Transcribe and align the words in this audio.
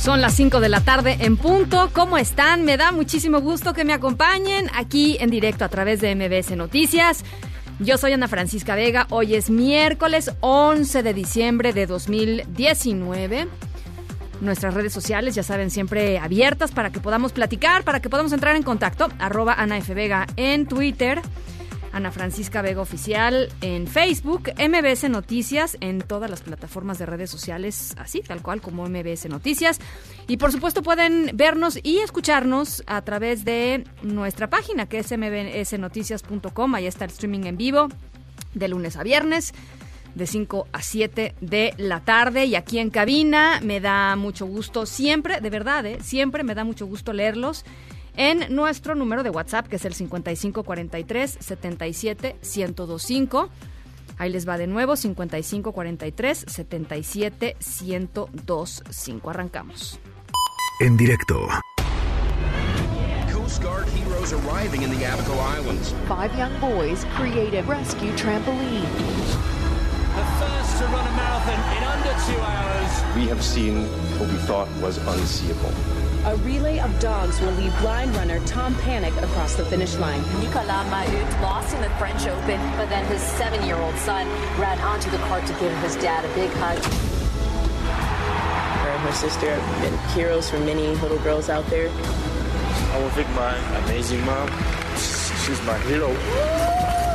Son 0.00 0.22
las 0.22 0.32
5 0.32 0.60
de 0.60 0.70
la 0.70 0.80
tarde 0.80 1.18
en 1.20 1.36
punto. 1.36 1.90
¿Cómo 1.92 2.16
están? 2.16 2.64
Me 2.64 2.78
da 2.78 2.90
muchísimo 2.90 3.42
gusto 3.42 3.74
que 3.74 3.84
me 3.84 3.92
acompañen 3.92 4.70
aquí 4.74 5.18
en 5.20 5.28
directo 5.28 5.62
a 5.62 5.68
través 5.68 6.00
de 6.00 6.14
MBS 6.14 6.56
Noticias. 6.56 7.22
Yo 7.80 7.98
soy 7.98 8.14
Ana 8.14 8.26
Francisca 8.26 8.74
Vega. 8.74 9.06
Hoy 9.10 9.34
es 9.34 9.50
miércoles 9.50 10.32
11 10.40 11.02
de 11.02 11.12
diciembre 11.12 11.74
de 11.74 11.86
2019. 11.86 13.46
Nuestras 14.40 14.72
redes 14.72 14.94
sociales, 14.94 15.34
ya 15.34 15.42
saben, 15.42 15.70
siempre 15.70 16.18
abiertas 16.18 16.70
para 16.70 16.90
que 16.90 17.00
podamos 17.00 17.32
platicar, 17.32 17.84
para 17.84 18.00
que 18.00 18.08
podamos 18.08 18.32
entrar 18.32 18.56
en 18.56 18.62
contacto. 18.62 19.10
Arroba 19.18 19.52
Ana 19.52 19.76
F. 19.76 19.92
Vega 19.92 20.26
en 20.36 20.64
Twitter. 20.64 21.20
Ana 21.92 22.12
Francisca 22.12 22.62
Vega 22.62 22.80
Oficial 22.80 23.48
en 23.60 23.86
Facebook, 23.86 24.50
MBS 24.58 25.08
Noticias 25.08 25.76
en 25.80 26.00
todas 26.00 26.30
las 26.30 26.42
plataformas 26.42 26.98
de 26.98 27.06
redes 27.06 27.30
sociales, 27.30 27.94
así 27.98 28.20
tal 28.20 28.42
cual 28.42 28.60
como 28.60 28.88
MBS 28.88 29.28
Noticias. 29.28 29.80
Y 30.28 30.36
por 30.36 30.52
supuesto 30.52 30.82
pueden 30.82 31.30
vernos 31.34 31.78
y 31.82 31.98
escucharnos 31.98 32.84
a 32.86 33.02
través 33.02 33.44
de 33.44 33.84
nuestra 34.02 34.48
página 34.48 34.86
que 34.86 34.98
es 34.98 35.10
mbsnoticias.com. 35.10 36.74
Ahí 36.74 36.86
está 36.86 37.04
el 37.04 37.10
streaming 37.10 37.44
en 37.44 37.56
vivo 37.56 37.88
de 38.54 38.68
lunes 38.68 38.96
a 38.96 39.02
viernes 39.02 39.52
de 40.14 40.26
5 40.26 40.66
a 40.72 40.82
7 40.82 41.34
de 41.40 41.74
la 41.76 42.00
tarde 42.00 42.44
y 42.44 42.54
aquí 42.54 42.78
en 42.78 42.90
cabina 42.90 43.60
me 43.62 43.80
da 43.80 44.16
mucho 44.16 44.46
gusto 44.46 44.86
siempre, 44.86 45.40
de 45.40 45.50
verdad, 45.50 45.86
¿eh? 45.86 45.98
siempre 46.02 46.42
me 46.42 46.54
da 46.54 46.64
mucho 46.64 46.86
gusto 46.86 47.12
leerlos 47.12 47.64
en 48.16 48.54
nuestro 48.54 48.94
número 48.94 49.22
de 49.22 49.30
WhatsApp, 49.30 49.66
que 49.68 49.76
es 49.76 49.84
el 49.84 49.94
5543 49.94 51.38
77 51.40 52.36
1025. 52.42 53.48
Ahí 54.18 54.30
les 54.30 54.48
va 54.48 54.58
de 54.58 54.66
nuevo, 54.66 54.96
5543 54.96 56.44
77 56.46 57.56
1025. 57.82 59.30
Arrancamos. 59.30 59.98
En 60.80 60.96
directo 60.96 61.48
Coast 63.50 63.62
Guard 63.62 63.88
heroes 63.88 64.32
arriving 64.32 64.82
in 64.82 64.90
the 64.90 65.04
Abaco 65.04 65.34
Islands. 65.40 65.92
Five 66.06 66.32
young 66.38 66.52
boys 66.60 67.04
create 67.16 67.54
a 67.54 67.62
rescue 67.64 68.14
trampoline. 68.14 69.49
The 70.20 70.26
first 70.36 70.76
to 70.76 70.84
run 70.88 71.06
a 71.06 71.16
marathon 71.16 71.60
in 71.78 71.82
under 71.82 72.12
two 72.28 72.40
hours. 72.42 73.16
we 73.16 73.26
have 73.26 73.42
seen 73.42 73.86
what 74.18 74.28
we 74.28 74.36
thought 74.48 74.68
was 74.82 74.98
unseeable. 74.98 75.72
A 76.26 76.36
relay 76.44 76.78
of 76.78 76.90
dogs 77.00 77.40
will 77.40 77.52
lead 77.52 77.72
blind 77.80 78.14
runner 78.14 78.38
Tom 78.44 78.74
Panic 78.84 79.14
across 79.22 79.54
the 79.54 79.64
finish 79.64 79.96
line. 79.96 80.20
Nicolas 80.38 80.84
Mahut 80.92 81.40
lost 81.40 81.74
in 81.74 81.80
the 81.80 81.88
French 82.00 82.26
Open, 82.26 82.60
but 82.76 82.90
then 82.90 83.06
his 83.06 83.22
seven-year-old 83.22 83.96
son 83.96 84.28
ran 84.60 84.78
onto 84.80 85.08
the 85.08 85.16
cart 85.28 85.46
to 85.46 85.54
give 85.54 85.72
his 85.78 85.96
dad 85.96 86.22
a 86.22 86.34
big 86.34 86.50
hug. 86.60 86.76
Her 88.82 88.90
and 88.90 89.00
her 89.00 89.12
sister 89.12 89.48
have 89.58 89.82
been 89.82 89.96
heroes 90.14 90.50
for 90.50 90.58
many 90.60 90.88
little 90.96 91.20
girls 91.20 91.48
out 91.48 91.64
there. 91.68 91.88
I 91.88 92.98
will 93.00 93.10
thank 93.16 93.30
my 93.30 93.56
amazing 93.84 94.22
mom. 94.26 94.50
She's 95.46 95.62
my 95.62 95.78
hero. 95.88 97.09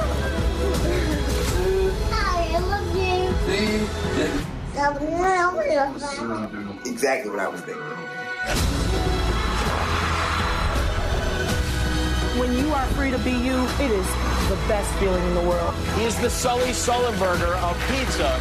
You. 3.62 3.88
Exactly 6.86 7.32
what 7.32 7.40
I 7.40 7.48
was 7.48 7.62
thinking. 7.62 7.84
When 12.40 12.52
you 12.58 12.74
are 12.74 12.86
free 12.88 13.12
to 13.12 13.18
be 13.20 13.32
you, 13.32 13.56
it 13.80 13.92
is 13.92 14.08
the 14.50 14.58
best 14.68 14.94
feeling 14.96 15.24
in 15.26 15.34
the 15.36 15.42
world. 15.42 15.74
He's 15.96 16.20
the 16.20 16.30
Sully 16.30 16.72
Sullenberger 16.72 17.56
of 17.64 17.78
pizza. 17.90 18.40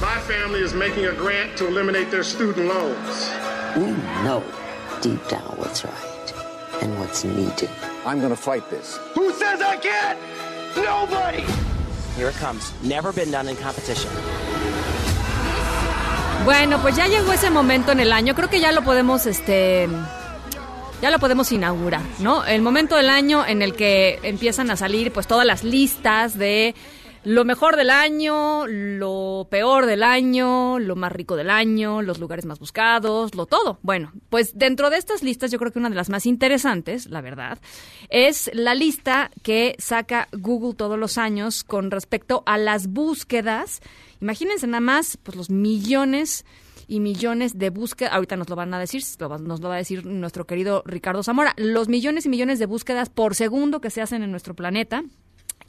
My 0.00 0.18
family 0.20 0.60
is 0.60 0.72
making 0.72 1.06
a 1.06 1.12
grant 1.12 1.58
to 1.58 1.66
eliminate 1.66 2.10
their 2.10 2.22
student 2.22 2.68
loans. 2.68 3.30
We 3.76 3.90
know 4.22 4.44
deep 5.02 5.26
down 5.28 5.56
what's 5.56 5.84
right 5.84 6.34
and 6.80 6.98
what's 6.98 7.24
needed. 7.24 7.70
I'm 8.06 8.18
going 8.18 8.30
to 8.30 8.36
fight 8.36 8.70
this. 8.70 8.96
Who 9.14 9.32
says 9.32 9.60
I 9.60 9.76
can't? 9.76 10.18
Nobody! 10.76 11.44
Here 12.16 12.28
it 12.28 12.36
comes. 12.38 12.72
Never 12.82 13.12
been 13.12 13.30
done 13.30 13.48
in 13.48 13.56
competition. 13.56 14.10
Bueno, 16.44 16.80
pues 16.80 16.96
ya 16.96 17.06
llegó 17.06 17.32
ese 17.32 17.50
momento 17.50 17.92
en 17.92 18.00
el 18.00 18.12
año. 18.12 18.34
Creo 18.34 18.48
que 18.48 18.60
ya 18.60 18.72
lo 18.72 18.82
podemos, 18.82 19.26
este, 19.26 19.88
ya 21.02 21.10
lo 21.10 21.18
podemos 21.18 21.52
inaugurar, 21.52 22.02
¿no? 22.18 22.44
El 22.44 22.62
momento 22.62 22.96
del 22.96 23.10
año 23.10 23.44
en 23.46 23.62
el 23.62 23.74
que 23.74 24.18
empiezan 24.22 24.70
a 24.70 24.76
salir, 24.76 25.12
pues, 25.12 25.26
todas 25.26 25.46
las 25.46 25.64
listas 25.64 26.38
de 26.38 26.74
lo 27.24 27.44
mejor 27.44 27.76
del 27.76 27.90
año, 27.90 28.66
lo 28.66 29.46
peor 29.50 29.86
del 29.86 30.02
año, 30.02 30.78
lo 30.78 30.96
más 30.96 31.12
rico 31.12 31.36
del 31.36 31.50
año, 31.50 32.00
los 32.00 32.18
lugares 32.18 32.46
más 32.46 32.58
buscados, 32.58 33.34
lo 33.34 33.46
todo. 33.46 33.78
Bueno, 33.82 34.12
pues 34.30 34.56
dentro 34.56 34.88
de 34.88 34.96
estas 34.96 35.22
listas 35.22 35.50
yo 35.50 35.58
creo 35.58 35.70
que 35.70 35.78
una 35.78 35.90
de 35.90 35.96
las 35.96 36.08
más 36.08 36.24
interesantes, 36.24 37.06
la 37.06 37.20
verdad, 37.20 37.58
es 38.08 38.50
la 38.54 38.74
lista 38.74 39.30
que 39.42 39.76
saca 39.78 40.28
Google 40.32 40.74
todos 40.74 40.98
los 40.98 41.18
años 41.18 41.62
con 41.62 41.90
respecto 41.90 42.42
a 42.46 42.56
las 42.56 42.86
búsquedas. 42.86 43.80
Imagínense 44.20 44.66
nada 44.66 44.80
más, 44.80 45.18
pues 45.18 45.36
los 45.36 45.50
millones 45.50 46.46
y 46.88 47.00
millones 47.00 47.58
de 47.58 47.70
búsquedas, 47.70 48.14
ahorita 48.14 48.36
nos 48.36 48.48
lo 48.48 48.56
van 48.56 48.72
a 48.72 48.78
decir, 48.78 49.02
nos 49.20 49.60
lo 49.60 49.68
va 49.68 49.74
a 49.74 49.78
decir 49.78 50.06
nuestro 50.06 50.46
querido 50.46 50.82
Ricardo 50.86 51.22
Zamora, 51.22 51.54
los 51.56 51.88
millones 51.88 52.24
y 52.26 52.30
millones 52.30 52.58
de 52.58 52.66
búsquedas 52.66 53.10
por 53.10 53.34
segundo 53.34 53.80
que 53.80 53.90
se 53.90 54.00
hacen 54.00 54.22
en 54.22 54.30
nuestro 54.30 54.54
planeta. 54.54 55.04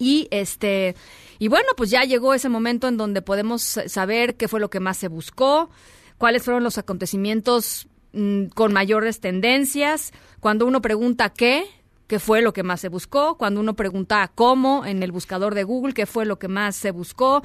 Y 0.01 0.27
este 0.31 0.95
y 1.37 1.47
bueno, 1.47 1.67
pues 1.77 1.91
ya 1.91 2.01
llegó 2.05 2.33
ese 2.33 2.49
momento 2.49 2.87
en 2.87 2.97
donde 2.97 3.21
podemos 3.21 3.61
saber 3.61 4.35
qué 4.35 4.47
fue 4.47 4.59
lo 4.59 4.71
que 4.71 4.79
más 4.79 4.97
se 4.97 5.09
buscó, 5.09 5.69
cuáles 6.17 6.41
fueron 6.41 6.63
los 6.63 6.79
acontecimientos 6.79 7.87
mm, 8.13 8.45
con 8.55 8.73
mayores 8.73 9.19
tendencias. 9.19 10.11
Cuando 10.39 10.65
uno 10.65 10.81
pregunta 10.81 11.29
qué, 11.29 11.65
qué 12.07 12.17
fue 12.17 12.41
lo 12.41 12.51
que 12.51 12.63
más 12.63 12.81
se 12.81 12.89
buscó. 12.89 13.37
Cuando 13.37 13.59
uno 13.59 13.75
pregunta 13.75 14.31
cómo 14.33 14.87
en 14.87 15.03
el 15.03 15.11
buscador 15.11 15.53
de 15.53 15.65
Google, 15.65 15.93
qué 15.93 16.07
fue 16.07 16.25
lo 16.25 16.39
que 16.39 16.47
más 16.47 16.75
se 16.75 16.89
buscó. 16.89 17.43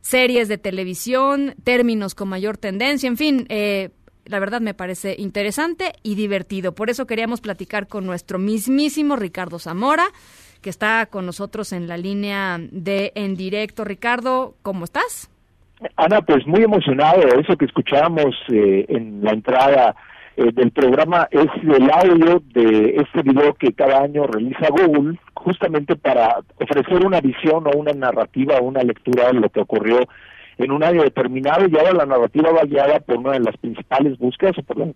Series 0.00 0.46
de 0.46 0.58
televisión, 0.58 1.56
términos 1.64 2.14
con 2.14 2.28
mayor 2.28 2.56
tendencia, 2.56 3.08
en 3.08 3.16
fin. 3.16 3.46
Eh, 3.48 3.90
la 4.26 4.38
verdad 4.38 4.60
me 4.60 4.74
parece 4.74 5.16
interesante 5.18 5.92
y 6.04 6.14
divertido. 6.14 6.72
Por 6.72 6.88
eso 6.88 7.06
queríamos 7.06 7.40
platicar 7.40 7.88
con 7.88 8.06
nuestro 8.06 8.38
mismísimo 8.38 9.16
Ricardo 9.16 9.58
Zamora 9.58 10.12
que 10.66 10.70
está 10.70 11.06
con 11.06 11.24
nosotros 11.24 11.72
en 11.72 11.86
la 11.86 11.96
línea 11.96 12.58
de 12.58 13.12
En 13.14 13.36
Directo. 13.36 13.84
Ricardo, 13.84 14.56
¿cómo 14.62 14.82
estás? 14.82 15.30
Ana, 15.94 16.22
pues 16.22 16.44
muy 16.44 16.64
emocionado. 16.64 17.22
Eso 17.38 17.56
que 17.56 17.66
escuchábamos 17.66 18.34
eh, 18.48 18.84
en 18.88 19.22
la 19.22 19.30
entrada 19.30 19.94
eh, 20.36 20.50
del 20.52 20.72
programa 20.72 21.28
es 21.30 21.46
el 21.62 21.88
audio 21.88 22.42
de 22.52 22.96
este 22.96 23.22
video 23.22 23.54
que 23.54 23.74
cada 23.74 24.02
año 24.02 24.26
realiza 24.26 24.66
Google, 24.70 25.20
justamente 25.34 25.94
para 25.94 26.38
ofrecer 26.60 27.06
una 27.06 27.20
visión 27.20 27.64
o 27.68 27.70
una 27.78 27.92
narrativa 27.92 28.56
o 28.58 28.64
una 28.64 28.82
lectura 28.82 29.28
de 29.28 29.34
lo 29.34 29.48
que 29.48 29.60
ocurrió 29.60 30.00
en 30.58 30.72
un 30.72 30.82
año 30.82 31.04
determinado 31.04 31.68
y 31.68 31.78
ahora 31.78 31.92
la 31.92 32.06
narrativa 32.06 32.50
va 32.50 32.64
guiada 32.64 32.98
por 32.98 33.18
una 33.18 33.34
de 33.34 33.40
las 33.40 33.56
principales 33.58 34.18
búsquedas 34.18 34.58
o 34.58 34.64
por, 34.64 34.78
la, 34.78 34.86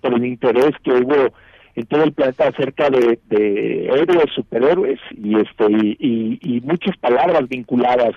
por 0.00 0.14
el 0.14 0.26
interés 0.26 0.72
que 0.82 0.90
hubo 0.90 1.32
en 1.74 1.86
todo 1.86 2.04
el 2.04 2.12
planeta 2.12 2.48
acerca 2.48 2.90
de, 2.90 3.18
héroes, 3.30 4.32
superhéroes 4.34 5.00
y 5.10 5.38
este 5.38 5.66
y, 5.70 6.62
muchas 6.64 6.96
palabras 6.98 7.48
vinculadas 7.48 8.14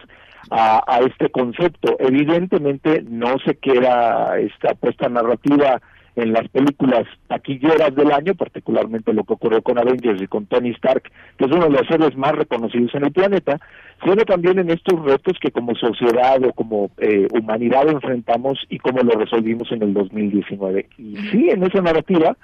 a, 0.52 0.82
a, 0.88 1.00
este 1.00 1.30
concepto. 1.30 1.96
Evidentemente 2.00 3.04
no 3.08 3.38
se 3.46 3.56
queda 3.56 4.38
esta 4.40 4.72
apuesta 4.72 5.10
narrativa 5.10 5.82
en 6.16 6.32
las 6.32 6.48
películas 6.48 7.06
taquilleras 7.28 7.94
del 7.94 8.12
año, 8.12 8.36
particularmente 8.36 9.14
lo 9.14 9.24
que 9.24 9.34
ocurrió 9.34 9.62
con 9.62 9.78
Avengers 9.78 10.22
y 10.22 10.28
con 10.28 10.46
Tony 10.46 10.70
Stark, 10.72 11.12
que 11.38 11.46
es 11.46 11.52
uno 11.52 11.66
de 11.66 11.72
los 11.72 11.92
héroes 11.92 12.16
más 12.16 12.32
reconocidos 12.34 12.96
en 12.96 13.06
el 13.06 13.12
planeta, 13.12 13.60
sino 14.04 14.24
también 14.24 14.60
en 14.60 14.70
estos 14.70 15.04
retos 15.04 15.38
que 15.42 15.52
como 15.52 15.76
sociedad 15.76 16.42
o 16.44 16.54
como 16.54 16.90
eh, 16.98 17.28
humanidad 17.32 17.90
enfrentamos 17.90 18.60
y 18.70 18.80
cómo 18.80 19.02
lo 19.02 19.20
resolvimos 19.20 19.72
en 19.72 19.84
el 19.84 19.94
2019. 19.94 20.88
Y 20.98 21.18
sí, 21.32 21.50
en 21.50 21.64
esa 21.64 21.82
narrativa, 21.82 22.38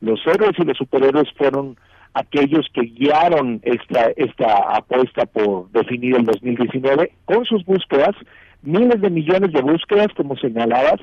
los 0.00 0.20
héroes 0.26 0.58
y 0.58 0.64
los 0.64 0.76
superhéroes 0.76 1.28
fueron 1.36 1.76
aquellos 2.14 2.66
que 2.72 2.82
guiaron 2.82 3.60
esta, 3.62 4.10
esta 4.16 4.76
apuesta 4.76 5.26
por 5.26 5.70
definir 5.70 6.16
el 6.16 6.24
2019 6.24 7.12
con 7.24 7.44
sus 7.44 7.64
búsquedas, 7.64 8.14
miles 8.62 9.00
de 9.00 9.10
millones 9.10 9.52
de 9.52 9.62
búsquedas, 9.62 10.08
como 10.16 10.36
señalabas, 10.36 11.00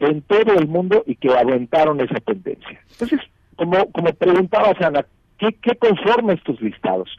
en 0.00 0.22
todo 0.22 0.54
el 0.58 0.68
mundo 0.68 1.02
y 1.06 1.16
que 1.16 1.28
aventaron 1.28 2.00
esa 2.00 2.20
tendencia. 2.20 2.80
Entonces, 2.90 3.20
como, 3.56 3.90
como 3.92 4.12
preguntabas, 4.14 4.80
Ana, 4.80 5.04
¿qué, 5.38 5.54
¿qué 5.62 5.76
conforma 5.76 6.32
estos 6.32 6.60
listados? 6.60 7.10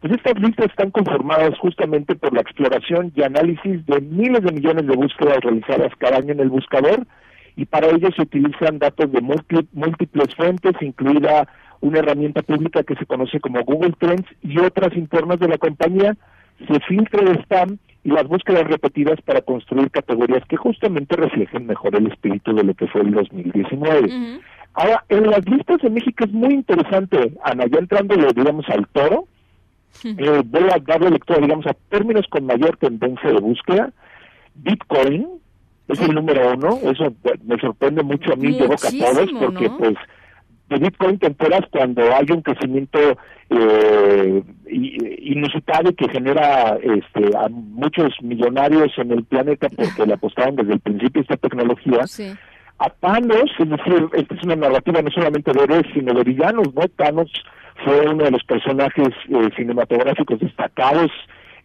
Pues 0.00 0.12
estas 0.12 0.38
listas 0.40 0.66
están 0.66 0.90
conformadas 0.90 1.56
justamente 1.58 2.14
por 2.14 2.34
la 2.34 2.42
exploración 2.42 3.12
y 3.14 3.22
análisis 3.22 3.84
de 3.86 4.00
miles 4.00 4.42
de 4.42 4.52
millones 4.52 4.86
de 4.86 4.96
búsquedas 4.96 5.38
realizadas 5.40 5.92
cada 5.98 6.18
año 6.18 6.32
en 6.32 6.40
el 6.40 6.50
buscador 6.50 7.06
y 7.56 7.64
para 7.64 7.88
ello 7.88 8.08
se 8.14 8.22
utilizan 8.22 8.78
datos 8.78 9.10
de 9.10 9.20
múltiples 9.20 10.34
fuentes, 10.36 10.74
incluida 10.82 11.48
una 11.80 11.98
herramienta 12.00 12.42
pública 12.42 12.82
que 12.82 12.94
se 12.96 13.06
conoce 13.06 13.40
como 13.40 13.64
Google 13.64 13.94
Trends 13.98 14.28
y 14.42 14.58
otras 14.58 14.94
internas 14.96 15.40
de 15.40 15.48
la 15.48 15.58
compañía, 15.58 16.16
se 16.68 16.80
filtra 16.80 17.22
el 17.22 17.38
spam 17.40 17.78
y 18.04 18.10
las 18.10 18.28
búsquedas 18.28 18.64
repetidas 18.64 19.20
para 19.22 19.40
construir 19.40 19.90
categorías 19.90 20.44
que 20.48 20.56
justamente 20.56 21.16
reflejen 21.16 21.66
mejor 21.66 21.96
el 21.96 22.06
espíritu 22.06 22.54
de 22.54 22.62
lo 22.62 22.74
que 22.74 22.86
fue 22.86 23.00
el 23.00 23.12
2019. 23.12 24.40
Ahora, 24.74 25.04
en 25.08 25.30
las 25.30 25.44
listas 25.48 25.80
de 25.80 25.90
México 25.90 26.24
es 26.24 26.32
muy 26.32 26.54
interesante, 26.54 27.32
Ana, 27.42 27.64
ya 27.66 27.78
entrando, 27.78 28.14
digamos, 28.14 28.68
al 28.68 28.86
toro, 28.88 29.26
eh, 30.04 30.42
voy 30.44 30.64
a 30.70 30.78
darle 30.78 31.10
lectura, 31.10 31.40
digamos, 31.40 31.66
a 31.66 31.74
términos 31.88 32.26
con 32.28 32.44
mayor 32.44 32.76
tendencia 32.76 33.30
de 33.30 33.40
búsqueda. 33.40 33.90
Bitcoin 34.54 35.26
es 35.88 36.00
el 36.00 36.14
número 36.14 36.54
uno, 36.54 36.78
eso 36.82 37.14
me 37.44 37.58
sorprende 37.58 38.02
mucho 38.02 38.32
a 38.32 38.36
mí, 38.36 38.58
de 38.58 38.66
boca 38.66 38.88
a 38.88 38.90
todos, 38.90 39.30
porque 39.38 39.70
pues 39.70 39.94
de 40.68 40.78
Bitcoin 40.78 41.18
te 41.18 41.28
enteras 41.28 41.62
cuando 41.70 42.02
hay 42.02 42.26
un 42.30 42.42
crecimiento 42.42 42.98
eh, 43.50 44.42
inusitado 44.68 45.94
que 45.94 46.08
genera 46.08 46.76
este, 46.82 47.36
a 47.36 47.48
muchos 47.48 48.12
millonarios 48.20 48.92
en 48.96 49.12
el 49.12 49.24
planeta 49.24 49.68
porque 49.68 50.06
le 50.06 50.14
apostaron 50.14 50.56
desde 50.56 50.74
el 50.74 50.80
principio 50.80 51.22
esta 51.22 51.36
tecnología. 51.36 52.04
A 52.78 52.90
Thanos, 52.90 53.50
es 53.58 53.70
decir, 53.70 54.08
esta 54.12 54.34
es 54.34 54.42
una 54.42 54.56
narrativa 54.56 55.00
no 55.00 55.10
solamente 55.10 55.52
de 55.52 55.62
héroes, 55.62 55.86
sino 55.94 56.12
de 56.12 56.24
villanos, 56.24 56.74
¿no? 56.74 56.82
Thanos 56.96 57.32
fue 57.84 58.00
uno 58.08 58.24
de 58.24 58.32
los 58.32 58.44
personajes 58.44 59.08
eh, 59.28 59.48
cinematográficos 59.56 60.40
destacados 60.40 61.10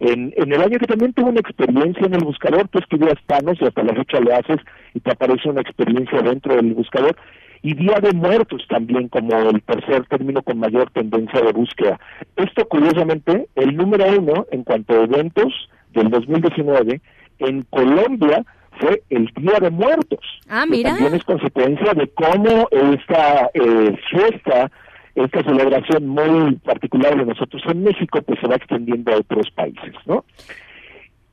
en, 0.02 0.34
en, 0.36 0.52
el 0.52 0.62
año 0.62 0.80
que 0.80 0.88
también 0.88 1.14
tuvo 1.14 1.30
una 1.30 1.40
experiencia 1.40 2.06
en 2.06 2.16
el 2.16 2.24
buscador, 2.24 2.68
tú 2.70 2.80
escribías 2.80 3.18
Thanos 3.28 3.58
y 3.62 3.66
hasta 3.66 3.84
la 3.84 3.94
fecha 3.94 4.20
le 4.20 4.34
haces 4.34 4.58
y 4.94 5.00
te 5.00 5.12
aparece 5.12 5.50
una 5.50 5.62
experiencia 5.62 6.22
dentro 6.22 6.56
del 6.56 6.74
buscador 6.74 7.16
y 7.62 7.76
Día 7.76 8.00
de 8.02 8.12
Muertos 8.14 8.66
también 8.68 9.08
como 9.08 9.38
el 9.50 9.62
tercer 9.62 10.06
término 10.08 10.42
con 10.42 10.60
mayor 10.60 10.90
tendencia 10.92 11.42
de 11.42 11.52
búsqueda. 11.52 12.00
Esto 12.36 12.68
curiosamente, 12.68 13.48
el 13.56 13.76
número 13.76 14.06
uno 14.18 14.48
en 14.52 14.64
cuanto 14.64 14.94
a 14.94 15.04
eventos 15.04 15.70
del 15.94 16.10
2019 16.10 17.02
en 17.40 17.62
Colombia 17.70 18.44
fue 18.80 19.04
el 19.10 19.30
Día 19.36 19.60
de 19.60 19.70
Muertos. 19.70 20.26
Ah, 20.50 20.66
mira. 20.68 20.92
también 20.92 21.14
es 21.14 21.24
consecuencia 21.24 21.94
de 21.94 22.08
cómo 22.10 22.68
esta 22.72 23.52
eh, 23.54 23.96
fiesta, 24.10 24.72
esta 25.16 25.44
celebración 25.44 26.08
muy 26.08 26.56
particular 26.58 27.18
de 27.18 27.26
nosotros 27.26 27.62
en 27.68 27.84
México, 27.84 28.22
pues 28.22 28.40
se 28.40 28.48
va 28.48 28.56
extendiendo 28.56 29.12
a 29.12 29.18
otros 29.18 29.50
países, 29.52 29.94
¿no? 30.06 30.24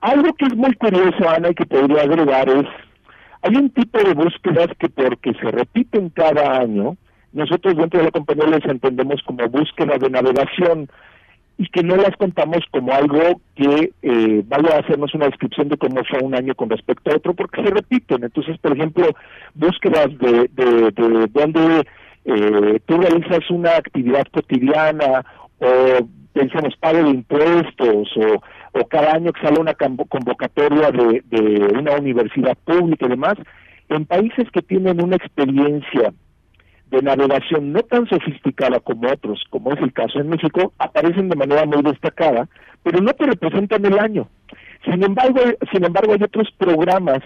Algo 0.00 0.32
que 0.34 0.46
es 0.46 0.56
muy 0.56 0.74
curioso, 0.74 1.28
Ana, 1.28 1.50
y 1.50 1.54
que 1.54 1.66
podría 1.66 2.02
agregar 2.02 2.48
es 2.48 2.66
hay 3.42 3.56
un 3.56 3.70
tipo 3.70 3.98
de 3.98 4.14
búsquedas 4.14 4.68
que 4.78 4.88
porque 4.88 5.32
se 5.34 5.50
repiten 5.50 6.10
cada 6.10 6.58
año, 6.58 6.96
nosotros 7.32 7.76
dentro 7.76 8.00
de 8.00 8.06
la 8.06 8.10
compañía 8.10 8.46
les 8.46 8.64
entendemos 8.64 9.22
como 9.22 9.48
búsqueda 9.48 9.96
de 9.98 10.10
navegación 10.10 10.88
y 11.56 11.66
que 11.68 11.82
no 11.82 11.96
las 11.96 12.16
contamos 12.16 12.64
como 12.70 12.92
algo 12.92 13.40
que 13.56 13.92
eh, 14.02 14.42
vaya 14.46 14.76
a 14.76 14.80
hacernos 14.80 15.12
una 15.14 15.26
descripción 15.26 15.68
de 15.68 15.76
cómo 15.76 16.02
fue 16.04 16.20
un 16.20 16.34
año 16.34 16.54
con 16.54 16.70
respecto 16.70 17.10
a 17.10 17.16
otro, 17.16 17.34
porque 17.34 17.62
se 17.62 17.70
repiten. 17.70 18.22
Entonces, 18.22 18.56
por 18.58 18.72
ejemplo, 18.72 19.08
búsquedas 19.54 20.06
de, 20.18 20.48
de, 20.52 20.90
de 20.92 21.26
donde 21.32 21.84
eh, 22.28 22.80
tú 22.86 22.98
realizas 22.98 23.50
una 23.50 23.72
actividad 23.76 24.24
cotidiana 24.32 25.24
o 25.58 26.06
pensamos 26.32 26.76
pago 26.76 27.02
de 27.02 27.10
impuestos 27.10 28.08
o 28.16 28.40
o 28.72 28.86
cada 28.86 29.14
año 29.14 29.32
que 29.32 29.40
sale 29.40 29.60
una 29.60 29.74
convocatoria 29.74 30.90
de, 30.90 31.22
de 31.26 31.78
una 31.78 31.96
universidad 31.96 32.56
pública 32.64 33.06
y 33.06 33.10
demás, 33.10 33.34
en 33.88 34.04
países 34.04 34.50
que 34.52 34.62
tienen 34.62 35.02
una 35.02 35.16
experiencia 35.16 36.12
de 36.90 37.02
navegación 37.02 37.72
no 37.72 37.82
tan 37.82 38.06
sofisticada 38.08 38.80
como 38.80 39.10
otros, 39.10 39.42
como 39.50 39.72
es 39.72 39.80
el 39.80 39.92
caso 39.92 40.20
en 40.20 40.30
México, 40.30 40.72
aparecen 40.78 41.28
de 41.28 41.36
manera 41.36 41.66
muy 41.66 41.82
destacada, 41.82 42.48
pero 42.82 43.00
no 43.00 43.12
te 43.12 43.26
representan 43.26 43.84
el 43.84 43.98
año. 43.98 44.28
Sin 44.84 45.02
embargo, 45.02 45.40
sin 45.72 45.84
embargo 45.84 46.12
hay 46.12 46.22
otros 46.22 46.48
programas 46.56 47.20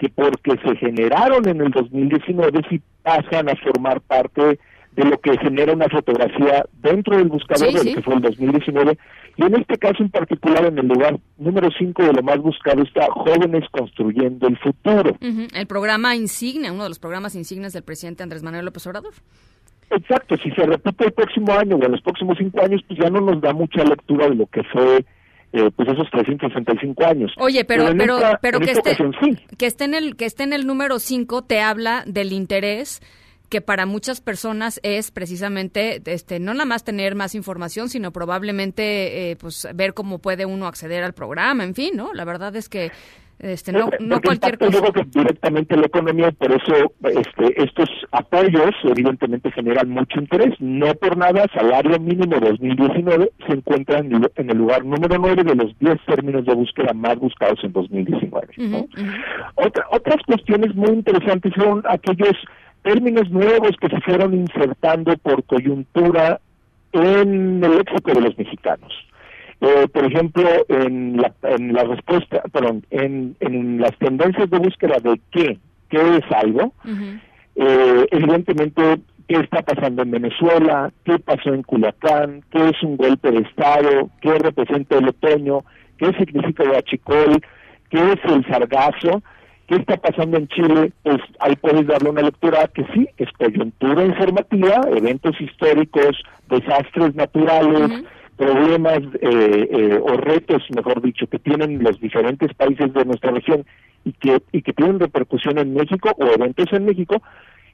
que 0.00 0.08
porque 0.08 0.52
se 0.64 0.76
generaron 0.76 1.46
en 1.46 1.60
el 1.60 1.70
2019 1.70 2.62
sí 2.70 2.80
pasan 3.02 3.50
a 3.50 3.56
formar 3.56 4.00
parte 4.00 4.58
de 4.96 5.04
lo 5.04 5.20
que 5.20 5.36
genera 5.38 5.74
una 5.74 5.88
fotografía 5.88 6.64
dentro 6.82 7.16
del 7.18 7.28
buscador 7.28 7.72
de 7.72 7.84
lo 7.84 7.94
que 7.94 8.02
fue 8.02 8.14
el 8.14 8.22
2019 8.22 8.98
y 9.36 9.44
en 9.44 9.54
este 9.54 9.76
caso 9.78 10.02
en 10.02 10.10
particular, 10.10 10.64
en 10.64 10.78
el 10.78 10.88
lugar 10.88 11.18
número 11.38 11.68
5 11.76 12.02
de 12.02 12.12
lo 12.14 12.22
más 12.22 12.38
buscado 12.38 12.82
está 12.82 13.06
Jóvenes 13.10 13.64
Construyendo 13.70 14.48
el 14.48 14.58
Futuro. 14.58 15.16
El 15.20 15.66
programa 15.66 16.16
insignia, 16.16 16.72
uno 16.72 16.82
de 16.84 16.88
los 16.88 16.98
programas 16.98 17.34
insignes 17.34 17.72
del 17.72 17.82
presidente 17.82 18.22
Andrés 18.22 18.42
Manuel 18.42 18.64
López 18.64 18.86
Obrador. 18.86 19.12
Exacto, 19.90 20.36
si 20.36 20.50
se 20.52 20.66
repite 20.66 21.06
el 21.06 21.12
próximo 21.12 21.52
año 21.52 21.76
o 21.76 21.84
en 21.84 21.92
los 21.92 22.00
próximos 22.00 22.38
cinco 22.38 22.62
años, 22.62 22.82
pues 22.86 22.98
ya 22.98 23.10
no 23.10 23.20
nos 23.20 23.40
da 23.40 23.52
mucha 23.52 23.84
lectura 23.84 24.28
de 24.28 24.34
lo 24.34 24.46
que 24.46 24.62
fue 24.64 25.04
eh, 25.52 25.70
pues 25.74 25.88
esos 25.88 26.08
365 26.10 27.04
años. 27.04 27.32
Oye, 27.38 27.64
pero 27.64 27.86
pero 27.96 28.18
pero, 28.40 28.60
que, 28.60 28.70
esté, 28.70 28.96
que 29.58 29.66
esté 29.66 29.84
en 29.84 29.94
el 29.94 30.16
que 30.16 30.24
esté 30.24 30.44
en 30.44 30.52
el 30.52 30.66
número 30.66 30.98
5 30.98 31.42
te 31.42 31.60
habla 31.60 32.04
del 32.06 32.32
interés 32.32 33.00
que 33.50 33.60
para 33.60 33.84
muchas 33.84 34.20
personas 34.20 34.80
es 34.82 35.10
precisamente 35.10 36.00
este 36.06 36.38
no 36.38 36.54
nada 36.54 36.64
más 36.64 36.84
tener 36.84 37.14
más 37.16 37.34
información, 37.34 37.88
sino 37.88 38.12
probablemente 38.12 39.32
eh, 39.32 39.36
pues 39.36 39.68
ver 39.74 39.92
cómo 39.92 40.20
puede 40.20 40.46
uno 40.46 40.66
acceder 40.66 41.02
al 41.02 41.12
programa, 41.12 41.64
en 41.64 41.74
fin, 41.74 41.96
¿no? 41.96 42.14
La 42.14 42.24
verdad 42.24 42.54
es 42.56 42.68
que 42.68 42.92
este, 43.40 43.72
no, 43.72 43.88
no 44.00 44.20
cualquier 44.20 44.58
cosa. 44.58 44.92
que 44.92 45.02
directamente 45.04 45.74
la 45.74 45.86
economía, 45.86 46.30
por 46.30 46.52
eso 46.52 46.92
este, 47.02 47.62
estos 47.62 47.88
apoyos 48.12 48.70
evidentemente 48.84 49.50
generan 49.52 49.88
mucho 49.88 50.20
interés. 50.20 50.54
No 50.60 50.94
por 50.94 51.16
nada, 51.16 51.46
salario 51.54 51.98
mínimo 51.98 52.38
2019 52.38 53.32
se 53.46 53.52
encuentra 53.54 54.00
en 54.00 54.12
el, 54.50 54.58
lugar 54.58 54.84
número 54.84 55.16
9 55.18 55.42
de 55.42 55.54
los 55.54 55.78
10 55.78 55.98
términos 56.06 56.44
de 56.44 56.54
búsqueda 56.54 56.92
más 56.92 57.18
buscados 57.18 57.58
en 57.64 57.72
2019. 57.72 58.48
Otra, 59.54 59.86
otras 59.90 60.18
cuestiones 60.26 60.74
muy 60.74 60.90
interesantes 60.90 61.52
son 61.56 61.82
aquellos 61.88 62.36
términos 62.82 63.30
nuevos 63.30 63.76
que 63.80 63.88
se 63.88 64.00
fueron 64.00 64.34
insertando 64.34 65.16
por 65.18 65.44
coyuntura 65.44 66.40
en 66.92 67.62
el 67.62 67.76
léxico 67.78 68.12
de 68.12 68.20
los 68.20 68.38
mexicanos. 68.38 68.92
Eh, 69.60 69.86
por 69.92 70.04
ejemplo, 70.06 70.48
en 70.68 71.18
la, 71.18 71.32
en 71.42 71.74
la 71.74 71.84
respuesta, 71.84 72.42
perdón, 72.50 72.84
en, 72.90 73.36
en 73.40 73.78
las 73.78 73.96
tendencias 73.98 74.48
de 74.48 74.58
búsqueda 74.58 74.96
de 75.02 75.20
qué, 75.30 75.58
qué 75.90 76.16
es 76.16 76.32
algo, 76.32 76.72
eh, 77.56 78.06
evidentemente, 78.10 79.00
qué 79.28 79.36
está 79.36 79.60
pasando 79.60 80.02
en 80.02 80.12
Venezuela, 80.12 80.90
qué 81.04 81.18
pasó 81.18 81.52
en 81.52 81.62
Culiacán, 81.62 82.42
qué 82.50 82.70
es 82.70 82.82
un 82.82 82.96
golpe 82.96 83.30
de 83.30 83.40
Estado, 83.40 84.08
qué 84.22 84.38
representa 84.38 84.96
el 84.96 85.08
otoño, 85.08 85.64
qué 85.98 86.12
significa 86.14 86.62
el 86.62 86.76
achicol, 86.76 87.40
qué 87.90 88.12
es 88.12 88.32
el 88.32 88.46
sargazo, 88.46 89.22
¿Qué 89.70 89.76
está 89.76 89.96
pasando 89.98 90.36
en 90.36 90.48
Chile? 90.48 90.90
Pues 91.04 91.18
ahí 91.38 91.54
puedes 91.54 91.86
darle 91.86 92.10
una 92.10 92.22
lectura 92.22 92.68
que 92.74 92.84
sí, 92.92 93.08
es 93.18 93.30
coyuntura 93.38 94.04
informativa, 94.04 94.80
eventos 94.96 95.40
históricos, 95.40 96.20
desastres 96.48 97.14
naturales, 97.14 98.02
problemas 98.36 98.98
eh, 99.20 99.68
eh, 99.70 100.00
o 100.02 100.16
retos, 100.16 100.64
mejor 100.74 101.00
dicho, 101.00 101.28
que 101.28 101.38
tienen 101.38 101.84
los 101.84 102.00
diferentes 102.00 102.52
países 102.54 102.92
de 102.92 103.04
nuestra 103.04 103.30
región 103.30 103.64
y 104.04 104.12
que, 104.14 104.42
y 104.50 104.62
que 104.62 104.72
tienen 104.72 104.98
repercusión 104.98 105.56
en 105.56 105.72
México 105.72 106.10
o 106.18 106.26
eventos 106.26 106.66
en 106.72 106.86
México. 106.86 107.22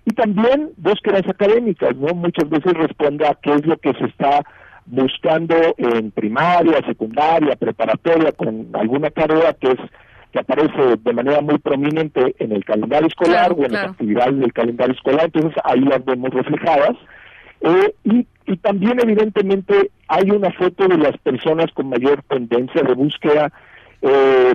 Y 0.04 0.10
también 0.10 0.72
búsquedas 0.76 1.26
académicas, 1.26 1.96
¿no? 1.96 2.08
Muchas 2.08 2.50
veces 2.50 2.74
responde 2.74 3.26
a 3.26 3.38
qué 3.40 3.54
es 3.54 3.64
lo 3.64 3.78
que 3.78 3.94
se 3.94 4.04
está 4.04 4.44
buscando 4.84 5.56
en 5.78 6.10
primaria, 6.10 6.84
secundaria, 6.86 7.56
preparatoria, 7.56 8.32
con 8.32 8.68
alguna 8.74 9.10
carrera 9.10 9.54
que 9.54 9.68
es 9.68 9.78
que 10.36 10.40
aparece 10.40 10.96
de 11.02 11.12
manera 11.14 11.40
muy 11.40 11.58
prominente 11.58 12.34
en 12.38 12.52
el 12.52 12.64
calendario 12.64 13.08
escolar 13.08 13.52
o 13.52 13.64
en 13.64 13.72
las 13.72 13.90
actividades 13.90 14.38
del 14.38 14.52
calendario 14.52 14.94
escolar, 14.94 15.24
entonces 15.24 15.54
ahí 15.64 15.80
las 15.80 16.04
vemos 16.04 16.30
reflejadas. 16.30 16.96
Eh, 17.62 17.94
y, 18.04 18.26
y 18.46 18.56
también 18.58 19.00
evidentemente 19.00 19.90
hay 20.08 20.30
una 20.30 20.52
foto 20.52 20.88
de 20.88 20.98
las 20.98 21.16
personas 21.18 21.72
con 21.72 21.88
mayor 21.88 22.22
tendencia 22.28 22.82
de 22.82 22.92
búsqueda. 22.92 23.50
Eh, 24.02 24.52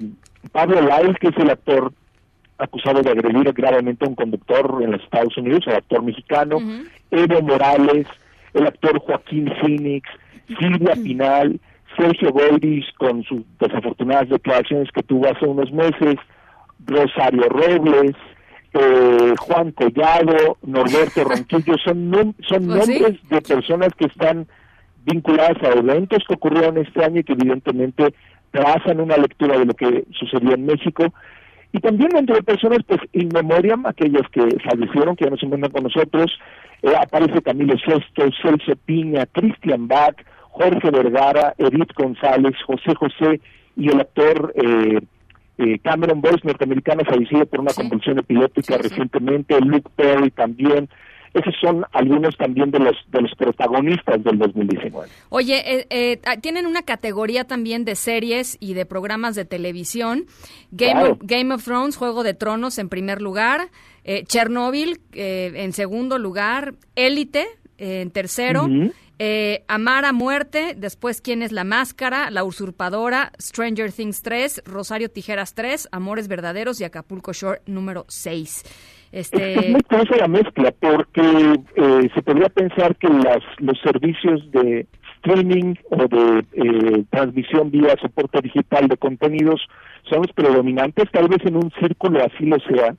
Pablo 0.51 0.81
Lyle, 0.81 1.15
que 1.19 1.29
es 1.29 1.37
el 1.37 1.49
actor 1.49 1.91
acusado 2.59 3.01
de 3.01 3.09
agredir 3.09 3.51
gravemente 3.53 4.05
a 4.05 4.09
un 4.09 4.15
conductor 4.15 4.81
en 4.83 4.91
los 4.91 5.01
Estados 5.01 5.35
Unidos, 5.35 5.63
el 5.65 5.75
actor 5.75 6.03
mexicano, 6.03 6.59
Evo 7.09 7.41
Morales, 7.41 8.05
el 8.53 8.67
actor 8.67 8.99
Joaquín 8.99 9.51
Phoenix, 9.59 10.07
Silvia 10.59 10.93
Pinal, 10.93 11.59
Sergio 11.97 12.31
Goyris 12.31 12.85
con 12.97 13.23
sus 13.23 13.41
desafortunadas 13.59 14.29
declaraciones 14.29 14.89
que 14.91 15.03
tuvo 15.03 15.27
hace 15.27 15.45
unos 15.45 15.71
meses, 15.71 16.15
Rosario 16.85 17.43
Robles, 17.49 18.15
eh, 18.73 19.33
Juan 19.37 19.71
Collado, 19.71 20.57
Norberto 20.61 21.23
Ronquillo, 21.23 21.75
son, 21.83 22.35
son 22.47 22.65
pues 22.65 22.87
nombres 22.87 23.29
de 23.29 23.41
personas 23.41 23.89
que 23.97 24.05
están 24.05 24.47
vinculadas 25.05 25.61
a 25.63 25.77
eventos 25.77 26.23
que 26.27 26.35
ocurrieron 26.35 26.77
este 26.77 27.03
año 27.03 27.19
y 27.19 27.23
que 27.23 27.33
evidentemente 27.33 28.13
trazan 28.51 28.99
una 28.99 29.17
lectura 29.17 29.57
de 29.57 29.65
lo 29.65 29.73
que 29.73 30.05
sucedió 30.11 30.53
en 30.53 30.65
México. 30.65 31.13
Y 31.73 31.79
también 31.79 32.15
entre 32.15 32.35
de 32.35 32.43
personas, 32.43 32.79
pues, 32.85 32.99
in 33.13 33.29
memoriam, 33.33 33.85
aquellas 33.85 34.27
que 34.31 34.41
fallecieron, 34.69 35.15
que 35.15 35.25
ya 35.25 35.31
no 35.31 35.37
se 35.37 35.45
encuentran 35.45 35.71
con 35.71 35.83
nosotros, 35.83 36.37
eh, 36.81 36.93
aparece 36.99 37.41
Camilo 37.41 37.75
Sesto, 37.77 38.29
Celso 38.41 38.75
Piña, 38.85 39.25
Cristian 39.27 39.87
Bach, 39.87 40.15
Jorge 40.51 40.91
Vergara, 40.91 41.55
Edith 41.57 41.93
González, 41.95 42.55
José 42.65 42.93
José 42.95 43.41
y 43.75 43.89
el 43.89 44.01
actor 44.01 44.53
eh, 44.55 44.99
eh, 45.57 45.79
Cameron 45.79 46.21
Boyce, 46.21 46.45
norteamericano, 46.45 47.03
fallecido 47.05 47.45
por 47.45 47.61
una 47.61 47.73
convulsión 47.73 48.19
epiléptica 48.19 48.77
recientemente, 48.77 49.59
Luke 49.61 49.89
Perry 49.95 50.31
también. 50.31 50.89
Esos 51.33 51.55
son 51.61 51.85
algunos 51.93 52.35
también 52.35 52.71
de 52.71 52.79
los 52.79 52.97
de 53.07 53.21
los 53.21 53.33
protagonistas 53.35 54.21
del 54.21 54.37
2019. 54.37 55.07
Oye, 55.29 55.85
eh, 55.89 56.19
ah, 56.25 56.35
tienen 56.35 56.65
una 56.65 56.81
categoría 56.81 57.45
también 57.45 57.85
de 57.85 57.95
series 57.95 58.57
y 58.59 58.73
de 58.73 58.85
programas 58.85 59.35
de 59.35 59.45
televisión. 59.45 60.25
Game, 60.71 61.01
of, 61.01 61.19
Game 61.21 61.53
of 61.53 61.63
Thrones, 61.63 61.95
Juego 61.95 62.23
de 62.23 62.33
Tronos 62.33 62.77
en 62.79 62.89
primer 62.89 63.21
lugar, 63.21 63.69
Chernobyl 64.27 64.99
en 65.13 65.71
segundo 65.71 66.17
lugar, 66.17 66.73
Élite 66.95 67.47
en 67.77 68.11
tercero. 68.11 68.67
Eh, 69.23 69.63
Amar 69.67 70.03
a 70.05 70.13
muerte, 70.13 70.73
después 70.75 71.21
quién 71.21 71.43
es 71.43 71.51
la 71.51 71.63
máscara, 71.63 72.31
La 72.31 72.43
usurpadora, 72.43 73.33
Stranger 73.39 73.91
Things 73.91 74.23
3, 74.23 74.63
Rosario 74.65 75.11
Tijeras 75.11 75.53
3, 75.53 75.89
Amores 75.91 76.27
verdaderos 76.27 76.81
y 76.81 76.85
Acapulco 76.85 77.31
Shore 77.31 77.61
número 77.67 78.05
6. 78.07 78.63
Este... 79.11 79.59
Es, 79.59 79.69
muy 79.69 79.81
curiosa 79.81 80.15
la 80.17 80.27
mezcla 80.27 80.73
porque 80.79 81.21
eh, 81.21 82.09
se 82.15 82.21
podría 82.23 82.49
pensar 82.49 82.95
que 82.95 83.09
las, 83.09 83.43
los 83.59 83.79
servicios 83.81 84.51
de 84.53 84.87
streaming 85.17 85.75
o 85.91 85.97
de 86.07 86.39
eh, 86.53 87.03
transmisión 87.11 87.69
vía 87.69 87.95
soporte 88.01 88.41
digital 88.41 88.87
de 88.87 88.97
contenidos 88.97 89.61
son 90.09 90.23
los 90.23 90.31
predominantes, 90.33 91.11
tal 91.11 91.27
vez 91.27 91.45
en 91.45 91.57
un 91.57 91.71
círculo 91.79 92.25
así 92.25 92.47
lo 92.47 92.57
sea, 92.61 92.95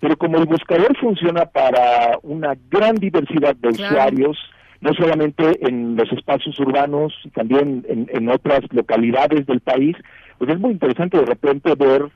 pero 0.00 0.16
como 0.16 0.38
el 0.38 0.46
buscador 0.46 0.96
funciona 0.96 1.44
para 1.44 2.18
una 2.22 2.54
gran 2.70 2.94
diversidad 2.94 3.54
de 3.56 3.68
usuarios, 3.68 4.38
no 4.80 4.94
solamente 4.94 5.66
en 5.66 5.96
los 5.96 6.10
espacios 6.12 6.58
urbanos, 6.60 7.14
también 7.34 7.84
en, 7.88 8.28
otras 8.28 8.60
localidades 8.72 9.46
del 9.46 9.60
país, 9.60 9.96
pues 10.38 10.50
es 10.50 10.58
muy 10.58 10.72
interesante 10.72 11.18
de 11.18 11.26
repente 11.26 11.74
ver 11.74 12.08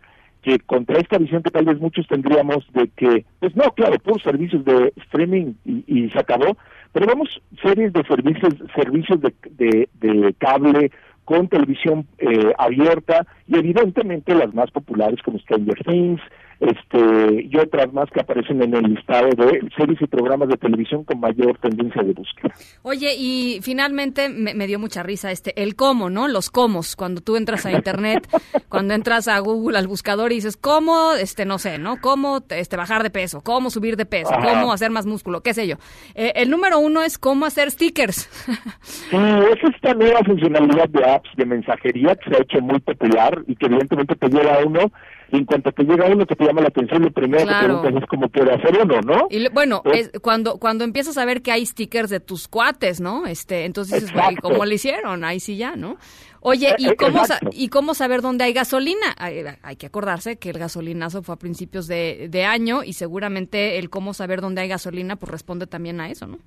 que 0.42 0.58
contra 0.60 0.98
esta 0.98 1.18
visión 1.18 1.42
que 1.42 1.50
tal 1.50 1.66
vez 1.66 1.78
muchos 1.78 2.06
tendríamos 2.06 2.66
de 2.72 2.88
que, 2.96 3.24
pues 3.40 3.54
no, 3.54 3.70
claro, 3.72 3.98
por 3.98 4.22
servicios 4.22 4.64
de 4.64 4.92
streaming 4.96 5.52
y, 5.64 6.08
se 6.10 6.18
acabó, 6.18 6.56
pero 6.92 7.06
vemos 7.06 7.40
series 7.62 7.92
de 7.92 8.02
servicios, 8.04 8.54
servicios 8.74 9.20
de, 9.20 9.88
de, 10.00 10.34
cable 10.38 10.90
con 11.24 11.48
televisión 11.48 12.06
eh, 12.18 12.52
abierta 12.58 13.26
y 13.46 13.56
evidentemente 13.56 14.34
las 14.34 14.52
más 14.54 14.70
populares 14.70 15.22
como 15.22 15.38
Stranger 15.38 15.78
Things, 15.84 16.20
este 16.60 17.48
y 17.50 17.56
otras 17.56 17.92
más 17.92 18.08
que 18.10 18.20
aparecen 18.20 18.62
en 18.62 18.74
el 18.74 18.94
listado 18.94 19.28
de 19.30 19.60
series 19.76 20.00
y 20.00 20.06
programas 20.06 20.48
de 20.48 20.56
televisión 20.56 21.04
con 21.04 21.18
mayor 21.18 21.56
tendencia 21.58 22.02
de 22.02 22.12
búsqueda. 22.12 22.54
Oye, 22.82 23.14
y 23.18 23.60
finalmente 23.62 24.28
me, 24.28 24.66
dio 24.66 24.78
mucha 24.78 25.02
risa 25.02 25.30
este 25.30 25.60
el 25.62 25.74
cómo, 25.74 26.10
¿no? 26.10 26.28
Los 26.28 26.50
cómo, 26.50 26.80
cuando 26.96 27.22
tú 27.22 27.36
entras 27.36 27.64
a 27.64 27.72
internet, 27.72 28.28
cuando 28.68 28.94
entras 28.94 29.26
a 29.28 29.38
Google 29.38 29.78
al 29.78 29.86
buscador 29.86 30.32
y 30.32 30.36
dices 30.36 30.56
cómo, 30.56 31.14
este 31.14 31.46
no 31.46 31.58
sé, 31.58 31.78
¿no? 31.78 31.96
Cómo 32.00 32.40
este 32.50 32.76
bajar 32.76 33.02
de 33.02 33.10
peso, 33.10 33.40
cómo 33.42 33.70
subir 33.70 33.96
de 33.96 34.04
peso, 34.04 34.32
cómo 34.42 34.72
hacer 34.72 34.90
más 34.90 35.06
músculo, 35.06 35.40
qué 35.40 35.54
sé 35.54 35.66
yo. 35.66 35.76
Eh, 36.14 36.32
el 36.36 36.50
número 36.50 36.78
uno 36.78 37.02
es 37.02 37.18
cómo 37.18 37.46
hacer 37.46 37.70
stickers. 37.70 38.28
sí, 38.82 39.16
es 39.16 39.74
esta 39.74 39.94
nueva 39.94 40.20
funcionalidad 40.24 40.88
de 40.90 41.04
apps 41.04 41.30
de 41.36 41.46
mensajería 41.46 42.14
que 42.16 42.30
se 42.30 42.36
ha 42.36 42.42
hecho 42.42 42.60
muy 42.60 42.80
popular 42.80 43.42
y 43.46 43.56
que 43.56 43.66
evidentemente 43.66 44.14
te 44.14 44.28
lleva 44.28 44.56
a 44.56 44.66
uno 44.66 44.92
y 45.32 45.36
en 45.36 45.44
cuanto 45.44 45.72
te 45.72 45.84
llega 45.84 46.06
uno 46.06 46.26
que 46.26 46.36
te 46.36 46.44
llama 46.44 46.60
la 46.60 46.68
atención, 46.68 47.02
lo 47.02 47.10
primero 47.10 47.46
que 47.46 47.54
preguntas 47.64 48.02
es 48.02 48.08
cómo 48.08 48.28
puede 48.28 48.52
hacer 48.52 48.78
uno, 48.82 49.00
¿no? 49.00 49.26
Y 49.30 49.48
bueno, 49.48 49.82
es, 49.92 50.10
cuando 50.22 50.58
cuando 50.58 50.84
empiezas 50.84 51.18
a 51.18 51.24
ver 51.24 51.42
que 51.42 51.52
hay 51.52 51.64
stickers 51.66 52.10
de 52.10 52.20
tus 52.20 52.48
cuates, 52.48 53.00
¿no? 53.00 53.26
Este, 53.26 53.64
entonces 53.64 54.02
dices, 54.02 54.20
¿cómo 54.40 54.64
le 54.64 54.74
hicieron? 54.74 55.24
Ahí 55.24 55.40
sí 55.40 55.56
ya, 55.56 55.76
¿no? 55.76 55.96
Oye, 56.40 56.74
¿y 56.78 56.88
eh, 56.88 56.96
cómo, 56.96 57.22
¿y 57.52 57.68
cómo 57.68 57.94
saber 57.94 58.22
dónde 58.22 58.44
hay 58.44 58.52
gasolina? 58.52 59.14
Hay, 59.18 59.76
que 59.76 59.86
acordarse 59.86 60.36
que 60.38 60.50
el 60.50 60.58
gasolinazo 60.58 61.22
fue 61.22 61.34
a 61.34 61.38
principios 61.38 61.86
de, 61.86 62.28
de, 62.30 62.44
año 62.44 62.82
y 62.82 62.94
seguramente 62.94 63.78
el 63.78 63.90
cómo 63.90 64.14
saber 64.14 64.40
dónde 64.40 64.62
hay 64.62 64.68
gasolina 64.68 65.16
pues 65.16 65.30
responde 65.30 65.66
también 65.66 66.00
a 66.00 66.08
eso, 66.08 66.26
¿no? 66.26 66.38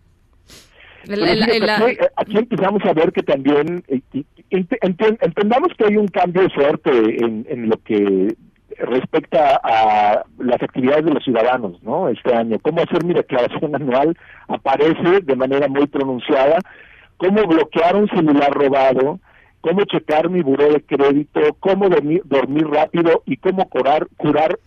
aquí, 2.15 2.37
empezamos 2.37 2.81
a 2.85 2.93
ver 2.93 3.11
que 3.11 3.23
también 3.23 3.83
eh, 3.87 4.01
entendamos 4.49 5.69
que 5.77 5.85
hay 5.85 5.97
un 5.97 6.07
cambio 6.07 6.49
fuerte 6.49 6.91
en, 6.91 7.45
en 7.49 7.69
lo 7.69 7.77
que 7.83 8.35
respecta 8.85 9.59
a 9.63 10.23
las 10.39 10.61
actividades 10.61 11.05
de 11.05 11.13
los 11.13 11.23
ciudadanos, 11.23 11.81
¿no? 11.83 12.09
Este 12.09 12.33
año, 12.33 12.57
cómo 12.61 12.81
hacer 12.81 13.03
mi 13.03 13.13
declaración 13.13 13.75
anual 13.81 14.17
aparece 14.47 15.21
de 15.21 15.35
manera 15.35 15.67
muy 15.67 15.87
pronunciada, 15.87 16.59
cómo 17.17 17.43
bloquear 17.43 17.95
un 17.95 18.07
celular 18.09 18.51
robado, 18.51 19.19
cómo 19.63 19.85
checar 19.85 20.29
mi 20.29 20.41
buró 20.41 20.73
de 20.73 20.81
crédito, 20.81 21.39
cómo 21.61 21.87
dormir, 21.87 22.21
dormir 22.25 22.67
rápido 22.67 23.23
y 23.25 23.37
cómo 23.37 23.69
curar, 23.69 24.09
curar, 24.17 24.59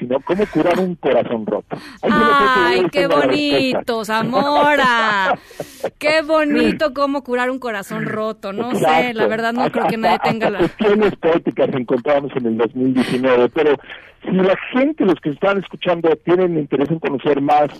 sino 0.00 0.18
cómo 0.20 0.44
curar 0.46 0.80
un 0.80 0.96
corazón 0.96 1.46
roto. 1.46 1.76
Ay, 2.02 2.84
qué 2.90 3.06
bonito, 3.06 4.04
Zamora. 4.04 5.38
qué 5.98 6.22
bonito 6.22 6.92
cómo 6.92 7.22
curar 7.22 7.50
un 7.50 7.60
corazón 7.60 8.04
roto. 8.04 8.52
No 8.52 8.74
sé, 8.74 9.14
la 9.14 9.28
verdad 9.28 9.52
no 9.52 9.70
creo 9.70 9.86
que 9.86 9.96
nadie 9.96 10.18
tenga 10.24 10.50
la... 10.50 10.58
Cuestiones 10.58 11.14
poéticas 11.16 11.68
encontramos 11.72 12.32
en 12.34 12.46
el 12.46 12.58
2019, 12.58 13.48
pero 13.50 13.76
si 14.24 14.32
la 14.32 14.56
gente, 14.72 15.04
los 15.04 15.20
que 15.20 15.30
están 15.30 15.58
escuchando, 15.58 16.08
tienen 16.24 16.58
interés 16.58 16.90
en 16.90 16.98
conocer 16.98 17.40
más 17.40 17.70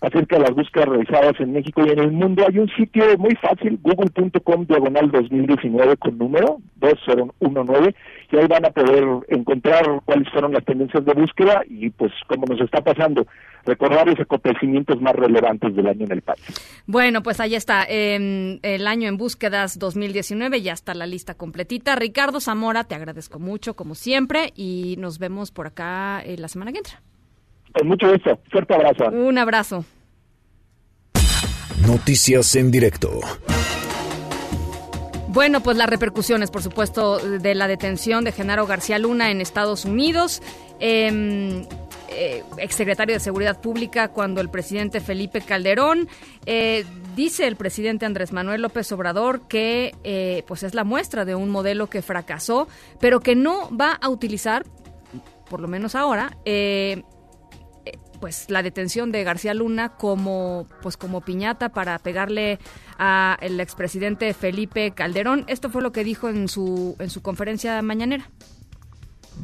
acerca 0.00 0.36
de 0.36 0.42
las 0.42 0.54
búsquedas 0.54 0.88
realizadas 0.88 1.40
en 1.40 1.52
México 1.52 1.82
y 1.84 1.90
en 1.90 1.98
el 1.98 2.12
mundo. 2.12 2.44
Hay 2.46 2.58
un 2.58 2.68
sitio 2.70 3.04
muy 3.18 3.34
fácil, 3.36 3.78
google.com 3.82 4.66
diagonal 4.66 5.10
2019 5.10 5.96
con 5.96 6.18
número 6.18 6.58
2019, 6.76 7.94
y 8.30 8.36
ahí 8.36 8.46
van 8.46 8.66
a 8.66 8.70
poder 8.70 9.04
encontrar 9.28 9.84
cuáles 10.04 10.28
fueron 10.30 10.52
las 10.52 10.64
tendencias 10.64 11.04
de 11.04 11.12
búsqueda 11.14 11.62
y 11.68 11.90
pues 11.90 12.12
cómo 12.28 12.44
nos 12.46 12.60
está 12.60 12.80
pasando, 12.80 13.26
recordar 13.64 14.06
los 14.06 14.20
acontecimientos 14.20 15.00
más 15.00 15.14
relevantes 15.16 15.74
del 15.74 15.86
año 15.86 16.04
en 16.04 16.12
el 16.12 16.22
país. 16.22 16.42
Bueno, 16.86 17.22
pues 17.22 17.40
ahí 17.40 17.54
está, 17.54 17.84
eh, 17.88 18.58
el 18.62 18.86
año 18.86 19.08
en 19.08 19.16
búsquedas 19.16 19.78
2019, 19.78 20.62
ya 20.62 20.72
está 20.72 20.94
la 20.94 21.06
lista 21.06 21.34
completita. 21.34 21.96
Ricardo 21.96 22.40
Zamora, 22.40 22.84
te 22.84 22.94
agradezco 22.94 23.38
mucho 23.38 23.74
como 23.74 23.94
siempre 23.94 24.52
y 24.54 24.96
nos 24.98 25.18
vemos 25.18 25.50
por 25.50 25.66
acá 25.66 26.22
eh, 26.24 26.36
la 26.38 26.48
semana 26.48 26.72
que 26.72 26.78
entra. 26.78 27.00
Con 27.78 27.88
mucho 27.88 28.10
gusto. 28.10 28.38
Fuerte 28.50 28.74
abrazo. 28.74 29.06
Un 29.10 29.38
abrazo. 29.38 29.84
Noticias 31.86 32.56
en 32.56 32.70
directo. 32.70 33.20
Bueno, 35.28 35.62
pues 35.62 35.76
las 35.76 35.88
repercusiones, 35.88 36.50
por 36.50 36.62
supuesto, 36.62 37.18
de 37.18 37.54
la 37.54 37.68
detención 37.68 38.24
de 38.24 38.32
Genaro 38.32 38.66
García 38.66 38.98
Luna 38.98 39.30
en 39.30 39.40
Estados 39.40 39.84
Unidos. 39.84 40.42
Eh, 40.80 41.64
eh, 42.10 42.42
exsecretario 42.56 43.14
de 43.14 43.20
Seguridad 43.20 43.60
Pública 43.60 44.08
cuando 44.08 44.40
el 44.40 44.48
presidente 44.48 45.00
Felipe 45.00 45.40
Calderón 45.40 46.08
eh, 46.46 46.84
dice 47.14 47.46
el 47.46 47.56
presidente 47.56 48.06
Andrés 48.06 48.32
Manuel 48.32 48.62
López 48.62 48.90
Obrador 48.92 49.46
que 49.46 49.94
eh, 50.04 50.42
pues 50.46 50.62
es 50.62 50.74
la 50.74 50.84
muestra 50.84 51.24
de 51.24 51.34
un 51.34 51.50
modelo 51.50 51.88
que 51.88 52.02
fracasó, 52.02 52.66
pero 52.98 53.20
que 53.20 53.34
no 53.34 53.70
va 53.76 53.92
a 53.92 54.08
utilizar, 54.08 54.64
por 55.48 55.60
lo 55.60 55.68
menos 55.68 55.94
ahora, 55.94 56.36
eh, 56.44 57.02
pues 58.20 58.50
la 58.50 58.62
detención 58.62 59.12
de 59.12 59.24
García 59.24 59.54
Luna 59.54 59.90
como 59.90 60.66
pues 60.82 60.96
como 60.96 61.20
piñata 61.20 61.70
para 61.70 61.98
pegarle 61.98 62.58
a 62.98 63.36
el 63.40 63.60
expresidente 63.60 64.32
Felipe 64.34 64.92
Calderón. 64.92 65.44
Esto 65.48 65.70
fue 65.70 65.82
lo 65.82 65.92
que 65.92 66.04
dijo 66.04 66.28
en 66.28 66.48
su 66.48 66.96
en 66.98 67.10
su 67.10 67.22
conferencia 67.22 67.80
mañanera. 67.82 68.30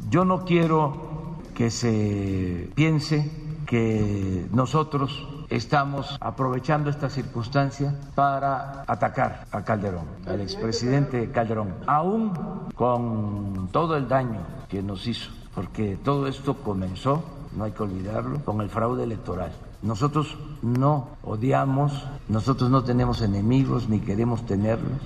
Yo 0.09 0.25
no 0.25 0.45
quiero 0.45 1.39
que 1.53 1.71
se 1.71 2.69
piense 2.75 3.31
que 3.65 4.45
nosotros 4.51 5.27
estamos 5.49 6.17
aprovechando 6.19 6.89
esta 6.89 7.09
circunstancia 7.09 7.95
para 8.13 8.83
atacar 8.87 9.45
a 9.51 9.63
Calderón, 9.63 10.05
al 10.25 10.41
expresidente 10.41 11.31
Calderón, 11.31 11.75
aún 11.87 12.33
con 12.75 13.69
todo 13.71 13.95
el 13.97 14.07
daño 14.07 14.41
que 14.67 14.81
nos 14.81 15.07
hizo, 15.07 15.31
porque 15.53 15.97
todo 16.03 16.27
esto 16.27 16.55
comenzó 16.55 17.23
no 17.55 17.63
hay 17.63 17.71
que 17.71 17.83
olvidarlo, 17.83 18.43
con 18.43 18.61
el 18.61 18.69
fraude 18.69 19.03
electoral. 19.03 19.51
Nosotros 19.81 20.37
no 20.61 21.09
odiamos, 21.23 22.05
nosotros 22.27 22.69
no 22.69 22.83
tenemos 22.83 23.21
enemigos 23.21 23.87
ni 23.89 23.99
queremos 23.99 24.45
tenerlos. 24.45 24.99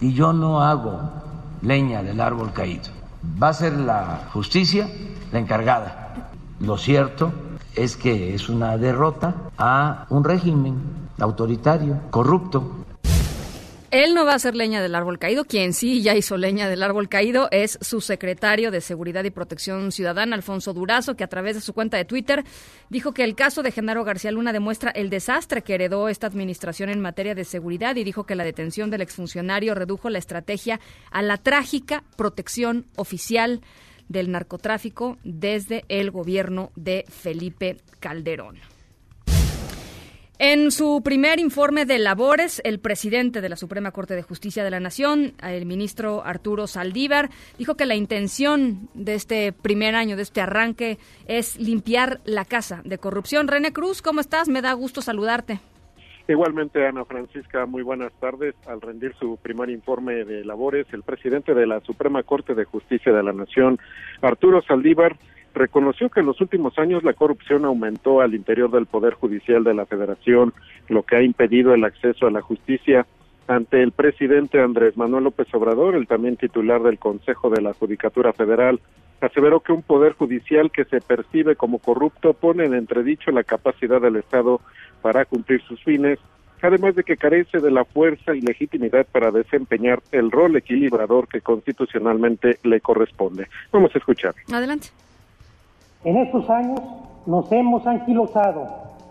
Y 0.00 0.14
yo 0.14 0.32
no 0.32 0.62
hago 0.62 0.98
leña 1.62 2.02
del 2.02 2.20
árbol 2.20 2.52
caído. 2.52 2.90
Va 3.42 3.48
a 3.48 3.54
ser 3.54 3.74
la 3.74 4.28
justicia 4.32 4.88
la 5.32 5.38
encargada. 5.38 6.30
Lo 6.60 6.76
cierto 6.76 7.32
es 7.74 7.96
que 7.96 8.34
es 8.34 8.48
una 8.48 8.76
derrota 8.76 9.34
a 9.56 10.06
un 10.10 10.24
régimen 10.24 10.76
autoritario, 11.18 11.98
corrupto, 12.10 12.79
él 13.90 14.14
no 14.14 14.24
va 14.24 14.34
a 14.34 14.38
ser 14.38 14.54
leña 14.54 14.80
del 14.80 14.94
árbol 14.94 15.18
caído. 15.18 15.44
Quien 15.44 15.72
sí 15.72 16.02
ya 16.02 16.14
hizo 16.14 16.36
leña 16.36 16.68
del 16.68 16.82
árbol 16.82 17.08
caído 17.08 17.48
es 17.50 17.78
su 17.80 18.00
secretario 18.00 18.70
de 18.70 18.80
Seguridad 18.80 19.24
y 19.24 19.30
Protección 19.30 19.90
Ciudadana, 19.90 20.36
Alfonso 20.36 20.72
Durazo, 20.72 21.16
que 21.16 21.24
a 21.24 21.28
través 21.28 21.56
de 21.56 21.60
su 21.60 21.72
cuenta 21.72 21.96
de 21.96 22.04
Twitter 22.04 22.44
dijo 22.88 23.12
que 23.12 23.24
el 23.24 23.34
caso 23.34 23.62
de 23.62 23.72
Genaro 23.72 24.04
García 24.04 24.30
Luna 24.30 24.52
demuestra 24.52 24.90
el 24.92 25.10
desastre 25.10 25.62
que 25.62 25.74
heredó 25.74 26.08
esta 26.08 26.28
administración 26.28 26.88
en 26.88 27.00
materia 27.00 27.34
de 27.34 27.44
seguridad 27.44 27.96
y 27.96 28.04
dijo 28.04 28.24
que 28.24 28.36
la 28.36 28.44
detención 28.44 28.90
del 28.90 29.02
exfuncionario 29.02 29.74
redujo 29.74 30.08
la 30.08 30.18
estrategia 30.18 30.80
a 31.10 31.22
la 31.22 31.36
trágica 31.36 32.04
protección 32.16 32.86
oficial 32.96 33.60
del 34.08 34.30
narcotráfico 34.30 35.18
desde 35.24 35.84
el 35.88 36.10
gobierno 36.10 36.70
de 36.76 37.04
Felipe 37.08 37.78
Calderón. 37.98 38.69
En 40.42 40.70
su 40.70 41.02
primer 41.04 41.38
informe 41.38 41.84
de 41.84 41.98
labores, 41.98 42.62
el 42.64 42.80
presidente 42.80 43.42
de 43.42 43.50
la 43.50 43.56
Suprema 43.56 43.90
Corte 43.90 44.14
de 44.14 44.22
Justicia 44.22 44.64
de 44.64 44.70
la 44.70 44.80
Nación, 44.80 45.34
el 45.46 45.66
ministro 45.66 46.24
Arturo 46.24 46.66
Saldívar, 46.66 47.28
dijo 47.58 47.74
que 47.74 47.84
la 47.84 47.94
intención 47.94 48.88
de 48.94 49.16
este 49.16 49.52
primer 49.52 49.94
año, 49.94 50.16
de 50.16 50.22
este 50.22 50.40
arranque, 50.40 50.96
es 51.26 51.60
limpiar 51.60 52.20
la 52.24 52.46
casa 52.46 52.80
de 52.86 52.96
corrupción. 52.96 53.48
René 53.48 53.74
Cruz, 53.74 54.00
¿cómo 54.00 54.20
estás? 54.20 54.48
Me 54.48 54.62
da 54.62 54.72
gusto 54.72 55.02
saludarte. 55.02 55.60
Igualmente, 56.26 56.86
Ana 56.86 57.04
Francisca, 57.04 57.66
muy 57.66 57.82
buenas 57.82 58.12
tardes. 58.14 58.54
Al 58.66 58.80
rendir 58.80 59.14
su 59.20 59.36
primer 59.36 59.68
informe 59.68 60.24
de 60.24 60.42
labores, 60.46 60.86
el 60.94 61.02
presidente 61.02 61.52
de 61.52 61.66
la 61.66 61.80
Suprema 61.80 62.22
Corte 62.22 62.54
de 62.54 62.64
Justicia 62.64 63.12
de 63.12 63.22
la 63.22 63.34
Nación, 63.34 63.78
Arturo 64.22 64.62
Saldívar, 64.62 65.18
reconoció 65.54 66.08
que 66.08 66.20
en 66.20 66.26
los 66.26 66.40
últimos 66.40 66.78
años 66.78 67.02
la 67.02 67.12
corrupción 67.12 67.64
aumentó 67.64 68.20
al 68.20 68.34
interior 68.34 68.70
del 68.70 68.86
Poder 68.86 69.14
Judicial 69.14 69.64
de 69.64 69.74
la 69.74 69.86
Federación, 69.86 70.52
lo 70.88 71.02
que 71.02 71.16
ha 71.16 71.22
impedido 71.22 71.74
el 71.74 71.84
acceso 71.84 72.26
a 72.26 72.30
la 72.30 72.42
justicia. 72.42 73.06
Ante 73.48 73.82
el 73.82 73.92
presidente 73.92 74.60
Andrés 74.60 74.96
Manuel 74.96 75.24
López 75.24 75.52
Obrador, 75.54 75.96
el 75.96 76.06
también 76.06 76.36
titular 76.36 76.82
del 76.82 76.98
Consejo 76.98 77.50
de 77.50 77.60
la 77.60 77.74
Judicatura 77.74 78.32
Federal, 78.32 78.80
aseveró 79.20 79.60
que 79.60 79.72
un 79.72 79.82
poder 79.82 80.14
judicial 80.14 80.70
que 80.70 80.84
se 80.84 81.00
percibe 81.00 81.56
como 81.56 81.78
corrupto 81.78 82.32
pone 82.32 82.64
en 82.64 82.74
entredicho 82.74 83.30
la 83.30 83.44
capacidad 83.44 84.00
del 84.00 84.16
Estado 84.16 84.60
para 85.02 85.24
cumplir 85.24 85.60
sus 85.62 85.82
fines, 85.82 86.18
además 86.62 86.94
de 86.94 87.04
que 87.04 87.16
carece 87.16 87.58
de 87.58 87.70
la 87.70 87.84
fuerza 87.84 88.34
y 88.34 88.40
legitimidad 88.40 89.06
para 89.10 89.30
desempeñar 89.30 90.00
el 90.12 90.30
rol 90.30 90.56
equilibrador 90.56 91.28
que 91.28 91.40
constitucionalmente 91.40 92.58
le 92.62 92.80
corresponde. 92.80 93.48
Vamos 93.72 93.94
a 93.94 93.98
escuchar. 93.98 94.34
Adelante. 94.52 94.88
En 96.02 96.16
estos 96.16 96.48
años 96.48 96.80
nos 97.26 97.52
hemos 97.52 97.86
anquilosado, 97.86 98.64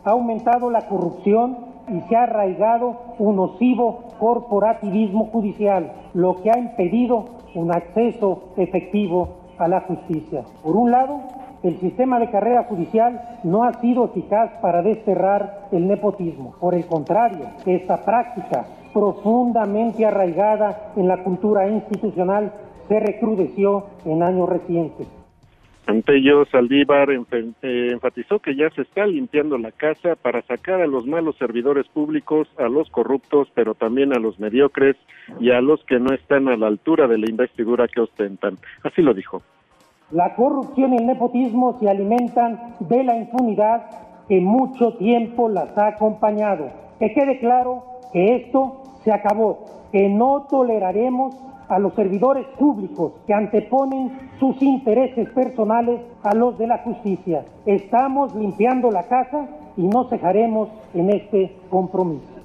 ha 0.03 0.09
aumentado 0.09 0.71
la 0.71 0.87
corrupción 0.87 1.57
y 1.87 2.01
se 2.01 2.15
ha 2.15 2.23
arraigado 2.23 2.95
un 3.19 3.35
nocivo 3.35 4.05
corporativismo 4.19 5.25
judicial, 5.25 5.91
lo 6.15 6.37
que 6.37 6.49
ha 6.49 6.57
impedido 6.57 7.25
un 7.53 7.71
acceso 7.71 8.41
efectivo 8.57 9.29
a 9.59 9.67
la 9.67 9.81
justicia. 9.81 10.43
Por 10.63 10.75
un 10.75 10.89
lado, 10.89 11.19
el 11.61 11.77
sistema 11.79 12.19
de 12.19 12.31
carrera 12.31 12.63
judicial 12.63 13.37
no 13.43 13.65
ha 13.65 13.73
sido 13.73 14.05
eficaz 14.05 14.49
para 14.59 14.81
desterrar 14.81 15.67
el 15.71 15.87
nepotismo. 15.87 16.55
Por 16.59 16.73
el 16.73 16.87
contrario, 16.87 17.45
esta 17.67 17.97
práctica 17.97 18.65
profundamente 18.95 20.07
arraigada 20.07 20.91
en 20.95 21.07
la 21.07 21.23
cultura 21.23 21.67
institucional 21.67 22.51
se 22.87 22.99
recrudeció 22.99 23.83
en 24.05 24.23
años 24.23 24.49
recientes. 24.49 25.18
Ante 25.89 26.17
ello, 26.17 26.45
Saldívar 26.51 27.09
eh, 27.09 27.89
enfatizó 27.91 28.37
que 28.37 28.55
ya 28.55 28.69
se 28.69 28.83
está 28.83 29.07
limpiando 29.07 29.57
la 29.57 29.71
casa 29.71 30.15
para 30.15 30.43
sacar 30.43 30.81
a 30.81 30.85
los 30.85 31.07
malos 31.07 31.35
servidores 31.37 31.87
públicos, 31.87 32.47
a 32.59 32.69
los 32.69 32.91
corruptos, 32.91 33.47
pero 33.55 33.73
también 33.73 34.13
a 34.13 34.19
los 34.19 34.39
mediocres 34.39 34.97
y 35.39 35.49
a 35.49 35.61
los 35.61 35.83
que 35.85 35.99
no 35.99 36.13
están 36.13 36.47
a 36.47 36.57
la 36.57 36.67
altura 36.67 37.07
de 37.07 37.17
la 37.17 37.27
investidura 37.27 37.87
que 37.87 38.01
ostentan. 38.01 38.59
Así 38.83 39.01
lo 39.01 39.15
dijo. 39.15 39.41
La 40.11 40.35
corrupción 40.35 40.93
y 40.93 40.97
el 40.97 41.07
nepotismo 41.07 41.79
se 41.79 41.89
alimentan 41.89 42.75
de 42.81 43.03
la 43.03 43.15
impunidad 43.15 43.81
que 44.27 44.39
mucho 44.41 44.93
tiempo 44.97 45.49
las 45.49 45.75
ha 45.75 45.87
acompañado. 45.87 46.69
Que 46.99 47.15
quede 47.15 47.39
claro 47.39 47.83
que 48.13 48.35
esto 48.35 48.83
se 49.03 49.11
acabó, 49.11 49.65
que 49.91 50.07
no 50.07 50.45
toleraremos 50.51 51.35
a 51.69 51.79
los 51.79 51.93
servidores 51.93 52.45
públicos 52.57 53.13
que 53.25 53.33
anteponen 53.33 54.11
sus 54.39 54.61
intereses 54.61 55.29
personales 55.29 56.01
a 56.23 56.35
los 56.35 56.57
de 56.57 56.67
la 56.67 56.79
justicia. 56.79 57.45
Estamos 57.65 58.35
limpiando 58.35 58.91
la 58.91 59.07
casa 59.07 59.47
y 59.77 59.87
no 59.87 60.09
cejaremos 60.09 60.69
en 60.93 61.11
este 61.11 61.55
compromiso. 61.69 62.39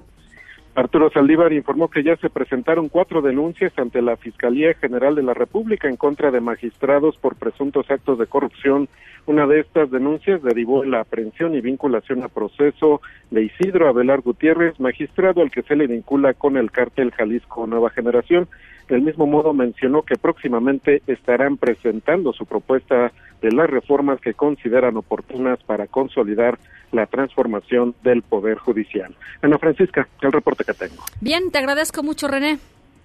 Arturo 0.76 1.08
Saldívar 1.10 1.52
informó 1.52 1.88
que 1.88 2.02
ya 2.02 2.16
se 2.16 2.30
presentaron 2.30 2.88
cuatro 2.88 3.22
denuncias 3.22 3.72
ante 3.78 4.02
la 4.02 4.16
Fiscalía 4.16 4.74
General 4.74 5.14
de 5.14 5.22
la 5.22 5.32
República 5.32 5.88
en 5.88 5.96
contra 5.96 6.32
de 6.32 6.40
magistrados 6.40 7.16
por 7.16 7.36
presuntos 7.36 7.88
actos 7.90 8.18
de 8.18 8.26
corrupción. 8.26 8.88
Una 9.26 9.46
de 9.46 9.60
estas 9.60 9.90
denuncias 9.90 10.42
derivó 10.42 10.84
en 10.84 10.90
la 10.90 11.00
aprehensión 11.00 11.54
y 11.54 11.62
vinculación 11.62 12.22
a 12.22 12.28
proceso 12.28 13.00
de 13.30 13.44
Isidro 13.44 13.88
Abelar 13.88 14.20
Gutiérrez, 14.20 14.78
magistrado 14.78 15.40
al 15.40 15.50
que 15.50 15.62
se 15.62 15.76
le 15.76 15.86
vincula 15.86 16.34
con 16.34 16.58
el 16.58 16.70
cártel 16.70 17.10
Jalisco 17.10 17.66
Nueva 17.66 17.88
Generación. 17.88 18.48
Del 18.88 19.00
mismo 19.00 19.26
modo 19.26 19.54
mencionó 19.54 20.02
que 20.02 20.16
próximamente 20.16 21.02
estarán 21.06 21.56
presentando 21.56 22.34
su 22.34 22.44
propuesta 22.44 23.12
de 23.40 23.50
las 23.50 23.70
reformas 23.70 24.20
que 24.20 24.34
consideran 24.34 24.98
oportunas 24.98 25.58
para 25.62 25.86
consolidar 25.86 26.58
la 26.92 27.06
transformación 27.06 27.94
del 28.02 28.20
Poder 28.20 28.58
Judicial. 28.58 29.14
Ana 29.40 29.58
Francisca, 29.58 30.06
el 30.20 30.32
reporte 30.32 30.64
que 30.64 30.74
tengo. 30.74 31.02
Bien, 31.22 31.50
te 31.50 31.58
agradezco 31.58 32.02
mucho, 32.02 32.28
René. 32.28 32.58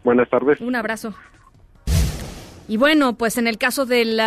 Buenas 0.03 0.29
tardes. 0.29 0.59
Un 0.59 0.75
abrazo. 0.75 1.13
Y 2.69 2.77
bueno, 2.77 3.17
pues 3.17 3.39
en 3.39 3.47
el 3.47 3.57
caso 3.57 3.87
del, 3.87 4.21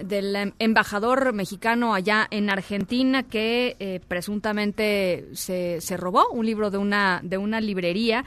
del 0.00 0.54
embajador 0.60 1.32
mexicano 1.32 1.94
allá 1.94 2.28
en 2.30 2.48
Argentina 2.48 3.24
que 3.24 3.74
eh, 3.80 4.00
presuntamente 4.06 5.26
se, 5.32 5.80
se 5.80 5.96
robó 5.96 6.28
un 6.30 6.46
libro 6.46 6.70
de 6.70 6.78
una, 6.78 7.20
de 7.24 7.38
una 7.38 7.60
librería, 7.60 8.24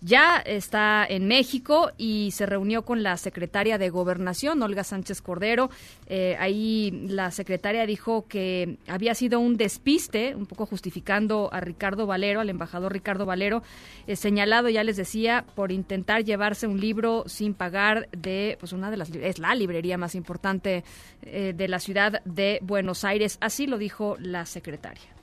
ya 0.00 0.36
está 0.38 1.04
en 1.08 1.26
México 1.26 1.90
y 1.96 2.30
se 2.32 2.46
reunió 2.46 2.82
con 2.82 3.02
la 3.02 3.16
secretaria 3.16 3.78
de 3.78 3.90
Gobernación, 3.90 4.62
Olga 4.62 4.84
Sánchez 4.84 5.20
Cordero. 5.20 5.70
Eh, 6.06 6.36
ahí 6.38 7.06
la 7.08 7.30
secretaria 7.30 7.86
dijo 7.86 8.26
que 8.28 8.78
había 8.86 9.14
sido 9.14 9.40
un 9.40 9.56
despiste, 9.56 10.34
un 10.34 10.46
poco 10.46 10.66
justificando 10.66 11.50
a 11.52 11.60
Ricardo 11.60 12.06
Valero, 12.06 12.40
al 12.40 12.50
embajador 12.50 12.92
Ricardo 12.92 13.26
Valero, 13.26 13.62
eh, 14.06 14.16
señalado, 14.16 14.68
ya 14.68 14.84
les 14.84 14.96
decía, 14.96 15.44
por 15.54 15.72
intentar 15.72 16.24
llevarse 16.24 16.66
un 16.66 16.80
libro 16.80 17.24
sin 17.26 17.54
pagar 17.54 18.08
de, 18.12 18.56
pues 18.60 18.72
una 18.72 18.90
de 18.90 18.96
las, 18.96 19.10
es 19.10 19.38
la 19.38 19.54
librería 19.54 19.98
más 19.98 20.14
importante 20.14 20.84
eh, 21.22 21.52
de 21.56 21.68
la 21.68 21.80
ciudad 21.80 22.22
de 22.24 22.60
Buenos 22.62 23.04
Aires. 23.04 23.38
Así 23.40 23.66
lo 23.66 23.78
dijo 23.78 24.16
la 24.20 24.46
secretaria. 24.46 25.17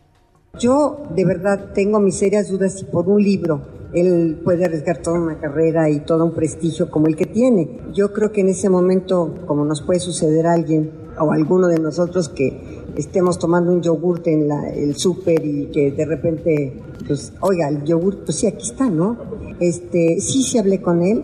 Yo 0.60 1.04
de 1.16 1.26
verdad 1.26 1.72
tengo 1.74 2.00
mis 2.00 2.16
serias 2.16 2.50
dudas 2.50 2.74
si 2.74 2.86
por 2.86 3.08
un 3.10 3.22
libro 3.22 3.62
él 3.94 4.40
puede 4.44 4.66
arriesgar 4.66 5.02
toda 5.02 5.20
una 5.20 5.40
carrera 5.40 5.90
y 5.90 6.02
todo 6.02 6.26
un 6.26 6.34
prestigio 6.34 6.90
como 6.90 7.08
el 7.08 7.16
que 7.16 7.26
tiene. 7.26 7.80
Yo 7.94 8.12
creo 8.12 8.32
que 8.32 8.42
en 8.42 8.50
ese 8.50 8.70
momento, 8.70 9.34
como 9.46 9.64
nos 9.64 9.82
puede 9.82 10.00
suceder 10.02 10.48
a 10.48 10.54
alguien 10.54 10.92
o 11.18 11.32
a 11.32 11.36
alguno 11.36 11.68
de 11.68 11.80
nosotros 11.80 12.28
que 12.28 12.84
estemos 12.98 13.40
tomando 13.40 13.72
un 13.72 13.82
yogurt 13.82 14.28
en 14.28 14.48
la, 14.48 14.70
el 14.70 14.96
súper 14.96 15.46
y 15.46 15.68
que 15.68 15.92
de 15.92 16.06
repente, 16.06 16.74
pues, 17.08 17.34
oiga, 17.40 17.70
el 17.70 17.84
yogurt, 17.84 18.26
pues 18.26 18.38
sí, 18.38 18.48
aquí 18.48 18.64
está, 18.70 18.90
¿no? 18.90 19.18
Este, 19.60 20.20
sí, 20.20 20.44
sí 20.44 20.58
hablé 20.58 20.82
con 20.82 21.02
él, 21.02 21.24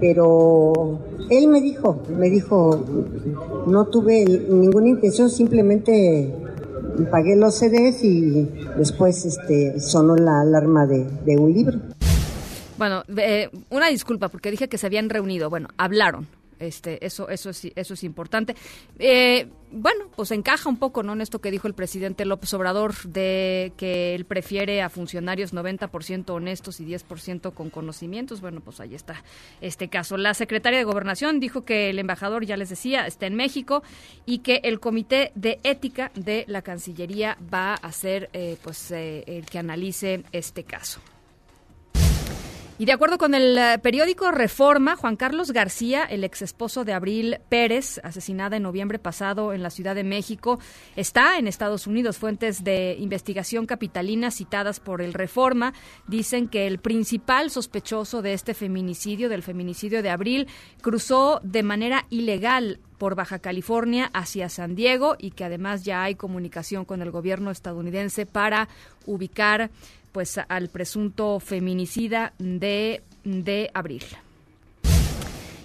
pero 0.00 1.00
él 1.28 1.48
me 1.48 1.60
dijo, 1.60 2.02
me 2.16 2.30
dijo, 2.30 2.84
no 3.66 3.86
tuve 3.86 4.24
ninguna 4.24 4.88
intención, 4.88 5.28
simplemente 5.28 6.32
pagué 7.10 7.36
los 7.36 7.58
CDs 7.58 8.02
y 8.02 8.48
después 8.76 9.24
este, 9.24 9.78
sonó 9.80 10.16
la 10.16 10.40
alarma 10.40 10.86
de, 10.86 11.04
de 11.24 11.36
un 11.36 11.52
libro. 11.52 11.80
Bueno, 12.78 13.04
eh, 13.16 13.50
una 13.70 13.88
disculpa 13.88 14.28
porque 14.28 14.50
dije 14.50 14.68
que 14.68 14.78
se 14.78 14.86
habían 14.86 15.08
reunido. 15.08 15.50
Bueno, 15.50 15.68
hablaron. 15.76 16.26
este, 16.58 17.04
eso, 17.04 17.28
eso 17.28 17.50
es, 17.50 17.68
eso 17.74 17.94
es 17.94 18.04
importante. 18.04 18.54
Eh, 18.98 19.48
bueno, 19.72 20.06
pues 20.14 20.30
encaja 20.30 20.68
un 20.68 20.76
poco, 20.76 21.02
¿no? 21.02 21.14
En 21.14 21.20
esto 21.20 21.40
que 21.40 21.50
dijo 21.50 21.66
el 21.66 21.74
presidente 21.74 22.24
López 22.24 22.52
Obrador 22.54 22.94
de 23.04 23.72
que 23.76 24.14
él 24.14 24.24
prefiere 24.24 24.82
a 24.82 24.90
funcionarios 24.90 25.54
90% 25.54 26.30
honestos 26.30 26.80
y 26.80 26.86
10% 26.86 27.54
con 27.54 27.70
conocimientos. 27.70 28.40
Bueno, 28.40 28.60
pues 28.60 28.80
ahí 28.80 28.94
está 28.94 29.22
este 29.60 29.88
caso. 29.88 30.16
La 30.16 30.34
secretaria 30.34 30.78
de 30.78 30.84
Gobernación 30.84 31.40
dijo 31.40 31.64
que 31.64 31.90
el 31.90 31.98
embajador, 31.98 32.44
ya 32.44 32.56
les 32.56 32.68
decía, 32.68 33.06
está 33.06 33.26
en 33.26 33.34
México 33.34 33.82
y 34.26 34.38
que 34.38 34.60
el 34.64 34.80
comité 34.80 35.32
de 35.34 35.58
ética 35.62 36.12
de 36.14 36.44
la 36.48 36.62
Cancillería 36.62 37.38
va 37.52 37.74
a 37.74 37.92
ser, 37.92 38.30
eh, 38.32 38.56
pues, 38.62 38.90
eh, 38.90 39.24
el 39.26 39.46
que 39.46 39.58
analice 39.58 40.24
este 40.32 40.64
caso. 40.64 41.00
Y 42.82 42.84
de 42.84 42.90
acuerdo 42.90 43.16
con 43.16 43.32
el 43.36 43.56
eh, 43.56 43.78
periódico 43.78 44.32
Reforma, 44.32 44.96
Juan 44.96 45.14
Carlos 45.14 45.52
García, 45.52 46.02
el 46.02 46.24
ex 46.24 46.42
esposo 46.42 46.84
de 46.84 46.92
Abril 46.92 47.38
Pérez, 47.48 48.00
asesinada 48.02 48.56
en 48.56 48.64
noviembre 48.64 48.98
pasado 48.98 49.52
en 49.52 49.62
la 49.62 49.70
Ciudad 49.70 49.94
de 49.94 50.02
México, 50.02 50.58
está 50.96 51.38
en 51.38 51.46
Estados 51.46 51.86
Unidos. 51.86 52.18
Fuentes 52.18 52.64
de 52.64 52.96
investigación 52.98 53.66
capitalina 53.66 54.32
citadas 54.32 54.80
por 54.80 55.00
el 55.00 55.14
Reforma 55.14 55.74
dicen 56.08 56.48
que 56.48 56.66
el 56.66 56.80
principal 56.80 57.52
sospechoso 57.52 58.20
de 58.20 58.32
este 58.32 58.52
feminicidio, 58.52 59.28
del 59.28 59.44
feminicidio 59.44 60.02
de 60.02 60.10
Abril, 60.10 60.48
cruzó 60.80 61.38
de 61.44 61.62
manera 61.62 62.06
ilegal 62.10 62.80
por 63.02 63.16
Baja 63.16 63.40
California 63.40 64.10
hacia 64.14 64.48
San 64.48 64.76
Diego 64.76 65.16
y 65.18 65.32
que 65.32 65.42
además 65.42 65.82
ya 65.82 66.04
hay 66.04 66.14
comunicación 66.14 66.84
con 66.84 67.02
el 67.02 67.10
gobierno 67.10 67.50
estadounidense 67.50 68.26
para 68.26 68.68
ubicar 69.06 69.72
pues 70.12 70.38
al 70.38 70.68
presunto 70.68 71.40
feminicida 71.40 72.32
de, 72.38 73.02
de 73.24 73.72
abril. 73.74 74.04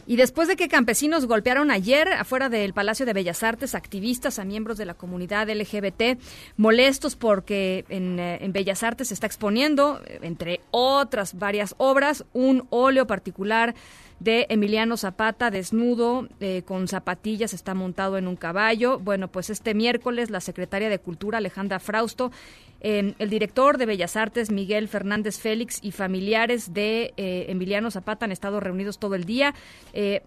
Y 0.08 0.16
después 0.16 0.48
de 0.48 0.56
que 0.56 0.68
campesinos 0.68 1.28
golpearon 1.28 1.70
ayer 1.70 2.08
afuera 2.14 2.50
del 2.50 2.74
Palacio 2.74 3.06
de 3.06 3.14
Bellas 3.14 3.44
Artes 3.44 3.76
activistas 3.76 4.40
a 4.40 4.44
miembros 4.44 4.80
de 4.80 4.86
la 4.86 4.96
comunidad 4.96 5.48
LGBT 5.48 6.20
molestos 6.56 7.16
porque 7.16 7.86
en, 7.90 8.18
eh, 8.18 8.40
en, 8.42 8.52
Bellas 8.52 8.82
Artes 8.82 9.10
se 9.10 9.14
está 9.14 9.28
exponiendo, 9.28 10.02
entre 10.24 10.62
otras 10.72 11.38
varias 11.38 11.76
obras, 11.78 12.26
un 12.34 12.66
óleo 12.72 13.06
particular 13.06 13.76
de 14.20 14.48
Emiliano 14.50 14.98
Zapata 14.98 15.52
desnudo 15.52 16.28
eh, 16.40 16.64
con 16.64 16.88
zapatillas, 16.88 17.54
está 17.54 17.74
montado 17.74 18.18
en 18.18 18.28
un 18.28 18.36
caballo. 18.36 19.00
Bueno, 19.00 19.28
pues 19.28 19.50
este 19.50 19.74
miércoles 19.74 20.30
la 20.30 20.42
secretaria 20.42 20.90
de 20.90 21.00
Cultura 21.00 21.38
Alejandra 21.38 21.80
Frausto 21.80 22.32
eh, 22.80 23.16
el 23.18 23.30
director 23.32 23.80
de 23.80 23.88
Bellas 23.88 24.16
Artes, 24.16 24.52
Miguel 24.52 24.88
Fernández 24.88 25.40
Félix, 25.40 25.80
y 25.82 25.92
familiares 25.92 26.76
de 26.76 27.12
eh, 27.18 27.48
Emiliano 27.50 27.90
Zapata 27.90 28.26
han 28.26 28.32
estado 28.32 28.60
reunidos 28.60 29.00
todo 29.00 29.16
el 29.16 29.26
día. 29.26 29.56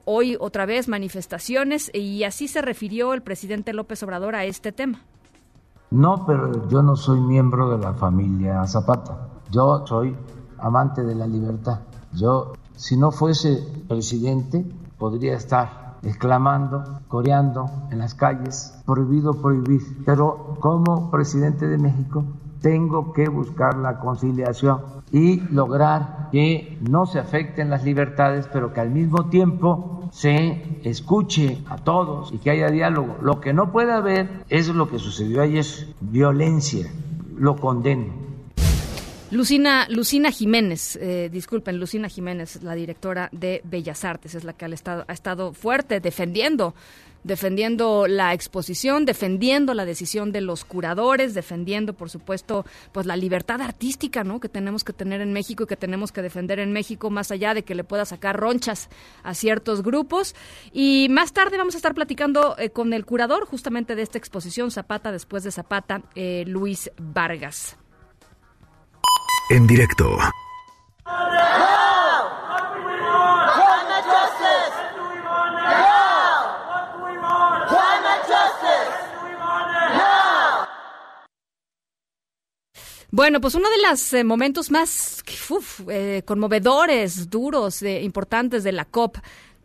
Hoy 0.05 0.37
otra 0.41 0.67
vez 0.67 0.89
manifestaciones 0.89 1.93
y 1.95 2.25
así 2.25 2.49
se 2.49 2.61
refirió 2.61 3.15
el 3.15 3.23
presidente 3.23 3.73
López 3.73 4.03
Obrador 4.03 4.35
a 4.35 4.45
este 4.45 4.73
tema. 4.73 5.05
No, 5.91 6.25
pero 6.25 6.69
yo 6.69 6.83
no 6.83 6.97
soy 6.97 7.21
miembro 7.21 7.71
de 7.71 7.79
la 7.79 7.95
familia 7.95 8.65
Zapata. 8.67 9.29
Yo 9.51 9.85
soy 9.87 10.17
amante 10.59 11.03
de 11.03 11.15
la 11.15 11.27
libertad. 11.27 11.81
Yo, 12.13 12.53
si 12.81 12.97
no 12.97 13.11
fuese 13.11 13.63
presidente, 13.89 14.65
podría 14.97 15.35
estar 15.35 15.99
exclamando, 16.03 17.01
coreando 17.09 17.71
en 17.91 17.99
las 17.99 18.15
calles, 18.15 18.75
prohibido 18.87 19.35
prohibir. 19.35 19.83
Pero 20.07 20.57
como 20.61 21.11
presidente 21.11 21.69
de 21.69 21.77
México 21.77 22.25
tengo 22.63 23.13
que 23.13 23.29
buscar 23.29 23.77
la 23.77 24.01
conciliación 24.01 24.81
y 25.13 25.41
lograr 25.53 26.31
que 26.33 26.79
no 26.89 27.05
se 27.05 27.19
afecten 27.19 27.69
las 27.69 27.85
libertades, 27.85 28.49
pero 28.51 28.73
que 28.73 28.81
al 28.81 28.91
mismo 28.91 29.27
tiempo 29.29 30.09
se 30.11 30.81
escuche 30.83 31.63
a 31.69 31.77
todos 31.77 32.33
y 32.33 32.39
que 32.39 32.51
haya 32.51 32.71
diálogo. 32.71 33.19
Lo 33.21 33.43
que 33.43 33.53
no 33.53 33.73
puede 33.73 33.93
haber 33.93 34.43
es 34.49 34.69
lo 34.69 34.89
que 34.89 34.99
sucedió 34.99 35.43
ayer, 35.43 35.67
violencia. 36.01 36.91
Lo 37.37 37.57
condeno. 37.57 38.20
Lucina, 39.31 39.87
Lucina 39.89 40.33
Jiménez, 40.33 40.97
eh, 40.97 41.29
disculpen, 41.33 41.79
Lucina 41.79 42.09
Jiménez, 42.09 42.63
la 42.63 42.75
directora 42.75 43.29
de 43.31 43.61
Bellas 43.65 44.05
Artes, 44.05 44.35
es 44.35 44.43
la 44.43 44.55
que 44.55 44.65
ha 44.65 44.69
estado, 44.69 45.05
ha 45.07 45.13
estado 45.13 45.53
fuerte 45.53 46.01
defendiendo 46.01 46.75
defendiendo 47.25 48.07
la 48.07 48.33
exposición, 48.33 49.05
defendiendo 49.05 49.75
la 49.75 49.85
decisión 49.85 50.33
de 50.33 50.41
los 50.41 50.65
curadores, 50.65 51.35
defendiendo, 51.35 51.93
por 51.93 52.11
supuesto, 52.11 52.65
pues 52.93 53.07
la 53.07 53.17
libertad 53.17 53.61
artística, 53.61 54.25
¿no? 54.25 54.41
Que 54.41 54.49
tenemos 54.49 54.85
que 54.85 54.93
tener 54.93 55.21
en 55.21 55.33
México 55.33 55.65
y 55.65 55.67
que 55.67 55.77
tenemos 55.77 56.13
que 56.13 56.23
defender 56.23 56.59
en 56.59 56.73
México, 56.73 57.11
más 57.11 57.31
allá 57.31 57.55
de 57.55 57.63
que 57.63 57.75
le 57.75 57.85
pueda 57.85 58.05
sacar 58.05 58.39
ronchas 58.39 58.89
a 59.23 59.35
ciertos 59.35 59.83
grupos. 59.83 60.35
Y 60.73 61.09
más 61.11 61.33
tarde 61.33 61.59
vamos 61.59 61.75
a 61.75 61.79
estar 61.79 61.95
platicando 61.95 62.57
eh, 62.59 62.71
con 62.71 62.93
el 62.93 63.05
curador 63.05 63.47
justamente 63.47 63.95
de 63.95 64.03
esta 64.03 64.19
exposición, 64.19 64.71
Zapata 64.71 65.13
después 65.13 65.45
de 65.45 65.53
Zapata, 65.53 66.03
eh, 66.15 66.45
Luis 66.47 66.91
Vargas. 66.97 67.80
En 69.51 69.67
directo. 69.67 70.17
Bueno, 83.13 83.41
pues 83.41 83.57
uno 83.57 83.69
de 83.69 83.89
los 83.89 84.13
eh, 84.13 84.23
momentos 84.23 84.71
más 84.71 85.25
eh, 85.89 86.23
conmovedores, 86.25 87.29
duros, 87.29 87.83
eh, 87.83 88.03
importantes 88.03 88.63
de 88.63 88.71
la 88.71 88.85
COP 88.85 89.19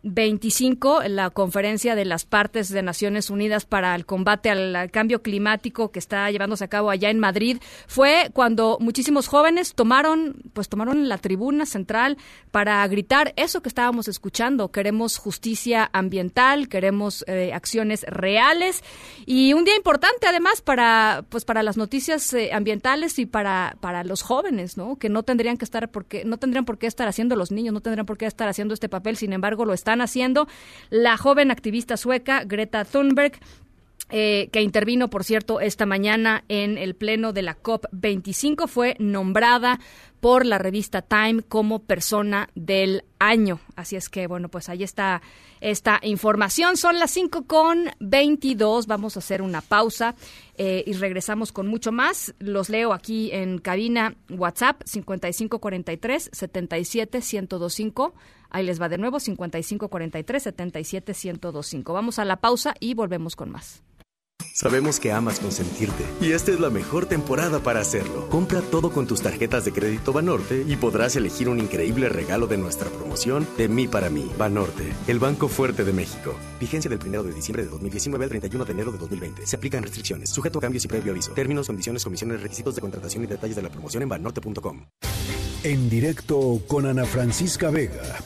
25, 0.06 1.02
la 1.08 1.30
conferencia 1.30 1.96
de 1.96 2.04
las 2.04 2.24
partes 2.24 2.68
de 2.68 2.80
Naciones 2.80 3.28
Unidas 3.28 3.66
para 3.66 3.94
el 3.96 4.06
combate 4.06 4.50
al 4.50 4.90
cambio 4.92 5.20
climático 5.20 5.90
que 5.90 5.98
está 5.98 6.30
llevándose 6.30 6.62
a 6.62 6.68
cabo 6.68 6.90
allá 6.90 7.10
en 7.10 7.18
Madrid, 7.18 7.58
fue 7.88 8.30
cuando 8.32 8.78
muchísimos 8.80 9.26
jóvenes 9.26 9.74
tomaron, 9.74 10.36
pues 10.52 10.68
tomaron 10.68 11.08
la 11.08 11.18
tribuna 11.18 11.66
central 11.66 12.18
para 12.52 12.86
gritar 12.86 13.32
eso 13.36 13.62
que 13.62 13.68
estábamos 13.68 14.06
escuchando. 14.06 14.70
Queremos 14.70 15.18
justicia 15.18 15.90
ambiental, 15.92 16.68
queremos 16.68 17.24
eh, 17.26 17.52
acciones 17.52 18.04
reales 18.08 18.84
y 19.26 19.54
un 19.54 19.64
día 19.64 19.74
importante 19.74 20.28
además 20.28 20.62
para, 20.62 21.24
pues 21.28 21.44
para 21.44 21.64
las 21.64 21.76
noticias 21.76 22.32
eh, 22.32 22.52
ambientales 22.52 23.18
y 23.18 23.26
para, 23.26 23.76
para 23.80 24.04
los 24.04 24.22
jóvenes, 24.22 24.76
¿no? 24.76 24.96
Que 24.96 25.08
no 25.08 25.24
tendrían 25.24 25.56
que 25.56 25.64
estar 25.64 25.90
porque 25.90 26.24
no 26.24 26.36
tendrían 26.36 26.64
por 26.64 26.78
qué 26.78 26.86
estar 26.86 27.08
haciendo 27.08 27.34
los 27.34 27.50
niños, 27.50 27.74
no 27.74 27.80
tendrían 27.80 28.06
por 28.06 28.18
qué 28.18 28.26
estar 28.26 28.48
haciendo 28.48 28.72
este 28.72 28.88
papel, 28.88 29.16
sin 29.16 29.32
embargo 29.32 29.64
lo 29.64 29.72
están 29.72 29.95
haciendo. 30.00 30.48
La 30.90 31.16
joven 31.16 31.50
activista 31.50 31.96
sueca 31.96 32.44
Greta 32.44 32.84
Thunberg 32.84 33.38
eh, 34.08 34.50
que 34.52 34.62
intervino, 34.62 35.10
por 35.10 35.24
cierto, 35.24 35.58
esta 35.58 35.84
mañana 35.84 36.44
en 36.48 36.78
el 36.78 36.94
pleno 36.94 37.32
de 37.32 37.42
la 37.42 37.60
COP25, 37.60 38.68
fue 38.68 38.94
nombrada 39.00 39.80
por 40.20 40.46
la 40.46 40.58
revista 40.58 41.02
Time 41.02 41.42
como 41.42 41.80
persona 41.80 42.48
del 42.54 43.04
año. 43.18 43.58
Así 43.74 43.96
es 43.96 44.08
que, 44.08 44.28
bueno, 44.28 44.48
pues 44.48 44.68
ahí 44.68 44.84
está 44.84 45.22
esta 45.60 45.98
información. 46.02 46.76
Son 46.76 47.00
las 47.00 47.10
5 47.10 47.46
con 47.46 47.90
22. 47.98 48.86
Vamos 48.86 49.16
a 49.16 49.18
hacer 49.18 49.42
una 49.42 49.60
pausa 49.60 50.14
eh, 50.56 50.84
y 50.86 50.92
regresamos 50.92 51.50
con 51.50 51.66
mucho 51.66 51.90
más. 51.90 52.32
Los 52.38 52.68
leo 52.68 52.92
aquí 52.92 53.30
en 53.32 53.58
cabina 53.58 54.14
WhatsApp 54.30 54.82
5543 54.84 56.30
77 56.32 57.18
1025. 57.18 58.14
Ahí 58.56 58.64
les 58.64 58.80
va 58.80 58.88
de 58.88 58.96
nuevo 58.96 59.20
5543 59.20 60.42
77 60.42 61.12
1025. 61.12 61.92
Vamos 61.92 62.18
a 62.18 62.24
la 62.24 62.36
pausa 62.36 62.72
y 62.80 62.94
volvemos 62.94 63.36
con 63.36 63.50
más. 63.50 63.82
Sabemos 64.54 64.98
que 64.98 65.12
amas 65.12 65.40
consentirte 65.40 66.06
y 66.22 66.32
esta 66.32 66.52
es 66.52 66.60
la 66.60 66.70
mejor 66.70 67.04
temporada 67.04 67.58
para 67.58 67.80
hacerlo. 67.80 68.30
Compra 68.30 68.62
todo 68.62 68.90
con 68.90 69.06
tus 69.06 69.20
tarjetas 69.20 69.66
de 69.66 69.72
crédito 69.72 70.14
Banorte 70.14 70.64
y 70.66 70.76
podrás 70.76 71.16
elegir 71.16 71.50
un 71.50 71.58
increíble 71.58 72.08
regalo 72.08 72.46
de 72.46 72.56
nuestra 72.56 72.88
promoción 72.88 73.46
de 73.58 73.68
mí 73.68 73.88
para 73.88 74.08
mí. 74.08 74.30
Banorte, 74.38 74.90
el 75.06 75.18
Banco 75.18 75.48
Fuerte 75.48 75.84
de 75.84 75.92
México. 75.92 76.34
Vigencia 76.58 76.88
del 76.88 76.98
1 77.06 77.24
de 77.24 77.34
diciembre 77.34 77.64
de 77.64 77.68
2019 77.68 78.24
al 78.24 78.30
31 78.30 78.64
de 78.64 78.72
enero 78.72 78.90
de 78.90 78.96
2020. 78.96 79.46
Se 79.46 79.56
aplican 79.56 79.82
restricciones, 79.82 80.30
sujeto 80.30 80.60
a 80.60 80.62
cambios 80.62 80.82
y 80.86 80.88
previo 80.88 81.12
aviso. 81.12 81.32
Términos, 81.32 81.66
condiciones, 81.66 82.02
comisiones, 82.02 82.40
requisitos 82.40 82.74
de 82.74 82.80
contratación 82.80 83.22
y 83.24 83.26
detalles 83.26 83.56
de 83.56 83.62
la 83.62 83.68
promoción 83.68 84.02
en 84.02 84.08
banorte.com. 84.08 84.86
En 85.62 85.90
directo 85.90 86.62
con 86.66 86.86
Ana 86.86 87.04
Francisca 87.04 87.70
Vega 87.70 88.18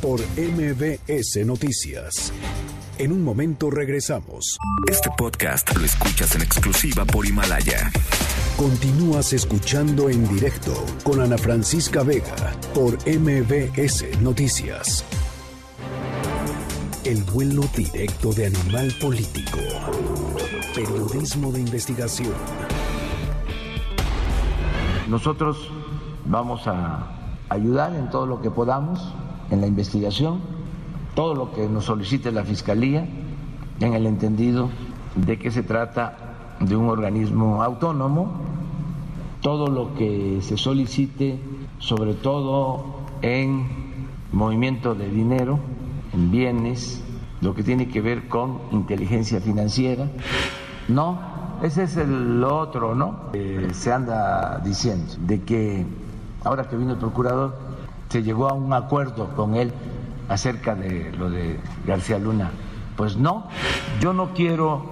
por 0.00 0.20
MBS 0.20 1.44
Noticias. 1.44 2.32
En 2.98 3.12
un 3.12 3.22
momento 3.22 3.70
regresamos. 3.70 4.56
Este 4.90 5.10
podcast 5.16 5.76
lo 5.76 5.84
escuchas 5.84 6.34
en 6.34 6.42
exclusiva 6.42 7.04
por 7.04 7.26
Himalaya. 7.26 7.90
Continúas 8.56 9.32
escuchando 9.32 10.08
en 10.08 10.26
directo 10.28 10.72
con 11.02 11.20
Ana 11.20 11.36
Francisca 11.36 12.02
Vega 12.02 12.54
por 12.74 12.94
MBS 13.06 14.20
Noticias. 14.20 15.04
El 17.04 17.22
vuelo 17.24 17.62
directo 17.76 18.32
de 18.32 18.46
Animal 18.46 18.94
Político. 19.00 19.58
Periodismo 20.74 21.52
de 21.52 21.60
investigación. 21.60 22.34
Nosotros 25.08 25.70
vamos 26.24 26.66
a 26.66 27.42
ayudar 27.48 27.94
en 27.94 28.08
todo 28.10 28.26
lo 28.26 28.40
que 28.40 28.50
podamos 28.50 29.14
en 29.50 29.60
la 29.60 29.66
investigación 29.66 30.40
todo 31.14 31.34
lo 31.34 31.52
que 31.52 31.68
nos 31.68 31.84
solicite 31.84 32.32
la 32.32 32.44
Fiscalía 32.44 33.06
en 33.80 33.94
el 33.94 34.06
entendido 34.06 34.68
de 35.14 35.38
que 35.38 35.50
se 35.50 35.62
trata 35.62 36.56
de 36.60 36.76
un 36.76 36.88
organismo 36.88 37.62
autónomo, 37.62 38.32
todo 39.40 39.68
lo 39.68 39.94
que 39.94 40.38
se 40.42 40.56
solicite, 40.56 41.40
sobre 41.78 42.14
todo 42.14 42.84
en 43.22 43.66
movimiento 44.32 44.94
de 44.94 45.08
dinero, 45.08 45.58
en 46.12 46.30
bienes, 46.30 47.02
lo 47.40 47.54
que 47.54 47.62
tiene 47.62 47.88
que 47.88 48.00
ver 48.00 48.28
con 48.28 48.60
inteligencia 48.70 49.40
financiera. 49.40 50.10
No, 50.88 51.18
ese 51.62 51.84
es 51.84 51.96
el 51.96 52.44
otro, 52.44 52.94
¿no? 52.94 53.30
se 53.72 53.92
anda 53.92 54.60
diciendo 54.64 55.14
de 55.20 55.42
que 55.42 55.86
ahora 56.44 56.68
que 56.68 56.76
vino 56.76 56.92
el 56.92 56.98
procurador 56.98 57.69
se 58.10 58.22
llegó 58.22 58.48
a 58.48 58.52
un 58.52 58.72
acuerdo 58.72 59.34
con 59.34 59.54
él 59.54 59.72
acerca 60.28 60.74
de 60.74 61.12
lo 61.12 61.30
de 61.30 61.58
García 61.86 62.18
Luna. 62.18 62.50
Pues 62.96 63.16
no, 63.16 63.48
yo 64.00 64.12
no 64.12 64.34
quiero 64.34 64.82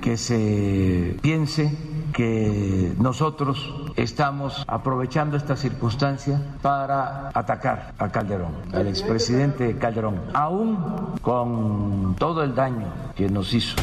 que 0.00 0.16
se 0.16 1.16
piense 1.20 1.76
que 2.12 2.94
nosotros 2.98 3.74
estamos 3.96 4.64
aprovechando 4.66 5.36
esta 5.36 5.56
circunstancia 5.56 6.40
para 6.62 7.30
atacar 7.34 7.94
a 7.98 8.08
Calderón, 8.10 8.52
al 8.72 8.86
expresidente 8.86 9.76
Calderón, 9.76 10.20
aún 10.34 11.16
con 11.20 12.14
todo 12.18 12.42
el 12.42 12.54
daño 12.54 12.86
que 13.16 13.28
nos 13.28 13.52
hizo. 13.54 13.76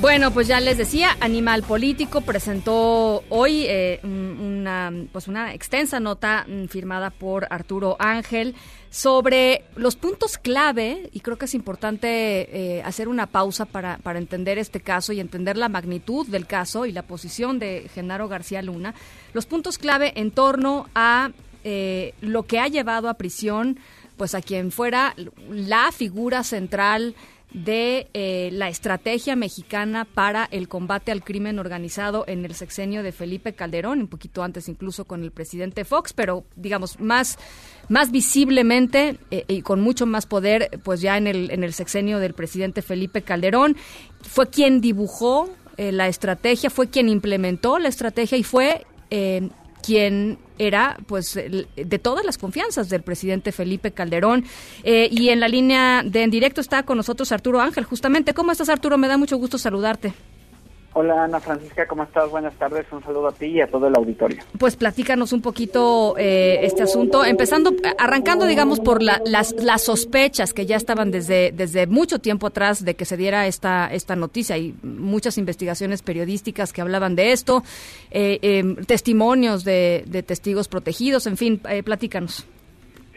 Bueno, 0.00 0.30
pues 0.30 0.46
ya 0.48 0.60
les 0.60 0.78
decía, 0.78 1.18
Animal 1.20 1.62
Político 1.62 2.22
presentó 2.22 3.22
hoy 3.28 3.66
eh, 3.68 4.00
una, 4.02 4.90
pues 5.12 5.28
una 5.28 5.52
extensa 5.52 6.00
nota 6.00 6.46
mm, 6.48 6.68
firmada 6.68 7.10
por 7.10 7.46
Arturo 7.50 7.96
Ángel 7.98 8.54
sobre 8.88 9.62
los 9.76 9.96
puntos 9.96 10.38
clave, 10.38 11.10
y 11.12 11.20
creo 11.20 11.36
que 11.36 11.44
es 11.44 11.52
importante 11.52 12.78
eh, 12.78 12.82
hacer 12.82 13.08
una 13.08 13.26
pausa 13.26 13.66
para, 13.66 13.98
para 13.98 14.18
entender 14.18 14.56
este 14.56 14.80
caso 14.80 15.12
y 15.12 15.20
entender 15.20 15.58
la 15.58 15.68
magnitud 15.68 16.26
del 16.26 16.46
caso 16.46 16.86
y 16.86 16.92
la 16.92 17.02
posición 17.02 17.58
de 17.58 17.90
Genaro 17.94 18.26
García 18.26 18.62
Luna, 18.62 18.94
los 19.34 19.44
puntos 19.44 19.76
clave 19.76 20.14
en 20.16 20.30
torno 20.30 20.88
a 20.94 21.30
eh, 21.62 22.14
lo 22.22 22.44
que 22.44 22.58
ha 22.58 22.68
llevado 22.68 23.10
a 23.10 23.14
prisión 23.14 23.78
pues 24.16 24.34
a 24.34 24.40
quien 24.40 24.70
fuera 24.70 25.14
la 25.50 25.92
figura 25.92 26.42
central 26.42 27.14
de 27.52 28.08
eh, 28.14 28.50
la 28.52 28.68
estrategia 28.68 29.34
mexicana 29.34 30.04
para 30.04 30.44
el 30.50 30.68
combate 30.68 31.10
al 31.10 31.24
crimen 31.24 31.58
organizado 31.58 32.24
en 32.28 32.44
el 32.44 32.54
sexenio 32.54 33.02
de 33.02 33.12
Felipe 33.12 33.54
Calderón, 33.54 34.00
un 34.00 34.08
poquito 34.08 34.42
antes 34.42 34.68
incluso 34.68 35.04
con 35.04 35.24
el 35.24 35.32
presidente 35.32 35.84
Fox, 35.84 36.12
pero 36.12 36.44
digamos 36.54 37.00
más, 37.00 37.38
más 37.88 38.12
visiblemente 38.12 39.18
eh, 39.30 39.44
y 39.48 39.62
con 39.62 39.80
mucho 39.80 40.06
más 40.06 40.26
poder, 40.26 40.80
pues 40.84 41.00
ya 41.00 41.16
en 41.16 41.26
el, 41.26 41.50
en 41.50 41.64
el 41.64 41.72
sexenio 41.72 42.20
del 42.20 42.34
presidente 42.34 42.82
Felipe 42.82 43.22
Calderón. 43.22 43.76
Fue 44.22 44.48
quien 44.48 44.80
dibujó 44.80 45.50
eh, 45.76 45.90
la 45.90 46.06
estrategia, 46.06 46.70
fue 46.70 46.88
quien 46.88 47.08
implementó 47.08 47.78
la 47.78 47.88
estrategia 47.88 48.38
y 48.38 48.44
fue 48.44 48.86
quien 49.82 50.38
era 50.60 50.98
pues 51.06 51.34
de 51.34 51.98
todas 51.98 52.24
las 52.24 52.38
confianzas 52.38 52.88
del 52.88 53.02
presidente 53.02 53.50
Felipe 53.50 53.92
Calderón. 53.92 54.44
Eh, 54.84 55.08
y 55.10 55.30
en 55.30 55.40
la 55.40 55.48
línea 55.48 56.02
de 56.04 56.22
en 56.22 56.30
directo 56.30 56.60
está 56.60 56.82
con 56.82 56.96
nosotros 56.96 57.32
Arturo 57.32 57.60
Ángel, 57.60 57.84
justamente. 57.84 58.34
¿Cómo 58.34 58.52
estás 58.52 58.68
Arturo? 58.68 58.98
Me 58.98 59.08
da 59.08 59.16
mucho 59.16 59.36
gusto 59.36 59.58
saludarte. 59.58 60.12
Hola 60.92 61.22
Ana 61.22 61.38
Francisca, 61.38 61.86
¿cómo 61.86 62.02
estás? 62.02 62.28
Buenas 62.30 62.54
tardes, 62.54 62.84
un 62.90 63.00
saludo 63.04 63.28
a 63.28 63.32
ti 63.32 63.46
y 63.46 63.60
a 63.60 63.68
todo 63.68 63.86
el 63.86 63.94
auditorio. 63.94 64.42
Pues 64.58 64.74
platícanos 64.74 65.32
un 65.32 65.40
poquito 65.40 66.16
eh, 66.18 66.58
este 66.62 66.82
asunto, 66.82 67.24
empezando, 67.24 67.70
arrancando 67.96 68.44
digamos 68.44 68.80
por 68.80 69.00
las, 69.00 69.22
las 69.24 69.84
sospechas 69.84 70.52
que 70.52 70.66
ya 70.66 70.74
estaban 70.74 71.12
desde, 71.12 71.52
desde 71.52 71.86
mucho 71.86 72.18
tiempo 72.18 72.48
atrás 72.48 72.84
de 72.84 72.94
que 72.94 73.04
se 73.04 73.16
diera 73.16 73.46
esta, 73.46 73.86
esta 73.92 74.16
noticia 74.16 74.58
y 74.58 74.74
muchas 74.82 75.38
investigaciones 75.38 76.02
periodísticas 76.02 76.72
que 76.72 76.80
hablaban 76.80 77.14
de 77.14 77.30
esto, 77.30 77.62
eh, 78.10 78.40
em, 78.42 78.74
testimonios 78.74 79.64
de, 79.64 80.02
de, 80.08 80.24
testigos 80.24 80.66
protegidos, 80.66 81.28
en 81.28 81.36
fin, 81.36 81.60
eh, 81.68 81.84
platícanos. 81.84 82.48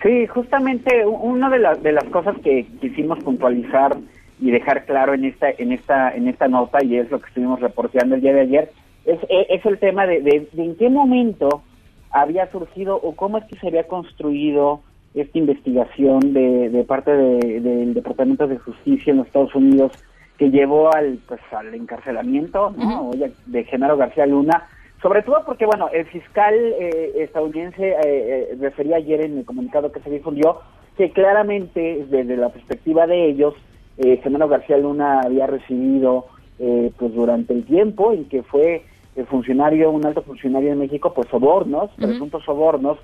Sí, 0.04 0.28
justamente 0.28 1.06
una 1.08 1.50
de, 1.50 1.60
de 1.82 1.92
las 1.92 2.06
cosas 2.06 2.36
que 2.44 2.68
quisimos 2.82 3.24
puntualizar 3.24 3.98
y 4.40 4.52
dejar 4.52 4.86
claro 4.86 5.14
en 5.14 5.26
esta 5.26 5.50
en 5.50 5.72
esta 5.72 6.14
en 6.16 6.28
esta 6.28 6.48
nota 6.48 6.84
y 6.84 6.98
es 6.98 7.10
lo 7.12 7.20
que 7.20 7.28
estuvimos 7.28 7.60
reporteando 7.60 8.16
el 8.16 8.22
día 8.22 8.34
de 8.34 8.42
ayer 8.42 8.72
es, 9.06 9.20
es 9.30 9.66
el 9.66 9.80
tema 9.80 10.08
de, 10.08 10.22
de, 10.22 10.48
en 10.56 10.76
qué 10.76 10.90
momento 10.90 11.62
había 12.10 12.50
surgido 12.52 12.96
o 12.96 13.16
cómo 13.16 13.38
es 13.38 13.46
que 13.46 13.58
se 13.58 13.68
había 13.68 13.88
construido 13.88 14.82
esta 15.14 15.38
investigación 15.38 16.34
de, 16.34 16.70
de 16.70 16.84
parte 16.84 17.12
del 17.12 17.94
Departamento 17.94 18.48
de 18.48 18.58
Justicia 18.58 19.12
en 19.12 19.18
los 19.18 19.28
Estados 19.28 19.54
Unidos 19.54 19.92
que 20.38 20.50
llevó 20.50 20.94
al 20.94 21.20
pues 21.28 21.42
al 21.52 21.74
encarcelamiento 21.76 22.74
¿no? 22.78 23.12
de 23.46 23.64
Genaro 23.66 23.98
García 23.98 24.26
Luna 24.26 24.68
sobre 25.02 25.22
todo 25.22 25.44
porque 25.46 25.66
bueno 25.66 25.90
el 25.94 26.06
fiscal 26.06 26.56
eh, 26.56 27.14
estadounidense 27.18 27.90
eh, 27.90 27.98
eh, 28.06 28.58
refería 28.60 28.98
ayer 28.98 29.22
en 29.26 29.40
el 29.40 29.46
comunicado 29.46 29.92
que 29.92 30.00
se 30.00 30.10
difundió 30.10 30.62
que 30.98 31.12
claramente 31.12 32.06
desde 32.10 32.38
la 32.38 32.50
perspectiva 32.50 33.06
de 33.06 33.26
ellos 33.26 33.54
eh, 33.98 34.22
García 34.24 34.78
Luna 34.78 35.22
había 35.22 35.48
recibido 35.48 36.26
eh, 36.60 36.92
pues 36.98 37.14
durante 37.14 37.54
el 37.54 37.66
tiempo 37.66 38.12
en 38.12 38.26
que 38.26 38.44
fue 38.44 38.84
el 39.16 39.26
funcionario, 39.28 39.92
un 39.92 40.06
alto 40.06 40.24
funcionario 40.24 40.70
de 40.70 40.76
México, 40.76 41.14
pues 41.14 41.28
sobornos, 41.30 41.92
presuntos 41.98 42.44
sobornos, 42.44 42.98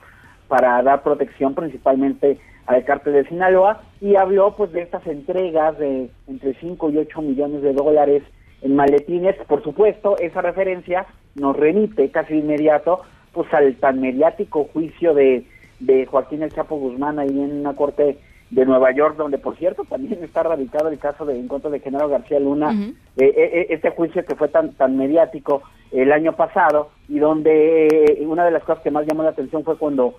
para 0.47 0.81
dar 0.81 1.03
protección 1.03 1.53
principalmente 1.53 2.39
al 2.65 2.83
cártel 2.83 3.13
de 3.13 3.25
Sinaloa 3.25 3.81
y 4.01 4.15
habló 4.15 4.55
pues 4.55 4.71
de 4.71 4.81
estas 4.81 5.05
entregas 5.07 5.77
de 5.77 6.09
entre 6.27 6.53
5 6.55 6.89
y 6.89 6.97
8 6.97 7.21
millones 7.21 7.61
de 7.61 7.73
dólares 7.73 8.23
en 8.61 8.75
maletines. 8.75 9.35
Por 9.47 9.63
supuesto, 9.63 10.17
esa 10.17 10.41
referencia 10.41 11.05
nos 11.35 11.55
remite 11.55 12.09
casi 12.09 12.35
inmediato 12.35 13.01
pues 13.33 13.51
al 13.53 13.75
tan 13.75 14.01
mediático 14.01 14.67
juicio 14.73 15.13
de, 15.13 15.45
de 15.79 16.05
Joaquín 16.07 16.41
El 16.41 16.51
Chapo 16.51 16.77
Guzmán 16.77 17.19
ahí 17.19 17.29
en 17.29 17.59
una 17.59 17.75
corte 17.75 18.17
de 18.49 18.65
Nueva 18.65 18.91
York, 18.91 19.15
donde 19.17 19.37
por 19.37 19.55
cierto 19.57 19.83
también 19.83 20.23
está 20.23 20.43
radicado 20.43 20.89
el 20.89 20.97
caso 20.99 21.25
de 21.25 21.39
en 21.39 21.47
contra 21.47 21.69
de 21.69 21.79
Genaro 21.79 22.09
García 22.09 22.39
Luna, 22.39 22.71
eh, 22.71 22.93
eh, 23.17 23.33
eh, 23.37 23.67
este 23.69 23.91
juicio 23.91 24.25
que 24.25 24.35
fue 24.35 24.47
tan 24.47 24.73
tan 24.73 24.97
mediático 24.97 25.61
el 25.91 26.11
año 26.11 26.33
pasado 26.33 26.89
y 27.07 27.19
donde 27.19 28.17
una 28.27 28.45
de 28.45 28.51
las 28.51 28.63
cosas 28.63 28.83
que 28.83 28.91
más 28.91 29.05
llamó 29.05 29.23
la 29.23 29.29
atención 29.29 29.63
fue 29.63 29.77
cuando 29.77 30.15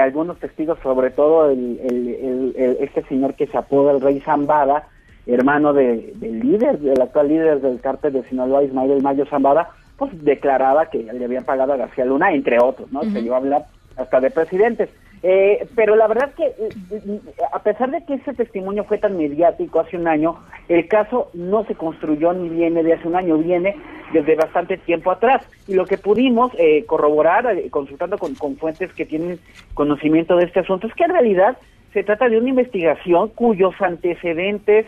algunos 0.00 0.38
testigos, 0.38 0.78
sobre 0.82 1.10
todo 1.10 1.50
el, 1.50 1.78
el, 1.78 2.76
este 2.80 3.04
señor 3.04 3.34
que 3.34 3.46
se 3.46 3.56
apoda 3.56 3.92
el 3.92 4.00
Rey 4.00 4.18
Zambada, 4.20 4.88
hermano 5.24 5.72
de, 5.72 6.14
del 6.16 6.40
líder, 6.40 6.80
del 6.80 7.00
actual 7.00 7.28
líder 7.28 7.60
del 7.60 7.80
cártel 7.80 8.12
de 8.12 8.24
Sinaloa, 8.24 8.64
Ismael 8.64 9.02
Mayo 9.02 9.24
Zambada, 9.26 9.70
pues 9.96 10.10
declaraba 10.24 10.86
que 10.86 10.98
le 10.98 11.24
habían 11.24 11.44
pagado 11.44 11.74
a 11.74 11.76
García 11.76 12.06
Luna, 12.06 12.32
entre 12.32 12.58
otros, 12.60 12.90
¿no? 12.90 13.02
Se 13.02 13.20
iba 13.20 13.36
a 13.36 13.38
hablar 13.38 13.66
hasta 13.96 14.20
de 14.20 14.30
presidentes. 14.30 14.90
Eh, 15.22 15.66
pero 15.74 15.96
la 15.96 16.06
verdad 16.06 16.32
que, 16.34 16.44
eh, 16.46 17.20
a 17.52 17.62
pesar 17.62 17.90
de 17.90 18.04
que 18.04 18.14
ese 18.14 18.34
testimonio 18.34 18.84
fue 18.84 18.98
tan 18.98 19.16
mediático 19.16 19.80
hace 19.80 19.96
un 19.96 20.06
año, 20.06 20.36
el 20.68 20.86
caso 20.86 21.30
no 21.34 21.64
se 21.64 21.74
construyó 21.74 22.32
ni 22.32 22.48
viene 22.48 22.82
de 22.82 22.94
hace 22.94 23.08
un 23.08 23.16
año, 23.16 23.36
viene 23.38 23.76
desde 24.12 24.36
bastante 24.36 24.76
tiempo 24.76 25.10
atrás. 25.10 25.44
Y 25.66 25.74
lo 25.74 25.86
que 25.86 25.98
pudimos 25.98 26.52
eh, 26.58 26.84
corroborar, 26.86 27.48
consultando 27.70 28.16
con, 28.16 28.36
fuentes 28.56 28.92
que 28.92 29.06
tienen 29.06 29.40
conocimiento 29.74 30.36
de 30.36 30.44
este 30.44 30.60
asunto, 30.60 30.86
es 30.86 30.94
que 30.94 31.04
en 31.04 31.12
realidad 31.12 31.58
se 31.92 32.04
trata 32.04 32.28
de 32.28 32.38
una 32.38 32.50
investigación 32.50 33.30
cuyos 33.30 33.74
antecedentes 33.80 34.86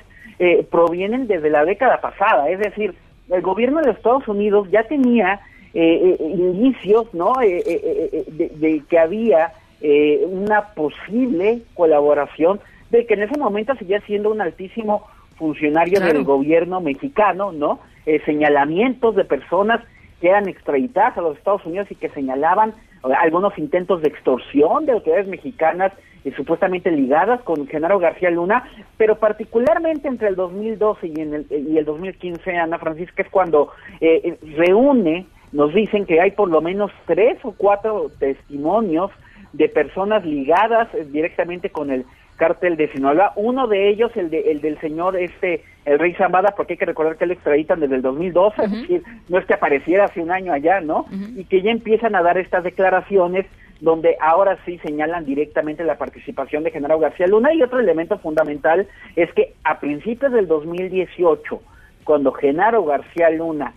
provienen 0.70 1.26
desde 1.26 1.50
la 1.50 1.66
década 1.66 2.00
pasada. 2.00 2.48
Es 2.48 2.58
decir, 2.58 2.94
el 3.28 3.42
gobierno 3.42 3.82
de 3.82 3.90
Estados 3.90 4.26
Unidos 4.26 4.70
ya 4.70 4.84
tenía 4.84 5.38
indicios 5.74 7.12
¿no? 7.12 7.34
de 7.38 8.82
que 8.88 8.98
había 8.98 9.52
eh, 9.80 10.24
una 10.26 10.74
posible 10.74 11.62
colaboración 11.74 12.60
de 12.90 13.06
que 13.06 13.14
en 13.14 13.22
ese 13.22 13.38
momento 13.38 13.74
seguía 13.76 14.00
siendo 14.02 14.30
un 14.30 14.40
altísimo 14.40 15.06
funcionario 15.36 16.00
del 16.00 16.24
gobierno 16.24 16.80
mexicano, 16.80 17.52
¿no? 17.52 17.80
Eh, 18.04 18.20
señalamientos 18.24 19.16
de 19.16 19.24
personas 19.24 19.80
que 20.20 20.28
eran 20.28 20.48
extraditadas 20.48 21.16
a 21.16 21.22
los 21.22 21.38
Estados 21.38 21.64
Unidos 21.64 21.90
y 21.90 21.94
que 21.94 22.10
señalaban 22.10 22.74
algunos 23.02 23.56
intentos 23.58 24.02
de 24.02 24.08
extorsión 24.08 24.84
de 24.84 24.92
autoridades 24.92 25.26
mexicanas 25.26 25.92
eh, 26.24 26.32
supuestamente 26.36 26.90
ligadas 26.90 27.40
con 27.42 27.66
Genaro 27.66 27.98
García 27.98 28.30
Luna, 28.30 28.64
pero 28.98 29.18
particularmente 29.18 30.06
entre 30.06 30.28
el 30.28 30.36
2012 30.36 31.06
y, 31.06 31.20
en 31.20 31.34
el, 31.34 31.46
y 31.50 31.78
el 31.78 31.86
2015, 31.86 32.58
Ana 32.58 32.78
Francisca, 32.78 33.22
es 33.22 33.30
cuando 33.30 33.70
eh, 34.02 34.36
reúne, 34.56 35.26
nos 35.52 35.72
dicen 35.72 36.04
que 36.04 36.20
hay 36.20 36.32
por 36.32 36.50
lo 36.50 36.60
menos 36.60 36.90
tres 37.06 37.38
o 37.42 37.54
cuatro 37.56 38.10
testimonios 38.18 39.10
de 39.52 39.68
personas 39.68 40.24
ligadas 40.24 40.88
eh, 40.94 41.06
directamente 41.10 41.70
con 41.70 41.90
el 41.90 42.04
cártel 42.36 42.76
de 42.76 42.88
Sinaloa. 42.88 43.32
Uno 43.36 43.66
de 43.66 43.90
ellos, 43.90 44.10
el, 44.16 44.30
de, 44.30 44.50
el 44.50 44.60
del 44.62 44.80
señor 44.80 45.16
este, 45.16 45.62
el 45.84 45.98
rey 45.98 46.14
Zambada, 46.14 46.54
porque 46.56 46.72
hay 46.72 46.78
que 46.78 46.86
recordar 46.86 47.16
que 47.16 47.26
lo 47.26 47.34
extraditan 47.34 47.80
desde 47.80 47.96
el 47.96 48.02
2012, 48.02 48.64
es 48.64 48.70
decir, 48.70 49.02
no 49.28 49.38
es 49.38 49.44
que 49.44 49.54
apareciera 49.54 50.06
hace 50.06 50.20
un 50.20 50.30
año 50.30 50.52
allá, 50.52 50.80
¿no? 50.80 51.06
Y 51.36 51.44
que 51.44 51.60
ya 51.60 51.70
empiezan 51.70 52.14
a 52.14 52.22
dar 52.22 52.38
estas 52.38 52.64
declaraciones 52.64 53.44
donde 53.80 54.16
ahora 54.20 54.58
sí 54.64 54.78
señalan 54.78 55.24
directamente 55.24 55.84
la 55.84 55.98
participación 55.98 56.64
de 56.64 56.70
Genaro 56.70 56.98
García 56.98 57.26
Luna 57.26 57.52
y 57.52 57.62
otro 57.62 57.78
elemento 57.78 58.18
fundamental 58.18 58.86
es 59.16 59.32
que 59.32 59.54
a 59.64 59.80
principios 59.80 60.32
del 60.32 60.46
2018, 60.46 61.60
cuando 62.04 62.32
Genaro 62.32 62.84
García 62.84 63.30
Luna 63.30 63.74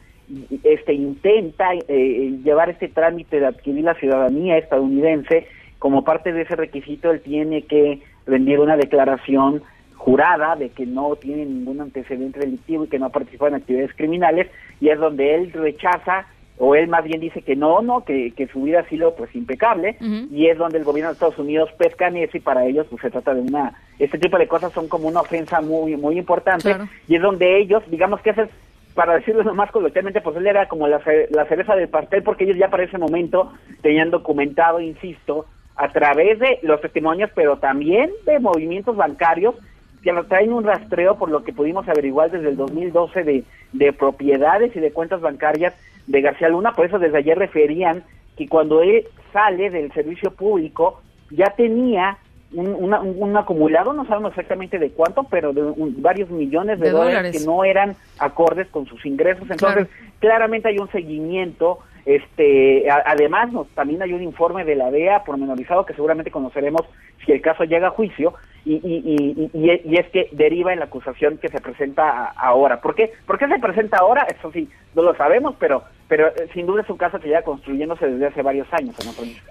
este 0.64 0.94
intenta 0.94 1.74
eh, 1.88 2.40
llevar 2.44 2.70
este 2.70 2.88
trámite 2.88 3.40
de 3.40 3.46
adquirir 3.46 3.84
la 3.84 3.96
ciudadanía 3.96 4.58
estadounidense, 4.58 5.48
como 5.84 6.06
parte 6.06 6.32
de 6.32 6.44
ese 6.44 6.56
requisito 6.56 7.12
él 7.12 7.20
tiene 7.20 7.64
que 7.64 8.00
rendir 8.26 8.62
una 8.62 8.78
declaración 8.78 9.64
jurada 9.98 10.56
de 10.56 10.70
que 10.70 10.86
no 10.86 11.18
tiene 11.18 11.46
ningún 11.46 11.82
antecedente 11.82 12.40
delictivo 12.40 12.86
y 12.86 12.88
que 12.88 13.00
no 13.00 13.08
ha 13.08 13.10
participado 13.10 13.50
en 13.50 13.56
actividades 13.56 13.94
criminales 13.94 14.50
y 14.80 14.88
es 14.88 14.98
donde 14.98 15.36
él 15.36 15.52
rechaza 15.52 16.26
o 16.58 16.74
él 16.76 16.88
más 16.88 17.04
bien 17.04 17.20
dice 17.20 17.42
que 17.42 17.58
no, 17.58 17.82
no, 17.82 18.06
que, 18.06 18.32
que 18.32 18.48
su 18.48 18.62
vida 18.62 18.80
ha 18.80 18.88
sido 18.88 19.14
pues 19.14 19.36
impecable 19.36 19.98
y 20.32 20.48
es 20.48 20.58
donde 20.58 20.78
el 20.78 20.86
gobierno 20.86 21.10
de 21.10 21.16
Estados 21.16 21.38
Unidos 21.38 21.70
pesca 21.78 22.08
en 22.08 22.16
eso 22.16 22.38
y 22.38 22.40
para 22.40 22.64
ellos 22.66 22.88
pues 22.90 23.02
se 23.02 23.12
trata 23.12 23.34
de 23.34 23.42
una, 23.42 23.74
este 24.00 24.18
tipo 24.18 24.38
de 24.38 24.48
cosas 24.48 24.72
son 24.72 24.88
como 24.88 25.10
una 25.10 25.20
ofensa 25.20 25.60
muy, 25.60 25.98
muy 25.98 26.18
importante 26.18 26.78
y 27.10 27.18
es 27.18 27.22
donde 27.22 27.60
ellos, 27.60 27.84
digamos 27.90 28.22
que 28.22 28.30
ese 28.30 28.44
es 28.44 28.50
para 28.96 29.16
decirlo 29.16 29.44
lo 29.44 29.54
más 29.54 29.70
coloquialmente 29.72 30.22
posible, 30.22 30.50
era 30.50 30.70
como 30.70 30.88
la, 30.88 31.02
la 31.32 31.46
cereza 31.46 31.76
del 31.76 31.90
pastel, 31.90 32.24
porque 32.24 32.46
ellos 32.46 32.58
ya 32.58 32.70
para 32.70 32.84
ese 32.84 32.98
momento 32.98 33.52
tenían 33.82 34.12
documentado, 34.12 34.80
insisto, 34.80 35.48
a 35.76 35.90
través 35.90 36.40
de 36.40 36.60
los 36.62 36.82
testimonios, 36.82 37.32
pero 37.34 37.58
también 37.58 38.12
de 38.26 38.40
movimientos 38.40 38.96
bancarios, 38.96 39.56
que 40.02 40.12
lo 40.12 40.26
traen 40.26 40.54
un 40.54 40.64
rastreo 40.64 41.18
por 41.18 41.30
lo 41.30 41.44
que 41.44 41.54
pudimos 41.54 41.88
averiguar 41.88 42.30
desde 42.30 42.50
el 42.50 42.58
2012 42.58 43.24
de, 43.24 43.44
de 43.72 43.94
propiedades 43.94 44.76
y 44.76 44.80
de 44.80 44.92
cuentas 44.92 45.22
bancarias 45.22 45.74
de 46.08 46.22
García 46.22 46.50
Luna, 46.50 46.74
por 46.74 46.86
eso 46.86 47.00
desde 47.00 47.18
ayer 47.18 47.38
referían 47.38 48.04
que 48.38 48.48
cuando 48.48 48.82
él 48.82 49.06
sale 49.32 49.70
del 49.70 49.92
servicio 49.94 50.32
público 50.32 51.02
ya 51.30 51.52
tenía 51.56 52.18
un, 52.54 52.94
un, 52.94 53.38
acumulado, 53.38 53.94
no 53.94 54.06
sabemos 54.06 54.32
exactamente 54.32 54.78
de 54.78 54.92
cuánto, 54.92 55.24
pero 55.24 55.54
de 55.54 55.74
varios 55.98 56.30
millones 56.30 56.80
de, 56.80 56.92
dólares, 56.92 57.36
que 57.36 57.46
no 57.46 57.64
eran 57.64 57.96
acordes 58.20 58.68
con 58.68 58.86
sus 58.86 59.04
ingresos. 59.06 59.50
Entonces, 59.50 59.88
claramente 60.20 60.68
hay 60.68 60.78
un 60.78 60.92
seguimiento. 60.92 61.80
Este, 62.06 62.86
además, 62.90 63.50
también 63.76 64.02
hay 64.02 64.12
un 64.12 64.24
informe 64.24 64.66
de 64.66 64.76
la 64.76 64.92
DEA 64.92 65.24
pormenorizado 65.24 65.86
que 65.86 65.94
seguramente 65.94 66.32
conoceremos 66.32 66.82
si 67.26 67.32
el 67.32 67.42
caso 67.42 67.64
llega 67.64 67.88
a 67.88 67.92
juicio, 67.92 68.34
y, 68.66 68.76
y, 68.76 69.52
y, 69.54 69.82
y, 69.84 69.98
es 69.98 70.08
que 70.12 70.30
deriva 70.32 70.72
en 70.72 70.80
la 70.80 70.86
acusación 70.86 71.38
que 71.38 71.50
se 71.50 71.60
presenta 71.60 72.28
ahora. 72.28 72.80
¿Por 72.80 72.96
qué? 72.96 73.12
¿Por 73.28 73.38
qué 73.38 73.48
se 73.48 73.60
presenta 73.60 73.98
ahora? 73.98 74.26
Eso 74.30 74.52
sí, 74.54 74.70
no 74.96 75.02
lo 75.02 75.14
sabemos, 75.16 75.56
pero 75.60 75.84
pero 76.14 76.28
eh, 76.28 76.48
sin 76.54 76.68
duda 76.68 76.84
es 76.84 76.90
un 76.92 76.98
caso 76.98 77.20
que 77.20 77.28
ya 77.28 77.42
construyéndose 77.42 78.06
desde 78.06 78.28
hace 78.28 78.44
varios 78.44 78.68
años. 78.72 78.96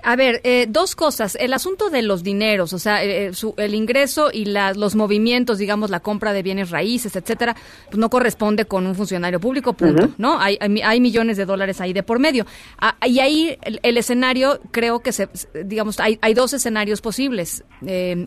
A 0.05 0.15
ver, 0.15 0.41
eh, 0.45 0.67
dos 0.69 0.95
cosas. 0.95 1.37
El 1.41 1.55
asunto 1.55 1.91
de 1.91 2.03
los 2.03 2.23
dineros, 2.23 2.73
o 2.73 2.79
sea, 2.79 3.03
eh, 3.05 3.33
el 3.57 3.75
ingreso 3.75 4.31
y 4.33 4.45
los 4.45 4.95
movimientos, 4.95 5.59
digamos, 5.59 5.91
la 5.91 5.99
compra 5.99 6.33
de 6.33 6.45
bienes 6.45 6.71
raíces, 6.71 7.17
etcétera, 7.17 7.57
pues 7.87 7.99
no 7.99 8.09
corresponde 8.11 8.67
con 8.67 8.87
un 8.87 8.95
funcionario 8.95 9.41
público, 9.41 9.73
punto, 9.73 10.11
¿no? 10.19 10.39
Hay, 10.39 10.57
hay, 10.61 11.01
millones 11.01 11.37
de 11.37 11.47
dólares 11.47 11.81
ahí 11.81 11.93
de 11.93 12.05
por 12.05 12.21
medio. 12.21 12.47
Ah, 12.79 12.95
y 13.05 13.19
ahí 13.19 13.59
el, 13.83 13.97
escenario, 13.97 14.61
creo 14.71 15.01
que 15.01 15.11
se, 15.11 15.29
digamos, 15.65 15.99
hay, 15.99 16.19
hay 16.23 16.33
dos 16.33 16.53
escenarios 16.53 17.01
posibles. 17.01 17.62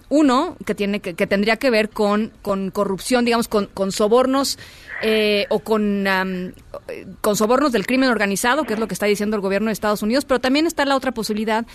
Uno, 0.10 0.58
que 0.66 0.76
tiene 0.76 1.00
que, 1.00 1.14
que, 1.14 1.28
tendría 1.28 1.56
que 1.56 1.70
ver 1.70 1.90
con, 1.90 2.34
con 2.42 2.72
corrupción, 2.72 3.24
digamos, 3.24 3.48
con, 3.48 3.68
con 3.68 3.94
sobornos 3.94 4.60
o 5.50 5.60
con, 5.60 6.06
con 7.22 7.36
sobornos 7.38 7.72
del 7.72 7.86
crimen 7.86 8.10
organizado 8.10 8.26
organizado, 8.26 8.64
que 8.64 8.74
es 8.74 8.80
lo 8.80 8.88
que 8.88 8.96
está 8.96 9.06
diciendo 9.06 9.36
el 9.36 9.42
gobierno 9.42 9.68
de 9.68 9.74
Estados 9.74 10.02
Unidos, 10.02 10.26
pero 10.26 10.40
también 10.40 10.66
está 10.66 10.84
la 10.86 10.96
otra 10.96 11.12
posibilidad 11.12 11.66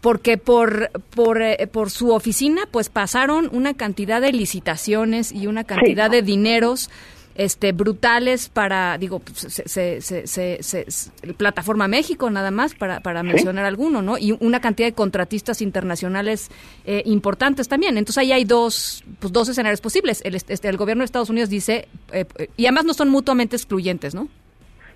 porque 0.00 0.36
por, 0.36 0.90
por, 1.14 1.40
eh, 1.40 1.68
por 1.70 1.90
su 1.90 2.10
oficina 2.10 2.62
pues 2.70 2.88
pasaron 2.88 3.48
una 3.52 3.74
cantidad 3.74 4.20
de 4.20 4.32
licitaciones 4.32 5.30
y 5.30 5.46
una 5.46 5.62
cantidad 5.62 6.10
de 6.10 6.22
dineros 6.22 6.90
este 7.34 7.72
brutales 7.72 8.48
para 8.48 8.98
digo 8.98 9.20
pues, 9.20 9.38
se, 9.38 10.00
se, 10.00 10.26
se, 10.62 10.86
plataforma 11.34 11.88
México 11.88 12.30
nada 12.30 12.50
más 12.50 12.74
para, 12.74 13.00
para 13.00 13.22
mencionar 13.22 13.64
alguno 13.64 14.02
no 14.02 14.18
y 14.18 14.36
una 14.40 14.60
cantidad 14.60 14.88
de 14.88 14.94
contratistas 14.94 15.62
internacionales 15.62 16.50
eh, 16.84 17.02
importantes 17.06 17.68
también. 17.68 17.96
Entonces 17.98 18.18
ahí 18.18 18.32
hay 18.32 18.44
dos 18.44 19.04
pues 19.20 19.32
dos 19.32 19.48
escenarios 19.48 19.80
posibles. 19.80 20.22
El, 20.24 20.34
este, 20.34 20.68
el 20.68 20.76
gobierno 20.76 21.02
de 21.02 21.06
Estados 21.06 21.30
Unidos 21.30 21.50
dice 21.50 21.88
eh, 22.12 22.24
y 22.56 22.66
además 22.66 22.84
no 22.84 22.94
son 22.94 23.08
mutuamente 23.10 23.56
excluyentes 23.56 24.14
no 24.14 24.28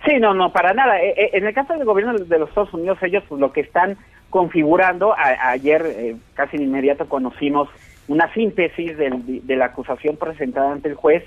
Sí, 0.07 0.19
no, 0.21 0.35
no, 0.35 0.53
para 0.53 0.73
nada. 0.73 1.01
Eh, 1.01 1.15
eh, 1.17 1.31
en 1.33 1.47
el 1.47 1.55
caso 1.55 1.73
del 1.73 1.85
gobierno 1.85 2.15
de 2.15 2.39
los 2.39 2.49
Estados 2.49 2.73
Unidos, 2.73 2.99
ellos 3.03 3.25
pues, 3.29 3.41
lo 3.41 3.53
que 3.53 3.63
están 3.63 3.97
configurando, 4.31 5.15
ayer 5.17 5.85
eh, 5.87 6.17
casi 6.35 6.59
de 6.59 6.65
inmediato 6.65 7.09
conocimos 7.09 7.69
una 8.07 8.33
síntesis 8.35 8.97
de, 8.97 9.57
la 9.57 9.67
acusación 9.67 10.17
presentada 10.17 10.73
ante 10.73 10.89
el 10.89 10.95
juez 10.95 11.25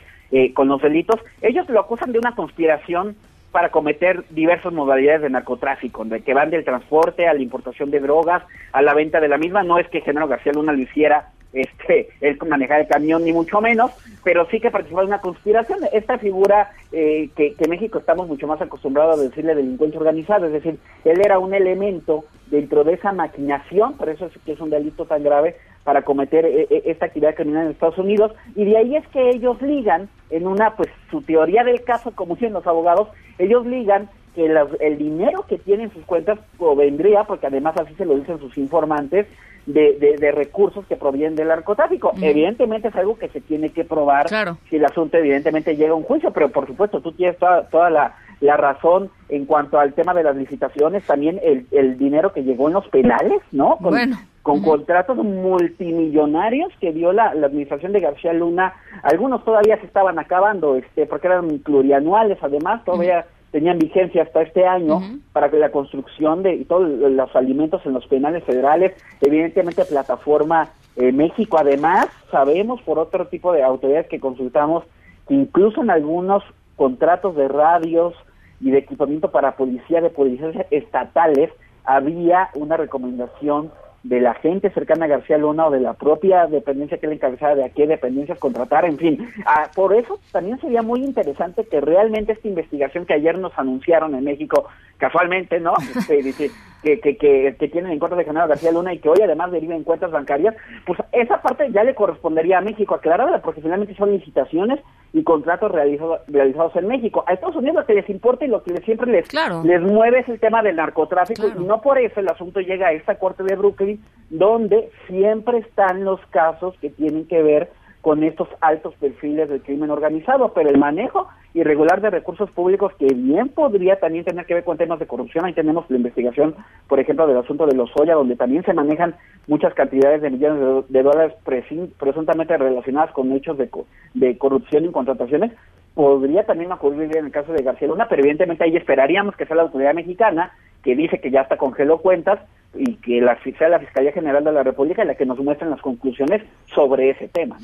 con 0.54 0.68
los 0.68 0.82
delitos. 0.82 1.20
Ellos 1.42 1.68
lo 1.70 1.80
acusan 1.80 2.12
de 2.12 2.20
una 2.20 2.36
conspiración 2.36 3.16
para 3.52 3.70
cometer 3.70 4.24
diversas 4.30 4.72
modalidades 4.72 5.22
de 5.22 5.30
narcotráfico, 5.30 6.06
que 6.24 6.34
van 6.34 6.52
del 6.52 6.64
transporte 6.64 7.28
a 7.28 7.34
la 7.34 7.42
importación 7.42 7.90
de 7.90 8.00
drogas, 8.00 8.44
a 8.72 8.82
la 8.82 8.94
venta 8.94 9.20
de 9.20 9.28
la 9.28 9.38
misma. 9.38 9.64
No 9.64 9.80
es 9.80 9.88
que 9.90 10.02
Genaro 10.02 10.28
García 10.28 10.54
Luna 10.54 10.72
lo 10.72 10.80
hiciera 10.80 11.32
este, 11.54 12.10
manejar 12.48 12.82
el 12.82 12.88
camión 12.88 13.24
ni 13.24 13.34
mucho 13.34 13.60
menos, 13.62 13.92
pero 14.24 14.48
sí 14.50 14.60
que 14.60 14.72
participó 14.72 15.02
en 15.02 15.08
una 15.08 15.22
conspiración. 15.22 15.80
Esta 15.92 16.20
figura 16.20 16.72
eh, 16.92 17.30
que, 17.36 17.56
que 17.56 17.68
México 17.68 18.00
estamos 18.00 18.28
mucho 18.28 18.46
más 18.46 18.62
acostumbrados 18.62 19.20
a 19.20 19.24
decirle 19.24 19.56
delincuencia 19.56 20.00
organizada, 20.00 20.48
es 20.48 20.54
decir, 20.54 20.78
él 21.06 21.22
era 21.24 21.40
un 21.40 21.54
elemento 21.54 22.26
dentro 22.48 22.84
de 22.84 22.94
esa 22.94 23.12
maquinación, 23.14 23.96
por 23.96 24.10
eso 24.10 24.26
es 24.26 24.34
que 24.46 24.54
es 24.54 24.60
un 24.60 24.70
delito 24.70 25.06
tan 25.06 25.24
grave 25.24 25.56
para 25.84 26.04
cometer 26.04 26.46
eh, 26.46 26.68
eh, 26.70 26.84
esta 26.86 27.08
actividad 27.08 27.36
criminal 27.36 27.66
en 27.66 27.72
Estados 27.72 27.98
Unidos, 27.98 28.32
y 28.56 28.66
de 28.66 28.78
ahí 28.78 28.96
es 28.96 29.08
que 29.08 29.30
ellos 29.30 29.62
ligan, 29.62 30.10
en 30.30 30.48
una, 30.48 30.76
pues, 30.76 30.90
su 31.10 31.22
teoría 31.22 31.64
del 31.64 31.84
caso, 31.84 32.12
como 32.12 32.36
dicen 32.36 32.54
los 32.54 32.68
abogados, 32.68 33.08
ellos 33.38 33.66
ligan 33.66 34.10
que 34.36 34.46
el 34.46 34.98
dinero 34.98 35.44
que 35.48 35.58
tienen 35.58 35.92
sus 35.92 36.06
cuentas 36.06 36.40
provendría, 36.58 37.24
porque 37.24 37.48
además 37.48 37.76
así 37.78 37.96
se 37.96 38.06
lo 38.06 38.16
dicen 38.16 38.40
sus 38.40 38.58
informantes, 38.58 39.26
de, 39.66 40.18
de, 40.20 40.32
recursos 40.32 40.86
que 40.88 40.96
provienen 40.96 41.36
del 41.36 41.50
narcotráfico. 41.50 42.14
Evidentemente 42.22 42.88
es 42.88 42.96
algo 42.96 43.18
que 43.18 43.30
se 43.30 43.42
tiene 43.42 43.70
que 43.70 43.84
probar 43.84 44.28
si 44.70 44.78
el 44.78 44.86
asunto 44.86 45.18
evidentemente 45.18 45.76
llega 45.76 45.92
a 45.92 45.96
un 45.96 46.04
juicio, 46.04 46.32
pero 46.32 46.50
por 46.50 46.66
supuesto 46.66 47.02
tú 47.02 47.12
tienes 47.12 47.38
toda, 47.38 47.68
toda 47.70 47.90
la, 47.90 48.16
la 48.42 48.58
razón 48.58 49.10
en 49.28 49.46
cuanto 49.46 49.80
al 49.80 49.94
tema 49.94 50.14
de 50.14 50.24
las 50.24 50.36
licitaciones, 50.36 51.06
también 51.06 51.40
el, 51.44 51.68
el 51.72 51.98
dinero 51.98 52.34
que 52.34 52.44
llegó 52.44 52.68
en 52.68 52.74
los 52.74 52.88
penales, 52.88 53.42
¿no? 53.52 53.78
Con, 53.78 53.96
con 54.42 54.62
contratos 54.62 55.18
multimillonarios 55.18 56.72
que 56.80 56.94
dio 56.94 57.12
la, 57.12 57.34
la, 57.34 57.48
administración 57.48 57.92
de 57.92 58.00
García 58.00 58.34
Luna, 58.34 58.74
algunos 59.04 59.44
todavía 59.44 59.78
se 59.80 59.86
estaban 59.86 60.18
acabando, 60.18 60.76
este, 60.76 61.06
porque 61.06 61.28
eran 61.28 61.60
plurianuales, 61.60 62.38
además, 62.42 62.84
todavía 62.86 63.26
tenían 63.52 63.80
vigencia 63.80 64.24
hasta 64.24 64.42
este 64.42 64.66
año 64.66 65.02
para 65.34 65.50
que 65.50 65.58
la 65.58 65.72
construcción 65.72 66.44
de 66.44 66.66
todos 66.66 66.88
los 66.88 67.36
alimentos 67.36 67.82
en 67.86 67.94
los 67.94 68.06
penales 68.08 68.44
federales, 68.44 68.94
evidentemente 69.22 69.86
plataforma 69.86 70.70
eh, 70.96 71.12
México, 71.12 71.58
además 71.58 72.08
sabemos 72.32 72.82
por 72.82 73.00
otro 73.00 73.28
tipo 73.28 73.52
de 73.52 73.64
autoridades 73.64 74.08
que 74.08 74.20
consultamos 74.20 74.84
que 75.28 75.34
incluso 75.34 75.82
en 75.82 75.90
algunos 75.90 76.44
contratos 76.76 77.36
de 77.36 77.48
radios 77.48 78.14
y 78.62 78.72
de 78.72 78.80
equipamiento 78.80 79.32
para 79.32 79.56
policía 79.56 80.02
de 80.02 80.10
policías 80.10 80.56
estatales 80.72 81.50
había 81.86 82.50
una 82.56 82.78
recomendación 82.78 83.72
de 84.04 84.22
la 84.22 84.34
gente 84.36 84.70
cercana 84.70 85.06
a 85.06 85.10
García 85.10 85.38
Luna 85.38 85.68
o 85.68 85.72
de 85.72 85.82
la 85.82 85.94
propia 85.94 86.48
dependencia 86.48 86.98
que 86.98 87.08
le 87.08 87.16
encabezaba 87.16 87.56
de 87.56 87.66
a 87.66 87.70
qué 87.70 87.86
dependencias 87.86 88.40
contratar, 88.40 88.86
en 88.86 88.98
fin. 88.98 89.30
Ah, 89.46 89.70
por 89.76 89.94
eso 89.94 90.20
también 90.32 90.60
sería 90.62 90.82
muy 90.82 91.04
interesante 91.04 91.66
que 91.66 91.82
realmente 91.82 92.32
esta 92.32 92.48
investigación 92.48 93.06
que 93.06 93.14
ayer 93.14 93.38
nos 93.38 93.58
anunciaron 93.58 94.16
en 94.16 94.24
México, 94.24 94.68
casualmente, 95.00 95.60
¿no? 95.60 95.74
Este, 96.10 96.52
que, 96.82 97.00
que, 97.02 97.18
que, 97.18 97.56
que, 97.60 97.68
tienen 97.68 97.92
en 97.92 98.00
cuenta 98.00 98.16
de 98.16 98.24
General 98.24 98.48
García 98.48 98.72
Luna 98.72 98.94
y 98.94 99.00
que 99.00 99.10
hoy 99.10 99.20
además 99.22 99.52
deriva 99.52 99.76
en 99.76 99.84
cuentas 99.84 100.12
bancarias, 100.12 100.56
pues 100.86 100.98
esa 101.12 101.42
parte 101.42 101.70
ya 101.72 101.84
le 101.84 101.94
correspondería 101.94 102.60
a 102.60 102.62
México 102.62 102.96
aclararla, 102.96 103.42
porque 103.42 103.62
finalmente 103.62 103.96
son 103.96 104.12
licitaciones 104.12 104.80
y 105.12 105.24
contratos 105.24 105.72
realizados, 105.72 106.22
realizados 106.28 106.76
en 106.78 106.88
México. 106.88 107.24
A 107.28 107.34
Estados 107.34 107.58
Unidos 107.58 107.76
lo 107.76 107.86
que 107.86 107.96
les 107.96 108.10
importa 108.10 108.46
y 108.46 108.48
lo 108.48 108.64
que 108.64 108.78
siempre 108.78 109.12
les, 109.12 109.28
les 109.66 109.82
mueve 109.82 110.20
es 110.20 110.30
el 110.30 110.40
tema 110.40 110.64
del 110.64 110.78
narcotráfico 110.78 111.48
y 111.48 111.64
no 111.64 111.82
por 111.82 111.98
eso 111.98 112.20
el 112.20 112.30
asunto 112.30 112.62
llega 112.62 112.88
a 112.88 112.94
esta 112.94 113.16
corte 113.16 113.44
de 113.44 113.56
Brooklyn, 113.56 114.02
donde 114.30 114.90
siempre 115.08 115.60
están 115.60 116.06
los 116.06 116.22
casos 116.28 116.76
que 116.80 116.90
tienen 116.90 117.28
que 117.28 117.42
ver 117.42 117.72
con 118.02 118.24
estos 118.24 118.48
altos 118.62 118.94
perfiles 118.96 119.50
del 119.50 119.62
crimen 119.62 119.90
organizado, 119.90 120.54
pero 120.54 120.70
el 120.70 120.78
manejo 120.78 121.28
irregular 121.54 122.00
de 122.00 122.10
recursos 122.10 122.50
públicos 122.52 122.94
que 122.98 123.08
bien 123.14 123.50
podría 123.50 124.00
también 124.00 124.24
tener 124.24 124.46
que 124.46 124.54
ver 124.54 124.64
con 124.64 124.78
temas 124.78 125.00
de 125.00 125.08
corrupción. 125.08 125.46
Ahí 125.46 125.54
tenemos 125.54 125.90
la 125.90 125.98
investigación, 125.98 126.56
por 126.88 127.00
ejemplo, 127.00 127.28
del 127.28 127.38
asunto 127.38 127.66
de 127.66 127.76
los 127.76 127.90
Oya, 128.00 128.14
donde 128.14 128.36
también 128.36 128.64
se 128.64 128.74
manejan 128.74 129.16
muchas 129.48 129.74
cantidades 129.74 130.22
de 130.22 130.30
millones 130.30 130.86
de, 130.88 131.04
dólares 131.04 131.34
presuntamente 131.44 132.58
relacionadas 132.58 133.12
con 133.12 133.32
hechos 133.34 133.58
de, 133.58 133.70
de 134.14 134.38
corrupción 134.38 134.86
en 134.86 134.92
contrataciones. 134.92 135.52
Podría 135.94 136.46
también 136.46 136.72
ocurrir 136.72 137.18
en 137.18 137.26
el 137.26 137.32
caso 137.32 137.52
de 137.52 137.64
García 137.64 137.88
Luna, 137.88 138.08
pero 138.08 138.22
evidentemente 138.22 138.64
ahí 138.64 138.78
esperaríamos 138.78 139.36
que 139.36 139.46
sea 139.46 139.58
la 139.58 139.64
autoridad 139.64 139.94
mexicana 139.94 140.54
que 140.84 140.96
dice 140.96 141.20
que 141.20 141.32
ya 141.32 141.42
hasta 141.42 141.58
congeló 141.58 141.98
cuentas, 141.98 142.40
y 142.76 142.96
que 142.96 143.22
la, 143.22 143.38
sea 143.58 143.70
la 143.70 143.80
Fiscalía 143.80 144.12
General 144.12 144.44
de 144.44 144.52
la 144.52 144.64
República 144.64 145.04
la 145.04 145.16
que 145.16 145.26
nos 145.26 145.40
muestre 145.40 145.70
las 145.70 145.82
conclusiones 145.82 146.44
sobre 146.74 147.12
ese 147.12 147.28
tema. 147.28 147.58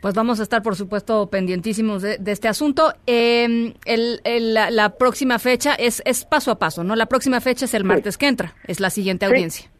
Pues 0.00 0.14
vamos 0.14 0.38
a 0.40 0.42
estar, 0.42 0.62
por 0.62 0.76
supuesto, 0.76 1.28
pendientísimos 1.30 2.02
de, 2.02 2.18
este 2.26 2.48
asunto. 2.48 2.92
Eh, 3.06 3.74
la, 3.86 4.90
próxima 4.98 5.38
fecha 5.38 5.74
es, 5.74 6.02
es 6.04 6.24
paso 6.24 6.50
a 6.50 6.58
paso, 6.58 6.84
¿no? 6.84 6.94
La 6.94 7.06
próxima 7.06 7.40
fecha 7.40 7.64
es 7.64 7.74
el 7.74 7.84
martes 7.84 8.18
que 8.18 8.28
entra, 8.28 8.52
es 8.68 8.78
la 8.78 8.90
siguiente 8.90 9.26
audiencia. 9.26 9.70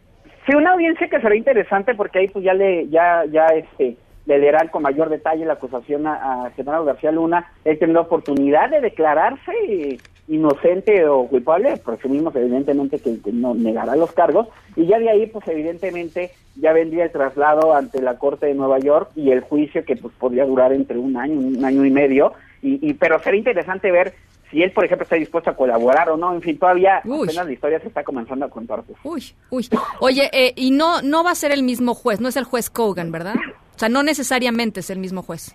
Sí, 0.46 0.54
una 0.54 0.72
audiencia 0.72 1.08
que 1.08 1.20
será 1.20 1.36
interesante 1.36 1.94
porque 1.94 2.20
ahí 2.20 2.28
pues 2.28 2.44
ya 2.44 2.54
le, 2.54 2.88
ya, 2.88 3.24
ya 3.30 3.46
este, 3.46 3.96
le 4.26 4.38
leerán 4.38 4.68
con 4.68 4.82
mayor 4.82 5.08
detalle 5.08 5.44
la 5.44 5.54
acusación 5.54 6.06
a, 6.06 6.50
General 6.56 6.84
García 6.84 7.12
Luna. 7.12 7.52
Él 7.64 7.78
tendrá 7.78 8.00
oportunidad 8.00 8.70
de 8.70 8.80
declararse 8.80 9.98
inocente 10.28 11.06
o 11.06 11.26
culpable, 11.28 11.76
presumimos 11.76 12.34
evidentemente 12.34 12.98
que, 12.98 13.18
no 13.32 13.54
negará 13.54 13.96
los 13.96 14.12
cargos, 14.12 14.48
y 14.74 14.86
ya 14.86 14.98
de 14.98 15.10
ahí 15.10 15.26
pues 15.26 15.46
evidentemente 15.48 16.32
ya 16.56 16.72
vendría 16.72 17.04
el 17.04 17.12
traslado 17.12 17.74
ante 17.74 18.00
la 18.00 18.18
Corte 18.18 18.46
de 18.46 18.54
Nueva 18.54 18.78
York 18.78 19.10
y 19.14 19.30
el 19.30 19.40
juicio 19.40 19.84
que 19.84 19.96
pues 19.96 20.14
podría 20.14 20.44
durar 20.44 20.72
entre 20.72 20.98
un 20.98 21.16
año, 21.16 21.38
un 21.38 21.64
año 21.64 21.84
y 21.84 21.90
medio, 21.90 22.32
y, 22.62 22.88
y 22.88 22.94
pero 22.94 23.18
sería 23.20 23.38
interesante 23.38 23.90
ver 23.90 24.14
si 24.50 24.62
él, 24.62 24.72
por 24.72 24.84
ejemplo, 24.84 25.04
está 25.04 25.16
dispuesto 25.16 25.50
a 25.50 25.56
colaborar 25.56 26.08
o 26.10 26.16
no. 26.16 26.32
En 26.32 26.40
fin, 26.40 26.58
todavía 26.58 26.98
apenas 26.98 27.46
la 27.46 27.52
historia 27.52 27.80
se 27.80 27.88
está 27.88 28.04
comenzando 28.04 28.44
a 28.44 28.50
contar. 28.50 28.84
Uy, 29.02 29.34
uy. 29.50 29.68
Oye, 30.00 30.30
eh, 30.32 30.52
y 30.56 30.70
no, 30.70 31.02
no 31.02 31.24
va 31.24 31.32
a 31.32 31.34
ser 31.34 31.52
el 31.52 31.62
mismo 31.62 31.94
juez, 31.94 32.20
no 32.20 32.28
es 32.28 32.36
el 32.36 32.44
juez 32.44 32.70
Kogan, 32.70 33.10
¿verdad? 33.10 33.34
O 33.74 33.78
sea, 33.78 33.88
no 33.88 34.02
necesariamente 34.02 34.80
es 34.80 34.90
el 34.90 34.98
mismo 34.98 35.22
juez. 35.22 35.54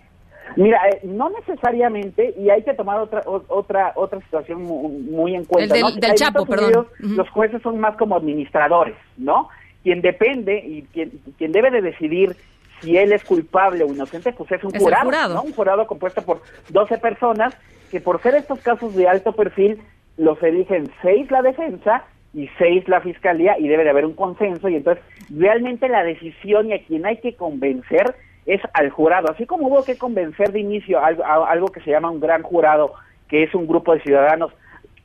Mira, 0.56 0.80
eh, 0.88 1.00
no 1.04 1.30
necesariamente, 1.30 2.34
y 2.38 2.50
hay 2.50 2.62
que 2.62 2.74
tomar 2.74 2.98
otra 2.98 3.22
otra 3.26 3.92
otra 3.96 4.20
situación 4.20 4.62
muy, 4.62 5.34
en 5.34 5.44
cuenta. 5.44 5.74
El 5.74 6.00
del, 6.00 6.14
Chapo, 6.14 6.46
perdón. 6.46 6.86
Los 6.98 7.28
jueces 7.30 7.62
son 7.62 7.78
más 7.78 7.96
como 7.96 8.16
administradores, 8.16 8.96
¿no? 9.16 9.48
Quien 9.82 10.00
depende 10.00 10.58
y 10.58 10.82
quien, 10.92 11.10
quien 11.38 11.52
debe 11.52 11.70
de 11.70 11.82
decidir 11.82 12.36
si 12.80 12.96
él 12.96 13.12
es 13.12 13.24
culpable 13.24 13.84
o 13.84 13.86
inocente, 13.88 14.32
pues 14.32 14.50
es 14.52 14.62
un 14.64 14.72
jurado, 14.72 15.04
jurado, 15.04 15.34
¿no? 15.34 15.42
Un 15.42 15.52
jurado 15.52 15.86
compuesto 15.86 16.22
por 16.22 16.42
12 16.70 16.98
personas 16.98 17.56
que 17.90 18.00
por 18.00 18.20
ser 18.22 18.34
estos 18.34 18.60
casos 18.60 18.94
de 18.94 19.06
alto 19.06 19.32
perfil, 19.32 19.78
los 20.16 20.42
eligen 20.42 20.90
seis 21.02 21.30
la 21.30 21.42
defensa 21.42 22.04
y 22.34 22.48
seis 22.58 22.88
la 22.88 23.00
fiscalía 23.00 23.58
y 23.58 23.68
debe 23.68 23.84
de 23.84 23.90
haber 23.90 24.06
un 24.06 24.14
consenso 24.14 24.68
y 24.68 24.76
entonces 24.76 25.04
realmente 25.30 25.88
la 25.88 26.02
decisión 26.02 26.68
y 26.68 26.72
a 26.72 26.82
quien 26.82 27.06
hay 27.06 27.18
que 27.18 27.34
convencer 27.34 28.14
es 28.46 28.60
al 28.74 28.90
jurado, 28.90 29.30
así 29.30 29.46
como 29.46 29.68
hubo 29.68 29.84
que 29.84 29.98
convencer 29.98 30.52
de 30.52 30.60
inicio 30.60 31.02
algo, 31.02 31.24
algo 31.24 31.68
que 31.68 31.80
se 31.80 31.90
llama 31.90 32.10
un 32.10 32.20
gran 32.20 32.42
jurado, 32.42 32.94
que 33.28 33.44
es 33.44 33.54
un 33.54 33.66
grupo 33.66 33.94
de 33.94 34.00
ciudadanos 34.00 34.52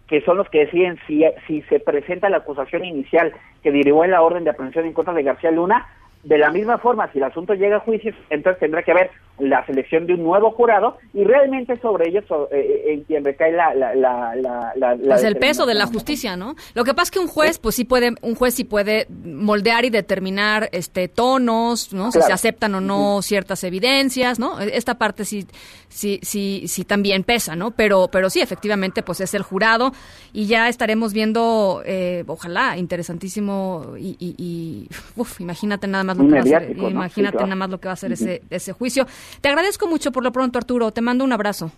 que 0.07 0.21
son 0.21 0.38
los 0.38 0.49
que 0.49 0.59
deciden 0.59 0.97
si, 1.05 1.23
si 1.45 1.61
se 1.63 1.79
presenta 1.79 2.29
la 2.29 2.38
acusación 2.38 2.85
inicial 2.85 3.33
que 3.61 3.71
derivó 3.71 4.05
en 4.05 4.11
la 4.11 4.21
orden 4.21 4.45
de 4.45 4.51
aprehensión 4.51 4.85
en 4.85 4.93
contra 4.93 5.13
de 5.13 5.23
García 5.23 5.51
Luna, 5.51 5.88
de 6.28 6.38
la 6.38 6.51
misma 6.51 6.78
forma, 6.78 7.09
si 7.13 7.19
el 7.19 7.23
asunto 7.23 7.53
llega 7.53 7.78
a 7.78 7.80
juicio, 7.80 8.13
entonces 8.30 8.59
tendrá 8.59 8.84
que 8.84 8.91
haber 8.91 9.11
la 9.39 9.65
selección 9.65 10.05
de 10.07 10.15
un 10.15 10.23
nuevo 10.23 10.51
jurado 10.51 10.97
y 11.13 11.23
realmente 11.23 11.80
sobre 11.80 12.09
ellos 12.09 12.25
eh, 12.51 12.57
eh, 12.59 12.93
en 12.93 13.03
quien 13.03 13.23
recae 13.23 13.53
la, 13.53 13.73
la, 13.73 13.95
la, 13.95 14.36
la, 14.75 14.97
pues 14.97 15.23
el 15.23 15.38
peso 15.38 15.65
de 15.65 15.73
la 15.73 15.86
justicia, 15.86 16.36
¿no? 16.36 16.55
Lo 16.73 16.84
que 16.84 16.93
pasa 16.93 17.03
es 17.03 17.11
que 17.11 17.19
un 17.19 17.28
juez, 17.28 17.59
pues 17.59 17.75
sí 17.75 17.86
puede, 17.86 18.13
un 18.21 18.36
juez 18.36 18.55
sí 18.55 18.65
puede 18.65 19.07
moldear 19.09 19.86
y 19.86 19.89
determinar 19.89 20.67
este 20.73 21.07
tonos, 21.07 21.93
¿no? 21.93 22.11
Si 22.11 22.21
se 22.21 22.34
aceptan 22.34 22.75
o 22.75 22.82
no 22.82 23.21
ciertas 23.21 23.63
evidencias, 23.63 24.38
¿no? 24.38 24.59
Esta 24.59 24.95
parte 24.95 25.23
sí, 25.23 25.45
sí, 25.89 26.19
sí, 26.21 26.63
sí 26.67 26.83
también 26.83 27.23
pesa, 27.23 27.55
¿no? 27.55 27.71
Pero, 27.71 28.09
pero 28.11 28.29
sí, 28.29 28.41
efectivamente, 28.41 29.03
pues 29.03 29.21
es 29.21 29.33
el 29.33 29.43
jurado 29.43 29.91
y 30.33 30.45
ya 30.47 30.69
estaremos 30.69 31.13
viendo, 31.13 31.81
eh, 31.85 32.23
ojalá, 32.27 32.77
interesantísimo 32.77 33.95
y, 33.97 34.15
y, 34.19 34.89
uf, 35.15 35.41
imagínate 35.41 35.88
nada 35.88 36.03
más 36.03 36.17
lo 36.17 36.27
que 36.27 36.33
va 36.33 36.39
a 36.39 36.43
ser, 36.43 36.77
imagínate 36.77 37.43
nada 37.43 37.55
más 37.55 37.69
lo 37.69 37.79
que 37.79 37.88
va 37.88 37.93
a 37.93 37.97
ser 37.97 38.11
ese, 38.11 38.41
ese 38.49 38.73
juicio. 38.73 39.05
Te 39.41 39.49
agradezco 39.49 39.88
mucho 39.88 40.11
por 40.11 40.23
lo 40.23 40.31
pronto, 40.31 40.57
Arturo. 40.57 40.91
Te 40.91 41.01
mando 41.01 41.23
un 41.23 41.33
abrazo. 41.33 41.71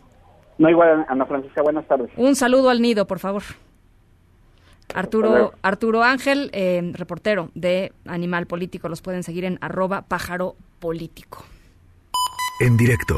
No 0.58 0.70
igual, 0.70 1.06
Ana 1.08 1.26
Francisca. 1.26 1.62
Buenas 1.62 1.88
tardes. 1.88 2.12
Un 2.18 2.36
saludo 2.36 2.70
al 2.70 2.82
nido, 2.82 3.08
por 3.08 3.20
favor. 3.20 3.44
Arturo, 4.94 5.54
Arturo 5.62 6.04
Ángel, 6.04 6.50
eh, 6.52 6.92
reportero 6.94 7.50
de 7.54 7.94
Animal 8.06 8.48
Político. 8.48 8.90
Los 8.90 9.02
pueden 9.02 9.24
seguir 9.24 9.46
en 9.46 9.58
arroba 9.62 10.02
pájaro 10.02 10.56
político. 10.80 11.46
En 12.60 12.76
directo. 12.76 13.16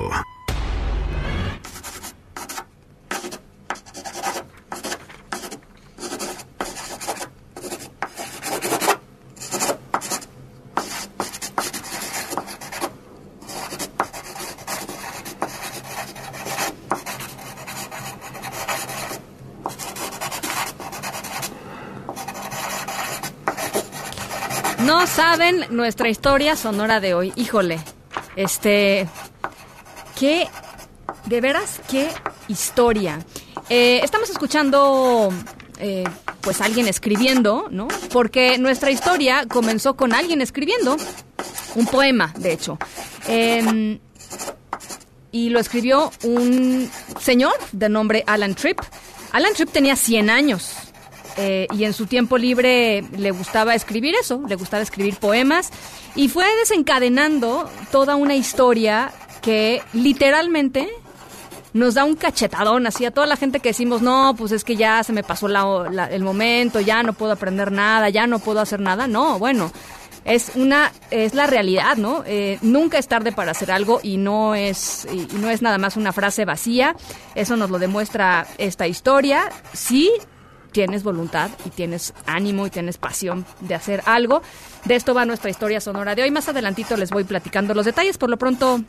No 24.91 25.07
saben 25.31 25.65
nuestra 25.69 26.09
historia 26.09 26.57
sonora 26.57 26.99
de 26.99 27.13
hoy. 27.13 27.31
Híjole, 27.37 27.79
este, 28.35 29.07
qué, 30.19 30.49
de 31.25 31.39
veras, 31.39 31.79
qué 31.89 32.09
historia. 32.49 33.17
Eh, 33.69 34.01
estamos 34.03 34.29
escuchando, 34.29 35.29
eh, 35.79 36.03
pues, 36.41 36.59
alguien 36.59 36.89
escribiendo, 36.89 37.67
¿no? 37.71 37.87
Porque 38.11 38.57
nuestra 38.57 38.91
historia 38.91 39.45
comenzó 39.47 39.95
con 39.95 40.11
alguien 40.11 40.41
escribiendo 40.41 40.97
un 41.75 41.85
poema, 41.85 42.33
de 42.37 42.51
hecho. 42.51 42.77
Em, 43.25 43.99
y 45.31 45.47
lo 45.47 45.61
escribió 45.61 46.11
un 46.23 46.91
señor 47.21 47.53
de 47.71 47.87
nombre 47.87 48.25
Alan 48.27 48.53
Tripp. 48.53 48.81
Alan 49.31 49.53
Tripp 49.53 49.71
tenía 49.71 49.95
100 49.95 50.29
años 50.29 50.75
eh, 51.37 51.67
y 51.77 51.85
en 51.85 51.93
su 51.93 52.05
tiempo 52.05 52.37
libre 52.37 53.03
le 53.17 53.31
gustaba 53.31 53.75
escribir 53.75 54.15
eso, 54.15 54.41
le 54.47 54.55
gustaba 54.55 54.83
escribir 54.83 55.15
poemas 55.15 55.71
y 56.15 56.29
fue 56.29 56.45
desencadenando 56.59 57.69
toda 57.91 58.15
una 58.15 58.35
historia 58.35 59.11
que 59.41 59.81
literalmente 59.93 60.89
nos 61.73 61.93
da 61.93 62.03
un 62.03 62.15
cachetadón 62.15 62.85
así 62.87 63.05
a 63.05 63.11
toda 63.11 63.27
la 63.27 63.37
gente 63.37 63.59
que 63.59 63.69
decimos, 63.69 64.01
no, 64.01 64.35
pues 64.37 64.51
es 64.51 64.63
que 64.63 64.75
ya 64.75 65.03
se 65.03 65.13
me 65.13 65.23
pasó 65.23 65.47
el 65.47 66.23
momento, 66.23 66.81
ya 66.81 67.01
no 67.03 67.13
puedo 67.13 67.31
aprender 67.31 67.71
nada, 67.71 68.09
ya 68.09 68.27
no 68.27 68.39
puedo 68.39 68.59
hacer 68.59 68.81
nada. 68.81 69.07
No, 69.07 69.39
bueno, 69.39 69.71
es 70.25 70.51
una 70.55 70.91
es 71.09 71.33
la 71.33 71.47
realidad, 71.47 71.95
¿no? 71.97 72.23
Eh, 72.25 72.59
nunca 72.61 72.97
es 72.97 73.07
tarde 73.07 73.31
para 73.31 73.51
hacer 73.51 73.71
algo 73.71 73.99
y 74.03 74.17
no 74.17 74.53
es 74.53 75.07
y 75.11 75.27
no 75.37 75.49
es 75.49 75.61
nada 75.61 75.77
más 75.77 75.97
una 75.97 76.13
frase 76.13 76.45
vacía. 76.45 76.95
Eso 77.35 77.55
nos 77.55 77.69
lo 77.69 77.79
demuestra 77.79 78.47
esta 78.57 78.87
historia. 78.87 79.49
Sí, 79.73 80.11
tienes 80.71 81.03
voluntad 81.03 81.49
y 81.65 81.69
tienes 81.69 82.13
ánimo 82.25 82.65
y 82.67 82.69
tienes 82.69 82.97
pasión 82.97 83.45
de 83.59 83.75
hacer 83.75 84.01
algo. 84.05 84.41
De 84.85 84.95
esto 84.95 85.13
va 85.13 85.25
nuestra 85.25 85.49
historia 85.49 85.81
sonora 85.81 86.15
de 86.15 86.23
hoy. 86.23 86.31
Más 86.31 86.47
adelantito 86.49 86.97
les 86.97 87.11
voy 87.11 87.23
platicando 87.23 87.73
los 87.73 87.85
detalles. 87.85 88.17
Por 88.17 88.29
lo 88.29 88.37
pronto 88.37 88.81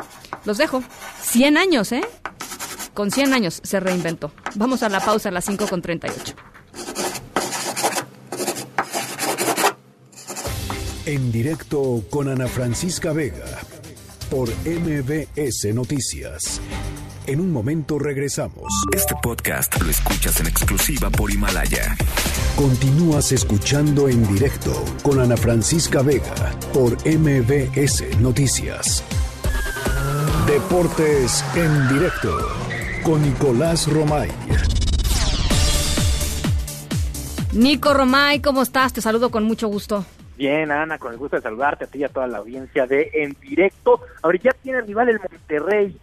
los 0.45 0.59
dejo. 0.59 0.83
100 1.22 1.57
años, 1.57 1.93
¿eh? 1.93 2.03
Con 2.95 3.11
100 3.11 3.33
años 3.33 3.61
se 3.62 3.80
reinventó. 3.80 4.33
Vamos 4.55 4.83
a 4.83 4.89
la 4.89 5.01
pausa 5.01 5.30
a 5.30 5.33
las 5.33 5.45
5 5.45 5.66
con 5.68 5.83
38. 5.83 6.35
En 11.05 11.33
directo 11.33 12.05
con 12.11 12.28
Ana 12.28 12.47
Francisca 12.47 13.12
Vega 13.12 13.45
por 14.30 14.49
MBS 14.64 15.74
Noticias. 15.74 16.61
En 17.25 17.41
un 17.41 17.53
momento 17.53 18.01
regresamos. 18.01 18.64
Este 18.93 19.14
podcast 19.23 19.81
lo 19.81 19.89
escuchas 19.91 20.41
en 20.41 20.49
exclusiva 20.49 21.09
por 21.09 21.31
Himalaya. 21.31 21.97
Continúas 22.57 23.31
escuchando 23.31 24.09
en 24.09 24.27
directo 24.27 24.73
con 25.05 25.20
Ana 25.20 25.37
Francisca 25.37 26.03
Vega 26.03 26.35
por 26.75 26.95
MBS 27.07 28.18
Noticias. 28.20 29.05
Deportes 30.49 31.45
en 31.55 31.89
directo 31.95 32.37
con 33.05 33.23
Nicolás 33.23 33.87
Romay. 33.87 34.29
Nico 37.53 37.95
Romay, 37.95 38.41
¿cómo 38.41 38.62
estás? 38.62 38.93
Te 38.93 39.01
saludo 39.01 39.31
con 39.31 39.45
mucho 39.45 39.68
gusto. 39.68 40.05
Bien, 40.37 40.73
Ana, 40.73 40.99
con 40.99 41.12
el 41.12 41.18
gusto 41.18 41.37
de 41.37 41.43
saludarte 41.43 41.85
a 41.85 41.87
ti 41.87 42.01
y 42.01 42.05
a 42.05 42.09
toda 42.09 42.27
la 42.27 42.39
audiencia 42.39 42.89
de 42.89 43.11
En 43.14 43.37
Directo. 43.41 44.01
Ahorita 44.23 44.51
ya 44.51 44.57
tiene 44.61 44.81
rival 44.81 45.11
el 45.11 45.20
Monterrey 45.20 45.97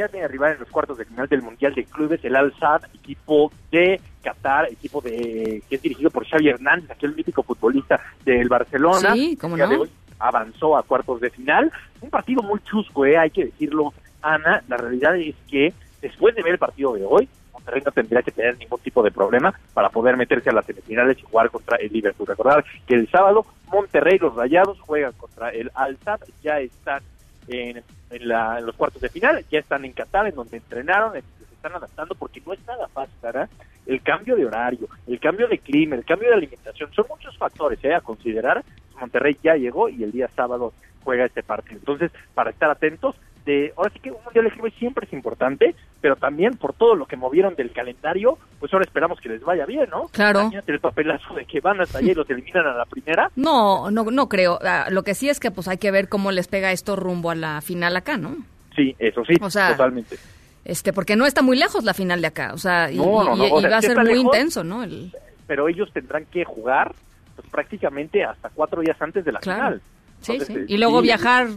ya 0.00 0.08
tiene 0.08 0.28
rival 0.28 0.52
en 0.52 0.60
los 0.60 0.70
cuartos 0.70 0.98
de 0.98 1.04
final 1.04 1.28
del 1.28 1.42
Mundial 1.42 1.74
de 1.74 1.84
Clubes, 1.84 2.24
el 2.24 2.36
Al-Sad, 2.36 2.82
equipo 2.94 3.52
de 3.70 4.00
Qatar, 4.22 4.66
equipo 4.70 5.00
de 5.00 5.62
que 5.68 5.76
es 5.76 5.82
dirigido 5.82 6.10
por 6.10 6.26
Xavi 6.26 6.48
Hernández, 6.48 6.90
aquel 6.90 7.14
mítico 7.14 7.42
futbolista 7.42 8.00
del 8.24 8.48
Barcelona. 8.48 9.12
Sí, 9.12 9.36
cómo 9.40 9.56
no. 9.56 9.84
avanzó 10.18 10.76
a 10.76 10.82
cuartos 10.82 11.20
de 11.20 11.30
final. 11.30 11.70
Un 12.00 12.10
partido 12.10 12.42
muy 12.42 12.60
chusco, 12.60 13.04
eh, 13.04 13.18
hay 13.18 13.30
que 13.30 13.46
decirlo, 13.46 13.92
Ana. 14.22 14.62
La 14.68 14.76
realidad 14.76 15.16
es 15.16 15.34
que 15.48 15.72
después 16.00 16.34
de 16.34 16.42
ver 16.42 16.52
el 16.52 16.58
partido 16.58 16.94
de 16.94 17.04
hoy, 17.04 17.28
Monterrey 17.52 17.82
no 17.84 17.92
tendría 17.92 18.22
que 18.22 18.30
tener 18.30 18.56
ningún 18.58 18.80
tipo 18.80 19.02
de 19.02 19.10
problema 19.10 19.52
para 19.74 19.90
poder 19.90 20.16
meterse 20.16 20.50
a 20.50 20.54
las 20.54 20.64
semifinales 20.64 21.18
y 21.18 21.22
jugar 21.22 21.50
contra 21.50 21.76
el 21.76 21.92
Liverpool. 21.92 22.26
Recordar 22.26 22.64
que 22.86 22.94
el 22.94 23.08
sábado 23.10 23.44
Monterrey, 23.70 24.18
los 24.18 24.34
Rayados, 24.34 24.80
juegan 24.80 25.12
contra 25.12 25.50
el 25.50 25.70
al 25.74 25.98
ya 26.42 26.58
están 26.60 27.02
en, 27.48 27.82
en, 28.10 28.28
la, 28.28 28.58
en, 28.58 28.66
los 28.66 28.76
cuartos 28.76 29.00
de 29.00 29.08
final, 29.08 29.44
ya 29.50 29.60
están 29.60 29.84
en 29.84 29.92
Qatar, 29.92 30.26
en 30.26 30.34
donde 30.34 30.56
entrenaron, 30.56 31.12
se 31.12 31.54
están 31.54 31.74
adaptando, 31.74 32.14
porque 32.14 32.42
no 32.44 32.52
es 32.52 32.66
nada 32.66 32.88
fácil, 32.88 33.16
¿verdad? 33.22 33.48
El 33.86 34.02
cambio 34.02 34.36
de 34.36 34.46
horario, 34.46 34.88
el 35.06 35.18
cambio 35.20 35.48
de 35.48 35.58
clima, 35.58 35.96
el 35.96 36.04
cambio 36.04 36.28
de 36.28 36.34
alimentación, 36.34 36.92
son 36.92 37.06
muchos 37.08 37.36
factores 37.38 37.82
¿eh? 37.84 37.94
a 37.94 38.00
considerar. 38.00 38.64
Monterrey 39.00 39.38
ya 39.42 39.54
llegó 39.56 39.88
y 39.88 40.02
el 40.02 40.12
día 40.12 40.28
sábado 40.28 40.72
juega 41.02 41.24
este 41.24 41.42
partido. 41.42 41.78
Entonces, 41.78 42.12
para 42.34 42.50
estar 42.50 42.70
atentos, 42.70 43.16
de, 43.44 43.72
ahora 43.76 43.90
sí 43.92 44.00
que 44.00 44.10
un 44.10 44.22
mundial 44.24 44.44
de 44.44 44.50
clubes 44.50 44.74
siempre 44.78 45.06
es 45.06 45.12
importante, 45.12 45.74
pero 46.00 46.16
también 46.16 46.56
por 46.56 46.74
todo 46.74 46.94
lo 46.94 47.06
que 47.06 47.16
movieron 47.16 47.54
del 47.54 47.72
calendario, 47.72 48.38
pues 48.58 48.72
ahora 48.72 48.84
esperamos 48.84 49.20
que 49.20 49.28
les 49.28 49.42
vaya 49.42 49.66
bien, 49.66 49.88
¿no? 49.90 50.08
Claro. 50.08 50.40
Imagínate 50.40 50.72
el 50.72 50.80
papelazo 50.80 51.34
de 51.34 51.44
que 51.44 51.60
van 51.60 51.80
hasta 51.80 51.98
allá 51.98 52.12
y 52.12 52.14
los 52.14 52.28
eliminan 52.28 52.66
a 52.66 52.74
la 52.74 52.84
primera. 52.84 53.30
No, 53.36 53.90
no, 53.90 54.04
no 54.04 54.28
creo. 54.28 54.58
Ah, 54.62 54.86
lo 54.90 55.02
que 55.02 55.14
sí 55.14 55.28
es 55.28 55.40
que 55.40 55.50
pues 55.50 55.68
hay 55.68 55.78
que 55.78 55.90
ver 55.90 56.08
cómo 56.08 56.32
les 56.32 56.48
pega 56.48 56.72
esto 56.72 56.96
rumbo 56.96 57.30
a 57.30 57.34
la 57.34 57.60
final 57.60 57.96
acá, 57.96 58.16
¿no? 58.16 58.36
Sí, 58.76 58.94
eso 58.98 59.24
sí, 59.24 59.34
o 59.40 59.50
sea, 59.50 59.72
totalmente. 59.72 60.16
Este, 60.64 60.92
porque 60.92 61.16
no 61.16 61.26
está 61.26 61.42
muy 61.42 61.58
lejos 61.58 61.84
la 61.84 61.94
final 61.94 62.20
de 62.20 62.28
acá, 62.28 62.52
o 62.54 62.58
sea, 62.58 62.90
y, 62.90 62.98
no, 62.98 63.34
no, 63.34 63.44
y, 63.44 63.60
y 63.60 63.66
va 63.66 63.78
a 63.78 63.82
ser 63.82 63.96
muy 63.96 64.08
lejos, 64.08 64.24
intenso, 64.24 64.62
¿no? 64.62 64.82
El... 64.82 65.12
Pero 65.46 65.68
ellos 65.68 65.90
tendrán 65.92 66.26
que 66.26 66.44
jugar 66.44 66.94
pues, 67.34 67.48
prácticamente 67.50 68.22
hasta 68.22 68.50
cuatro 68.50 68.80
días 68.82 69.00
antes 69.00 69.24
de 69.24 69.32
la 69.32 69.40
claro. 69.40 69.58
final. 69.58 69.82
Sí, 70.20 70.38
sí. 70.40 70.54
Y 70.68 70.76
luego 70.76 71.00
sí, 71.00 71.04
viajar 71.04 71.48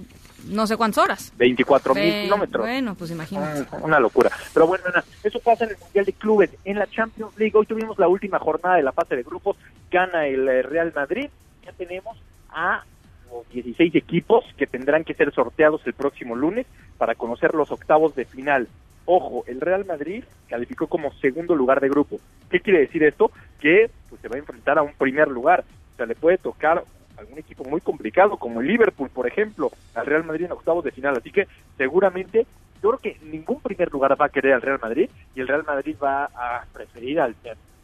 no 0.45 0.67
sé 0.67 0.77
cuántas 0.77 1.03
horas. 1.03 1.33
24 1.37 1.95
mil 1.95 2.23
kilómetros. 2.23 2.65
Bueno, 2.65 2.95
pues 2.95 3.11
imagínate. 3.11 3.65
Ah, 3.71 3.77
una 3.81 3.99
locura. 3.99 4.31
Pero 4.53 4.67
bueno, 4.67 4.83
Ana, 4.87 5.03
eso 5.23 5.39
pasa 5.39 5.65
en 5.65 5.71
el 5.71 5.77
Mundial 5.77 6.05
de 6.05 6.13
Clubes. 6.13 6.49
En 6.65 6.79
la 6.79 6.87
Champions 6.87 7.37
League, 7.37 7.53
hoy 7.55 7.65
tuvimos 7.65 7.97
la 7.99 8.07
última 8.07 8.39
jornada 8.39 8.75
de 8.75 8.83
la 8.83 8.91
fase 8.91 9.15
de 9.15 9.23
grupos. 9.23 9.57
Gana 9.91 10.27
el 10.27 10.47
eh, 10.47 10.61
Real 10.61 10.91
Madrid. 10.95 11.29
Ya 11.65 11.71
tenemos 11.73 12.17
a 12.49 12.83
los 13.31 13.49
16 13.49 13.95
equipos 13.95 14.45
que 14.57 14.67
tendrán 14.67 15.03
que 15.03 15.13
ser 15.13 15.33
sorteados 15.33 15.81
el 15.85 15.93
próximo 15.93 16.35
lunes 16.35 16.65
para 16.97 17.15
conocer 17.15 17.53
los 17.53 17.71
octavos 17.71 18.15
de 18.15 18.25
final. 18.25 18.67
Ojo, 19.05 19.43
el 19.47 19.59
Real 19.59 19.85
Madrid 19.85 20.23
calificó 20.47 20.87
como 20.87 21.11
segundo 21.13 21.55
lugar 21.55 21.81
de 21.81 21.89
grupo. 21.89 22.19
¿Qué 22.49 22.59
quiere 22.59 22.79
decir 22.79 23.03
esto? 23.03 23.31
Que 23.59 23.89
pues, 24.09 24.21
se 24.21 24.27
va 24.27 24.35
a 24.35 24.39
enfrentar 24.39 24.77
a 24.77 24.81
un 24.81 24.93
primer 24.93 25.27
lugar. 25.27 25.63
O 25.93 25.97
sea, 25.97 26.05
le 26.05 26.15
puede 26.15 26.37
tocar 26.37 26.83
algún 27.17 27.37
equipo 27.37 27.63
muy 27.63 27.81
complicado 27.81 28.37
como 28.37 28.61
el 28.61 28.67
Liverpool, 28.67 29.09
por 29.09 29.27
ejemplo, 29.27 29.71
al 29.95 30.05
Real 30.05 30.23
Madrid 30.23 30.45
en 30.45 30.51
octavos 30.51 30.83
de 30.83 30.91
final. 30.91 31.17
Así 31.17 31.31
que 31.31 31.47
seguramente 31.77 32.45
yo 32.81 32.89
creo 32.89 32.99
que 32.99 33.25
ningún 33.25 33.61
primer 33.61 33.91
lugar 33.91 34.19
va 34.19 34.25
a 34.25 34.29
querer 34.29 34.53
al 34.53 34.61
Real 34.61 34.79
Madrid 34.81 35.09
y 35.35 35.39
el 35.39 35.47
Real 35.47 35.63
Madrid 35.65 35.95
va 36.01 36.25
a 36.25 36.65
preferir 36.73 37.19
al, 37.19 37.35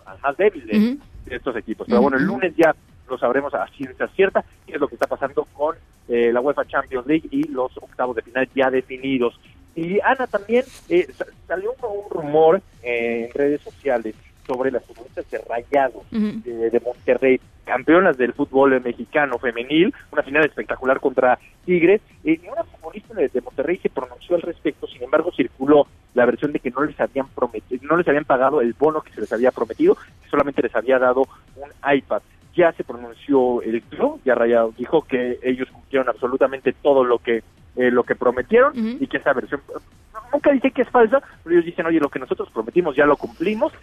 al 0.05 0.19
más 0.19 0.37
débil 0.37 0.65
de, 0.65 0.77
uh 0.77 0.81
-huh. 0.81 0.99
de, 1.25 1.35
estos 1.35 1.55
equipos. 1.55 1.87
Pero 1.87 2.01
bueno, 2.01 2.17
el 2.17 2.23
lunes 2.25 2.53
ya 2.55 2.75
lo 3.09 3.17
sabremos 3.17 3.53
a 3.53 3.65
ciencia 3.67 4.07
cierta 4.09 4.43
qué 4.67 4.73
es 4.73 4.79
lo 4.79 4.87
que 4.87 4.95
está 4.95 5.07
pasando 5.07 5.45
con 5.53 5.75
eh, 6.07 6.31
la 6.33 6.41
UEFA 6.41 6.65
Champions 6.65 7.07
League 7.07 7.27
y 7.31 7.43
los 7.47 7.75
octavos 7.77 8.15
de 8.15 8.21
final 8.23 8.47
ya 8.53 8.69
definidos. 8.69 9.39
Y 9.75 9.99
Ana 10.01 10.27
también 10.27 10.65
eh, 10.89 11.07
salió 11.47 11.71
un, 11.71 12.03
un 12.03 12.09
rumor 12.09 12.61
eh, 12.83 13.25
en 13.25 13.33
redes 13.33 13.61
sociales 13.61 14.15
sobre 14.45 14.71
las 14.71 14.83
futbolistas 14.83 15.29
de 15.29 15.37
Rayados 15.47 16.03
uh 16.11 16.15
-huh. 16.15 16.43
de, 16.43 16.69
de, 16.71 16.79
Monterrey, 16.79 17.39
campeonas 17.69 18.17
del 18.17 18.33
fútbol 18.33 18.81
mexicano 18.81 19.37
femenil, 19.37 19.93
una 20.11 20.23
final 20.23 20.43
espectacular 20.43 20.99
contra 20.99 21.37
Tigres. 21.65 22.01
Eh, 22.23 22.41
una 22.51 22.63
futbolista 22.63 23.13
de, 23.13 23.41
Monterrey 23.41 23.77
se 23.77 23.89
pronunció 23.89 24.35
al 24.35 24.41
respecto, 24.41 24.87
sin 24.87 25.03
embargo 25.03 25.31
circuló 25.31 25.87
la 26.15 26.25
versión 26.25 26.51
de 26.51 26.59
que 26.59 26.71
no 26.71 26.83
les 26.83 26.99
habían 26.99 27.27
prometido, 27.27 27.81
no 27.87 27.97
les 27.97 28.07
habían 28.07 28.25
pagado 28.25 28.59
el 28.61 28.73
bono 28.73 29.01
que 29.01 29.13
se 29.13 29.21
les 29.21 29.31
había 29.31 29.51
prometido, 29.51 29.95
que 29.95 30.29
solamente 30.29 30.63
les 30.63 30.75
había 30.75 30.97
dado 30.97 31.27
un 31.55 31.69
iPad. 31.93 32.23
Ya 32.55 32.71
se 32.73 32.83
pronunció 32.83 33.61
el 33.61 33.83
club, 33.83 34.19
ya 34.25 34.33
Rayados 34.33 34.75
dijo 34.75 35.03
que 35.03 35.37
ellos 35.43 35.69
cumplieron 35.71 36.09
absolutamente 36.09 36.73
todo 36.73 37.03
lo 37.03 37.19
que 37.19 37.43
eh, 37.75 37.91
lo 37.91 38.03
que 38.03 38.15
prometieron 38.15 38.73
uh 38.73 38.81
-huh. 38.81 38.97
y 38.99 39.07
que 39.07 39.17
esa 39.17 39.31
versión 39.31 39.61
nunca 40.33 40.51
dice 40.51 40.71
que 40.71 40.81
es 40.81 40.89
falsa, 40.89 41.21
pero 41.43 41.55
ellos 41.55 41.65
dicen, 41.65 41.85
oye, 41.85 41.99
lo 41.99 42.09
que 42.09 42.19
nosotros 42.19 42.49
prometimos 42.51 42.95
ya 42.95 43.05
lo 43.05 43.15
cumplimos. 43.15 43.73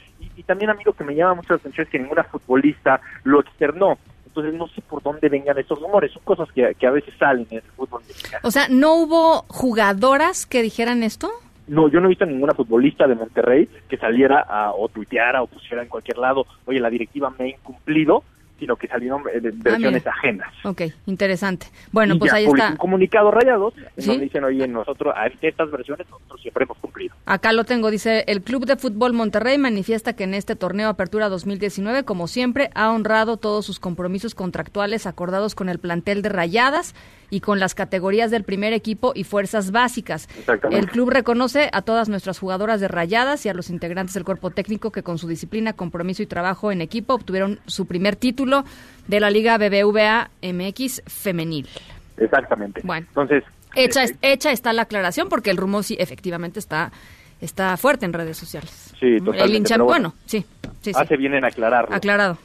También 0.47 0.71
a 0.71 0.75
mí 0.75 0.83
lo 0.85 0.93
que 0.93 1.05
me 1.05 1.15
llama 1.15 1.35
mucho 1.35 1.55
la 1.55 1.57
atención 1.57 1.85
es 1.85 1.91
que 1.91 1.99
ninguna 1.99 2.25
futbolista 2.25 3.01
lo 3.25 3.41
externó. 3.41 3.99
Entonces 4.27 4.55
no 4.55 4.69
sé 4.69 4.83
por 4.83 5.03
dónde 5.03 5.29
vengan 5.29 5.59
esos 5.59 5.81
rumores, 5.81 6.13
son 6.13 6.23
cosas 6.23 6.51
que, 6.53 6.75
que 6.79 6.87
a 6.87 6.91
veces 6.91 7.15
salen 7.19 7.47
en 7.51 7.59
el 7.59 7.63
fútbol 7.63 8.03
mexicano. 8.07 8.41
O 8.43 8.51
sea, 8.51 8.69
¿no 8.69 8.95
hubo 8.95 9.45
jugadoras 9.49 10.45
que 10.47 10.63
dijeran 10.63 11.03
esto? 11.03 11.31
No, 11.69 11.89
yo 11.89 12.01
no 12.01 12.07
he 12.07 12.11
visto 12.11 12.27
ninguna 12.27 12.55
futbolista 12.55 13.09
de 13.09 13.15
Monterrey 13.17 13.69
que 13.89 13.97
saliera 13.97 14.41
a, 14.41 14.73
o 14.73 14.89
tuiteara 14.89 15.43
o 15.43 15.47
pusiera 15.47 15.83
en 15.83 15.89
cualquier 15.89 16.19
lado, 16.19 16.47
oye, 16.67 16.79
la 16.79 16.91
directiva 16.91 17.33
me 17.37 17.47
ha 17.47 17.49
incumplido, 17.49 18.23
sino 18.59 18.77
que 18.77 18.89
salieron 18.89 19.23
versiones 19.23 20.07
ah, 20.07 20.11
ajenas. 20.11 20.53
Ok, 20.65 20.83
interesante. 21.07 21.67
Bueno, 21.93 22.15
y 22.15 22.19
pues 22.19 22.31
ya 22.31 22.39
ahí 22.39 22.47
está. 22.47 22.71
un 22.71 22.77
comunicado 22.77 23.31
rayados 23.31 23.75
en 23.77 24.03
¿Sí? 24.03 24.09
donde 24.09 24.25
dicen, 24.25 24.45
oye, 24.45 24.67
nosotros, 24.67 25.15
a 25.17 25.27
estas 25.27 25.71
versiones 25.71 26.09
nosotros 26.09 26.41
siempre 26.41 26.65
hemos 26.65 26.79
cumplido. 26.79 27.15
Acá 27.27 27.53
lo 27.53 27.65
tengo, 27.65 27.91
dice, 27.91 28.25
el 28.29 28.43
Club 28.43 28.67
de 28.67 28.77
Fútbol 28.77 29.13
Monterrey 29.13 29.59
manifiesta 29.59 30.15
que 30.15 30.25
en 30.25 30.35
este 30.35 30.57
torneo 30.57 30.89
Apertura 30.89 31.29
2019, 31.29 32.05
como 32.05 32.29
siempre, 32.29 32.71
ha 32.75 32.91
honrado 32.91 33.37
todos 33.37 33.67
sus 33.67 33.81
compromisos 33.81 34.35
contractuales 34.35 35.07
acordados 35.07 35.55
con 35.55 35.69
el 35.69 35.79
plantel 35.79 36.23
de 36.23 36.29
Rayadas 36.31 36.95
y 37.31 37.41
con 37.41 37.59
las 37.59 37.75
categorías 37.75 38.31
del 38.31 38.45
primer 38.45 38.73
equipo 38.73 39.13
y 39.15 39.25
fuerzas 39.25 39.71
básicas. 39.71 40.29
El 40.71 40.89
club 40.89 41.11
reconoce 41.11 41.71
a 41.73 41.83
todas 41.83 42.09
nuestras 42.09 42.39
jugadoras 42.39 42.81
de 42.81 42.89
Rayadas 42.89 43.45
y 43.47 43.49
a 43.49 43.55
los 43.55 43.71
integrantes 43.71 44.15
del 44.15 44.25
cuerpo 44.25 44.51
técnico 44.51 44.91
que 44.91 45.03
con 45.03 45.19
su 45.19 45.29
disciplina, 45.29 45.73
compromiso 45.73 46.23
y 46.23 46.27
trabajo 46.27 46.73
en 46.73 46.81
equipo 46.81 47.15
obtuvieron 47.15 47.61
su 47.67 47.87
primer 47.87 48.17
título 48.17 48.65
de 49.07 49.21
la 49.21 49.31
Liga 49.31 49.59
BBVA 49.59 50.31
MX 50.43 51.03
femenil. 51.07 51.69
Exactamente. 52.17 52.81
Bueno, 52.85 53.07
entonces 53.09 53.45
hecha, 53.75 54.05
eh, 54.05 54.17
hecha 54.23 54.53
está 54.53 54.73
la 54.73 54.83
aclaración 54.83 55.29
porque 55.29 55.51
el 55.51 55.57
rumor 55.57 55.85
sí 55.85 55.97
efectivamente 55.99 56.59
está 56.59 56.93
está 57.41 57.77
fuerte 57.77 58.07
en 58.07 58.13
redes 58.13 58.37
sociales. 58.37 58.95
Sí, 58.99 59.19
totalmente. 59.19 59.45
El 59.45 59.55
hincha, 59.55 59.77
bueno, 59.79 60.15
sí, 60.25 60.45
sí, 60.81 60.93
sí. 60.93 60.93
Hace 60.95 61.17
bien 61.17 61.35
en 61.35 61.45
aclararlo. 61.45 61.95
Aclarado. 61.95 62.39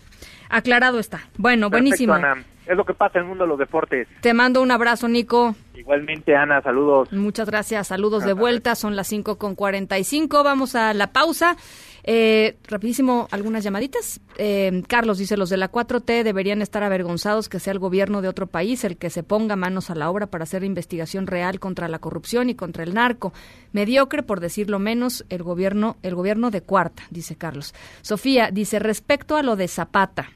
Aclarado 0.50 1.00
está. 1.00 1.22
Bueno, 1.38 1.70
Perfecto, 1.70 1.84
buenísimo. 1.84 2.14
Ana. 2.14 2.44
Es 2.72 2.78
lo 2.78 2.86
que 2.86 2.94
pasa 2.94 3.20
en 3.20 3.24
el 3.24 3.28
mundo 3.28 3.44
de 3.44 3.50
los 3.50 3.60
deportes. 3.60 4.08
Te 4.22 4.34
mando 4.34 4.62
un 4.62 4.72
abrazo, 4.72 5.10
Nico. 5.10 5.56
Igualmente, 5.76 6.38
Ana, 6.38 6.62
saludos. 6.62 7.12
Muchas 7.12 7.46
gracias, 7.50 7.88
saludos 7.88 8.24
de 8.24 8.32
vuelta. 8.32 8.76
Son 8.76 8.96
las 8.96 9.08
5 9.08 9.38
con 9.38 9.56
45. 9.56 10.42
Vamos 10.42 10.76
a 10.76 10.94
la 10.94 11.12
pausa. 11.12 11.58
Eh, 12.06 12.56
rapidísimo, 12.70 13.28
algunas 13.32 13.66
llamaditas. 13.66 14.22
Eh, 14.38 14.84
Carlos 14.88 15.18
dice, 15.18 15.36
los 15.36 15.50
de 15.50 15.58
la 15.58 15.70
4T 15.70 16.24
deberían 16.24 16.62
estar 16.62 16.82
avergonzados 16.82 17.50
que 17.50 17.60
sea 17.60 17.74
el 17.74 17.80
gobierno 17.80 18.22
de 18.22 18.30
otro 18.30 18.48
país 18.48 18.86
el 18.86 18.96
que 18.96 19.10
se 19.10 19.22
ponga 19.22 19.58
manos 19.58 19.90
a 19.90 19.96
la 19.96 20.10
obra 20.10 20.28
para 20.28 20.46
hacer 20.46 20.64
investigación 20.64 21.28
real 21.28 21.60
contra 21.60 21.90
la 21.90 22.00
corrupción 22.00 22.50
y 22.50 22.56
contra 22.56 22.84
el 22.84 22.94
narco. 22.94 23.34
Mediocre, 23.74 24.24
por 24.24 24.40
decirlo 24.40 24.80
menos, 24.80 25.26
el 25.28 25.44
gobierno, 25.44 25.98
el 26.04 26.16
gobierno 26.16 26.52
de 26.52 26.62
cuarta, 26.62 27.04
dice 27.10 27.36
Carlos. 27.36 27.76
Sofía 28.02 28.50
dice, 28.50 28.80
respecto 28.80 29.36
a 29.36 29.44
lo 29.44 29.58
de 29.58 29.68
Zapata. 29.68 30.30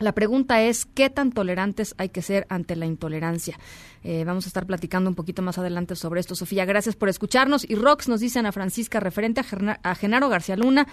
La 0.00 0.12
pregunta 0.12 0.62
es, 0.62 0.86
¿qué 0.86 1.10
tan 1.10 1.30
tolerantes 1.30 1.94
hay 1.98 2.08
que 2.08 2.22
ser 2.22 2.46
ante 2.48 2.74
la 2.74 2.86
intolerancia? 2.86 3.58
Eh, 4.02 4.24
vamos 4.24 4.46
a 4.46 4.48
estar 4.48 4.64
platicando 4.64 5.10
un 5.10 5.14
poquito 5.14 5.42
más 5.42 5.58
adelante 5.58 5.94
sobre 5.94 6.20
esto. 6.20 6.34
Sofía, 6.34 6.64
gracias 6.64 6.96
por 6.96 7.10
escucharnos. 7.10 7.68
Y 7.68 7.74
Rox 7.74 8.08
nos 8.08 8.20
dice 8.20 8.38
Ana 8.38 8.50
Francisca, 8.50 8.98
referente 8.98 9.42
a, 9.42 9.78
a 9.82 9.94
Genaro 9.94 10.30
García 10.30 10.56
Luna, 10.56 10.86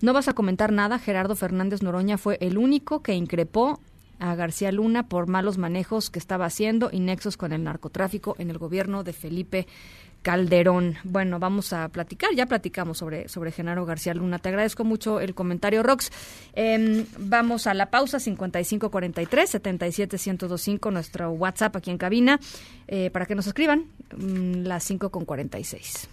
no 0.00 0.12
vas 0.12 0.28
a 0.28 0.32
comentar 0.34 0.70
nada. 0.70 1.00
Gerardo 1.00 1.34
Fernández 1.34 1.82
Noroña 1.82 2.18
fue 2.18 2.38
el 2.40 2.56
único 2.56 3.02
que 3.02 3.14
increpó 3.14 3.80
a 4.20 4.36
García 4.36 4.70
Luna 4.70 5.08
por 5.08 5.26
malos 5.26 5.58
manejos 5.58 6.08
que 6.08 6.20
estaba 6.20 6.46
haciendo 6.46 6.90
y 6.92 7.00
nexos 7.00 7.36
con 7.36 7.52
el 7.52 7.64
narcotráfico 7.64 8.36
en 8.38 8.50
el 8.50 8.58
gobierno 8.58 9.02
de 9.02 9.12
Felipe 9.12 9.66
Calderón. 10.22 10.96
Bueno, 11.04 11.38
vamos 11.38 11.72
a 11.72 11.88
platicar, 11.88 12.34
ya 12.34 12.46
platicamos 12.46 12.98
sobre, 12.98 13.28
sobre 13.28 13.52
Genaro 13.52 13.84
García 13.84 14.14
Luna. 14.14 14.38
Te 14.38 14.48
agradezco 14.48 14.84
mucho 14.84 15.20
el 15.20 15.34
comentario, 15.34 15.82
Rox. 15.82 16.10
Eh, 16.54 17.04
vamos 17.18 17.66
a 17.66 17.74
la 17.74 17.90
pausa, 17.90 18.18
5543-77125, 18.18 20.92
nuestro 20.92 21.32
WhatsApp 21.32 21.76
aquí 21.76 21.90
en 21.90 21.98
cabina, 21.98 22.40
eh, 22.88 23.10
para 23.10 23.26
que 23.26 23.34
nos 23.34 23.46
escriban, 23.46 23.84
mm, 24.16 24.62
las 24.62 24.84
5 24.84 25.10
con 25.10 25.24
46. 25.24 26.08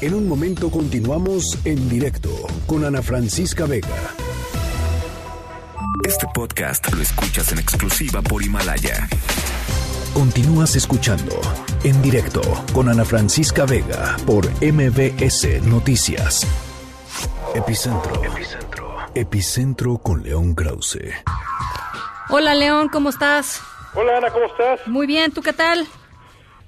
En 0.00 0.14
un 0.14 0.28
momento 0.28 0.70
continuamos 0.70 1.58
en 1.64 1.88
directo 1.88 2.30
con 2.66 2.84
Ana 2.84 3.02
Francisca 3.02 3.66
Vega. 3.66 4.14
Este 6.04 6.26
podcast 6.34 6.92
lo 6.92 7.00
escuchas 7.00 7.52
en 7.52 7.60
exclusiva 7.60 8.20
por 8.20 8.42
Himalaya. 8.42 9.08
Continúas 10.14 10.76
escuchando 10.76 11.40
en 11.84 12.02
directo 12.02 12.42
con 12.74 12.90
Ana 12.90 13.02
Francisca 13.02 13.64
Vega 13.64 14.14
por 14.26 14.44
MBS 14.60 15.62
Noticias. 15.66 16.46
Epicentro. 17.54 18.22
Epicentro. 18.22 18.96
Epicentro 19.14 19.96
con 19.96 20.22
León 20.22 20.54
Krause. 20.54 20.98
Hola 22.28 22.54
León, 22.54 22.90
¿cómo 22.90 23.08
estás? 23.08 23.62
Hola 23.94 24.18
Ana, 24.18 24.30
¿cómo 24.30 24.44
estás? 24.44 24.86
Muy 24.86 25.06
bien, 25.06 25.32
¿tú 25.32 25.40
qué 25.40 25.54
tal? 25.54 25.86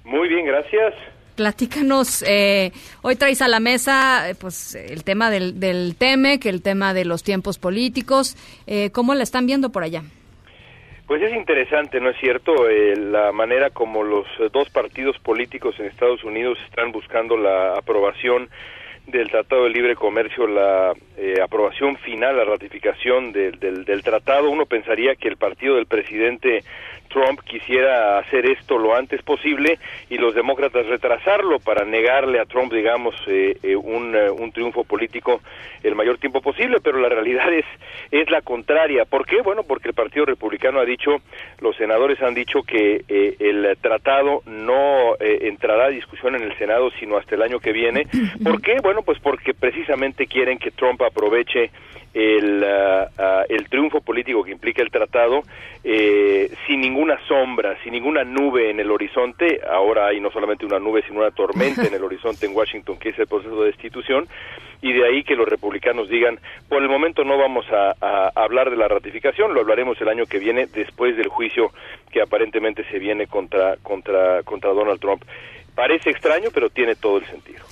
Muy 0.05 0.29
bien, 0.29 0.47
gracias. 0.47 0.95
platícanos, 1.35 2.25
eh, 2.27 2.73
hoy 3.03 3.17
traes 3.17 3.43
a 3.43 3.49
la 3.49 3.61
mesa 3.61 4.31
eh, 4.31 4.35
pues 4.37 4.75
el 4.75 5.05
tema 5.05 5.29
del, 5.31 5.61
del 5.61 5.97
TEMEC, 5.99 6.47
el 6.47 6.63
tema 6.63 6.95
de 6.95 7.05
los 7.05 7.23
tiempos 7.23 7.59
políticos, 7.59 8.37
eh, 8.67 8.89
¿cómo 8.91 9.15
la 9.15 9.23
están 9.23 9.45
viendo 9.45 9.69
por 9.71 9.83
allá? 9.83 10.03
Pues 11.07 11.21
es 11.21 11.35
interesante, 11.35 12.01
¿no 12.01 12.09
es 12.11 12.17
cierto? 12.19 12.69
Eh, 12.69 12.97
la 12.97 13.31
manera 13.31 13.69
como 13.71 14.03
los 14.03 14.27
dos 14.53 14.71
partidos 14.71 15.19
políticos 15.19 15.75
en 15.79 15.87
Estados 15.87 16.25
Unidos 16.25 16.59
están 16.65 16.93
buscando 16.93 17.37
la 17.37 17.75
aprobación 17.75 18.49
del 19.07 19.31
Tratado 19.31 19.65
de 19.65 19.71
Libre 19.71 19.97
Comercio, 19.97 20.47
la 20.47 20.95
eh, 21.19 21.35
aprobación 21.43 21.97
final, 21.99 22.39
la 22.39 22.45
ratificación 22.45 23.33
del, 23.33 23.59
del, 23.59 23.85
del, 23.85 24.03
tratado. 24.03 24.49
Uno 24.49 24.65
pensaría 24.65 25.15
que 25.15 25.29
el 25.29 25.37
partido 25.37 25.77
del 25.77 25.85
presidente 25.85 26.65
Trump 27.15 27.41
quisiera 27.43 28.19
hacer 28.19 28.45
esto 28.51 28.77
lo 28.77 28.97
antes 28.97 29.23
posible 29.23 29.79
y 30.11 30.19
los 30.19 30.35
demócratas 30.35 30.85
retrasarlo 30.87 31.61
para 31.61 31.85
negarle 31.85 32.41
a 32.41 32.45
Trump, 32.45 32.73
digamos, 32.73 33.15
eh, 33.29 33.57
eh, 33.63 33.77
un, 33.77 34.17
uh, 34.17 34.35
un, 34.35 34.51
triunfo 34.51 34.83
político 34.83 35.41
el 35.85 35.95
mayor 35.95 36.19
tiempo 36.19 36.41
posible, 36.41 36.79
pero 36.83 36.99
la 36.99 37.09
realidad 37.09 37.53
es, 37.53 37.65
es 38.11 38.29
la 38.31 38.43
contraria. 38.43 39.05
¿Por 39.05 39.27
qué? 39.27 39.43
Bueno, 39.43 39.63
porque 39.63 39.89
el 39.89 39.95
Partido 39.95 40.27
Republicano 40.27 40.81
ha 40.81 40.85
dicho, 40.85 41.19
los 41.61 41.77
senadores 41.77 42.21
han 42.21 42.35
dicho 42.35 42.63
que 42.65 43.05
eh, 43.07 43.37
el 43.39 43.79
tratado 43.81 44.43
no 44.47 45.15
entrará 45.21 45.85
a 45.85 45.91
discusión 45.91 46.35
en 46.35 46.43
el 46.43 46.59
Senado 46.59 46.91
sino 46.99 47.17
hasta 47.17 47.37
el 47.37 47.43
año 47.43 47.61
que 47.61 47.73
viene. 47.73 48.09
¿Por 48.43 48.61
qué? 48.61 48.79
Bueno, 48.83 49.03
pues 49.03 49.21
porque 49.21 49.55
precisamente 49.55 50.27
quieren 50.27 50.59
que 50.59 50.73
Trump 50.73 51.01
aproveche 51.03 51.71
el, 52.15 52.63
uh, 52.63 53.21
uh, 53.21 53.45
el 53.49 53.69
triunfo 53.69 54.01
político 54.01 54.45
que 54.45 54.53
implica 54.53 54.83
el 54.83 54.91
tratado 54.91 55.43
eh, 55.83 56.51
sin 56.67 56.81
ninguna 56.81 57.19
sombra, 57.27 57.77
sin 57.83 57.93
ninguna 57.93 58.23
nube 58.23 58.71
en 58.71 58.79
el 58.79 58.91
horizonte. 58.91 59.61
Ahora 59.69 60.07
hay 60.07 60.21
no 60.21 60.31
solamente 60.31 60.65
una 60.65 60.79
nube, 60.79 61.03
sino 61.07 61.21
una 61.21 61.33
tormenta 61.33 61.87
en 61.87 61.93
el 61.93 62.05
horizonte 62.05 62.47
en 62.47 62.55
Washington, 62.55 62.99
que 62.99 63.11
es 63.11 63.19
el 63.19 63.27
proceso 63.27 63.61
de 63.61 63.67
destitución. 63.67 64.29
Y 64.81 64.93
de 64.93 65.07
ahí 65.07 65.25
que 65.25 65.35
los 65.35 65.49
republicanos 65.49 66.09
digan, 66.09 66.39
por 66.69 66.83
el 66.83 66.89
momento 66.89 67.25
no 67.25 67.37
vamos 67.37 67.67
a, 67.73 67.95
a 68.01 68.31
hablar 68.35 68.71
de 68.71 68.77
la 68.77 68.87
ratificación, 68.87 69.55
lo 69.55 69.61
hablaremos 69.61 70.01
el 70.01 70.09
año 70.09 70.27
que 70.27 70.39
viene, 70.39 70.67
después 70.67 71.17
del 71.17 71.29
juicio 71.29 71.71
que 72.13 72.21
aparentemente 72.21 72.85
se 72.91 72.99
viene 72.99 73.27
contra, 73.27 73.77
contra, 73.83 74.43
contra 74.43 74.73
Donald 74.73 75.01
Trump. 75.01 75.25
Parece 75.75 76.11
extraño, 76.11 76.51
pero 76.53 76.71
tiene 76.71 76.95
todo 76.95 77.19
el 77.19 77.25
sentido. 77.27 77.65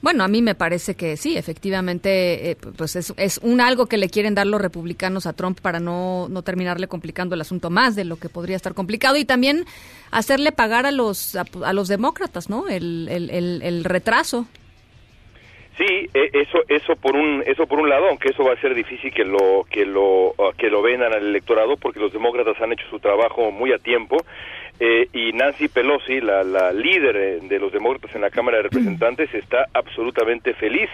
Bueno, 0.00 0.22
a 0.22 0.28
mí 0.28 0.42
me 0.42 0.54
parece 0.54 0.94
que 0.94 1.16
sí, 1.16 1.36
efectivamente, 1.36 2.50
eh, 2.50 2.56
pues 2.76 2.94
es, 2.94 3.38
un 3.42 3.60
algo 3.60 3.86
que 3.86 3.96
le 3.96 4.08
quieren 4.08 4.34
dar 4.34 4.46
los 4.46 4.60
republicanos 4.60 5.26
a 5.26 5.32
Trump 5.32 5.60
para 5.60 5.80
no, 5.80 6.28
no 6.28 6.42
terminarle 6.42 6.86
complicando 6.86 7.34
el 7.34 7.40
asunto 7.40 7.68
más 7.68 7.96
de 7.96 8.04
lo 8.04 8.16
que 8.16 8.28
podría 8.28 8.54
estar 8.54 8.74
complicado 8.74 9.16
y 9.16 9.24
también 9.24 9.64
hacerle 10.12 10.52
pagar 10.52 10.86
a 10.86 10.92
los 10.92 11.34
a, 11.34 11.44
a 11.64 11.72
los 11.72 11.88
demócratas, 11.88 12.48
¿no? 12.48 12.68
El, 12.68 13.08
el, 13.10 13.30
el, 13.30 13.62
el 13.62 13.84
retraso. 13.84 14.46
Sí, 15.78 16.10
eso 16.12 16.58
eso 16.68 16.96
por 16.96 17.14
un 17.14 17.44
eso 17.46 17.68
por 17.68 17.78
un 17.78 17.88
lado, 17.88 18.08
aunque 18.08 18.30
eso 18.30 18.42
va 18.42 18.52
a 18.52 18.60
ser 18.60 18.74
difícil 18.74 19.14
que 19.14 19.24
lo 19.24 19.64
que 19.70 19.86
lo 19.86 20.30
uh, 20.30 20.52
que 20.58 20.70
lo 20.70 20.82
vendan 20.82 21.12
al 21.12 21.24
electorado 21.24 21.76
porque 21.76 22.00
los 22.00 22.12
demócratas 22.12 22.60
han 22.60 22.72
hecho 22.72 22.84
su 22.90 22.98
trabajo 22.98 23.52
muy 23.52 23.72
a 23.72 23.78
tiempo 23.78 24.16
eh, 24.80 25.08
y 25.12 25.32
Nancy 25.32 25.68
Pelosi, 25.68 26.20
la, 26.20 26.44
la 26.44 26.72
líder 26.72 27.42
de 27.42 27.58
los 27.58 27.72
demócratas 27.72 28.14
en 28.14 28.22
la 28.22 28.30
Cámara 28.30 28.58
de 28.58 28.64
Representantes, 28.64 29.32
está 29.34 29.66
absolutamente 29.72 30.54
feliz. 30.54 30.88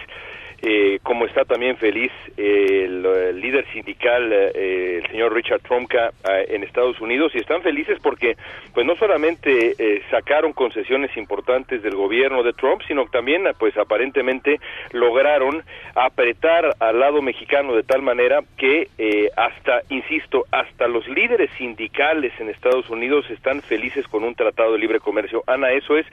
Eh, 0.61 0.99
como 1.03 1.25
está 1.25 1.45
también 1.45 1.77
feliz 1.77 2.11
eh, 2.37 2.85
el, 2.85 3.39
líder 3.39 3.65
sindical, 3.73 4.31
eh, 4.31 5.01
el 5.03 5.11
señor 5.11 5.33
Richard 5.33 5.61
Trumka, 5.61 6.11
eh, 6.29 6.45
en 6.49 6.63
Estados 6.63 6.99
Unidos, 7.01 7.31
y 7.35 7.39
están 7.39 7.61
felices 7.61 7.99
porque, 8.01 8.35
pues, 8.73 8.85
no 8.85 8.95
solamente 8.95 9.75
eh, 9.77 10.01
sacaron 10.09 10.53
concesiones 10.53 11.15
importantes 11.17 11.83
del 11.83 11.95
gobierno 11.95 12.43
de 12.43 12.53
Trump, 12.53 12.81
sino 12.87 13.05
también, 13.05 13.43
pues, 13.59 13.77
aparentemente 13.77 14.59
lograron 14.91 15.63
apretar 15.95 16.75
al 16.79 16.99
lado 16.99 17.21
mexicano 17.21 17.75
de 17.75 17.83
tal 17.83 18.01
manera 18.01 18.41
que 18.57 18.89
eh, 18.97 19.29
hasta, 19.37 19.81
insisto, 19.89 20.45
hasta 20.51 20.87
los 20.87 21.07
líderes 21.07 21.49
sindicales 21.57 22.33
en 22.39 22.49
Estados 22.49 22.89
Unidos 22.89 23.29
están 23.29 23.61
felices 23.61 24.07
con 24.07 24.23
un 24.23 24.35
tratado 24.35 24.73
de 24.73 24.79
libre 24.79 24.99
comercio. 24.99 25.43
Ana, 25.47 25.71
eso 25.71 25.97
es 25.97 26.05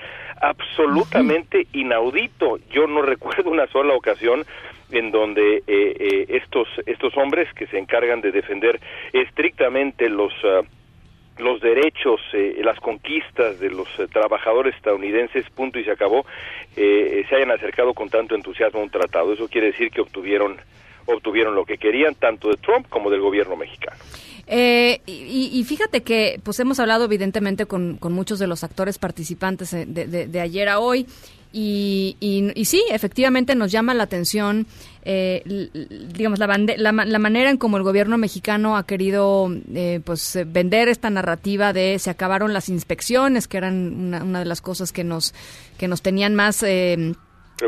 absolutamente 0.43 1.67
inaudito. 1.73 2.59
Yo 2.71 2.87
no 2.87 3.03
recuerdo 3.13 3.51
una 3.51 3.67
sola 3.69 3.95
ocasión 3.95 4.45
en 4.91 5.11
donde 5.11 5.59
eh, 5.59 5.63
eh, 5.67 6.27
estos 6.29 6.69
estos 6.85 7.17
hombres 7.17 7.49
que 7.55 7.67
se 7.69 7.79
encargan 7.79 8.21
de 8.21 8.31
defender 8.31 8.79
estrictamente 9.15 10.11
los 10.11 10.33
uh, 10.45 10.63
los 11.39 11.61
derechos, 11.61 12.21
eh, 12.33 12.61
las 12.63 12.79
conquistas 12.81 13.59
de 13.59 13.71
los 13.71 13.89
eh, 13.99 14.07
trabajadores 14.07 14.75
estadounidenses, 14.77 15.49
punto 15.51 15.79
y 15.79 15.85
se 15.85 15.91
acabó, 15.91 16.27
eh, 16.77 17.25
se 17.29 17.37
hayan 17.37 17.51
acercado 17.51 17.95
con 17.95 18.09
tanto 18.09 18.35
entusiasmo 18.35 18.81
a 18.81 18.83
un 18.85 18.91
tratado. 18.91 19.33
Eso 19.33 19.49
quiere 19.49 19.69
decir 19.69 19.91
que 19.91 20.01
obtuvieron 20.01 20.57
obtuvieron 21.05 21.57
lo 21.57 21.65
que 21.65 21.79
querían 21.79 22.15
tanto 22.15 22.49
de 22.49 22.57
Trump 22.59 22.89
como 22.89 23.11
del 23.11 23.21
gobierno 23.21 23.57
mexicano. 23.57 23.97
Eh, 24.55 25.01
y, 25.07 25.65
fíjate 25.65 26.03
que 26.03 26.39
pues 26.43 26.61
hemos 26.61 26.79
hablado 26.79 27.07
evidentemente 27.07 27.65
con, 27.65 27.97
con 27.97 28.13
muchos 28.13 28.39
de 28.39 28.47
los 28.47 28.63
actores 28.65 28.99
participantes 28.99 29.71
de, 29.71 29.87
de, 29.87 30.27
de 30.27 30.41
ayer 30.41 30.69
a 30.69 30.79
hoy. 30.79 31.07
Y, 31.55 32.17
y, 32.21 32.65
sí, 32.67 32.85
efectivamente 32.91 33.55
nos 33.55 33.73
llama 33.73 33.95
la 33.95 34.03
atención, 34.03 34.67
eh, 35.05 35.43
digamos, 36.13 36.39
la, 36.39 36.47
la, 36.77 36.93
la, 36.93 37.19
manera 37.19 37.49
en 37.49 37.57
como 37.57 37.79
el 37.79 37.83
gobierno 37.83 38.19
mexicano 38.19 38.77
ha 38.77 38.87
querido 38.87 39.51
eh, 39.75 40.01
pues 40.05 40.39
vender 40.47 40.89
esta 40.89 41.09
narrativa 41.09 41.73
de 41.73 41.99
se 41.99 42.11
acabaron 42.11 42.53
las 42.53 42.69
inspecciones, 42.69 43.49
que 43.49 43.57
eran 43.57 43.95
una, 43.95 44.23
una 44.23 44.39
de 44.41 44.45
las 44.45 44.61
cosas 44.61 44.93
que 44.93 45.03
nos, 45.03 45.33
que 45.79 45.89
nos 45.89 46.03
tenían 46.03 46.35
más... 46.35 46.63
Eh, 46.63 47.15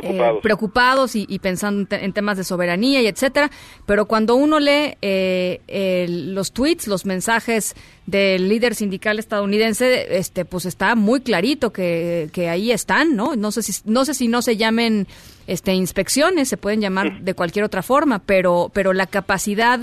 preocupados, 0.01 0.39
eh, 0.39 0.41
preocupados 0.43 1.17
y, 1.17 1.27
y, 1.29 1.39
pensando 1.39 1.81
en, 1.81 1.87
te 1.87 2.05
en, 2.05 2.13
temas 2.13 2.37
de 2.37 2.45
soberanía 2.45 3.03
y 3.03 3.07
etcétera. 3.07 3.51
Pero 3.87 4.07
cuando 4.07 4.35
uno 4.37 4.61
lee 4.61 4.97
eh, 5.03 5.61
eh, 5.69 6.07
los 6.09 6.53
tweets, 6.53 6.87
los 6.87 7.07
mensajes 7.07 7.75
del 8.07 8.49
líder 8.49 8.75
sindical 8.75 9.19
estadounidense, 9.19 10.19
este, 10.19 10.45
pues 10.45 10.67
está 10.67 10.95
muy 10.95 11.21
clarito 11.21 11.73
que, 11.73 12.29
que 12.33 12.49
ahí 12.49 12.71
están, 12.71 13.17
¿no? 13.17 13.37
No 13.37 13.51
sé 13.51 13.63
si 13.63 13.73
no 13.85 14.05
sé 14.05 14.15
si 14.15 14.29
no 14.29 14.43
se 14.43 14.57
llamen 14.57 15.07
este 15.47 15.75
inspecciones, 15.75 16.49
se 16.49 16.57
pueden 16.57 16.81
llamar 16.81 17.21
de 17.21 17.35
cualquier 17.35 17.65
otra 17.65 17.83
forma, 17.83 18.19
pero 18.21 18.71
pero 18.73 18.93
la 18.93 19.07
capacidad 19.07 19.81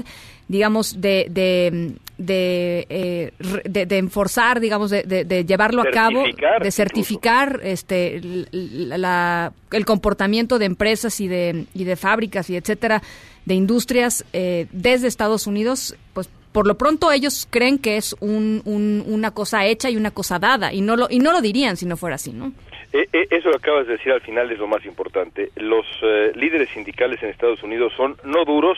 digamos, 0.47 1.01
de, 1.01 1.27
de, 1.29 1.93
de, 2.17 2.85
eh, 2.89 3.31
de, 3.63 3.85
de 3.85 3.97
enforzar, 3.97 4.59
digamos, 4.59 4.91
de, 4.91 5.03
de 5.03 5.45
llevarlo 5.45 5.81
a 5.81 5.91
cabo, 5.91 6.23
de 6.61 6.71
certificar 6.71 7.59
este, 7.63 8.21
la, 8.51 9.53
el 9.71 9.85
comportamiento 9.85 10.59
de 10.59 10.65
empresas 10.65 11.19
y 11.19 11.27
de, 11.27 11.65
y 11.73 11.83
de 11.83 11.95
fábricas 11.95 12.49
y 12.49 12.57
etcétera, 12.57 13.01
de 13.45 13.55
industrias 13.55 14.25
eh, 14.33 14.67
desde 14.71 15.07
Estados 15.07 15.47
Unidos, 15.47 15.95
pues 16.13 16.29
por 16.51 16.67
lo 16.67 16.75
pronto 16.77 17.11
ellos 17.11 17.47
creen 17.49 17.77
que 17.77 17.97
es 17.97 18.15
un, 18.19 18.61
un, 18.65 19.03
una 19.07 19.31
cosa 19.31 19.65
hecha 19.65 19.89
y 19.89 19.95
una 19.95 20.11
cosa 20.11 20.37
dada 20.37 20.73
y 20.73 20.81
no 20.81 20.97
lo 20.97 21.07
y 21.09 21.19
no 21.19 21.31
lo 21.31 21.41
dirían 21.41 21.77
si 21.77 21.85
no 21.85 21.95
fuera 21.95 22.15
así, 22.15 22.33
¿no? 22.33 22.51
Eso 22.91 23.49
que 23.51 23.55
acabas 23.55 23.87
de 23.87 23.93
decir 23.93 24.11
al 24.11 24.19
final 24.19 24.51
es 24.51 24.59
lo 24.59 24.67
más 24.67 24.83
importante. 24.85 25.49
Los 25.55 25.85
eh, 26.03 26.33
líderes 26.35 26.69
sindicales 26.71 27.23
en 27.23 27.29
Estados 27.29 27.63
Unidos 27.63 27.93
son 27.95 28.17
no 28.25 28.43
duros, 28.43 28.77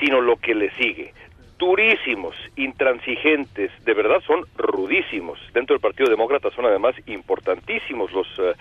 sino 0.00 0.20
lo 0.20 0.36
que 0.36 0.54
le 0.54 0.70
sigue. 0.72 1.12
Durísimos, 1.56 2.34
intransigentes, 2.56 3.70
de 3.84 3.94
verdad 3.94 4.20
son 4.26 4.44
rudísimos. 4.56 5.38
Dentro 5.54 5.74
del 5.74 5.80
Partido 5.80 6.10
Demócrata 6.10 6.50
son 6.50 6.66
además 6.66 6.96
importantísimos 7.06 8.12
los, 8.12 8.26
uh, 8.40 8.54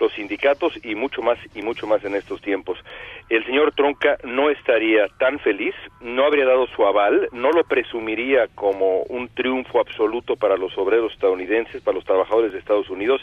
los 0.00 0.12
sindicatos 0.14 0.72
y 0.82 0.94
mucho 0.94 1.20
más 1.20 1.38
y 1.54 1.60
mucho 1.60 1.86
más 1.86 2.02
en 2.04 2.14
estos 2.14 2.40
tiempos. 2.40 2.78
El 3.28 3.44
señor 3.44 3.72
Tronca 3.72 4.16
no 4.24 4.48
estaría 4.48 5.08
tan 5.18 5.38
feliz, 5.40 5.74
no 6.00 6.24
habría 6.24 6.46
dado 6.46 6.66
su 6.68 6.86
aval, 6.86 7.28
no 7.32 7.52
lo 7.52 7.64
presumiría 7.64 8.48
como 8.54 9.02
un 9.02 9.28
triunfo 9.28 9.80
absoluto 9.80 10.34
para 10.36 10.56
los 10.56 10.76
obreros 10.78 11.12
estadounidenses, 11.12 11.82
para 11.82 11.96
los 11.96 12.04
trabajadores 12.06 12.52
de 12.52 12.58
Estados 12.58 12.88
Unidos, 12.88 13.20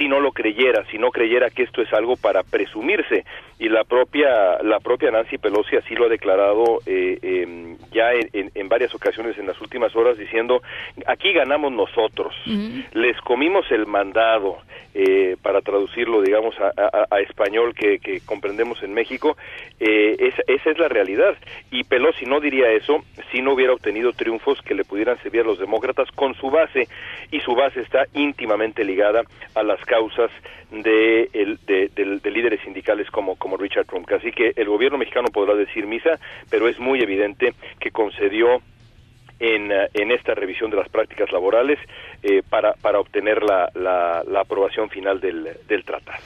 si 0.00 0.08
no 0.08 0.18
lo 0.18 0.32
creyera, 0.32 0.82
si 0.90 0.96
no 0.96 1.10
creyera 1.10 1.50
que 1.50 1.62
esto 1.62 1.82
es 1.82 1.92
algo 1.92 2.16
para 2.16 2.42
presumirse. 2.42 3.26
Y 3.58 3.68
la 3.68 3.84
propia, 3.84 4.62
la 4.62 4.80
propia 4.80 5.10
Nancy 5.10 5.36
Pelosi 5.36 5.76
así 5.76 5.94
lo 5.94 6.06
ha 6.06 6.08
declarado 6.08 6.78
eh, 6.86 7.18
eh, 7.20 7.76
ya 7.92 8.12
en, 8.14 8.50
en, 8.54 8.68
varias 8.70 8.94
ocasiones 8.94 9.36
en 9.36 9.46
las 9.46 9.60
últimas 9.60 9.94
horas, 9.94 10.16
diciendo, 10.16 10.62
aquí 11.06 11.34
ganamos 11.34 11.70
nosotros, 11.70 12.34
uh 12.46 12.50
-huh. 12.50 12.84
les 12.94 13.20
comimos 13.20 13.70
el 13.70 13.84
mandado, 13.84 14.56
eh, 14.92 15.36
para 15.40 15.60
traducirlo, 15.60 16.20
digamos, 16.20 16.56
a, 16.58 16.72
a, 16.76 17.06
a 17.10 17.20
español 17.20 17.74
que, 17.76 18.00
que, 18.00 18.20
comprendemos 18.26 18.82
en 18.82 18.92
México, 18.92 19.36
eh, 19.78 20.16
esa, 20.18 20.42
esa, 20.48 20.70
es 20.70 20.78
la 20.78 20.88
realidad. 20.88 21.36
Y 21.70 21.84
Pelosi 21.84 22.26
no 22.26 22.40
diría 22.40 22.72
eso 22.72 23.04
si 23.30 23.40
no 23.40 23.52
hubiera 23.52 23.72
obtenido 23.72 24.12
triunfos 24.12 24.60
que 24.62 24.74
le 24.74 24.84
pudieran 24.84 25.16
servir 25.22 25.42
a 25.42 25.44
los 25.44 25.60
demócratas 25.60 26.10
con 26.10 26.34
su 26.34 26.50
base, 26.50 26.88
y 27.30 27.38
su 27.40 27.54
base 27.54 27.82
está 27.82 28.06
íntimamente 28.14 28.82
ligada 28.82 29.22
a 29.54 29.62
las 29.62 29.80
causas 29.90 30.30
de, 30.70 31.28
líderes 32.24 32.60
sindicales 32.62 33.10
como, 33.10 33.56
Richard 33.56 33.86
Trump. 33.86 34.08
Así 34.12 34.30
que 34.30 34.52
el 34.54 34.68
gobierno 34.68 34.98
mexicano 34.98 35.28
podrá 35.32 35.54
decir 35.54 35.84
misa, 35.84 36.20
pero 36.48 36.68
es 36.68 36.78
muy 36.78 37.02
evidente 37.02 37.54
que 37.80 37.90
concedió 37.90 38.62
en, 39.40 39.72
eh, 39.72 39.88
en 39.94 40.12
esta 40.12 40.34
revisión 40.34 40.70
de 40.70 40.76
las 40.76 40.88
prácticas 40.88 41.32
laborales 41.32 41.78
eh, 42.22 42.42
para, 42.48 42.74
para 42.74 43.00
obtener 43.00 43.42
la, 43.42 43.68
la, 43.74 44.22
la 44.24 44.40
aprobación 44.42 44.88
final 44.90 45.20
del, 45.20 45.48
del 45.66 45.84
tratado. 45.84 46.22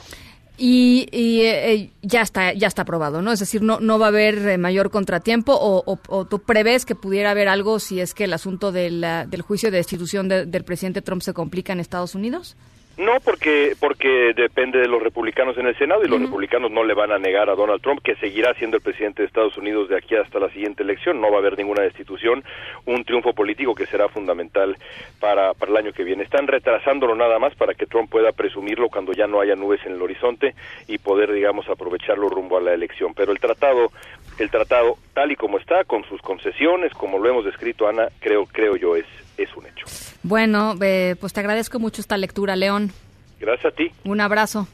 Y, 0.57 1.09
y 1.11 1.41
eh, 1.43 1.91
ya 2.03 2.21
está 2.21 2.53
ya 2.53 2.69
está 2.69 2.83
aprobado, 2.83 3.23
¿no? 3.23 3.33
Es 3.33 3.41
decir, 3.41 3.61
no 3.61 3.81
no 3.81 3.99
va 3.99 4.07
a 4.07 4.09
haber 4.11 4.39
eh, 4.47 4.57
mayor 4.57 4.91
contratiempo 4.91 5.53
o, 5.53 5.83
o, 5.85 5.99
o, 6.09 6.25
tú 6.27 6.39
prevés 6.43 6.87
que 6.87 6.95
pudiera 6.95 7.33
haber 7.33 7.49
algo 7.49 7.81
si 7.81 8.01
es 8.01 8.15
que 8.15 8.25
el 8.25 8.33
asunto 8.33 8.71
de 8.71 8.89
la, 8.91 9.27
del 9.27 9.43
juicio 9.43 9.73
de 9.73 9.79
destitución 9.79 10.29
de, 10.29 10.47
del 10.47 10.63
presidente 10.63 11.03
Trump 11.03 11.23
se 11.23 11.35
complica 11.35 11.73
en 11.73 11.81
Estados 11.81 12.15
Unidos. 12.15 12.57
No, 12.97 13.19
porque 13.25 13.75
porque 13.81 14.33
depende 14.37 14.79
de 14.79 14.87
los 14.87 15.03
republicanos 15.03 15.59
en 15.59 15.67
el 15.67 15.77
Senado 15.77 16.05
y 16.05 16.09
los 16.09 16.21
republicanos 16.21 16.71
no 16.71 16.85
le 16.85 16.95
van 16.95 17.11
a 17.11 17.19
negar 17.19 17.51
a 17.51 17.57
Donald 17.57 17.83
Trump 17.83 18.01
que 18.05 18.15
seguirá 18.17 18.55
siendo 18.55 18.77
el 18.77 18.85
presidente 18.85 19.23
de 19.23 19.27
Estados 19.27 19.57
Unidos 19.59 19.89
de 19.89 19.97
aquí 19.97 20.15
hasta 20.15 20.39
la 20.39 20.49
siguiente 20.51 20.85
elección. 20.85 21.21
No 21.21 21.29
va 21.29 21.39
a 21.39 21.41
haber 21.41 21.59
ninguna 21.59 21.83
destitución, 21.83 22.45
un 22.87 23.05
triunfo 23.05 23.33
político 23.33 23.75
que 23.75 23.87
será 23.87 24.09
fundamental 24.09 24.77
para, 25.19 25.55
para 25.55 25.73
el 25.73 25.77
año 25.79 25.93
que 25.93 26.05
viene. 26.05 26.23
Están 26.23 26.47
retrasándolo 26.47 27.17
nada 27.17 27.41
más 27.41 27.53
para 27.57 27.75
que 27.75 27.87
Trump 27.87 28.09
pueda 28.09 28.31
presumirlo 28.31 28.89
cuando 28.89 29.13
ya 29.13 29.27
no 29.27 29.41
haya 29.41 29.57
nubes 29.57 29.85
en 29.85 29.95
el 29.95 30.03
horizonte 30.03 30.55
y 30.87 30.99
poder, 30.99 31.33
digamos, 31.33 31.69
aprovecharlo 31.69 32.29
rumbo 32.29 32.59
a 32.59 32.61
la 32.61 32.75
elección. 32.75 33.13
Pero 33.13 33.33
el 33.33 33.41
tratado, 33.41 33.91
el 34.39 34.51
tratado 34.51 34.99
tal 35.15 35.33
y 35.33 35.37
como 35.37 35.59
está, 35.59 35.83
con 35.83 36.05
sus 36.05 36.23
concesiones, 36.23 36.93
como 36.93 37.19
lo 37.19 37.29
hemos 37.29 37.45
descrito, 37.45 37.89
Ana, 37.89 38.09
creo 38.21 38.47
creo 38.47 38.77
yo 38.77 38.95
es 38.95 39.07
es 39.37 39.55
un 39.57 39.67
hecho. 39.67 39.87
Bueno, 40.23 40.75
eh, 40.81 41.17
pues 41.21 41.33
te 41.33 41.41
agradezco 41.41 41.79
mucho 41.79 42.01
esta 42.01 42.17
lectura, 42.17 42.57
León. 42.57 42.93
Gracias 43.41 43.73
a 43.73 43.77
ti. 43.77 43.91
Un 44.05 44.21
abrazo. 44.21 44.67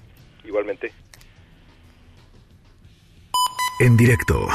Igualmente. 0.45 0.93
En 3.81 3.97
directo. 3.97 4.47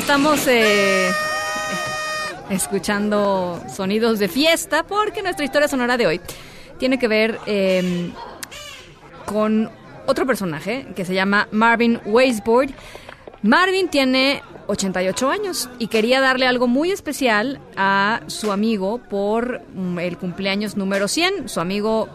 Estamos 0.00 0.46
eh, 0.46 1.10
escuchando 2.48 3.62
sonidos 3.68 4.18
de 4.18 4.28
fiesta 4.28 4.82
porque 4.82 5.22
nuestra 5.22 5.44
historia 5.44 5.68
sonora 5.68 5.98
de 5.98 6.06
hoy 6.06 6.20
tiene 6.78 6.98
que 6.98 7.06
ver 7.06 7.38
eh, 7.44 8.10
con 9.26 9.70
otro 10.06 10.26
personaje 10.26 10.86
que 10.96 11.04
se 11.04 11.12
llama 11.12 11.48
Marvin 11.50 12.00
Weisboard. 12.06 12.70
Marvin 13.42 13.88
tiene 13.88 14.42
88 14.68 15.30
años 15.30 15.68
y 15.78 15.88
quería 15.88 16.22
darle 16.22 16.46
algo 16.46 16.66
muy 16.66 16.90
especial 16.90 17.60
a 17.76 18.22
su 18.26 18.52
amigo 18.52 19.02
por 19.10 19.60
mm, 19.74 19.98
el 19.98 20.16
cumpleaños 20.16 20.78
número 20.78 21.08
100. 21.08 21.50
Su 21.50 21.60
amigo 21.60 22.08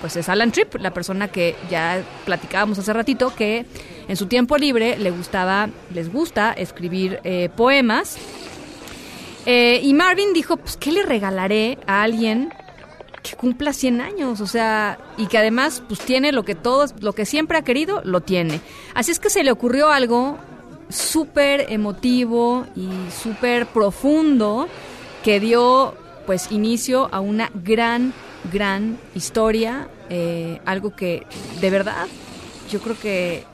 pues 0.00 0.16
es 0.16 0.28
Alan 0.28 0.50
Tripp, 0.50 0.74
la 0.80 0.92
persona 0.92 1.28
que 1.28 1.54
ya 1.70 2.02
platicábamos 2.24 2.78
hace 2.78 2.92
ratito, 2.92 3.32
que 3.34 3.64
en 4.10 4.16
su 4.16 4.26
tiempo 4.26 4.58
libre 4.58 4.98
le 4.98 5.12
gustaba, 5.12 5.68
les 5.94 6.12
gusta 6.12 6.52
escribir 6.52 7.20
eh, 7.22 7.48
poemas. 7.56 8.16
Eh, 9.46 9.78
y 9.84 9.94
Marvin 9.94 10.32
dijo, 10.32 10.56
pues, 10.56 10.76
¿qué 10.76 10.90
le 10.90 11.04
regalaré 11.04 11.78
a 11.86 12.02
alguien 12.02 12.52
que 13.22 13.36
cumpla 13.36 13.72
100 13.72 14.00
años? 14.00 14.40
O 14.40 14.48
sea, 14.48 14.98
y 15.16 15.28
que 15.28 15.38
además, 15.38 15.80
pues, 15.86 16.00
tiene 16.00 16.32
lo 16.32 16.44
que 16.44 16.56
todos, 16.56 16.92
lo 17.00 17.12
que 17.12 17.24
siempre 17.24 17.56
ha 17.56 17.62
querido, 17.62 18.02
lo 18.02 18.20
tiene. 18.20 18.60
Así 18.94 19.12
es 19.12 19.20
que 19.20 19.30
se 19.30 19.44
le 19.44 19.52
ocurrió 19.52 19.90
algo 19.92 20.38
súper 20.88 21.66
emotivo 21.68 22.66
y 22.74 22.88
súper 23.12 23.66
profundo 23.66 24.66
que 25.22 25.38
dio, 25.38 25.94
pues, 26.26 26.50
inicio 26.50 27.08
a 27.12 27.20
una 27.20 27.48
gran 27.54 28.12
gran 28.50 28.98
historia, 29.14 29.86
eh, 30.08 30.60
algo 30.64 30.96
que 30.96 31.26
de 31.60 31.70
verdad 31.70 32.08
yo 32.70 32.80
creo 32.80 32.98
que 32.98 33.44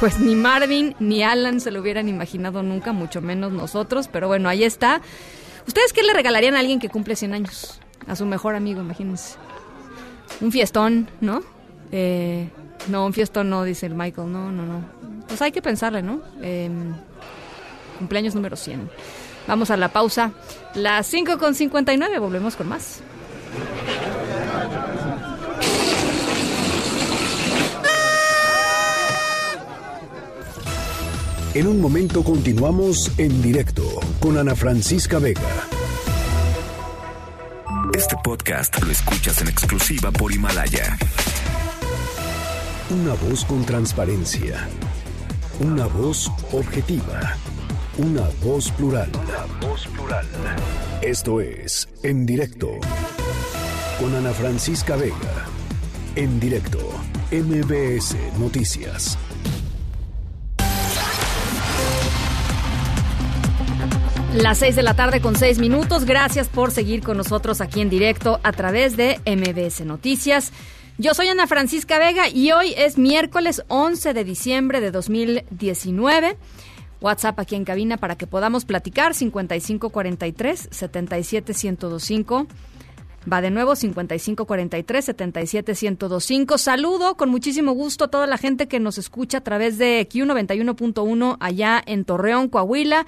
pues 0.00 0.18
ni 0.20 0.34
Marvin 0.34 0.94
ni 0.98 1.22
Alan 1.22 1.60
se 1.60 1.70
lo 1.70 1.80
hubieran 1.80 2.08
imaginado 2.08 2.62
nunca, 2.62 2.92
mucho 2.92 3.20
menos 3.20 3.52
nosotros, 3.52 4.08
pero 4.08 4.28
bueno, 4.28 4.48
ahí 4.48 4.64
está. 4.64 5.00
¿Ustedes 5.66 5.92
qué 5.92 6.02
le 6.02 6.12
regalarían 6.12 6.54
a 6.54 6.60
alguien 6.60 6.78
que 6.78 6.88
cumple 6.88 7.16
100 7.16 7.34
años? 7.34 7.80
A 8.06 8.14
su 8.14 8.26
mejor 8.26 8.54
amigo, 8.54 8.80
imagínense. 8.80 9.36
Un 10.40 10.52
fiestón, 10.52 11.08
¿no? 11.20 11.42
Eh, 11.92 12.48
no, 12.88 13.06
un 13.06 13.12
fiestón 13.12 13.50
no, 13.50 13.64
dice 13.64 13.86
el 13.86 13.94
Michael, 13.94 14.30
no, 14.30 14.52
no, 14.52 14.64
no. 14.64 14.84
Pues 15.26 15.40
hay 15.42 15.50
que 15.50 15.62
pensarle, 15.62 16.02
¿no? 16.02 16.20
Eh, 16.42 16.70
cumpleaños 17.98 18.34
número 18.34 18.56
100. 18.56 18.90
Vamos 19.48 19.70
a 19.70 19.76
la 19.76 19.88
pausa. 19.88 20.32
Las 20.74 21.06
5 21.06 21.38
con 21.38 21.54
59, 21.54 22.18
volvemos 22.18 22.56
con 22.56 22.68
más. 22.68 23.00
En 31.56 31.66
un 31.66 31.80
momento 31.80 32.22
continuamos 32.22 33.10
en 33.16 33.40
directo 33.40 33.82
con 34.20 34.36
Ana 34.36 34.54
Francisca 34.54 35.18
Vega. 35.18 35.40
Este 37.94 38.14
podcast 38.22 38.78
lo 38.82 38.92
escuchas 38.92 39.40
en 39.40 39.48
exclusiva 39.48 40.10
por 40.10 40.34
Himalaya. 40.34 40.98
Una 42.90 43.14
voz 43.14 43.42
con 43.46 43.64
transparencia. 43.64 44.68
Una 45.58 45.86
voz 45.86 46.30
objetiva. 46.52 47.38
Una 47.96 48.28
voz 48.44 48.70
plural. 48.72 49.10
Una 49.14 49.66
voz 49.66 49.86
plural. 49.86 50.26
Esto 51.00 51.40
es 51.40 51.88
En 52.02 52.26
Directo 52.26 52.72
con 53.98 54.14
Ana 54.14 54.32
Francisca 54.32 54.94
Vega. 54.96 55.46
En 56.16 56.38
directo, 56.38 56.80
MBS 57.32 58.14
Noticias. 58.38 59.16
Las 64.36 64.58
6 64.58 64.76
de 64.76 64.82
la 64.82 64.92
tarde 64.92 65.22
con 65.22 65.34
6 65.34 65.58
minutos. 65.60 66.04
Gracias 66.04 66.48
por 66.48 66.70
seguir 66.70 67.02
con 67.02 67.16
nosotros 67.16 67.62
aquí 67.62 67.80
en 67.80 67.88
directo 67.88 68.38
a 68.42 68.52
través 68.52 68.94
de 68.94 69.18
MBS 69.24 69.80
Noticias. 69.86 70.52
Yo 70.98 71.14
soy 71.14 71.28
Ana 71.28 71.46
Francisca 71.46 71.98
Vega 71.98 72.28
y 72.28 72.52
hoy 72.52 72.74
es 72.76 72.98
miércoles 72.98 73.62
11 73.68 74.12
de 74.12 74.24
diciembre 74.24 74.82
de 74.82 74.90
2019. 74.90 76.36
WhatsApp 77.00 77.40
aquí 77.40 77.54
en 77.54 77.64
cabina 77.64 77.96
para 77.96 78.16
que 78.16 78.26
podamos 78.26 78.66
platicar 78.66 79.14
5543 79.14 80.68
77125. 80.70 82.46
Va 83.32 83.40
de 83.40 83.50
nuevo 83.50 83.74
5543 83.74 85.04
77125. 85.06 86.58
Saludo 86.58 87.16
con 87.16 87.30
muchísimo 87.30 87.72
gusto 87.72 88.04
a 88.04 88.08
toda 88.08 88.26
la 88.26 88.36
gente 88.36 88.68
que 88.68 88.80
nos 88.80 88.98
escucha 88.98 89.38
a 89.38 89.44
través 89.44 89.78
de 89.78 90.06
Q91.1 90.06 91.38
allá 91.40 91.82
en 91.86 92.04
Torreón, 92.04 92.50
Coahuila 92.50 93.06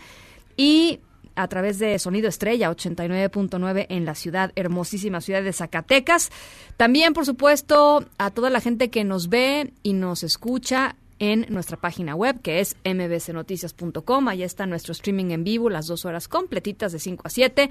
y 0.57 1.01
a 1.39 1.49
través 1.49 1.79
de 1.79 1.99
Sonido 1.99 2.29
Estrella 2.29 2.71
89.9 2.71 3.87
en 3.89 4.05
la 4.05 4.15
ciudad, 4.15 4.53
hermosísima 4.57 5.21
ciudad 5.21 5.43
de 5.43 5.53
Zacatecas. 5.53 6.31
También, 6.77 7.15
por 7.15 7.25
supuesto, 7.25 8.05
a 8.19 8.31
toda 8.31 8.51
la 8.51 8.61
gente 8.61 8.91
que 8.91 9.05
nos 9.05 9.29
ve 9.29 9.73
y 9.83 9.93
nos 9.93 10.23
escucha 10.25 10.97
en 11.21 11.47
nuestra 11.49 11.77
página 11.77 12.15
web 12.15 12.41
que 12.43 12.61
es 12.61 12.77
mbcnoticias.com. 12.85 14.29
Allá 14.29 14.47
está 14.47 14.67
nuestro 14.67 14.93
streaming 14.93 15.31
en 15.31 15.45
vivo, 15.45 15.71
las 15.71 15.87
dos 15.87 16.05
horas 16.05 16.29
completitas 16.29 16.93
de 16.93 16.99
5 16.99 17.23
a 17.27 17.31
7 17.31 17.71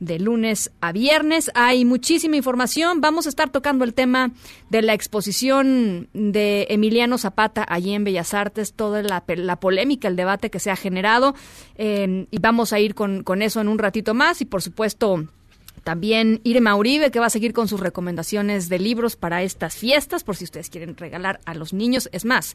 de 0.00 0.18
lunes 0.18 0.72
a 0.80 0.92
viernes. 0.92 1.50
Hay 1.54 1.84
muchísima 1.84 2.36
información. 2.36 3.00
Vamos 3.00 3.26
a 3.26 3.28
estar 3.28 3.50
tocando 3.50 3.84
el 3.84 3.94
tema 3.94 4.32
de 4.70 4.82
la 4.82 4.94
exposición 4.94 6.08
de 6.12 6.66
Emiliano 6.70 7.18
Zapata 7.18 7.64
allí 7.68 7.92
en 7.94 8.04
Bellas 8.04 8.34
Artes, 8.34 8.72
toda 8.72 9.02
la, 9.02 9.22
la 9.26 9.56
polémica, 9.60 10.08
el 10.08 10.16
debate 10.16 10.50
que 10.50 10.58
se 10.58 10.70
ha 10.70 10.76
generado. 10.76 11.34
Eh, 11.76 12.26
y 12.30 12.38
vamos 12.38 12.72
a 12.72 12.80
ir 12.80 12.94
con, 12.94 13.22
con 13.22 13.42
eso 13.42 13.60
en 13.60 13.68
un 13.68 13.78
ratito 13.78 14.14
más. 14.14 14.40
Y 14.40 14.46
por 14.46 14.62
supuesto, 14.62 15.26
también 15.84 16.40
Irma 16.44 16.76
Uribe, 16.76 17.10
que 17.10 17.20
va 17.20 17.26
a 17.26 17.30
seguir 17.30 17.52
con 17.52 17.68
sus 17.68 17.80
recomendaciones 17.80 18.68
de 18.68 18.78
libros 18.78 19.16
para 19.16 19.42
estas 19.42 19.76
fiestas, 19.76 20.24
por 20.24 20.36
si 20.36 20.44
ustedes 20.44 20.70
quieren 20.70 20.96
regalar 20.96 21.40
a 21.44 21.54
los 21.54 21.72
niños. 21.72 22.08
Es 22.12 22.24
más, 22.24 22.54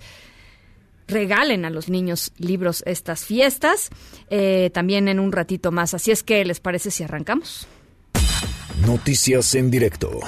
regalen 1.08 1.66
a 1.66 1.70
los 1.70 1.89
niños 1.89 2.32
libros 2.38 2.84
estas 2.86 3.26
fiestas, 3.26 3.89
eh, 4.30 4.70
también 4.74 5.08
en 5.08 5.20
un 5.20 5.32
ratito 5.32 5.72
más. 5.72 5.93
Así 5.93 6.12
es 6.12 6.24
que, 6.24 6.43
¿les 6.45 6.60
parece 6.60 6.91
si 6.91 7.03
arrancamos? 7.03 7.68
Noticias 8.86 9.56
en 9.56 9.72
directo. 9.72 10.20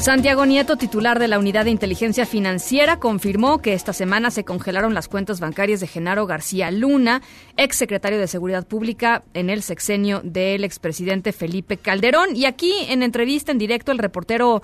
Santiago 0.00 0.46
Nieto, 0.46 0.76
titular 0.76 1.18
de 1.18 1.28
la 1.28 1.38
Unidad 1.38 1.66
de 1.66 1.70
Inteligencia 1.70 2.24
Financiera, 2.24 2.98
confirmó 2.98 3.60
que 3.60 3.74
esta 3.74 3.92
semana 3.92 4.30
se 4.30 4.44
congelaron 4.44 4.94
las 4.94 5.08
cuentas 5.08 5.40
bancarias 5.40 5.80
de 5.80 5.86
Genaro 5.86 6.26
García 6.26 6.70
Luna, 6.70 7.20
ex 7.58 7.76
secretario 7.76 8.18
de 8.18 8.26
Seguridad 8.26 8.66
Pública 8.66 9.24
en 9.34 9.50
el 9.50 9.62
sexenio 9.62 10.22
del 10.24 10.64
expresidente 10.64 11.32
Felipe 11.32 11.76
Calderón. 11.76 12.34
Y 12.34 12.46
aquí, 12.46 12.72
en 12.88 13.02
entrevista 13.02 13.52
en 13.52 13.58
directo, 13.58 13.92
el 13.92 13.98
reportero 13.98 14.62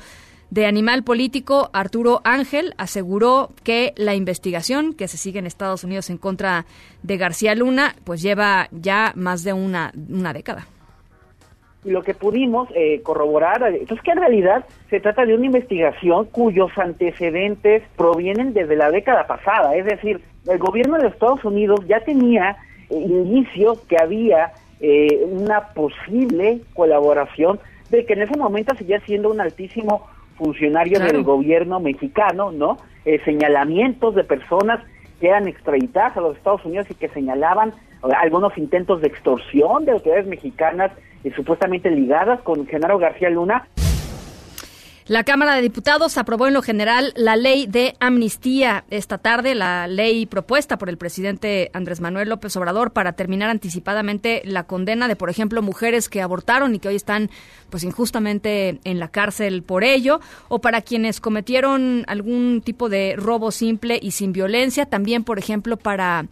de 0.50 0.66
Animal 0.66 1.02
Político, 1.02 1.70
Arturo 1.72 2.20
Ángel, 2.24 2.74
aseguró 2.78 3.50
que 3.64 3.92
la 3.96 4.14
investigación 4.14 4.94
que 4.94 5.08
se 5.08 5.16
sigue 5.16 5.38
en 5.38 5.46
Estados 5.46 5.84
Unidos 5.84 6.10
en 6.10 6.18
contra 6.18 6.66
de 7.02 7.16
García 7.16 7.54
Luna, 7.54 7.94
pues 8.04 8.22
lleva 8.22 8.68
ya 8.70 9.12
más 9.16 9.44
de 9.44 9.52
una, 9.52 9.92
una 10.08 10.32
década. 10.32 10.66
Y 11.84 11.90
lo 11.90 12.02
que 12.02 12.14
pudimos 12.14 12.68
eh, 12.74 13.00
corroborar 13.02 13.62
es 13.72 14.00
que 14.02 14.10
en 14.10 14.18
realidad 14.18 14.64
se 14.90 14.98
trata 14.98 15.24
de 15.24 15.34
una 15.34 15.46
investigación 15.46 16.24
cuyos 16.26 16.76
antecedentes 16.76 17.84
provienen 17.96 18.54
desde 18.54 18.74
la 18.74 18.90
década 18.90 19.28
pasada, 19.28 19.76
es 19.76 19.84
decir, 19.84 20.20
el 20.48 20.58
gobierno 20.58 20.98
de 20.98 21.08
Estados 21.08 21.44
Unidos 21.44 21.80
ya 21.86 22.00
tenía 22.00 22.56
eh, 22.90 22.96
indicios 22.98 23.80
que 23.82 23.96
había 24.00 24.52
eh, 24.80 25.24
una 25.30 25.68
posible 25.74 26.60
colaboración 26.74 27.60
de 27.90 28.04
que 28.04 28.14
en 28.14 28.22
ese 28.22 28.36
momento 28.36 28.74
seguía 28.74 29.00
siendo 29.00 29.30
un 29.30 29.40
altísimo 29.40 30.06
funcionario 30.36 31.00
del 31.00 31.22
gobierno 31.22 31.80
mexicano, 31.80 32.52
¿no? 32.52 32.78
señalamientos 33.24 34.14
de 34.14 34.24
personas 34.24 34.80
que 35.20 35.28
eran 35.28 35.48
extraditadas 35.48 36.16
a 36.16 36.20
los 36.20 36.36
Estados 36.36 36.64
Unidos 36.64 36.86
y 36.90 36.94
que 36.94 37.08
señalaban 37.08 37.72
algunos 38.18 38.56
intentos 38.58 39.00
de 39.00 39.08
extorsión 39.08 39.84
de 39.84 39.92
autoridades 39.92 40.26
mexicanas 40.26 40.92
y 41.24 41.30
supuestamente 41.30 41.90
ligadas 41.90 42.40
con 42.42 42.66
Genaro 42.66 42.98
García 42.98 43.30
Luna. 43.30 43.66
La 45.08 45.22
Cámara 45.22 45.54
de 45.54 45.62
Diputados 45.62 46.18
aprobó 46.18 46.48
en 46.48 46.54
lo 46.54 46.62
general 46.62 47.12
la 47.14 47.36
ley 47.36 47.68
de 47.68 47.94
amnistía. 48.00 48.84
Esta 48.90 49.18
tarde, 49.18 49.54
la 49.54 49.86
ley 49.86 50.26
propuesta 50.26 50.78
por 50.78 50.88
el 50.88 50.98
presidente 50.98 51.70
Andrés 51.74 52.00
Manuel 52.00 52.28
López 52.28 52.56
Obrador 52.56 52.90
para 52.90 53.12
terminar 53.12 53.48
anticipadamente 53.48 54.42
la 54.44 54.64
condena 54.64 55.06
de, 55.06 55.14
por 55.14 55.30
ejemplo, 55.30 55.62
mujeres 55.62 56.08
que 56.08 56.22
abortaron 56.22 56.74
y 56.74 56.80
que 56.80 56.88
hoy 56.88 56.96
están 56.96 57.30
pues 57.70 57.84
injustamente 57.84 58.80
en 58.82 58.98
la 58.98 59.06
cárcel 59.06 59.62
por 59.62 59.84
ello, 59.84 60.18
o 60.48 60.60
para 60.60 60.82
quienes 60.82 61.20
cometieron 61.20 62.04
algún 62.08 62.60
tipo 62.64 62.88
de 62.88 63.14
robo 63.16 63.52
simple 63.52 64.00
y 64.02 64.10
sin 64.10 64.32
violencia, 64.32 64.86
también, 64.86 65.22
por 65.22 65.38
ejemplo, 65.38 65.76
para 65.76 66.26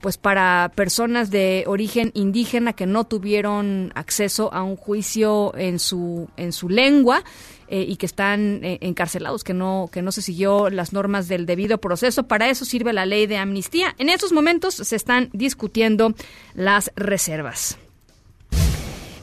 pues 0.00 0.18
para 0.18 0.70
personas 0.74 1.30
de 1.30 1.64
origen 1.66 2.10
indígena 2.12 2.74
que 2.74 2.84
no 2.84 3.04
tuvieron 3.04 3.90
acceso 3.94 4.52
a 4.52 4.62
un 4.62 4.76
juicio 4.76 5.56
en 5.56 5.78
su 5.78 6.28
en 6.36 6.52
su 6.52 6.68
lengua 6.68 7.24
eh, 7.68 7.84
y 7.88 7.96
que 7.96 8.06
están 8.06 8.60
eh, 8.62 8.78
encarcelados, 8.80 9.44
que 9.44 9.54
no 9.54 9.88
que 9.92 10.02
no 10.02 10.12
se 10.12 10.22
siguió 10.22 10.70
las 10.70 10.92
normas 10.92 11.28
del 11.28 11.46
debido 11.46 11.78
proceso. 11.78 12.24
Para 12.24 12.48
eso 12.48 12.64
sirve 12.64 12.92
la 12.92 13.06
ley 13.06 13.26
de 13.26 13.38
amnistía. 13.38 13.94
En 13.98 14.08
estos 14.08 14.32
momentos 14.32 14.74
se 14.74 14.96
están 14.96 15.30
discutiendo 15.32 16.14
las 16.54 16.92
reservas. 16.96 17.78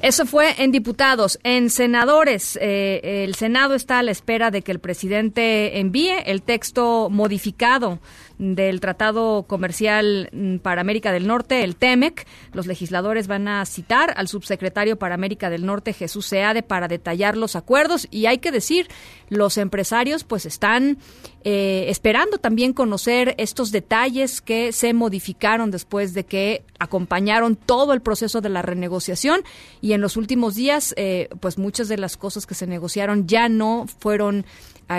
Eso 0.02 0.26
fue 0.26 0.56
en 0.58 0.72
diputados. 0.72 1.40
En 1.44 1.70
senadores, 1.70 2.58
eh, 2.60 3.24
el 3.24 3.36
Senado 3.36 3.76
está 3.76 4.00
a 4.00 4.04
la 4.04 4.10
espera 4.10 4.50
de 4.50 4.64
que 4.64 4.72
el 4.72 4.80
presidente 4.80 5.80
envíe 5.80 6.16
el 6.26 6.42
texto 6.42 7.10
modificado 7.12 8.00
del 8.42 8.80
Tratado 8.80 9.44
Comercial 9.44 10.28
mm, 10.32 10.58
para 10.58 10.82
América 10.82 11.12
del 11.12 11.28
Norte, 11.28 11.64
el 11.64 11.76
TEMEC. 11.76 12.26
Los 12.54 12.66
legisladores 12.66 13.28
van 13.28 13.48
a 13.48 13.64
citar 13.68 14.16
al 14.18 14.28
subsecretario 14.28 14.98
para 14.98 15.14
América 15.14 15.52
del 15.52 15.64
Norte, 15.64 15.94
Jesús 15.94 16.26
Seade, 16.26 16.64
para 16.64 16.88
detallar 16.88 17.38
los 17.38 17.56
acuerdos. 17.56 18.08
Y 18.10 18.26
hay 18.26 18.40
que 18.40 18.52
decir, 18.52 18.88
los 19.30 19.60
empresarios 19.60 20.24
pues 20.24 20.48
están 20.48 20.98
eh, 21.44 21.86
esperando 21.90 22.40
también 22.40 22.74
conocer 22.74 23.36
estos 23.38 23.72
detalles 23.72 24.42
que 24.42 24.72
se 24.72 24.94
modificaron 24.94 25.70
después 25.70 26.16
de 26.16 26.26
que 26.26 26.64
acompañaron 26.80 27.56
todo 27.56 27.94
el 27.94 28.02
proceso 28.02 28.42
de 28.42 28.50
la 28.50 28.64
renegociación 28.64 29.42
y 29.82 29.94
en 29.94 30.02
los 30.02 30.18
últimos 30.18 30.56
días 30.56 30.94
eh, 30.98 31.30
pues 31.40 31.58
muchas 31.58 31.88
de 31.88 31.98
las 31.98 32.18
cosas 32.18 32.48
que 32.48 32.56
se 32.56 32.68
negociaron 32.68 33.28
ya 33.28 33.50
no 33.50 33.86
fueron 34.00 34.46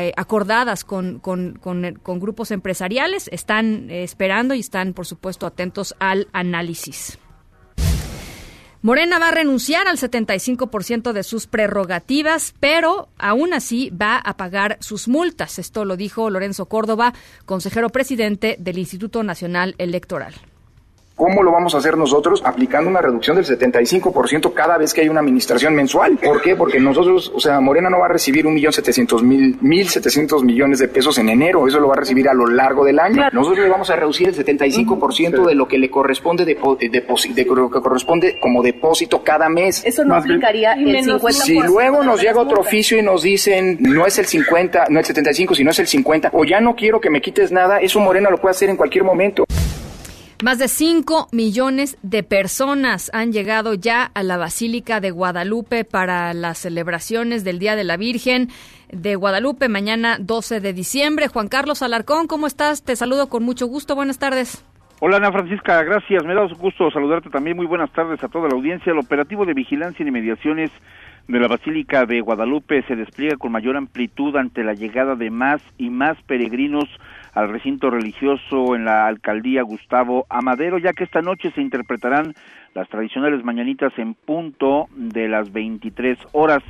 eh, 0.00 0.12
acordadas 0.16 0.84
con, 0.84 1.18
con, 1.18 1.58
con, 1.60 2.20
grupos 2.20 2.50
empresariales, 2.50 3.28
están 3.32 3.90
eh, 3.90 4.04
esperando 4.04 4.54
y 4.54 4.60
están, 4.60 4.94
por 4.94 5.06
supuesto, 5.06 5.46
atentos 5.46 5.94
al 5.98 6.28
análisis. 6.32 7.18
Morena 8.80 9.20
va 9.20 9.28
a 9.28 9.32
renunciar 9.32 9.86
al 9.86 9.96
75% 9.96 11.12
de 11.12 11.22
sus 11.22 11.46
prerrogativas, 11.46 12.54
pero 12.58 13.08
aún 13.16 13.54
así 13.54 13.90
va 13.90 14.16
a 14.16 14.36
pagar 14.36 14.76
sus 14.80 15.06
multas. 15.06 15.60
Esto 15.60 15.84
lo 15.84 15.96
dijo 15.96 16.30
Lorenzo 16.30 16.66
Córdoba, 16.66 17.14
consejero 17.46 17.90
presidente 17.90 18.56
del 18.58 18.78
Instituto 18.78 19.22
Nacional 19.22 19.76
Electoral. 19.78 20.34
¿Cómo 21.14 21.42
lo 21.42 21.52
vamos 21.52 21.74
a 21.74 21.78
hacer 21.78 21.96
nosotros? 21.96 22.42
Aplicando 22.44 22.88
una 22.88 23.00
reducción 23.00 23.36
del 23.36 23.44
75% 23.44 24.54
cada 24.54 24.78
vez 24.78 24.94
que 24.94 25.02
hay 25.02 25.08
una 25.08 25.20
administración 25.20 25.74
mensual. 25.74 26.18
¿Por 26.18 26.40
qué? 26.40 26.56
Porque 26.56 26.80
nosotros, 26.80 27.30
o 27.34 27.38
sea, 27.38 27.60
Morena 27.60 27.90
no 27.90 27.98
va 27.98 28.06
a 28.06 28.08
recibir 28.08 28.46
un 28.46 28.54
millón 28.54 28.72
setecientos 28.72 29.22
mil, 29.22 29.58
mil 29.60 29.88
setecientos 29.88 30.42
millones 30.42 30.78
de 30.78 30.88
pesos 30.88 31.18
en 31.18 31.28
enero. 31.28 31.66
Eso 31.68 31.80
lo 31.80 31.88
va 31.88 31.94
a 31.94 31.98
recibir 31.98 32.28
a 32.28 32.34
lo 32.34 32.46
largo 32.46 32.84
del 32.84 32.98
año. 32.98 33.22
Nosotros 33.32 33.64
le 33.64 33.70
vamos 33.70 33.90
a 33.90 33.96
reducir 33.96 34.28
el 34.28 34.34
75% 34.34 35.46
de 35.46 35.54
lo 35.54 35.68
que 35.68 35.78
le 35.78 35.90
corresponde 35.90 36.44
de, 36.44 36.54
de, 36.54 37.44
lo 37.44 37.70
que 37.70 37.80
corresponde 37.80 38.40
como 38.40 38.62
depósito 38.62 39.22
cada 39.22 39.48
mes. 39.48 39.82
Eso 39.84 40.04
no 40.04 40.14
aplicaría 40.14 40.72
el 40.72 41.04
50%. 41.04 41.32
Si 41.32 41.60
luego 41.60 42.02
nos 42.02 42.22
llega 42.22 42.40
otro 42.40 42.60
oficio 42.60 42.98
y 42.98 43.02
nos 43.02 43.22
dicen 43.22 43.78
no 43.80 44.06
es 44.06 44.18
el 44.18 44.26
50, 44.26 44.86
no 44.88 44.98
el 44.98 45.04
75, 45.04 45.54
sino 45.54 45.70
es 45.70 45.78
el 45.78 45.86
50, 45.86 46.30
o 46.32 46.44
ya 46.44 46.60
no 46.60 46.74
quiero 46.74 47.00
que 47.00 47.10
me 47.10 47.20
quites 47.20 47.52
nada, 47.52 47.78
eso 47.78 48.00
Morena 48.00 48.30
lo 48.30 48.38
puede 48.38 48.52
hacer 48.52 48.70
en 48.70 48.76
cualquier 48.76 49.04
momento. 49.04 49.44
Más 50.42 50.58
de 50.58 50.66
5 50.66 51.28
millones 51.30 51.96
de 52.02 52.24
personas 52.24 53.12
han 53.14 53.30
llegado 53.30 53.74
ya 53.74 54.10
a 54.12 54.24
la 54.24 54.38
Basílica 54.38 54.98
de 54.98 55.12
Guadalupe 55.12 55.84
para 55.84 56.34
las 56.34 56.58
celebraciones 56.58 57.44
del 57.44 57.60
Día 57.60 57.76
de 57.76 57.84
la 57.84 57.96
Virgen 57.96 58.48
de 58.90 59.14
Guadalupe, 59.14 59.68
mañana 59.68 60.16
12 60.18 60.58
de 60.58 60.72
diciembre. 60.72 61.28
Juan 61.28 61.46
Carlos 61.46 61.80
Alarcón, 61.80 62.26
¿cómo 62.26 62.48
estás? 62.48 62.84
Te 62.84 62.96
saludo 62.96 63.28
con 63.28 63.44
mucho 63.44 63.68
gusto. 63.68 63.94
Buenas 63.94 64.18
tardes. 64.18 64.66
Hola 64.98 65.18
Ana 65.18 65.30
Francisca, 65.30 65.80
gracias. 65.84 66.24
Me 66.24 66.34
da 66.34 66.44
gusto 66.58 66.90
saludarte 66.90 67.30
también. 67.30 67.56
Muy 67.56 67.66
buenas 67.66 67.92
tardes 67.92 68.22
a 68.24 68.28
toda 68.28 68.48
la 68.48 68.56
audiencia. 68.56 68.90
El 68.90 68.98
operativo 68.98 69.46
de 69.46 69.54
vigilancia 69.54 70.04
y 70.04 70.10
mediaciones 70.10 70.72
de 71.28 71.38
la 71.38 71.46
Basílica 71.46 72.04
de 72.04 72.20
Guadalupe 72.20 72.82
se 72.88 72.96
despliega 72.96 73.36
con 73.36 73.52
mayor 73.52 73.76
amplitud 73.76 74.34
ante 74.34 74.64
la 74.64 74.74
llegada 74.74 75.14
de 75.14 75.30
más 75.30 75.62
y 75.78 75.88
más 75.88 76.20
peregrinos 76.26 76.88
al 77.32 77.48
recinto 77.48 77.90
religioso 77.90 78.74
en 78.74 78.84
la 78.84 79.06
alcaldía 79.06 79.62
Gustavo 79.62 80.26
Amadero, 80.28 80.78
ya 80.78 80.92
que 80.92 81.04
esta 81.04 81.22
noche 81.22 81.50
se 81.54 81.62
interpretarán 81.62 82.34
las 82.74 82.88
tradicionales 82.88 83.44
mañanitas 83.44 83.92
en 83.98 84.14
punto 84.14 84.86
de 84.94 85.28
las 85.28 85.52
23 85.52 86.18
horas. 86.32 86.62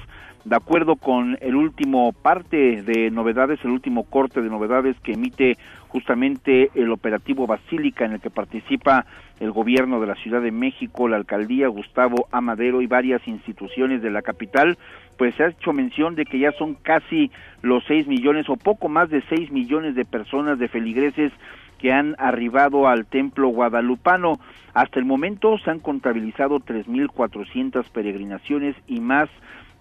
De 0.44 0.56
acuerdo 0.56 0.96
con 0.96 1.38
el 1.40 1.54
último 1.54 2.12
parte 2.12 2.82
de 2.82 3.10
novedades, 3.12 3.60
el 3.64 3.70
último 3.70 4.02
corte 4.04 4.42
de 4.42 4.50
novedades 4.50 4.96
que 5.00 5.12
emite 5.12 5.56
justamente 5.86 6.70
el 6.74 6.90
operativo 6.90 7.46
Basílica 7.46 8.04
en 8.04 8.14
el 8.14 8.20
que 8.20 8.30
participa 8.30 9.06
el 9.38 9.52
gobierno 9.52 10.00
de 10.00 10.08
la 10.08 10.16
Ciudad 10.16 10.42
de 10.42 10.50
México, 10.50 11.06
la 11.06 11.16
alcaldía 11.16 11.68
Gustavo 11.68 12.26
Amadero 12.32 12.82
y 12.82 12.86
varias 12.86 13.26
instituciones 13.28 14.02
de 14.02 14.10
la 14.10 14.22
capital, 14.22 14.78
pues 15.16 15.34
se 15.34 15.44
ha 15.44 15.48
hecho 15.48 15.72
mención 15.72 16.14
de 16.14 16.24
que 16.24 16.38
ya 16.38 16.52
son 16.52 16.74
casi 16.74 17.30
los 17.62 17.84
seis 17.86 18.06
millones 18.06 18.48
o 18.48 18.56
poco 18.56 18.88
más 18.88 19.10
de 19.10 19.22
seis 19.28 19.50
millones 19.50 19.94
de 19.94 20.04
personas 20.04 20.58
de 20.58 20.68
feligreses 20.68 21.32
que 21.78 21.92
han 21.92 22.14
arribado 22.18 22.86
al 22.86 23.06
templo 23.06 23.48
guadalupano. 23.48 24.38
Hasta 24.72 25.00
el 25.00 25.04
momento 25.04 25.58
se 25.58 25.70
han 25.70 25.80
contabilizado 25.80 26.60
3.400 26.60 27.88
peregrinaciones 27.90 28.76
y 28.86 29.00
más 29.00 29.28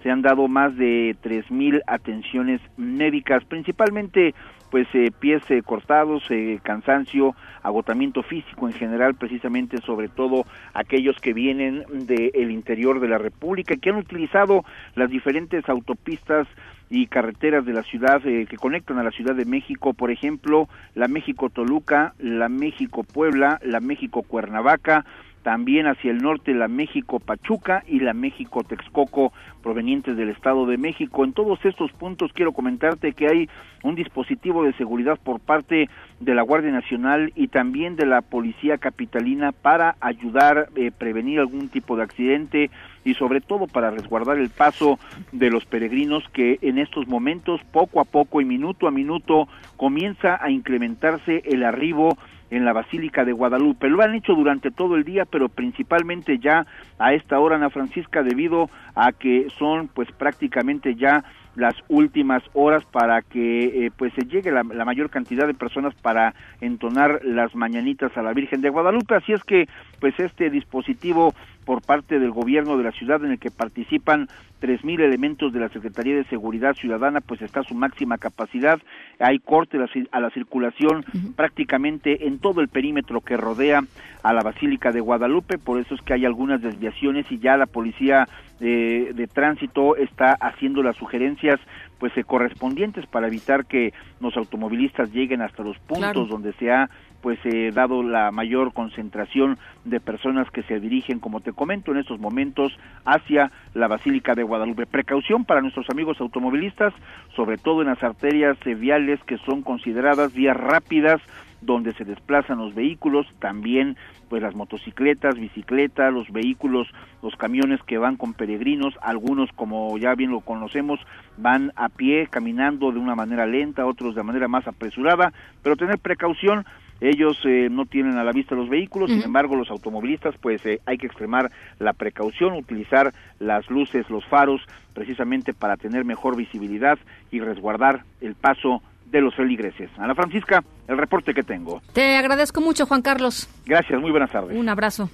se 0.04 0.12
han 0.12 0.22
dado 0.22 0.48
más 0.48 0.76
de 0.78 1.16
3.000 1.24 1.82
atenciones 1.88 2.62
médicas, 2.78 3.44
principalmente 3.46 4.34
pues 4.72 4.88
eh, 4.94 5.12
pies 5.20 5.44
eh, 5.50 5.62
cortados, 5.62 6.24
eh, 6.30 6.60
cansancio, 6.64 7.36
agotamiento 7.62 8.24
físico 8.24 8.68
en 8.68 8.74
general, 8.74 9.16
precisamente 9.16 9.78
sobre 9.80 10.08
todo 10.08 10.46
aquellos 10.74 11.18
que 11.18 11.34
vienen 11.34 11.84
del 11.92 12.52
interior 12.52 13.02
de 13.02 13.10
la 13.10 13.18
República, 13.18 13.76
que 13.76 13.90
han 13.90 13.98
utilizado 13.98 14.64
las 14.96 15.10
diferentes 15.10 15.68
autopistas 15.68 16.48
y 16.90 17.08
carreteras 17.08 17.66
de 17.66 17.74
la 17.74 17.84
ciudad 17.84 18.22
que 18.22 18.58
conectan 18.58 18.98
a 18.98 19.04
la 19.04 19.12
Ciudad 19.12 19.36
de 19.36 19.46
México, 19.46 19.94
por 19.94 20.12
ejemplo, 20.12 20.68
la 20.94 21.08
México 21.08 21.50
Toluca, 21.50 22.14
la 22.20 22.50
México 22.50 23.04
Puebla, 23.04 23.60
la 23.64 23.80
México 23.80 24.24
Cuernavaca, 24.24 25.06
también 25.44 25.88
hacia 25.88 26.12
el 26.12 26.20
norte 26.20 26.54
la 26.54 26.68
México 26.68 27.20
Pachuca 27.20 27.84
y 27.88 28.00
la 28.00 28.14
México 28.14 28.64
Texcoco 28.64 29.34
provenientes 29.62 30.18
del 30.18 30.30
Estado 30.30 30.66
de 30.66 30.78
México. 30.78 31.24
En 31.24 31.34
todos 31.34 31.64
estos 31.66 31.92
puntos 31.92 32.32
quiero 32.34 32.52
comentarte 32.52 33.14
que 33.14 33.28
hay 33.28 33.50
un 33.84 33.96
dispositivo 33.96 34.64
de 34.64 34.74
seguridad 34.74 35.20
por 35.24 35.40
parte 35.40 35.90
de 36.20 36.36
la 36.36 36.42
Guardia 36.42 36.72
Nacional 36.72 37.32
y 37.36 37.48
también 37.48 37.96
de 37.96 38.06
la 38.06 38.22
Policía 38.22 38.78
Capitalina 38.78 39.52
para 39.52 39.96
ayudar 40.02 40.58
a 40.58 40.68
eh, 40.76 40.92
prevenir 40.92 41.40
algún 41.40 41.70
tipo 41.70 41.96
de 41.96 42.04
accidente 42.04 42.70
y 43.04 43.16
sobre 43.16 43.42
todo 43.42 43.68
para 43.68 43.92
resguardar 43.92 44.38
el 44.38 44.50
paso 44.50 45.00
de 45.32 45.50
los 45.50 45.66
peregrinos 45.66 46.24
que 46.34 46.60
en 46.62 46.78
estos 46.78 47.08
momentos 47.08 47.62
poco 47.72 48.00
a 48.00 48.06
poco 48.06 48.42
y 48.42 48.46
minuto 48.46 48.88
a 48.88 48.92
minuto 48.92 49.48
comienza 49.78 50.38
a 50.42 50.52
incrementarse 50.52 51.42
el 51.46 51.64
arribo 51.64 52.18
en 52.52 52.66
la 52.66 52.74
Basílica 52.74 53.26
de 53.26 53.32
Guadalupe. 53.32 53.90
Lo 53.90 54.04
han 54.04 54.14
hecho 54.14 54.36
durante 54.36 54.70
todo 54.70 54.96
el 54.96 55.04
día, 55.04 55.26
pero 55.26 55.50
principalmente 55.50 56.38
ya 56.38 56.68
a 57.00 57.14
esta 57.14 57.40
hora, 57.40 57.56
Ana 57.56 57.70
Francisca, 57.70 58.22
debido 58.22 58.70
a 58.94 59.12
que 59.14 59.48
son 59.58 59.88
pues 59.88 60.12
prácticamente 60.12 60.96
ya 60.96 61.24
las 61.56 61.76
últimas 61.90 62.44
horas 62.54 62.86
para 62.86 63.22
que 63.22 63.86
eh, 63.86 63.92
pues 63.98 64.14
se 64.14 64.26
llegue 64.26 64.52
la, 64.52 64.64
la, 64.64 64.86
mayor 64.86 65.10
cantidad 65.10 65.48
de 65.48 65.54
personas 65.54 65.94
para 65.96 66.34
entonar 66.62 67.20
las 67.26 67.56
mañanitas 67.56 68.16
a 68.16 68.22
la 68.22 68.32
Virgen 68.32 68.62
de 68.62 68.70
Guadalupe 68.70 69.16
así 69.16 69.34
es 69.34 69.44
que 69.44 69.68
pues 70.00 70.18
este 70.18 70.50
dispositivo 70.50 71.34
por 71.72 71.82
parte 71.82 72.20
del 72.20 72.32
gobierno 72.32 72.76
de 72.76 72.84
la 72.84 72.92
ciudad 72.92 73.24
en 73.24 73.32
el 73.32 73.40
que 73.40 73.50
participan 73.50 74.28
tres 74.60 74.84
mil 74.84 75.00
elementos 75.00 75.54
de 75.54 75.62
la 75.62 75.70
Secretaría 75.70 76.18
de 76.18 76.26
Seguridad 76.26 76.76
Ciudadana, 76.76 77.22
pues 77.22 77.42
está 77.42 77.62
a 77.62 77.64
su 77.64 77.76
máxima 77.76 78.18
capacidad. 78.18 78.78
Hay 79.20 79.40
corte 79.40 79.78
a 80.12 80.20
la 80.20 80.30
circulación 80.32 81.06
prácticamente 81.38 82.28
en 82.28 82.40
todo 82.40 82.60
el 82.60 82.68
perímetro 82.68 83.22
que 83.22 83.38
rodea 83.38 83.86
a 84.22 84.34
la 84.34 84.42
Basílica 84.42 84.92
de 84.92 85.00
Guadalupe, 85.00 85.60
por 85.60 85.80
eso 85.80 85.96
es 85.96 86.02
que 86.02 86.14
hay 86.14 86.26
algunas 86.26 86.62
desviaciones 86.62 87.26
y 87.32 87.40
ya 87.40 87.56
la 87.56 87.68
policía 87.68 88.28
de, 88.60 89.14
de 89.16 89.28
tránsito 89.28 89.96
está 89.96 90.34
haciendo 90.42 90.84
las 90.84 90.98
sugerencias 90.98 91.58
pues 92.00 92.16
eh, 92.18 92.26
correspondientes 92.26 93.06
para 93.06 93.28
evitar 93.28 93.66
que 93.66 93.94
los 94.20 94.36
automovilistas 94.36 95.12
lleguen 95.14 95.42
hasta 95.42 95.64
los 95.64 95.78
puntos 95.80 96.28
donde 96.28 96.52
se 96.54 96.70
ha 96.70 96.90
pues 97.22 97.40
eh, 97.46 97.72
dado 97.74 98.04
la 98.04 98.32
mayor 98.32 98.74
concentración 98.74 99.58
de 99.86 100.00
personas 100.00 100.50
que 100.52 100.64
se 100.64 100.80
dirigen, 100.80 101.20
como 101.20 101.42
te 101.42 101.54
comento, 101.54 101.92
en 101.92 101.98
estos 101.98 102.20
momentos 102.20 102.78
hacia 103.06 103.52
la 103.74 103.88
Basílica 103.88 104.36
de 104.36 104.44
Guadalupe. 104.44 104.86
Precaución 104.86 105.46
para 105.46 105.62
nuestros 105.62 105.90
amigos 105.90 106.20
automovilistas, 106.20 106.94
sobre 107.36 107.58
todo 107.58 107.82
en 107.82 107.88
las 107.88 108.04
arterias 108.04 108.58
viales 108.78 109.20
que 109.24 109.38
son 109.38 109.62
consideradas 109.62 110.34
vías 110.34 110.58
rápidas 110.58 111.22
donde 111.62 111.94
se 111.94 112.06
desplazan 112.06 112.58
los 112.58 112.74
vehículos, 112.74 113.28
también 113.40 113.96
pues 114.30 114.42
las 114.42 114.56
motocicletas, 114.56 115.36
bicicletas, 115.36 116.12
los 116.12 116.32
vehículos, 116.32 116.88
los 117.22 117.36
camiones 117.36 117.82
que 117.84 117.98
van 117.98 118.18
con 118.18 118.34
peregrinos, 118.34 118.96
algunos 119.02 119.52
como 119.52 119.98
ya 119.98 120.16
bien 120.16 120.32
lo 120.32 120.42
conocemos, 120.42 121.00
van 121.38 121.72
a 121.76 121.90
pie, 121.90 122.28
caminando 122.28 122.92
de 122.92 123.00
una 123.00 123.16
manera 123.16 123.46
lenta, 123.46 123.86
otros 123.86 124.16
de 124.16 124.24
manera 124.24 124.48
más 124.48 124.68
apresurada, 124.68 125.34
pero 125.62 125.76
tener 125.76 126.00
precaución 126.00 126.66
ellos 127.02 127.38
eh, 127.46 127.68
no 127.70 127.86
tienen 127.86 128.18
a 128.18 128.24
la 128.24 128.32
vista 128.32 128.56
los 128.56 128.70
vehículos, 128.70 129.10
sin 129.10 129.24
embargo 129.24 129.56
los 129.56 129.70
automovilistas 129.72 130.36
pues 130.40 130.64
eh, 130.66 130.80
hay 130.86 130.98
que 130.98 131.08
extremar 131.08 131.52
la 131.80 131.94
precaución, 131.94 132.54
utilizar 132.54 133.14
las 133.40 133.70
luces, 133.70 134.10
los 134.10 134.24
faros, 134.26 134.62
precisamente 134.94 135.54
para 135.54 135.78
tener 135.78 136.06
mejor 136.06 136.38
visibilidad 136.38 137.00
y 137.32 137.40
resguardar 137.40 138.04
el 138.22 138.36
paso 138.36 138.82
de 139.12 139.22
los 139.22 139.36
feligreses. 139.36 139.90
Ana 139.98 140.16
Francisca, 140.16 140.64
el 140.88 140.98
reporte 140.98 141.34
que 141.34 141.44
tengo. 141.44 141.82
Te 141.94 142.16
agradezco 142.16 142.62
mucho, 142.62 142.86
Juan 142.86 143.02
Carlos. 143.02 143.50
Gracias, 143.66 144.00
muy 144.00 144.12
buenas 144.12 144.32
tardes. 144.32 144.58
Un 144.58 144.70
abrazo. 144.70 145.10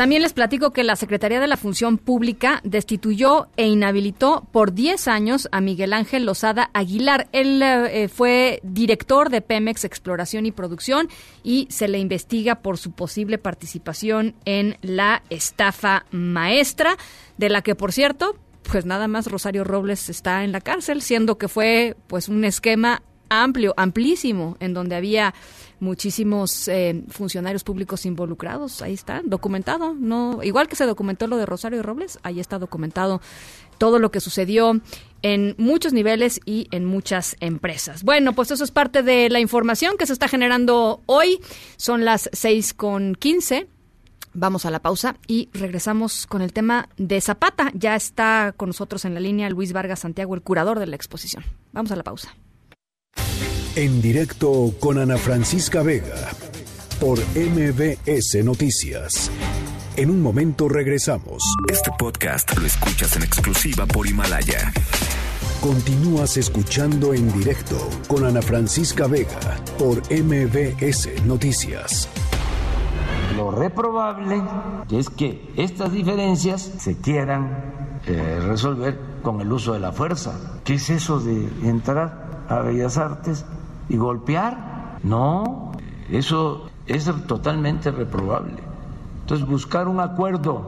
También 0.00 0.22
les 0.22 0.32
platico 0.32 0.70
que 0.70 0.82
la 0.82 0.96
Secretaría 0.96 1.40
de 1.40 1.46
la 1.46 1.58
Función 1.58 1.98
Pública 1.98 2.62
destituyó 2.64 3.48
e 3.58 3.66
inhabilitó 3.66 4.48
por 4.50 4.72
10 4.72 5.08
años 5.08 5.46
a 5.52 5.60
Miguel 5.60 5.92
Ángel 5.92 6.24
Lozada 6.24 6.70
Aguilar. 6.72 7.28
Él 7.32 7.62
eh, 7.62 8.08
fue 8.08 8.60
director 8.62 9.28
de 9.28 9.42
Pemex 9.42 9.84
Exploración 9.84 10.46
y 10.46 10.52
Producción 10.52 11.10
y 11.42 11.66
se 11.68 11.86
le 11.86 11.98
investiga 11.98 12.62
por 12.62 12.78
su 12.78 12.92
posible 12.92 13.36
participación 13.36 14.36
en 14.46 14.78
la 14.80 15.22
estafa 15.28 16.06
maestra, 16.10 16.96
de 17.36 17.50
la 17.50 17.60
que, 17.60 17.74
por 17.74 17.92
cierto, 17.92 18.36
pues 18.62 18.86
nada 18.86 19.06
más 19.06 19.26
Rosario 19.26 19.64
Robles 19.64 20.08
está 20.08 20.44
en 20.44 20.52
la 20.52 20.62
cárcel, 20.62 21.02
siendo 21.02 21.36
que 21.36 21.48
fue 21.48 21.94
pues 22.06 22.30
un 22.30 22.46
esquema 22.46 23.02
amplio, 23.30 23.72
amplísimo, 23.78 24.58
en 24.60 24.74
donde 24.74 24.96
había 24.96 25.32
muchísimos 25.78 26.68
eh, 26.68 27.02
funcionarios 27.08 27.64
públicos 27.64 28.04
involucrados. 28.04 28.82
Ahí 28.82 28.92
está, 28.92 29.22
documentado. 29.24 29.94
No, 29.94 30.42
igual 30.42 30.68
que 30.68 30.76
se 30.76 30.84
documentó 30.84 31.26
lo 31.26 31.38
de 31.38 31.46
Rosario 31.46 31.82
Robles, 31.82 32.18
ahí 32.22 32.38
está 32.38 32.58
documentado 32.58 33.22
todo 33.78 33.98
lo 33.98 34.10
que 34.10 34.20
sucedió 34.20 34.78
en 35.22 35.54
muchos 35.56 35.94
niveles 35.94 36.40
y 36.44 36.68
en 36.70 36.84
muchas 36.84 37.36
empresas. 37.40 38.02
Bueno, 38.02 38.34
pues 38.34 38.50
eso 38.50 38.62
es 38.62 38.70
parte 38.70 39.02
de 39.02 39.30
la 39.30 39.40
información 39.40 39.96
que 39.96 40.06
se 40.06 40.12
está 40.12 40.28
generando 40.28 41.00
hoy. 41.06 41.40
Son 41.78 42.04
las 42.04 42.28
seis 42.32 42.74
con 42.74 43.14
quince. 43.14 43.68
Vamos 44.32 44.64
a 44.64 44.70
la 44.70 44.80
pausa 44.80 45.16
y 45.26 45.48
regresamos 45.52 46.26
con 46.26 46.42
el 46.42 46.52
tema 46.52 46.88
de 46.98 47.20
Zapata. 47.20 47.72
Ya 47.74 47.96
está 47.96 48.54
con 48.56 48.68
nosotros 48.68 49.04
en 49.04 49.14
la 49.14 49.20
línea 49.20 49.50
Luis 49.50 49.72
Vargas 49.72 50.00
Santiago, 50.00 50.34
el 50.34 50.42
curador 50.42 50.78
de 50.78 50.86
la 50.86 50.96
exposición. 50.96 51.42
Vamos 51.72 51.90
a 51.90 51.96
la 51.96 52.04
pausa. 52.04 52.34
En 53.76 54.02
directo 54.02 54.74
con 54.80 54.98
Ana 54.98 55.16
Francisca 55.16 55.84
Vega 55.84 56.32
por 56.98 57.20
MBS 57.36 58.44
Noticias. 58.44 59.30
En 59.96 60.10
un 60.10 60.20
momento 60.20 60.68
regresamos. 60.68 61.40
Este 61.68 61.92
podcast 61.96 62.58
lo 62.58 62.66
escuchas 62.66 63.14
en 63.14 63.22
exclusiva 63.22 63.86
por 63.86 64.08
Himalaya. 64.08 64.72
Continúas 65.60 66.36
escuchando 66.36 67.14
en 67.14 67.32
directo 67.32 67.76
con 68.08 68.24
Ana 68.24 68.42
Francisca 68.42 69.06
Vega 69.06 69.38
por 69.78 69.98
MBS 70.10 71.24
Noticias. 71.24 72.08
Lo 73.36 73.52
reprobable 73.52 74.42
es 74.90 75.08
que 75.10 75.48
estas 75.56 75.92
diferencias 75.92 76.60
se 76.60 76.96
quieran 76.96 78.00
eh, 78.04 78.40
resolver 78.48 78.98
con 79.22 79.40
el 79.40 79.52
uso 79.52 79.74
de 79.74 79.78
la 79.78 79.92
fuerza. 79.92 80.60
¿Qué 80.64 80.74
es 80.74 80.90
eso 80.90 81.20
de 81.20 81.48
entrar 81.62 82.46
a 82.48 82.58
Bellas 82.62 82.98
Artes 82.98 83.44
y 83.90 83.96
golpear? 83.96 84.98
No, 85.02 85.72
eso 86.08 86.70
es 86.86 87.10
totalmente 87.26 87.90
reprobable. 87.90 88.56
Entonces, 89.20 89.46
buscar 89.46 89.88
un 89.88 90.00
acuerdo, 90.00 90.62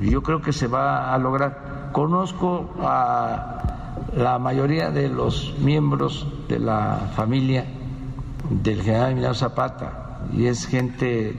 yo 0.00 0.22
creo 0.22 0.40
que 0.40 0.52
se 0.52 0.66
va 0.66 1.12
a 1.12 1.18
lograr. 1.18 1.90
Conozco 1.92 2.70
a 2.80 3.92
la 4.16 4.38
mayoría 4.38 4.90
de 4.90 5.08
los 5.08 5.54
miembros 5.60 6.26
de 6.48 6.58
la 6.58 7.10
familia 7.14 7.66
del 8.50 8.82
general 8.82 9.12
Emiliano 9.12 9.34
Zapata, 9.34 10.20
y 10.32 10.46
es 10.46 10.66
gente 10.66 11.36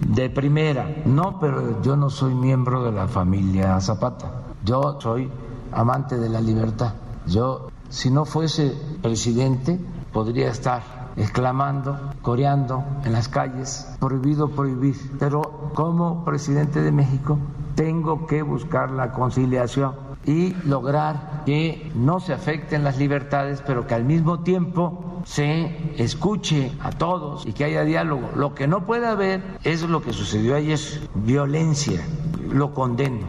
de 0.00 0.30
primera. 0.30 1.02
No, 1.04 1.38
pero 1.40 1.82
yo 1.82 1.96
no 1.96 2.10
soy 2.10 2.34
miembro 2.34 2.84
de 2.84 2.92
la 2.92 3.08
familia 3.08 3.80
Zapata. 3.80 4.32
Yo 4.64 4.98
soy 5.00 5.30
amante 5.72 6.16
de 6.16 6.28
la 6.28 6.40
libertad. 6.40 6.94
Yo, 7.26 7.68
si 7.88 8.10
no 8.10 8.24
fuese 8.24 8.74
presidente, 9.02 9.78
podría 10.12 10.50
estar 10.50 10.82
exclamando, 11.16 11.98
coreando 12.22 12.84
en 13.04 13.12
las 13.12 13.28
calles, 13.28 13.96
prohibido 14.00 14.48
prohibir. 14.50 14.96
Pero 15.18 15.70
como 15.74 16.24
presidente 16.24 16.80
de 16.80 16.92
México 16.92 17.38
tengo 17.74 18.26
que 18.26 18.42
buscar 18.42 18.90
la 18.90 19.12
conciliación 19.12 19.94
y 20.24 20.54
lograr 20.64 21.42
que 21.46 21.90
no 21.94 22.20
se 22.20 22.32
afecten 22.32 22.84
las 22.84 22.98
libertades, 22.98 23.62
pero 23.66 23.86
que 23.86 23.94
al 23.94 24.04
mismo 24.04 24.40
tiempo 24.40 25.22
se 25.24 25.94
escuche 26.02 26.72
a 26.80 26.90
todos 26.90 27.46
y 27.46 27.52
que 27.52 27.64
haya 27.64 27.84
diálogo. 27.84 28.30
Lo 28.34 28.54
que 28.54 28.66
no 28.66 28.84
puede 28.86 29.06
haber 29.06 29.42
es 29.64 29.82
lo 29.82 30.02
que 30.02 30.12
sucedió 30.12 30.56
ayer, 30.56 30.78
violencia. 31.14 32.02
Lo 32.50 32.72
condeno. 32.72 33.26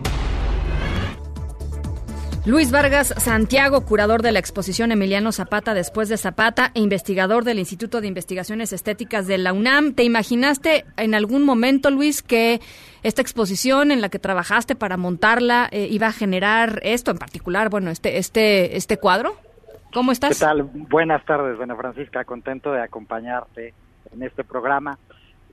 Luis 2.45 2.71
Vargas 2.71 3.13
Santiago, 3.17 3.85
curador 3.85 4.21
de 4.21 4.31
la 4.31 4.39
exposición 4.39 4.93
Emiliano 4.93 5.33
Zapata 5.33 5.73
después 5.73 6.07
de 6.07 6.17
Zapata 6.17 6.71
e 6.73 6.79
investigador 6.79 7.43
del 7.43 7.59
Instituto 7.59 7.99
de 7.99 8.07
Investigaciones 8.07 8.71
Estéticas 8.71 9.27
de 9.27 9.37
la 9.37 9.51
UNAM. 9.51 9.93
¿Te 9.93 10.03
imaginaste 10.03 10.85
en 10.95 11.15
algún 11.15 11.43
momento, 11.43 11.91
Luis, 11.91 12.23
que 12.23 12.61
esta 13.03 13.21
exposición 13.21 13.91
en 13.91 13.99
la 13.99 14.07
que 14.07 14.19
trabajaste 14.19 14.75
para 14.75 14.95
montarla 14.95 15.67
eh, 15.71 15.87
iba 15.91 16.07
a 16.07 16.11
generar 16.13 16.79
esto 16.83 17.11
en 17.11 17.17
particular, 17.17 17.69
bueno, 17.69 17.91
este, 17.91 18.17
este, 18.17 18.77
este 18.77 18.97
cuadro? 18.97 19.33
¿Cómo 19.93 20.13
estás? 20.13 20.39
¿Qué 20.39 20.45
tal? 20.45 20.63
Buenas 20.63 21.25
tardes, 21.25 21.57
Buena 21.57 21.75
Francisca, 21.75 22.23
contento 22.23 22.71
de 22.71 22.81
acompañarte 22.81 23.73
en 24.13 24.23
este 24.23 24.45
programa. 24.45 24.97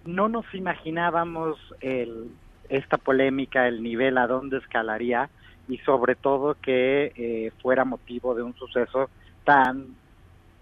No 0.05 0.29
nos 0.29 0.47
imaginábamos 0.55 1.59
el, 1.81 2.31
esta 2.69 2.97
polémica, 2.97 3.67
el 3.67 3.83
nivel 3.83 4.19
a 4.19 4.29
dónde 4.29 4.59
escalaría 4.59 5.31
y 5.69 5.79
sobre 5.79 6.15
todo 6.15 6.57
que 6.61 7.13
eh, 7.17 7.53
fuera 7.63 7.85
motivo 7.85 8.35
de 8.35 8.43
un 8.43 8.55
suceso 8.55 9.11
tan 9.45 9.87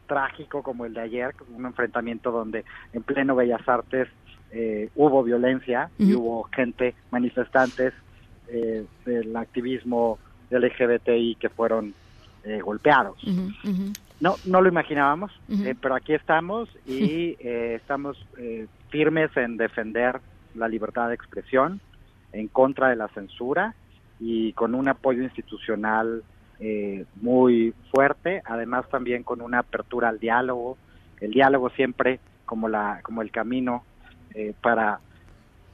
trágico 0.06 0.62
como 0.62 0.84
el 0.84 0.94
de 0.94 1.00
ayer, 1.00 1.34
un 1.54 1.66
enfrentamiento 1.66 2.30
donde 2.30 2.64
en 2.92 3.02
pleno 3.02 3.34
Bellas 3.34 3.66
Artes 3.68 4.08
eh, 4.50 4.90
hubo 4.94 5.22
violencia 5.22 5.90
y 5.98 6.14
hubo 6.14 6.44
gente, 6.44 6.94
manifestantes 7.10 7.92
eh, 8.48 8.84
del 9.04 9.34
activismo 9.36 10.18
LGBTI 10.50 11.36
que 11.36 11.48
fueron 11.48 11.94
eh, 12.44 12.60
golpeados. 12.60 13.16
No, 14.20 14.36
no 14.44 14.60
lo 14.62 14.68
imaginábamos, 14.68 15.32
pero 15.80 15.94
aquí 15.94 16.14
estamos 16.14 16.68
y 16.86 17.36
eh, 17.40 17.74
estamos 17.76 18.16
eh, 18.38 18.66
firmes 18.90 19.36
en 19.36 19.56
defender 19.56 20.20
la 20.54 20.68
libertad 20.68 21.08
de 21.08 21.14
expresión, 21.14 21.80
en 22.32 22.48
contra 22.48 22.88
de 22.88 22.96
la 22.96 23.08
censura 23.08 23.74
y 24.20 24.52
con 24.52 24.74
un 24.74 24.88
apoyo 24.88 25.22
institucional 25.22 26.22
eh, 26.60 27.04
muy 27.20 27.74
fuerte, 27.90 28.42
además 28.44 28.88
también 28.88 29.22
con 29.22 29.40
una 29.40 29.60
apertura 29.60 30.08
al 30.08 30.18
diálogo, 30.18 30.76
el 31.20 31.32
diálogo 31.32 31.70
siempre 31.70 32.20
como 32.44 32.68
la 32.68 33.00
como 33.02 33.22
el 33.22 33.30
camino 33.30 33.84
eh, 34.34 34.54
para 34.60 35.00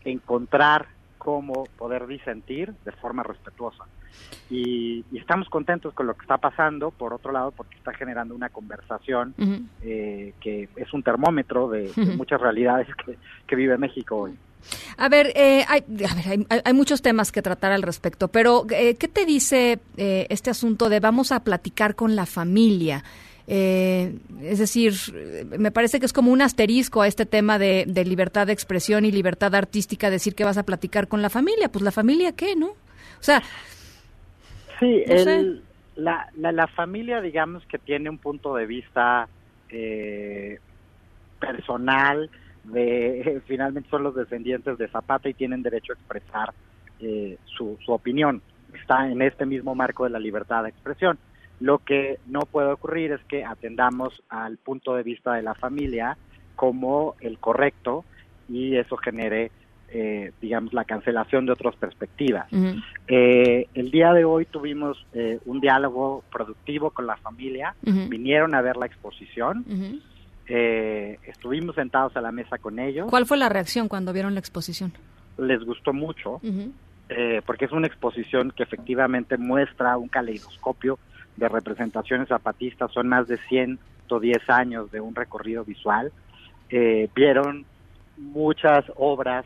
encontrar 0.05 0.87
cómo 1.19 1.65
poder 1.77 2.07
disentir 2.07 2.73
de 2.85 2.93
forma 2.93 3.23
respetuosa. 3.23 3.85
Y, 4.49 5.05
y 5.13 5.19
estamos 5.19 5.49
contentos 5.49 5.95
con 5.95 6.07
lo 6.07 6.15
que 6.15 6.23
está 6.23 6.39
pasando, 6.39 6.91
por 6.91 7.13
otro 7.13 7.31
lado, 7.31 7.53
porque 7.53 7.77
está 7.77 7.93
generando 7.93 8.35
una 8.35 8.49
conversación 8.49 9.35
eh, 9.83 10.35
que 10.41 10.69
es 10.77 10.93
un 10.93 11.03
termómetro 11.03 11.69
de, 11.69 11.93
de 11.93 12.05
muchas 12.17 12.41
realidades 12.41 12.89
que, 13.05 13.17
que 13.47 13.57
vive 13.57 13.77
México 13.79 14.17
hoy. 14.17 14.37
A 14.97 15.09
ver, 15.09 15.33
eh, 15.35 15.65
hay, 15.69 15.81
a 16.09 16.15
ver, 16.15 16.47
hay, 16.65 16.73
muchos 16.75 17.03
temas 17.03 17.33
que 17.33 17.43
tratar 17.43 17.73
al 17.73 17.83
respecto, 17.83 18.29
pero 18.29 18.67
eh, 18.71 18.95
¿qué 18.97 19.09
te 19.09 19.25
dice 19.27 19.79
eh, 19.97 20.27
este 20.31 20.51
asunto 20.51 20.89
de 20.89 21.01
vamos 21.01 21.33
a 21.33 21.43
platicar 21.45 21.95
con 21.95 22.17
la 22.17 22.27
familia? 22.27 23.05
Eh, 23.47 24.15
es 24.43 24.59
decir, 24.61 24.95
me 25.59 25.73
parece 25.73 25.99
que 25.99 26.07
es 26.07 26.13
como 26.13 26.31
un 26.31 26.41
asterisco 26.41 27.03
a 27.03 27.09
este 27.09 27.27
tema 27.27 27.59
de, 27.59 27.85
de 27.89 28.05
libertad 28.05 28.47
de 28.47 28.53
expresión 28.53 29.05
y 29.05 29.11
libertad 29.11 29.55
artística 29.57 30.09
decir 30.09 30.35
que 30.37 30.45
vas 30.45 30.59
a 30.59 30.63
platicar 30.65 31.09
con 31.09 31.21
la 31.21 31.31
familia. 31.31 31.69
Pues 31.71 31.83
la 31.83 31.91
familia, 31.91 32.33
¿qué, 32.33 32.55
no? 32.55 32.69
O 32.69 33.23
sea, 33.23 33.43
Sí, 34.79 35.03
No 35.07 35.19
sé. 35.19 35.41
el- 35.41 35.63
la, 35.97 36.29
la, 36.37 36.53
la 36.53 36.67
familia, 36.69 37.21
digamos 37.21 37.65
que 37.67 37.79
tiene 37.79 38.09
un 38.09 38.17
punto 38.19 38.55
de 38.55 38.65
vista 38.67 39.29
eh, 39.69 40.59
personal, 41.39 42.31
de 42.65 43.41
finalmente 43.47 43.89
son 43.91 44.03
los 44.03 44.15
descendientes 44.15 44.79
de 44.79 44.89
Zapata 44.89 45.29
y 45.29 45.35
tienen 45.35 45.63
derecho 45.63 45.93
a 45.93 45.97
expresar 45.97 46.53
eh, 47.01 47.39
su, 47.45 47.79
su 47.85 47.93
opinión. 47.93 48.43
Está 48.75 49.11
en 49.11 49.23
este 49.23 49.47
mismo 49.47 49.75
marco 49.75 50.05
de 50.05 50.11
la 50.11 50.19
libertad 50.19 50.63
de 50.63 50.71
expresión. 50.71 51.19
Lo 51.61 51.79
que 51.79 52.19
no 52.27 52.41
puede 52.41 52.73
ocurrir 52.73 53.13
es 53.13 53.21
que 53.25 53.45
atendamos 53.45 54.23
al 54.29 54.57
punto 54.57 54.95
de 54.95 55.03
vista 55.03 55.35
de 55.35 55.43
la 55.43 55.55
familia 55.55 56.17
como 56.57 57.17
el 57.21 57.39
correcto 57.39 58.05
y 58.49 58.77
eso 58.77 58.97
genere, 58.97 59.51
eh, 59.91 60.33
digamos, 60.41 60.73
la 60.73 60.85
cancelación 60.85 61.47
de 61.47 61.53
otras 61.53 61.77
perspectivas. 61.77 62.47
Eh, 63.09 63.67
el 63.75 63.91
día 63.91 64.13
de 64.13 64.25
hoy 64.25 64.47
tuvimos 64.47 65.07
eh, 65.13 65.39
un 65.45 65.61
diálogo 65.61 66.25
productivo 66.33 66.91
con 66.91 67.07
la 67.07 67.17
familia, 67.17 67.75
vinieron 67.83 68.55
a 68.55 68.63
ver 68.63 68.77
la 68.77 68.87
exposición. 68.87 69.65
Eh, 70.51 71.19
estuvimos 71.27 71.77
sentados 71.77 72.17
a 72.17 72.21
la 72.21 72.33
mesa 72.33 72.59
con 72.59 72.79
ellos, 72.79 73.09
¿cuál 73.09 73.25
fue 73.25 73.39
la 73.39 73.49
reacción 73.49 73.89
cuando 73.89 74.13
vieron 74.13 74.35
la 74.35 74.41
exposición? 74.41 74.93
les 75.41 75.65
gustó 75.65 75.93
mucho, 75.93 76.41
eh, 77.09 77.43
porque 77.45 77.65
es 77.65 77.73
una 77.73 77.87
exposición 77.87 78.53
que 78.55 78.63
efectivamente 78.63 79.37
muestra 79.37 79.97
un 79.97 80.09
caleidoscopio 80.09 80.99
de 81.37 81.49
representaciones 81.49 82.29
zapatistas, 82.29 82.93
son 82.93 83.09
más 83.09 83.27
de 83.27 83.39
110 83.49 84.39
años 84.49 84.91
de 84.91 85.01
un 85.01 85.15
recorrido 85.15 85.65
visual, 85.65 86.13
eh, 86.69 87.09
vieron 87.15 87.65
muchas 88.17 88.85
obras 88.97 89.45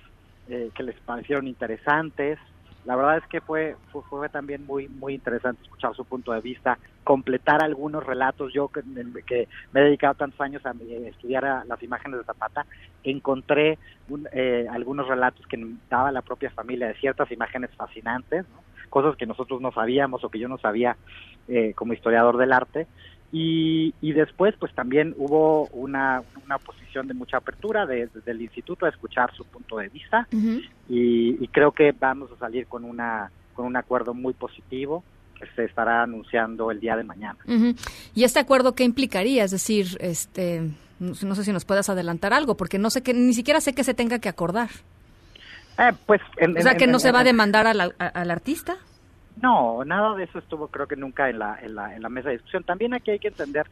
eh, 0.49 0.71
que 0.75 0.83
les 0.83 0.97
parecieron 1.01 1.47
interesantes, 1.47 2.39
la 2.85 2.97
verdad 2.97 3.17
es 3.19 3.25
que 3.29 3.41
fue, 3.41 3.77
fue, 3.91 4.29
también 4.29 4.65
muy 4.67 4.89
muy 4.89 5.15
interesante 5.15 5.63
escuchar 5.63 5.95
su 5.95 6.05
punto 6.05 6.33
de 6.33 6.41
vista, 6.41 6.79
completar 7.03 7.63
algunos 7.65 8.05
relatos. 8.05 8.53
Yo 8.53 8.69
que, 8.69 8.83
me 8.85 9.81
he 9.81 9.85
dedicado 9.85 10.15
tantos 10.15 10.41
años 10.41 10.65
a 10.67 10.73
eh, 10.73 11.09
estudiar 11.09 11.65
las 11.67 11.83
imágenes 11.83 12.19
de 12.19 12.25
Zapata, 12.25 12.67
encontré 13.03 13.79
un- 14.09 14.29
eh, 14.33 14.67
algunos 14.71 15.09
relatos 15.09 15.47
que 15.49 15.59
daba 15.89 16.13
la 16.13 16.23
propia 16.23 16.51
familia 16.51 16.89
de 16.89 16.95
ciertas 16.95 17.31
imágenes 17.31 17.71
fascinantes, 17.77 18.49
¿no? 18.51 18.65
cosas 18.91 19.17
que 19.17 19.27
nosotros 19.27 19.61
no 19.61 19.73
sabíamos 19.73 20.23
o 20.23 20.29
que 20.31 20.39
yo 20.39 20.49
no 20.49 20.59
sabía 20.59 20.97
eh, 21.49 21.73
como 21.75 21.95
historiador 21.95 22.37
del 22.37 22.53
arte. 22.53 22.89
Y, 23.37 23.93
y 24.01 24.13
después, 24.13 24.55
pues 24.61 24.73
también 24.77 25.13
hubo 25.19 25.67
una, 25.73 26.23
una 26.45 26.57
posición 26.59 27.09
de 27.09 27.15
mucha 27.15 27.39
apertura 27.39 27.85
de- 27.85 28.07
desde 28.15 28.31
el 28.31 28.41
instituto 28.41 28.87
a 28.87 28.91
escuchar 28.91 29.35
su 29.35 29.45
punto 29.45 29.77
de 29.79 29.89
vista 29.89 30.29
y, 30.89 31.43
y 31.43 31.49
creo 31.49 31.73
que 31.73 31.91
vamos 31.99 32.31
a 32.31 32.37
salir 32.39 32.67
con 32.69 32.85
una 32.85 33.31
con 33.55 33.67
un 33.67 33.77
acuerdo 33.77 34.15
muy 34.15 34.35
positivo 34.35 35.03
que 35.39 35.47
se 35.57 35.65
estará 35.65 36.03
anunciando 36.05 36.71
el 36.71 36.79
día 36.79 36.97
de 36.97 37.03
mañana. 37.05 37.37
¿Y 38.15 38.23
este 38.23 38.39
acuerdo 38.39 38.75
qué 38.77 38.85
implicaría? 38.85 39.43
Es 39.45 39.51
decir, 39.51 39.97
este, 40.01 40.71
no, 41.01 41.15
sé- 41.17 41.27
no 41.27 41.35
sé 41.35 41.43
si 41.43 41.53
nos 41.53 41.65
puedas 41.65 41.89
adelantar 41.89 42.33
algo, 42.33 42.57
porque 42.57 42.79
no 42.79 42.89
sé 42.91 43.03
que 43.03 43.15
ni 43.15 43.33
siquiera 43.35 43.61
sé 43.61 43.73
que 43.75 43.83
se 43.83 43.95
tenga 43.95 44.21
que 44.21 44.29
acordar. 44.29 44.71
Eh, 45.79 45.91
pues, 46.07 46.21
en- 46.37 46.57
o 46.57 46.63
sea, 46.63 46.73
en- 46.73 46.79
que 46.79 46.87
no 46.87 46.99
se 47.01 47.11
va 47.11 47.21
a 47.21 47.25
demandar 47.25 47.67
al, 47.67 47.95
al 47.99 48.31
artista. 48.31 48.77
No, 49.45 49.85
nada 49.85 50.15
de 50.17 50.25
eso 50.25 50.39
estuvo 50.39 50.69
creo 50.69 50.87
que 50.87 50.97
nunca 50.97 51.29
en 51.29 51.39
la, 51.39 51.59
en 51.61 51.75
la, 51.75 51.95
en 51.95 52.03
la 52.03 52.09
mesa 52.09 52.29
de 52.29 52.37
discusión. 52.37 52.65
También 52.65 52.95
aquí 52.95 53.11
hay 53.11 53.19
que 53.19 53.29
entender 53.29 53.67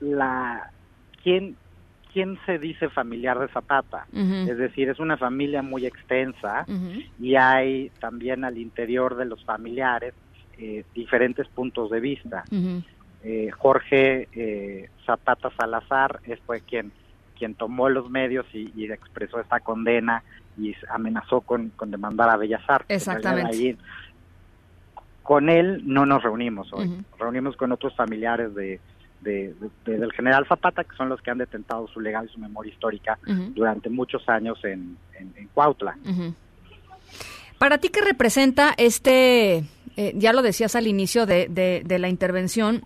la 0.00 0.70
quién 1.22 1.56
quién 2.12 2.38
se 2.46 2.58
dice 2.58 2.88
familiar 2.88 3.38
de 3.38 3.48
Zapata. 3.48 4.06
Es 4.12 4.58
decir, 4.58 4.88
es 4.88 4.98
una 4.98 5.16
familia 5.16 5.62
muy 5.62 5.86
extensa 5.86 6.66
y 7.20 7.36
hay 7.36 7.90
también 8.00 8.44
al 8.44 8.58
interior 8.58 9.16
de 9.16 9.24
los 9.24 9.44
familiares 9.44 10.14
eh, 10.58 10.84
diferentes 10.94 11.46
puntos 11.48 11.90
de 11.90 12.00
vista. 12.00 12.44
Eh, 13.22 13.50
Jorge 13.52 14.28
eh, 14.32 14.90
Zapata 15.06 15.50
Salazar 15.56 16.20
es 16.24 16.40
fue 16.40 16.60
quien 16.60 16.92
quien 17.38 17.54
tomó 17.54 17.88
los 17.88 18.08
medios 18.10 18.46
y, 18.52 18.70
y 18.76 18.84
expresó 18.90 19.40
esta 19.40 19.58
condena 19.60 20.22
y 20.56 20.74
amenazó 20.88 21.40
con, 21.40 21.70
con 21.70 21.90
demandar 21.90 22.30
a 22.30 22.36
Bellas 22.36 22.62
Artes. 22.68 22.96
Exactamente. 22.96 23.56
ahí, 23.56 23.76
con 25.24 25.48
él 25.50 25.82
no 25.84 26.06
nos 26.06 26.22
reunimos 26.22 26.72
hoy, 26.72 26.86
nos 27.10 27.18
reunimos 27.18 27.56
con 27.56 27.72
otros 27.72 27.96
familiares 27.96 28.54
de, 28.54 28.78
de- 29.22 29.52
de- 29.84 29.98
del 29.98 30.12
general 30.12 30.46
Zapata, 30.46 30.84
que 30.84 30.94
son 30.96 31.08
los 31.08 31.20
que 31.20 31.30
han 31.32 31.38
detentado 31.38 31.88
su 31.88 31.98
legado 32.00 32.26
y 32.26 32.28
su 32.28 32.38
memoria 32.38 32.72
histórica 32.72 33.18
durante 33.54 33.88
muchos 33.90 34.28
años 34.28 34.58
en, 34.64 34.96
en, 35.18 35.32
en 35.36 35.48
Cuautla. 35.48 35.96
Para 37.58 37.78
ti, 37.78 37.88
¿qué 37.88 38.00
representa 38.02 38.74
este, 38.76 39.64
eh, 39.96 40.12
ya 40.14 40.32
lo 40.32 40.42
decías 40.42 40.76
al 40.76 40.86
inicio 40.86 41.24
de, 41.26 41.48
de- 41.48 41.82
de 41.84 41.98
la 41.98 42.08
intervención, 42.08 42.82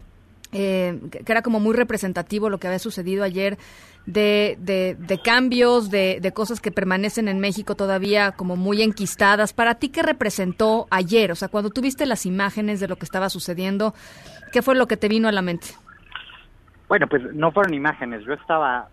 eh, 0.53 0.99
que 1.11 1.31
era 1.33 1.43
como 1.43 1.61
muy 1.61 1.75
representativo 1.75 2.49
lo 2.51 2.59
que 2.59 2.67
había 2.67 2.79
sucedido 2.79 3.25
ayer, 3.25 3.59
de, 4.07 4.57
de- 4.61 4.97
de 4.99 5.19
cambios, 5.21 5.91
de, 5.91 6.19
de 6.23 6.33
cosas 6.33 6.61
que 6.61 6.71
permanecen 6.73 7.29
en 7.29 7.41
México 7.41 7.75
todavía 7.75 8.33
como 8.33 8.57
muy 8.57 8.81
enquistadas. 8.83 9.53
Para 9.53 9.75
ti, 9.75 9.91
¿qué 9.91 10.03
representó 10.03 10.87
ayer? 10.91 11.31
O 11.31 11.35
sea, 11.35 11.49
cuando 11.49 11.69
tuviste 11.71 12.07
las 12.07 12.25
imágenes 12.25 12.81
de 12.81 12.89
lo 12.89 12.97
que 12.97 13.05
estaba 13.05 13.29
sucediendo, 13.29 13.95
¿qué 14.53 14.63
fue 14.63 14.75
lo 14.75 14.87
que 14.87 14.97
te 14.97 15.09
vino 15.09 15.29
a 15.29 15.33
la 15.33 15.43
mente? 15.43 15.67
Bueno, 16.89 17.07
pues 17.07 17.23
no 17.35 17.53
fueron 17.53 17.75
imágenes. 17.75 18.25
Yo 18.25 18.33
estaba 18.33 18.89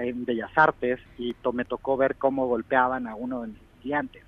en 0.00 0.24
Bellas 0.24 0.50
Artes 0.56 0.98
y 1.18 1.36
me 1.52 1.64
tocó 1.64 1.96
ver 1.96 2.16
cómo 2.16 2.48
golpeaban 2.48 3.06
a 3.06 3.14
uno 3.14 3.42
de 3.42 3.48
mis 3.48 3.60
estudiantes 3.76 4.24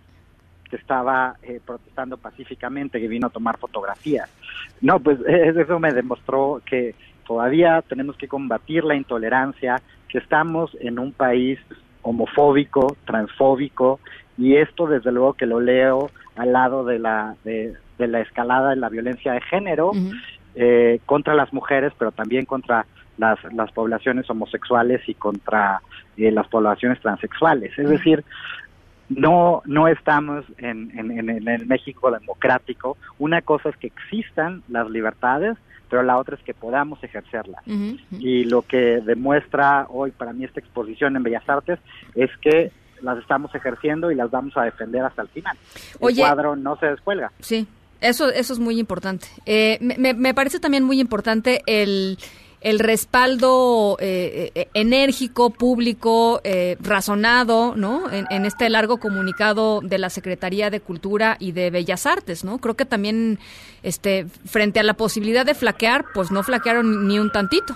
que 0.68 0.76
estaba 0.76 1.36
eh, 1.42 1.60
protestando 1.64 2.16
pacíficamente, 2.16 3.00
que 3.00 3.08
vino 3.08 3.28
a 3.28 3.30
tomar 3.30 3.58
fotografías. 3.58 4.30
No, 4.80 5.00
pues 5.00 5.18
eso 5.26 5.78
me 5.78 5.92
demostró 5.92 6.60
que 6.64 6.94
todavía 7.26 7.82
tenemos 7.82 8.16
que 8.16 8.28
combatir 8.28 8.84
la 8.84 8.94
intolerancia, 8.94 9.80
que 10.08 10.18
estamos 10.18 10.76
en 10.80 10.98
un 10.98 11.12
país 11.12 11.58
homofóbico, 12.02 12.96
transfóbico, 13.04 14.00
y 14.38 14.56
esto 14.56 14.86
desde 14.86 15.12
luego 15.12 15.32
que 15.32 15.46
lo 15.46 15.60
leo 15.60 16.10
al 16.36 16.52
lado 16.52 16.84
de 16.84 16.98
la, 16.98 17.36
de, 17.44 17.74
de 17.98 18.06
la 18.06 18.20
escalada 18.20 18.70
de 18.70 18.76
la 18.76 18.88
violencia 18.88 19.32
de 19.32 19.40
género 19.40 19.92
eh, 20.54 21.00
contra 21.06 21.34
las 21.34 21.52
mujeres, 21.52 21.92
pero 21.98 22.12
también 22.12 22.44
contra 22.44 22.86
las, 23.18 23.38
las 23.52 23.72
poblaciones 23.72 24.28
homosexuales 24.28 25.00
y 25.08 25.14
contra 25.14 25.80
eh, 26.16 26.30
las 26.30 26.46
poblaciones 26.48 27.00
transexuales. 27.00 27.78
Es 27.78 27.88
decir, 27.88 28.24
no 29.08 29.62
no 29.66 29.88
estamos 29.88 30.44
en, 30.58 30.90
en, 30.98 31.10
en- 31.30 31.48
el 31.48 31.66
México 31.66 32.10
democrático. 32.10 32.96
Una 33.18 33.42
cosa 33.42 33.68
es 33.68 33.76
que 33.76 33.86
existan 33.88 34.62
las 34.68 34.90
libertades, 34.90 35.56
pero 35.88 36.02
la 36.02 36.16
otra 36.18 36.34
es 36.36 36.42
que 36.42 36.54
podamos 36.54 37.02
ejercerlas. 37.04 37.62
Y 38.18 38.44
lo 38.44 38.62
que 38.62 39.00
demuestra 39.04 39.86
hoy 39.90 40.10
para 40.10 40.32
mí 40.32 40.44
esta 40.44 40.60
exposición 40.60 41.16
en 41.16 41.22
Bellas 41.22 41.48
Artes 41.48 41.78
es 42.14 42.30
que 42.42 42.72
las 43.02 43.18
estamos 43.18 43.54
ejerciendo 43.54 44.10
y 44.10 44.14
las 44.14 44.30
vamos 44.30 44.56
a 44.56 44.62
defender 44.62 45.02
hasta 45.04 45.22
el 45.22 45.28
final. 45.28 45.56
Oye- 46.00 46.22
el 46.22 46.26
cuadro 46.28 46.56
no 46.56 46.76
se 46.78 46.86
descuelga. 46.86 47.30
Sí, 47.40 47.66
eso, 48.00 48.28
eso 48.30 48.52
es 48.54 48.58
muy 48.58 48.78
importante. 48.80 49.28
Eh, 49.44 49.78
me- 49.80 50.14
me 50.14 50.34
parece 50.34 50.58
también 50.60 50.82
muy 50.82 50.98
importante 50.98 51.62
el, 51.66 52.18
el 52.60 52.78
respaldo 52.78 53.96
eh, 54.00 54.50
eh, 54.54 54.68
enérgico, 54.74 55.50
público, 55.50 56.40
eh, 56.44 56.76
razonado, 56.80 57.74
¿no? 57.76 58.10
En, 58.10 58.26
en, 58.30 58.44
este 58.44 58.68
largo 58.70 58.98
comunicado 58.98 59.80
de 59.82 59.98
la 59.98 60.10
Secretaría 60.10 60.70
de 60.70 60.80
Cultura 60.80 61.36
y 61.38 61.52
de 61.52 61.70
Bellas 61.70 62.06
Artes, 62.06 62.44
¿no? 62.44 62.58
Creo 62.58 62.74
que 62.74 62.84
también, 62.84 63.38
este, 63.82 64.26
frente 64.44 64.80
a 64.80 64.82
la 64.82 64.94
posibilidad 64.94 65.44
de 65.44 65.54
flaquear, 65.54 66.06
pues 66.14 66.30
no 66.30 66.42
flaquearon 66.42 67.06
ni 67.06 67.18
un 67.18 67.30
tantito. 67.30 67.74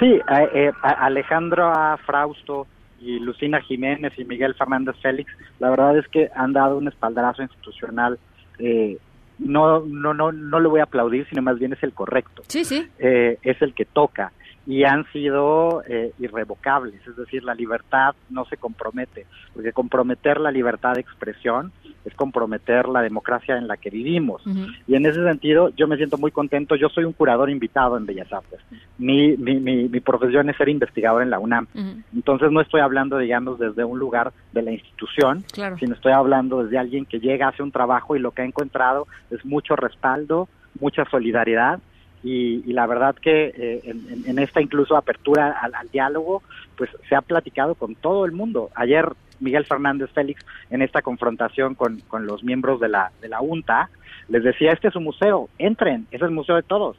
Sí, 0.00 0.18
eh, 0.54 0.72
Alejandro 0.82 1.72
Frausto 2.06 2.66
y 3.00 3.18
Lucina 3.18 3.60
Jiménez 3.60 4.12
y 4.18 4.24
Miguel 4.24 4.54
Fernández 4.54 4.96
Félix, 5.02 5.30
la 5.58 5.70
verdad 5.70 5.98
es 5.98 6.08
que 6.08 6.30
han 6.34 6.52
dado 6.54 6.78
un 6.78 6.88
espaldarazo 6.88 7.42
institucional 7.42 8.18
eh, 8.58 8.98
no, 9.40 9.80
no, 9.80 10.14
no, 10.14 10.32
no 10.32 10.60
le 10.60 10.68
voy 10.68 10.80
a 10.80 10.84
aplaudir, 10.84 11.26
sino 11.28 11.42
más 11.42 11.58
bien 11.58 11.72
es 11.72 11.82
el 11.82 11.92
correcto. 11.92 12.42
Sí, 12.46 12.64
sí. 12.64 12.86
Eh, 12.98 13.38
es 13.42 13.60
el 13.62 13.74
que 13.74 13.84
toca 13.84 14.32
y 14.66 14.84
han 14.84 15.04
sido 15.12 15.82
eh, 15.86 16.12
irrevocables, 16.18 17.06
es 17.06 17.16
decir, 17.16 17.42
la 17.42 17.54
libertad 17.54 18.14
no 18.28 18.44
se 18.44 18.56
compromete, 18.56 19.26
porque 19.54 19.72
comprometer 19.72 20.38
la 20.38 20.50
libertad 20.50 20.94
de 20.94 21.00
expresión 21.00 21.72
es 22.04 22.14
comprometer 22.14 22.88
la 22.88 23.02
democracia 23.02 23.56
en 23.56 23.66
la 23.68 23.76
que 23.76 23.90
vivimos. 23.90 24.42
Y 24.86 24.94
en 24.94 25.04
ese 25.04 25.22
sentido, 25.22 25.68
yo 25.76 25.86
me 25.86 25.96
siento 25.96 26.16
muy 26.16 26.30
contento. 26.30 26.74
Yo 26.74 26.88
soy 26.88 27.04
un 27.04 27.12
curador 27.12 27.50
invitado 27.50 27.96
en 27.96 28.06
Bellas 28.06 28.32
Artes. 28.32 28.60
Mi, 28.96 29.36
mi, 29.36 29.60
mi, 29.60 30.00
profesión 30.00 30.48
es 30.48 30.56
ser 30.56 30.70
investigador 30.70 31.22
en 31.22 31.30
la 31.30 31.38
UNAM. 31.38 31.66
Entonces, 32.14 32.50
no 32.50 32.60
estoy 32.60 32.80
hablando, 32.80 33.18
digamos, 33.18 33.58
desde 33.58 33.84
un 33.84 33.98
lugar 33.98 34.32
de 34.52 34.62
la 34.62 34.72
institución, 34.72 35.44
sino 35.78 35.94
estoy 35.94 36.12
hablando 36.12 36.64
desde 36.64 36.78
alguien 36.78 37.04
que 37.04 37.20
llega, 37.20 37.48
hace 37.48 37.62
un 37.62 37.72
trabajo 37.72 38.16
y 38.16 38.18
lo 38.18 38.30
que 38.30 38.42
ha 38.42 38.46
encontrado 38.46 39.06
es 39.30 39.44
mucho 39.44 39.76
respaldo, 39.76 40.48
mucha 40.80 41.04
solidaridad 41.10 41.80
y, 42.22 42.72
la 42.72 42.86
verdad 42.86 43.14
que 43.14 43.52
eh, 43.56 43.94
en, 44.26 44.38
esta 44.38 44.60
incluso 44.60 44.96
apertura 44.96 45.58
al, 45.58 45.88
diálogo, 45.90 46.42
pues 46.76 46.90
se 47.08 47.14
ha 47.14 47.22
platicado 47.22 47.74
con 47.74 47.94
todo 47.94 48.26
el 48.26 48.32
mundo. 48.32 48.70
Ayer 48.74 49.08
Miguel 49.40 49.64
Fernández 49.64 50.10
Félix, 50.12 50.44
en 50.70 50.82
esta 50.82 51.00
confrontación 51.00 51.74
con, 51.74 52.00
con 52.00 52.26
los 52.26 52.44
miembros 52.44 52.78
de 52.78 52.88
la, 52.88 53.10
de 53.22 53.28
la 53.28 53.40
UNTA, 53.40 53.88
les 54.28 54.44
decía, 54.44 54.72
este 54.72 54.88
es 54.88 54.96
un 54.96 55.04
museo, 55.04 55.48
entren, 55.58 56.06
es 56.10 56.20
el 56.20 56.30
museo 56.30 56.56
de 56.56 56.62
todos. 56.62 56.96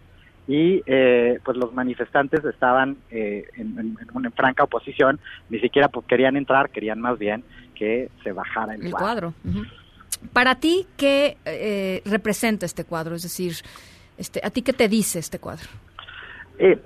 Y 0.47 0.81
eh, 0.87 1.39
pues 1.45 1.55
los 1.55 1.71
manifestantes 1.73 2.43
estaban 2.43 2.97
eh, 3.11 3.45
en, 3.55 3.95
en, 4.15 4.31
franca 4.33 4.63
oposición, 4.63 5.19
ni 5.49 5.59
siquiera 5.59 5.87
pues, 5.87 6.05
querían 6.07 6.35
entrar, 6.35 6.71
querían 6.71 6.99
más 6.99 7.19
bien 7.19 7.43
que 7.75 8.09
se 8.23 8.31
bajara 8.31 8.73
el, 8.73 8.91
cuadro. 8.91 9.35
Para 10.33 10.55
ti, 10.55 10.87
¿qué 10.97 12.01
representa 12.05 12.65
este 12.65 12.85
cuadro? 12.85 13.15
Es 13.15 13.23
decir, 13.23 13.53
este, 14.17 14.41
¿A 14.43 14.49
ti 14.49 14.61
qué 14.61 14.73
te 14.73 14.87
dice 14.87 15.19
este 15.19 15.39
cuadro? 15.39 15.67
Eh, 16.59 16.79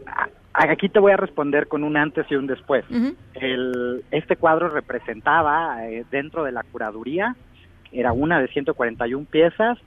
aquí 0.53 0.89
te 0.89 0.99
voy 0.99 1.11
a 1.11 1.17
responder 1.17 1.67
con 1.67 1.83
un 1.83 1.97
antes 1.97 2.25
y 2.29 2.35
un 2.35 2.47
después. 2.47 2.85
este 4.11 4.35
cuadro 4.37 4.69
representaba 4.69 5.85
eh, 5.87 6.05
dentro 6.11 6.43
de 6.43 6.51
la 6.51 6.63
curaduría, 6.63 7.35
era 7.91 8.13
una 8.13 8.39
de 8.39 8.47
141 8.47 9.25
piezas, 9.25 9.77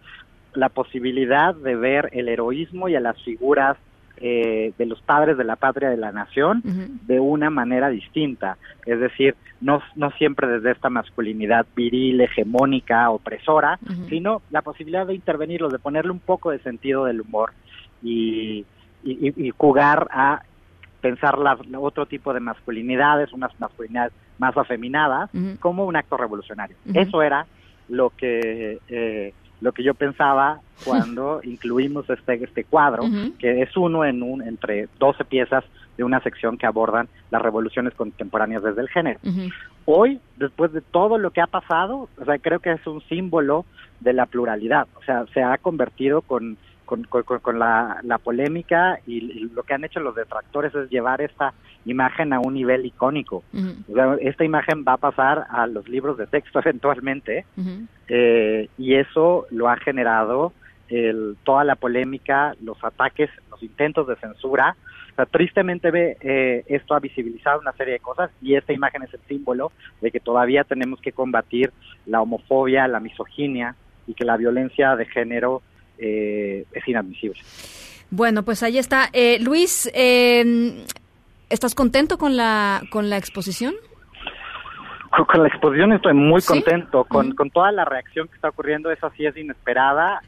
la 0.54 0.68
posibilidad 0.68 1.54
de 1.54 1.76
ver 1.76 2.10
el 2.12 2.28
heroísmo 2.28 2.88
y 2.88 2.96
a 2.96 3.00
las 3.00 3.22
figuras 3.22 3.76
eh, 4.20 4.72
de 4.76 4.86
los 4.86 5.00
padres 5.02 5.36
de 5.38 5.44
la 5.44 5.56
patria 5.56 5.90
de 5.90 5.96
la 5.96 6.12
nación 6.12 6.62
de 7.06 7.20
una 7.20 7.50
manera 7.50 7.88
distinta. 7.88 8.56
Es 8.86 9.00
decir, 9.00 9.36
no, 9.60 9.82
no 9.96 10.10
siempre 10.12 10.46
desde 10.46 10.72
esta 10.72 10.90
masculinidad 10.90 11.66
viril, 11.74 12.20
hegemónica, 12.20 13.10
opresora, 13.10 13.78
sino 14.08 14.42
la 14.50 14.62
posibilidad 14.62 15.06
de 15.06 15.14
intervenirlos, 15.14 15.72
de 15.72 15.78
ponerle 15.78 16.12
un 16.12 16.20
poco 16.20 16.50
de 16.50 16.58
sentido 16.60 17.04
del 17.04 17.20
humor 17.20 17.52
y, 18.02 18.64
y, 19.04 19.50
jugar 19.56 20.08
a 20.10 20.42
pensar 21.00 21.38
la, 21.38 21.58
otro 21.78 22.06
tipo 22.06 22.34
de 22.34 22.40
masculinidades, 22.40 23.32
unas 23.32 23.58
masculinidades 23.60 24.12
más 24.38 24.56
afeminadas, 24.56 25.30
como 25.60 25.84
un 25.84 25.96
acto 25.96 26.16
revolucionario. 26.16 26.76
Eso 26.94 27.22
era 27.22 27.46
lo 27.88 28.10
que 28.10 28.78
eh, 28.88 29.32
lo 29.60 29.72
que 29.72 29.82
yo 29.82 29.94
pensaba 29.94 30.60
cuando 30.84 31.40
incluimos 31.42 32.08
este 32.08 32.44
este 32.44 32.64
cuadro, 32.64 33.04
que 33.38 33.62
es 33.62 33.76
uno 33.76 34.04
en 34.04 34.22
un 34.22 34.42
entre 34.42 34.88
12 34.98 35.24
piezas 35.24 35.64
de 35.96 36.04
una 36.04 36.20
sección 36.20 36.56
que 36.56 36.66
abordan 36.66 37.08
las 37.30 37.42
revoluciones 37.42 37.92
contemporáneas 37.94 38.62
desde 38.62 38.82
el 38.82 38.88
género. 38.88 39.18
Hoy, 39.84 40.20
después 40.36 40.72
de 40.72 40.80
todo 40.80 41.18
lo 41.18 41.30
que 41.30 41.40
ha 41.40 41.46
pasado, 41.46 42.08
o 42.20 42.24
sea, 42.24 42.38
creo 42.38 42.60
que 42.60 42.72
es 42.72 42.86
un 42.86 43.00
símbolo 43.08 43.64
de 44.00 44.12
la 44.12 44.26
pluralidad, 44.26 44.86
o 44.94 45.02
sea, 45.02 45.24
se 45.34 45.42
ha 45.42 45.58
convertido 45.58 46.22
con 46.22 46.56
con, 46.88 47.04
con, 47.04 47.58
la, 47.58 48.00
la, 48.02 48.16
polémica 48.16 48.98
y, 49.06 49.20
lo 49.54 49.62
que 49.62 49.74
han 49.74 49.84
hecho 49.84 50.00
los 50.00 50.14
detractores 50.14 50.74
es 50.74 50.88
llevar 50.88 51.20
esta 51.20 51.52
imagen 51.84 52.32
a 52.32 52.40
un 52.40 52.54
nivel 52.54 52.86
icónico. 52.86 53.44
esta 54.20 54.44
imagen 54.44 54.84
va 54.88 54.94
a 54.94 54.96
pasar 54.96 55.44
a 55.50 55.66
los 55.66 55.86
libros 55.86 56.16
de 56.16 56.26
texto 56.26 56.58
eventualmente 56.64 57.44
eh, 58.08 58.68
y 58.78 58.94
eso 58.94 59.46
lo 59.50 59.68
ha 59.68 59.76
generado 59.76 60.54
el, 60.88 61.36
toda 61.44 61.62
la 61.64 61.76
polémica, 61.76 62.54
los 62.62 62.82
ataques, 62.82 63.28
los 63.50 63.62
intentos 63.62 64.08
de 64.08 64.16
censura. 64.16 64.74
O 65.12 65.14
sea, 65.14 65.26
tristemente 65.26 65.90
ve, 65.90 66.16
eh, 66.22 66.64
esto 66.68 66.94
ha 66.94 67.00
visibilizado 67.00 67.60
una 67.60 67.72
serie 67.72 67.94
de 67.94 68.00
cosas 68.00 68.30
y 68.40 68.54
esta 68.54 68.72
imagen 68.72 69.02
es 69.02 69.12
el 69.12 69.20
símbolo 69.28 69.72
de 70.00 70.10
que 70.10 70.20
todavía 70.20 70.64
tenemos 70.64 71.02
que 71.02 71.12
combatir 71.12 71.70
la 72.06 72.22
homofobia, 72.22 72.88
la 72.88 73.00
misoginia 73.00 73.74
y 74.06 74.14
que 74.14 74.24
la 74.24 74.38
violencia 74.38 74.96
de 74.96 75.04
género 75.04 75.60
eh, 75.98 76.64
es 76.72 76.88
inadmisible. 76.88 77.40
Bueno, 78.10 78.42
pues 78.42 78.62
ahí 78.62 78.78
está. 78.78 79.08
Eh, 79.12 79.38
Luis, 79.40 79.90
eh, 79.94 80.84
¿estás 81.50 81.74
contento 81.74 82.18
con 82.18 82.36
la, 82.36 82.82
con 82.90 83.10
la 83.10 83.16
exposición? 83.16 83.74
Con, 85.26 85.42
la 85.42 85.48
exposición 85.48 85.92
estoy 85.92 86.14
muy 86.14 86.42
contento, 86.42 87.04
con, 87.04 87.34
con 87.34 87.50
toda 87.50 87.72
la 87.72 87.84
reacción 87.84 88.28
que 88.28 88.34
está 88.34 88.50
ocurriendo, 88.50 88.90
esa 88.90 89.10
sí 89.10 89.26
es 89.26 89.36
inesperada. 89.36 90.20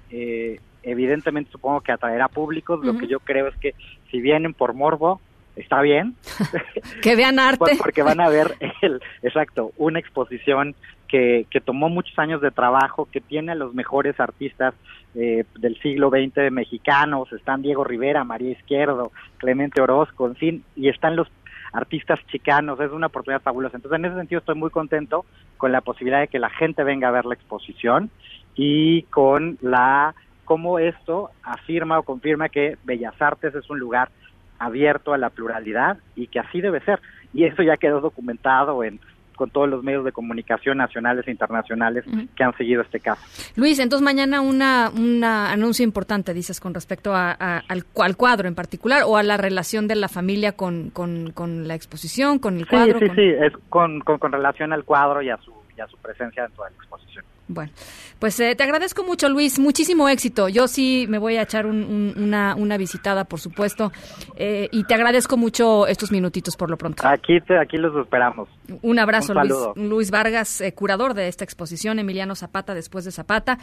evidentemente 0.82 1.52
supongo 1.52 1.82
que 1.82 1.92
atraerá 1.92 2.28
públicos, 2.28 2.84
lo 2.84 2.96
que 2.96 3.06
yo 3.06 3.20
creo 3.20 3.48
es 3.48 3.56
que 3.56 3.74
si 4.10 4.20
vienen 4.20 4.54
por 4.54 4.74
morbo, 4.74 5.20
está 5.56 5.80
bien. 5.82 6.16
que 7.02 7.16
vean 7.16 7.38
arte. 7.38 7.76
Porque 7.78 8.02
van 8.02 8.20
a 8.20 8.28
ver, 8.28 8.56
el, 8.82 9.00
exacto, 9.22 9.72
una 9.76 9.98
exposición 9.98 10.74
que, 11.08 11.46
que 11.50 11.60
tomó 11.60 11.88
muchos 11.88 12.18
años 12.18 12.40
de 12.40 12.50
trabajo, 12.50 13.08
que 13.10 13.20
tiene 13.20 13.52
a 13.52 13.56
los 13.56 13.74
mejores 13.74 14.18
artistas 14.20 14.74
eh, 15.14 15.44
del 15.58 15.76
siglo 15.80 16.10
XX 16.10 16.52
mexicanos, 16.52 17.32
están 17.32 17.62
Diego 17.62 17.84
Rivera, 17.84 18.24
María 18.24 18.50
Izquierdo, 18.50 19.12
Clemente 19.38 19.80
Orozco, 19.80 20.26
en 20.26 20.36
fin, 20.36 20.64
y 20.76 20.88
están 20.88 21.16
los 21.16 21.28
artistas 21.72 22.18
chicanos, 22.30 22.80
es 22.80 22.90
una 22.90 23.08
oportunidad 23.08 23.42
fabulosa. 23.42 23.76
Entonces, 23.76 23.98
en 23.98 24.04
ese 24.06 24.16
sentido 24.16 24.38
estoy 24.40 24.54
muy 24.54 24.70
contento 24.70 25.24
con 25.56 25.72
la 25.72 25.80
posibilidad 25.80 26.20
de 26.20 26.28
que 26.28 26.38
la 26.38 26.50
gente 26.50 26.84
venga 26.84 27.08
a 27.08 27.12
ver 27.12 27.26
la 27.26 27.34
exposición 27.34 28.10
y 28.54 29.02
con 29.04 29.58
la 29.60 30.14
cómo 30.44 30.78
esto 30.78 31.30
afirma 31.42 31.98
o 31.98 32.02
confirma 32.02 32.48
que 32.48 32.76
Bellas 32.84 33.20
Artes 33.20 33.54
es 33.54 33.70
un 33.70 33.78
lugar 33.78 34.10
abierto 34.58 35.12
a 35.12 35.18
la 35.18 35.30
pluralidad 35.30 35.98
y 36.16 36.26
que 36.26 36.40
así 36.40 36.60
debe 36.60 36.80
ser. 36.80 37.00
Y 37.32 37.44
eso 37.44 37.62
ya 37.62 37.76
quedó 37.76 38.00
documentado 38.00 38.82
en 38.82 38.98
con 39.40 39.48
todos 39.48 39.70
los 39.70 39.82
medios 39.82 40.04
de 40.04 40.12
comunicación 40.12 40.76
nacionales 40.76 41.26
e 41.26 41.30
internacionales 41.30 42.04
que 42.36 42.44
han 42.44 42.54
seguido 42.58 42.82
este 42.82 43.00
caso. 43.00 43.22
Luis, 43.56 43.78
entonces 43.78 44.04
mañana 44.04 44.42
una, 44.42 44.90
un 44.94 45.24
anuncio 45.24 45.82
importante, 45.82 46.34
dices, 46.34 46.60
con 46.60 46.74
respecto 46.74 47.14
a, 47.14 47.32
al, 47.32 47.86
cuadro 48.16 48.48
en 48.48 48.54
particular 48.54 49.04
o 49.06 49.16
a 49.16 49.22
la 49.22 49.38
relación 49.38 49.88
de 49.88 49.94
la 49.96 50.08
familia 50.08 50.52
con, 50.52 50.90
con, 50.90 51.66
la 51.66 51.74
exposición, 51.74 52.38
con 52.38 52.58
el 52.58 52.68
cuadro. 52.68 52.98
Sí, 52.98 53.06
sí, 53.08 53.14
sí, 53.14 53.28
es 53.40 53.54
con, 53.70 54.00
con, 54.00 54.30
relación 54.30 54.74
al 54.74 54.84
cuadro 54.84 55.22
y 55.22 55.30
a 55.30 55.38
su, 55.38 55.54
y 55.74 55.80
a 55.80 55.86
su 55.86 55.96
presencia 55.96 56.42
dentro 56.42 56.64
de 56.64 56.70
la 56.72 56.76
exposición. 56.76 57.24
Bueno, 57.52 57.72
pues 58.20 58.38
eh, 58.38 58.54
te 58.54 58.62
agradezco 58.62 59.02
mucho, 59.02 59.28
Luis. 59.28 59.58
Muchísimo 59.58 60.08
éxito. 60.08 60.48
Yo 60.48 60.68
sí 60.68 61.06
me 61.08 61.18
voy 61.18 61.36
a 61.36 61.42
echar 61.42 61.66
una, 61.66 62.54
una 62.54 62.76
visitada, 62.76 63.24
por 63.24 63.40
supuesto. 63.40 63.90
Eh, 64.36 64.68
y 64.70 64.84
te 64.84 64.94
agradezco 64.94 65.36
mucho 65.36 65.88
estos 65.88 66.12
minutitos 66.12 66.56
por 66.56 66.70
lo 66.70 66.78
pronto. 66.78 67.02
Aquí, 67.08 67.40
te, 67.40 67.58
aquí 67.58 67.76
los 67.76 67.96
esperamos. 67.96 68.48
Un 68.82 69.00
abrazo, 69.00 69.34
Luis, 69.34 69.52
Luis, 69.74 70.10
Vargas, 70.12 70.60
eh, 70.60 70.72
curador 70.72 71.14
de 71.14 71.26
esta 71.26 71.42
exposición, 71.42 71.98
Emiliano 71.98 72.36
Zapata, 72.36 72.72
después 72.72 73.04
de 73.04 73.10
Zapata. 73.10 73.58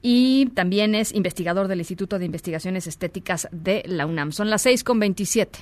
Y 0.00 0.46
también 0.54 0.94
es 0.94 1.14
investigador 1.14 1.68
del 1.68 1.80
Instituto 1.80 2.18
de 2.18 2.24
Investigaciones 2.24 2.86
Estéticas 2.86 3.48
de 3.52 3.82
la 3.86 4.06
UNAM. 4.06 4.32
Son 4.32 4.48
las 4.48 4.62
6 4.62 4.82
con 4.82 4.98
27. 4.98 5.58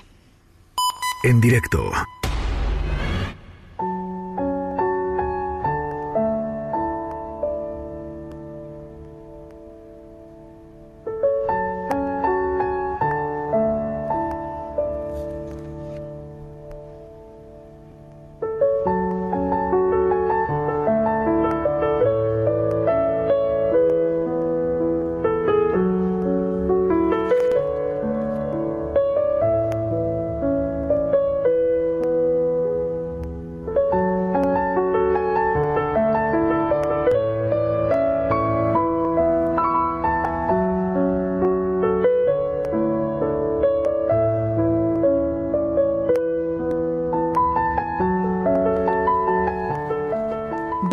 En 1.25 1.41
directo. 1.41 1.91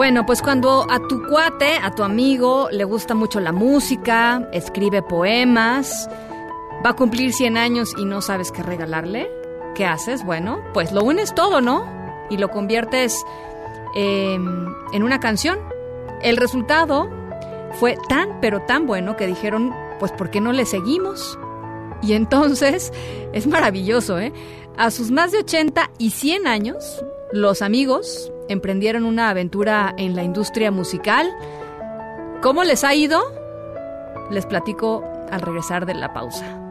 Bueno, 0.01 0.25
pues 0.25 0.41
cuando 0.41 0.87
a 0.89 0.99
tu 1.07 1.21
cuate, 1.27 1.75
a 1.75 1.93
tu 1.93 2.01
amigo, 2.01 2.69
le 2.71 2.85
gusta 2.85 3.13
mucho 3.13 3.39
la 3.39 3.51
música, 3.51 4.49
escribe 4.51 5.03
poemas, 5.03 6.09
va 6.83 6.89
a 6.89 6.95
cumplir 6.95 7.33
100 7.33 7.55
años 7.55 7.93
y 7.95 8.05
no 8.05 8.19
sabes 8.23 8.51
qué 8.51 8.63
regalarle, 8.63 9.29
¿qué 9.75 9.85
haces? 9.85 10.25
Bueno, 10.25 10.59
pues 10.73 10.91
lo 10.91 11.03
unes 11.03 11.35
todo, 11.35 11.61
¿no? 11.61 11.85
Y 12.31 12.37
lo 12.37 12.49
conviertes 12.49 13.23
em, 13.95 14.73
en 14.91 15.03
una 15.03 15.19
canción. 15.19 15.59
El 16.23 16.37
resultado 16.37 17.07
fue 17.73 17.95
tan, 18.09 18.41
pero 18.41 18.61
tan 18.61 18.87
bueno 18.87 19.15
que 19.15 19.27
dijeron, 19.27 19.71
pues 19.99 20.11
¿por 20.13 20.31
qué 20.31 20.41
no 20.41 20.51
le 20.51 20.65
seguimos? 20.65 21.37
Y 22.01 22.13
entonces 22.13 22.91
es 23.33 23.45
maravilloso, 23.45 24.17
¿eh? 24.17 24.33
A 24.77 24.89
sus 24.89 25.11
más 25.11 25.31
de 25.31 25.37
80 25.37 25.91
y 25.99 26.09
100 26.09 26.47
años, 26.47 27.05
los 27.31 27.61
amigos 27.61 28.30
emprendieron 28.51 29.05
una 29.05 29.29
aventura 29.29 29.93
en 29.97 30.15
la 30.15 30.23
industria 30.23 30.71
musical. 30.71 31.27
¿Cómo 32.41 32.63
les 32.63 32.83
ha 32.83 32.93
ido? 32.93 33.21
Les 34.29 34.45
platico 34.45 35.03
al 35.31 35.41
regresar 35.41 35.85
de 35.85 35.93
la 35.93 36.13
pausa. 36.13 36.70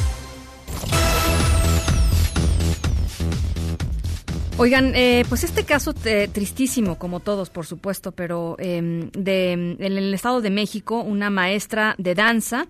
Oigan, 4.61 4.93
eh, 4.93 5.25
pues 5.27 5.43
este 5.43 5.63
caso 5.63 5.91
eh, 6.05 6.29
tristísimo, 6.31 6.99
como 6.99 7.19
todos, 7.19 7.49
por 7.49 7.65
supuesto, 7.65 8.11
pero 8.11 8.57
em, 8.59 9.09
de, 9.09 9.53
en 9.53 9.81
el 9.81 10.13
Estado 10.13 10.39
de 10.39 10.51
México, 10.51 11.01
una 11.01 11.31
maestra 11.31 11.95
de 11.97 12.13
danza 12.13 12.67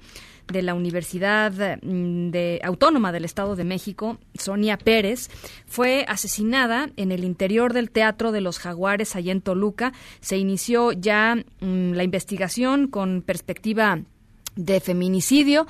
de 0.47 0.61
la 0.61 0.73
Universidad 0.73 1.51
mm, 1.81 2.29
de, 2.29 2.61
Autónoma 2.63 3.11
del 3.11 3.25
Estado 3.25 3.57
de 3.57 3.65
México, 3.65 4.19
Sonia 4.35 4.77
Pérez, 4.77 5.29
fue 5.67 6.05
asesinada 6.07 6.89
en 6.95 7.11
el 7.11 7.25
interior 7.25 7.73
del 7.73 7.91
Teatro 7.91 8.31
de 8.31 8.39
los 8.39 8.57
Jaguares, 8.57 9.17
allá 9.17 9.33
en 9.33 9.41
Toluca. 9.41 9.91
Se 10.21 10.37
inició 10.37 10.93
ya 10.93 11.35
mm, 11.35 11.91
la 11.91 12.05
investigación 12.05 12.87
con 12.87 13.21
perspectiva 13.21 13.99
de 14.55 14.79
feminicidio. 14.79 15.67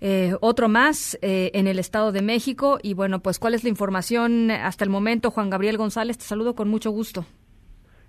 Eh, 0.00 0.34
otro 0.40 0.68
más 0.68 1.18
eh, 1.22 1.50
en 1.54 1.66
el 1.66 1.78
Estado 1.78 2.12
de 2.12 2.22
México. 2.22 2.78
Y 2.82 2.94
bueno, 2.94 3.20
pues 3.20 3.38
cuál 3.38 3.54
es 3.54 3.64
la 3.64 3.70
información 3.70 4.50
hasta 4.50 4.84
el 4.84 4.90
momento, 4.90 5.30
Juan 5.30 5.50
Gabriel 5.50 5.76
González, 5.76 6.18
te 6.18 6.24
saludo 6.24 6.54
con 6.54 6.68
mucho 6.68 6.90
gusto. 6.90 7.24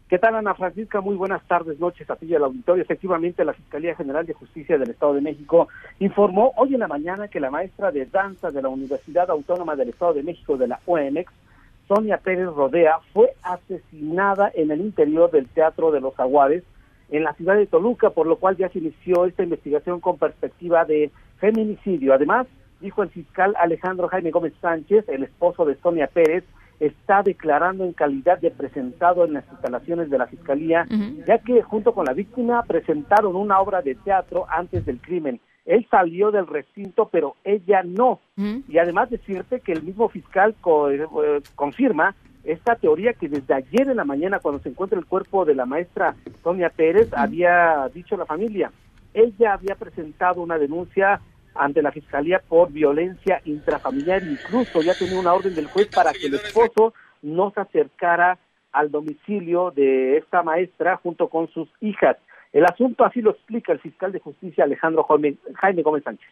¿Qué 0.07 0.17
tal, 0.17 0.35
Ana 0.35 0.55
Francisca? 0.55 1.01
Muy 1.01 1.15
buenas 1.15 1.43
tardes, 1.47 1.79
noches 1.79 2.09
a 2.09 2.15
ti 2.15 2.25
y 2.25 2.33
al 2.33 2.43
auditorio. 2.43 2.81
Efectivamente, 2.81 3.45
la 3.45 3.53
Fiscalía 3.53 3.95
General 3.95 4.25
de 4.25 4.33
Justicia 4.33 4.77
del 4.79 4.89
Estado 4.89 5.13
de 5.13 5.21
México 5.21 5.67
informó 5.99 6.51
hoy 6.57 6.73
en 6.73 6.79
la 6.79 6.87
mañana 6.87 7.27
que 7.27 7.39
la 7.39 7.51
maestra 7.51 7.91
de 7.91 8.07
danza 8.07 8.49
de 8.49 8.61
la 8.63 8.69
Universidad 8.69 9.29
Autónoma 9.29 9.75
del 9.75 9.89
Estado 9.89 10.13
de 10.13 10.23
México 10.23 10.57
de 10.57 10.67
la 10.67 10.79
UNX, 10.87 11.31
Sonia 11.87 12.17
Pérez 12.17 12.47
Rodea, 12.47 12.97
fue 13.13 13.33
asesinada 13.43 14.51
en 14.55 14.71
el 14.71 14.81
interior 14.81 15.29
del 15.29 15.47
Teatro 15.47 15.91
de 15.91 16.01
los 16.01 16.15
Jaguares 16.15 16.63
en 17.11 17.23
la 17.23 17.33
ciudad 17.33 17.55
de 17.55 17.67
Toluca, 17.67 18.09
por 18.09 18.25
lo 18.25 18.37
cual 18.37 18.57
ya 18.57 18.69
se 18.69 18.79
inició 18.79 19.25
esta 19.25 19.43
investigación 19.43 19.99
con 19.99 20.17
perspectiva 20.17 20.85
de 20.85 21.11
feminicidio. 21.39 22.13
Además, 22.13 22.47
dijo 22.79 23.03
el 23.03 23.09
fiscal 23.09 23.55
Alejandro 23.59 24.07
Jaime 24.07 24.31
Gómez 24.31 24.53
Sánchez, 24.61 25.07
el 25.09 25.23
esposo 25.23 25.65
de 25.65 25.75
Sonia 25.75 26.07
Pérez, 26.07 26.43
está 26.79 27.23
declarando 27.23 27.83
en 27.83 27.93
calidad 27.93 28.39
de 28.39 28.51
presentado 28.51 29.25
en 29.25 29.33
las 29.33 29.45
instalaciones 29.51 30.09
de 30.09 30.17
la 30.17 30.27
Fiscalía, 30.27 30.85
ya 31.27 31.37
que 31.39 31.61
junto 31.61 31.93
con 31.93 32.05
la 32.05 32.13
víctima 32.13 32.63
presentaron 32.63 33.35
una 33.35 33.59
obra 33.59 33.81
de 33.81 33.95
teatro 33.95 34.45
antes 34.49 34.85
del 34.85 35.01
crimen. 35.01 35.41
Él 35.65 35.85
salió 35.91 36.31
del 36.31 36.47
recinto, 36.47 37.09
pero 37.11 37.35
ella 37.43 37.83
no. 37.83 38.21
Y 38.67 38.77
además 38.77 39.09
decirte 39.09 39.59
que 39.59 39.73
el 39.73 39.83
mismo 39.83 40.07
fiscal 40.09 40.55
eh, 40.89 41.41
confirma 41.55 42.15
esta 42.45 42.75
teoría 42.75 43.13
que 43.13 43.27
desde 43.27 43.53
ayer 43.53 43.89
en 43.89 43.97
la 43.97 44.05
mañana, 44.05 44.39
cuando 44.39 44.61
se 44.61 44.69
encuentra 44.69 44.97
el 44.97 45.05
cuerpo 45.05 45.43
de 45.43 45.55
la 45.55 45.65
maestra 45.65 46.15
Sonia 46.41 46.69
Pérez, 46.69 47.09
había 47.13 47.89
dicho 47.93 48.15
la 48.15 48.25
familia, 48.25 48.71
ella 49.13 49.53
había 49.53 49.75
presentado 49.75 50.41
una 50.41 50.57
denuncia 50.57 51.19
ante 51.55 51.81
la 51.81 51.91
fiscalía 51.91 52.41
por 52.47 52.71
violencia 52.71 53.41
intrafamiliar, 53.45 54.23
incluso 54.23 54.81
ya 54.81 54.93
tenía 54.93 55.19
una 55.19 55.33
orden 55.33 55.55
del 55.55 55.67
juez 55.67 55.87
para 55.87 56.11
que 56.13 56.27
el 56.27 56.35
esposo 56.35 56.93
no 57.21 57.51
se 57.51 57.61
acercara 57.61 58.37
al 58.71 58.91
domicilio 58.91 59.71
de 59.71 60.17
esta 60.17 60.43
maestra 60.43 60.97
junto 60.97 61.27
con 61.27 61.47
sus 61.49 61.67
hijas. 61.81 62.17
El 62.51 62.65
asunto 62.65 63.03
así 63.03 63.21
lo 63.21 63.31
explica 63.31 63.73
el 63.73 63.79
fiscal 63.79 64.11
de 64.11 64.19
justicia 64.19 64.63
Alejandro 64.63 65.05
Jaime, 65.55 65.81
Gómez 65.83 66.03
Sánchez. 66.03 66.29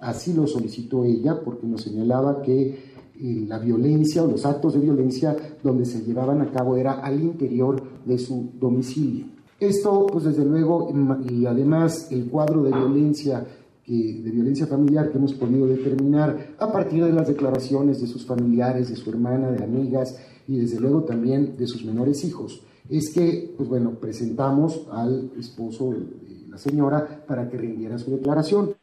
Así 0.00 0.34
lo 0.34 0.46
solicitó 0.46 1.04
ella 1.04 1.36
porque 1.44 1.66
nos 1.66 1.82
señalaba 1.82 2.42
que 2.42 2.68
eh, 2.70 3.44
la 3.46 3.58
violencia 3.58 4.22
o 4.22 4.26
los 4.26 4.44
actos 4.44 4.74
de 4.74 4.80
violencia 4.80 5.36
donde 5.62 5.84
se 5.84 6.04
llevaban 6.04 6.42
a 6.42 6.50
cabo 6.50 6.76
era 6.76 7.00
al 7.00 7.20
interior 7.22 7.82
de 8.04 8.18
su 8.18 8.52
domicilio. 8.58 9.26
Esto, 9.60 10.06
pues 10.06 10.24
desde 10.24 10.44
luego, 10.44 10.92
y 11.30 11.46
además 11.46 12.10
el 12.10 12.28
cuadro 12.28 12.64
de 12.64 12.72
violencia 12.72 13.46
de 13.86 14.30
violencia 14.30 14.66
familiar 14.66 15.10
que 15.10 15.18
hemos 15.18 15.34
podido 15.34 15.66
determinar 15.66 16.54
a 16.58 16.72
partir 16.72 17.04
de 17.04 17.12
las 17.12 17.28
declaraciones 17.28 18.00
de 18.00 18.06
sus 18.06 18.26
familiares, 18.26 18.88
de 18.88 18.96
su 18.96 19.10
hermana, 19.10 19.50
de 19.50 19.62
amigas 19.62 20.18
y 20.48 20.58
desde 20.58 20.80
luego 20.80 21.04
también 21.04 21.56
de 21.56 21.66
sus 21.66 21.84
menores 21.84 22.24
hijos, 22.24 22.64
es 22.88 23.12
que, 23.14 23.52
pues 23.56 23.68
bueno, 23.68 23.92
presentamos 23.92 24.86
al 24.92 25.30
esposo 25.38 25.90
de 25.90 26.48
la 26.48 26.58
señora 26.58 27.24
para 27.26 27.48
que 27.48 27.56
rindiera 27.56 27.98
su 27.98 28.10
declaración. 28.10 28.74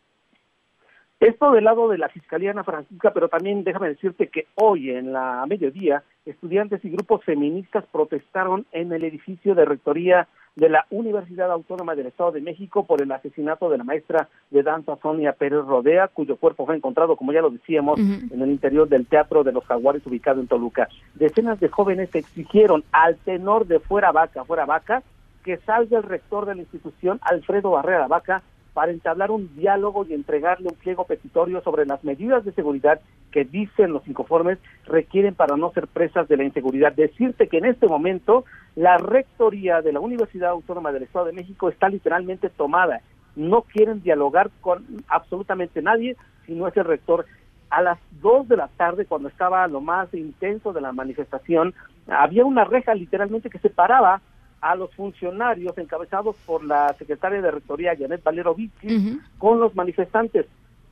Esto 1.20 1.52
del 1.52 1.66
lado 1.66 1.88
de 1.88 2.00
la 2.00 2.10
Fiscalía 2.10 2.50
Ana 2.50 2.64
Francisca, 2.64 3.12
pero 3.14 3.30
también 3.30 3.64
déjame 3.64 3.90
decirte 3.90 4.30
que 4.30 4.48
hoy 4.56 4.90
en 4.90 5.14
la 5.14 5.46
mediodía 5.48 6.04
estudiantes 6.26 6.84
y 6.84 6.90
grupos 6.90 7.24
feministas 7.24 7.86
protestaron 7.92 8.66
en 8.72 8.92
el 8.92 9.04
edificio 9.04 9.54
de 9.54 9.66
rectoría 9.66 10.28
de 10.56 10.70
la 10.70 10.86
Universidad 10.90 11.52
Autónoma 11.52 11.96
del 11.96 12.08
Estado 12.08 12.32
de 12.32 12.42
México 12.42 12.86
por 12.86 13.02
el 13.02 13.12
asesinato 13.12 13.70
de 13.70 13.78
la 13.78 13.84
maestra 13.84 14.28
de 14.50 14.64
danza 14.64 14.98
Sonia 15.02 15.34
Pérez 15.34 15.66
Rodea, 15.66 16.10
cuyo 16.10 16.36
cuerpo 16.36 16.66
fue 16.66 16.76
encontrado, 16.76 17.16
como 17.16 17.32
ya 17.32 17.42
lo 17.42 17.50
decíamos, 17.50 18.00
en 18.00 18.42
el 18.42 18.52
interior 18.52 18.90
del 18.90 19.06
Teatro 19.06 19.44
de 19.44 19.54
los 19.54 19.66
Jaguares 19.66 20.06
ubicado 20.06 20.42
en 20.42 20.48
Toluca. 20.48 20.90
Decenas 21.16 21.60
de 21.60 21.70
jóvenes 21.70 22.14
exigieron 22.14 22.84
al 22.92 23.16
tenor 23.18 23.66
de 23.66 23.80
Fuera 23.80 24.12
Vaca, 24.12 24.44
Fuera 24.44 24.66
Vaca, 24.66 25.04
que 25.44 25.58
salga 25.58 25.98
el 25.98 26.04
rector 26.04 26.46
de 26.46 26.56
la 26.56 26.62
institución, 26.62 27.20
Alfredo 27.24 27.72
Barrera 27.72 28.08
Vaca, 28.08 28.44
para 28.74 28.92
entablar 28.92 29.32
un 29.32 29.54
diálogo 29.56 30.06
y 30.06 30.14
entregarle 30.14 30.68
un 30.70 30.76
pliego 30.76 31.06
petitorio 31.06 31.62
sobre 31.62 31.86
las 31.86 32.04
medidas 32.04 32.46
de 32.46 32.54
seguridad 32.54 33.02
que 33.32 33.44
dicen 33.44 33.92
los 33.92 34.08
inconformes 34.08 34.60
requieren 34.86 35.36
para 35.36 35.58
no 35.58 35.72
ser 35.72 35.88
presas 35.88 36.28
de 36.28 36.38
la 36.38 36.44
inseguridad. 36.44 36.94
Decirte 36.94 37.48
que 37.48 37.58
en 37.58 37.66
este 37.66 37.88
momento 37.88 38.46
la 38.76 38.98
rectoría 38.98 39.82
de 39.82 39.94
la 39.94 40.00
Universidad 40.00 40.52
Autónoma 40.52 40.92
del 40.92 41.04
Estado 41.04 41.26
de 41.26 41.34
México 41.34 41.70
está 41.70 41.90
literalmente 41.90 42.50
tomada. 42.50 43.02
No 43.36 43.62
quieren 43.62 44.02
dialogar 44.02 44.50
con 44.62 44.86
absolutamente 45.08 45.82
nadie 45.82 46.16
si 46.46 46.54
no 46.54 46.68
es 46.68 46.76
el 46.78 46.86
rector. 46.86 47.26
A 47.70 47.82
las 47.82 48.00
dos 48.22 48.50
de 48.50 48.58
la 48.58 48.68
tarde, 48.68 49.06
cuando 49.06 49.30
estaba 49.30 49.66
lo 49.68 49.80
más 49.80 50.14
intenso 50.14 50.74
de 50.74 50.82
la 50.82 50.92
manifestación, 50.92 51.74
había 52.08 52.44
una 52.44 52.66
reja 52.66 52.94
literalmente 52.94 53.50
que 53.50 53.60
separaba 53.60 54.22
a 54.62 54.76
los 54.76 54.94
funcionarios 54.94 55.78
encabezados 55.78 56.36
por 56.46 56.64
la 56.64 56.94
secretaria 56.98 57.42
de 57.42 57.52
Rectoría, 57.52 57.96
Janet 57.98 58.24
Valero 58.24 58.56
Vici, 58.56 59.20
con 59.38 59.60
los 59.60 59.76
manifestantes. 59.76 60.46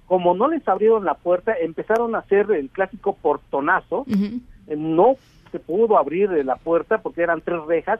Como 0.08 0.34
no 0.34 0.48
les 0.48 0.68
abrieron 0.68 1.06
la 1.06 1.14
puerta, 1.14 1.54
empezaron 1.54 2.16
a 2.16 2.20
hacer 2.20 2.52
el 2.52 2.70
clásico 2.70 3.14
portonazo. 3.14 4.06
No 4.76 5.16
se 5.52 5.60
pudo 5.60 5.98
abrir 5.98 6.32
la 6.46 6.56
puerta 6.56 6.98
porque 7.00 7.22
eran 7.22 7.42
tres 7.42 7.64
rejas 7.68 8.00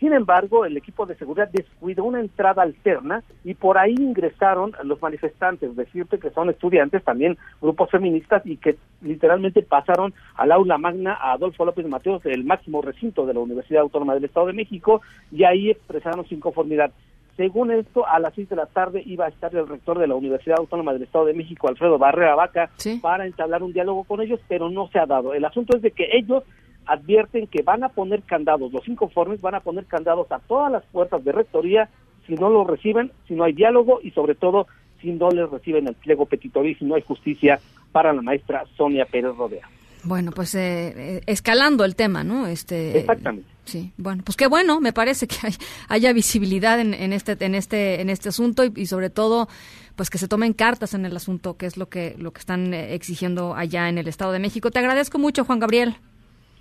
sin 0.00 0.14
embargo, 0.14 0.64
el 0.64 0.78
equipo 0.78 1.04
de 1.04 1.14
seguridad 1.14 1.50
descuidó 1.52 2.04
una 2.04 2.20
entrada 2.20 2.62
alterna 2.62 3.22
y 3.44 3.52
por 3.52 3.76
ahí 3.76 3.94
ingresaron 3.98 4.72
los 4.82 5.00
manifestantes, 5.02 5.76
decirte 5.76 6.18
que 6.18 6.30
son 6.30 6.48
estudiantes, 6.48 7.04
también 7.04 7.36
grupos 7.60 7.90
feministas 7.90 8.40
y 8.46 8.56
que 8.56 8.78
literalmente 9.02 9.60
pasaron 9.60 10.14
al 10.36 10.52
aula 10.52 10.78
magna 10.78 11.12
a 11.12 11.32
Adolfo 11.32 11.66
López 11.66 11.86
Mateos, 11.86 12.24
el 12.24 12.44
máximo 12.44 12.80
recinto 12.80 13.26
de 13.26 13.34
la 13.34 13.40
Universidad 13.40 13.82
Autónoma 13.82 14.14
del 14.14 14.24
Estado 14.24 14.46
de 14.46 14.54
México, 14.54 15.02
y 15.30 15.44
ahí 15.44 15.70
expresaron 15.70 16.26
su 16.26 16.34
inconformidad. 16.34 16.92
Según 17.36 17.70
esto, 17.70 18.06
a 18.06 18.18
las 18.20 18.34
6 18.34 18.48
de 18.48 18.56
la 18.56 18.66
tarde 18.66 19.02
iba 19.04 19.26
a 19.26 19.28
estar 19.28 19.54
el 19.54 19.68
rector 19.68 19.98
de 19.98 20.06
la 20.06 20.14
Universidad 20.14 20.58
Autónoma 20.58 20.94
del 20.94 21.02
Estado 21.02 21.26
de 21.26 21.34
México, 21.34 21.68
Alfredo 21.68 21.98
Barrera 21.98 22.34
Vaca, 22.34 22.70
para 23.02 23.26
entablar 23.26 23.62
un 23.62 23.74
diálogo 23.74 24.04
con 24.04 24.22
ellos, 24.22 24.40
pero 24.48 24.70
no 24.70 24.88
se 24.88 24.98
ha 24.98 25.04
dado. 25.04 25.34
El 25.34 25.44
asunto 25.44 25.76
es 25.76 25.82
de 25.82 25.90
que 25.90 26.08
ellos 26.12 26.42
advierten 26.90 27.46
que 27.46 27.62
van 27.62 27.84
a 27.84 27.88
poner 27.88 28.22
candados, 28.22 28.72
los 28.72 28.86
inconformes 28.88 29.40
van 29.40 29.54
a 29.54 29.60
poner 29.60 29.86
candados 29.86 30.30
a 30.32 30.40
todas 30.40 30.72
las 30.72 30.84
puertas 30.86 31.24
de 31.24 31.32
rectoría 31.32 31.88
si 32.26 32.34
no 32.34 32.50
lo 32.50 32.64
reciben, 32.64 33.12
si 33.28 33.34
no 33.34 33.44
hay 33.44 33.52
diálogo 33.52 34.00
y 34.02 34.10
sobre 34.10 34.34
todo 34.34 34.66
si 35.00 35.12
no 35.12 35.30
les 35.30 35.48
reciben 35.48 35.86
el 35.86 35.94
pliego 35.94 36.26
petitorio 36.26 36.72
y 36.72 36.74
si 36.74 36.84
no 36.84 36.96
hay 36.96 37.02
justicia 37.02 37.60
para 37.92 38.12
la 38.12 38.22
maestra 38.22 38.64
Sonia 38.76 39.04
Pérez 39.04 39.36
Rodea. 39.36 39.68
Bueno, 40.02 40.32
pues 40.32 40.54
eh, 40.54 40.94
eh, 40.96 41.20
escalando 41.26 41.84
el 41.84 41.94
tema, 41.94 42.24
¿no? 42.24 42.46
Este, 42.46 42.98
Exactamente. 42.98 43.48
Sí, 43.64 43.92
bueno, 43.96 44.22
pues 44.24 44.36
qué 44.36 44.46
bueno, 44.46 44.80
me 44.80 44.92
parece 44.92 45.28
que 45.28 45.36
hay, 45.42 45.52
haya 45.88 46.12
visibilidad 46.12 46.80
en, 46.80 46.94
en, 46.94 47.12
este 47.12 47.36
en 47.38 47.54
este 47.54 48.00
en 48.00 48.10
este 48.10 48.30
asunto 48.30 48.64
y, 48.64 48.72
y, 48.74 48.86
sobre 48.86 49.10
todo 49.10 49.48
pues 49.96 50.10
que 50.10 50.18
se 50.18 50.26
tomen 50.26 50.54
cartas 50.54 50.94
en 50.94 51.04
el 51.04 51.14
asunto, 51.14 51.56
que 51.56 51.66
es 51.66 51.76
lo 51.76 51.88
que 51.88 52.16
lo 52.18 52.32
que 52.32 52.40
están 52.40 52.74
eh, 52.74 52.94
exigiendo 52.94 53.54
allá 53.54 53.88
en 53.88 53.98
el 53.98 54.08
Estado 54.08 54.32
de 54.32 54.38
México. 54.38 54.70
Te 54.70 54.78
agradezco 54.78 55.18
mucho, 55.18 55.44
Juan 55.44 55.60
Gabriel. 55.60 55.96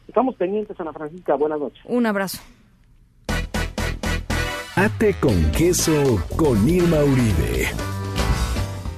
Estamos 0.10 0.36
pendientes, 0.38 0.78
Ana 0.80 0.92
Francisca. 0.92 1.36
Buenas 1.36 1.60
noches. 1.60 1.80
Un 1.86 2.08
abrazo. 2.08 2.40
Ate 4.76 5.14
con 5.22 5.52
queso 5.52 6.26
con 6.36 6.68
Irma 6.68 7.04
Uribe. 7.04 7.99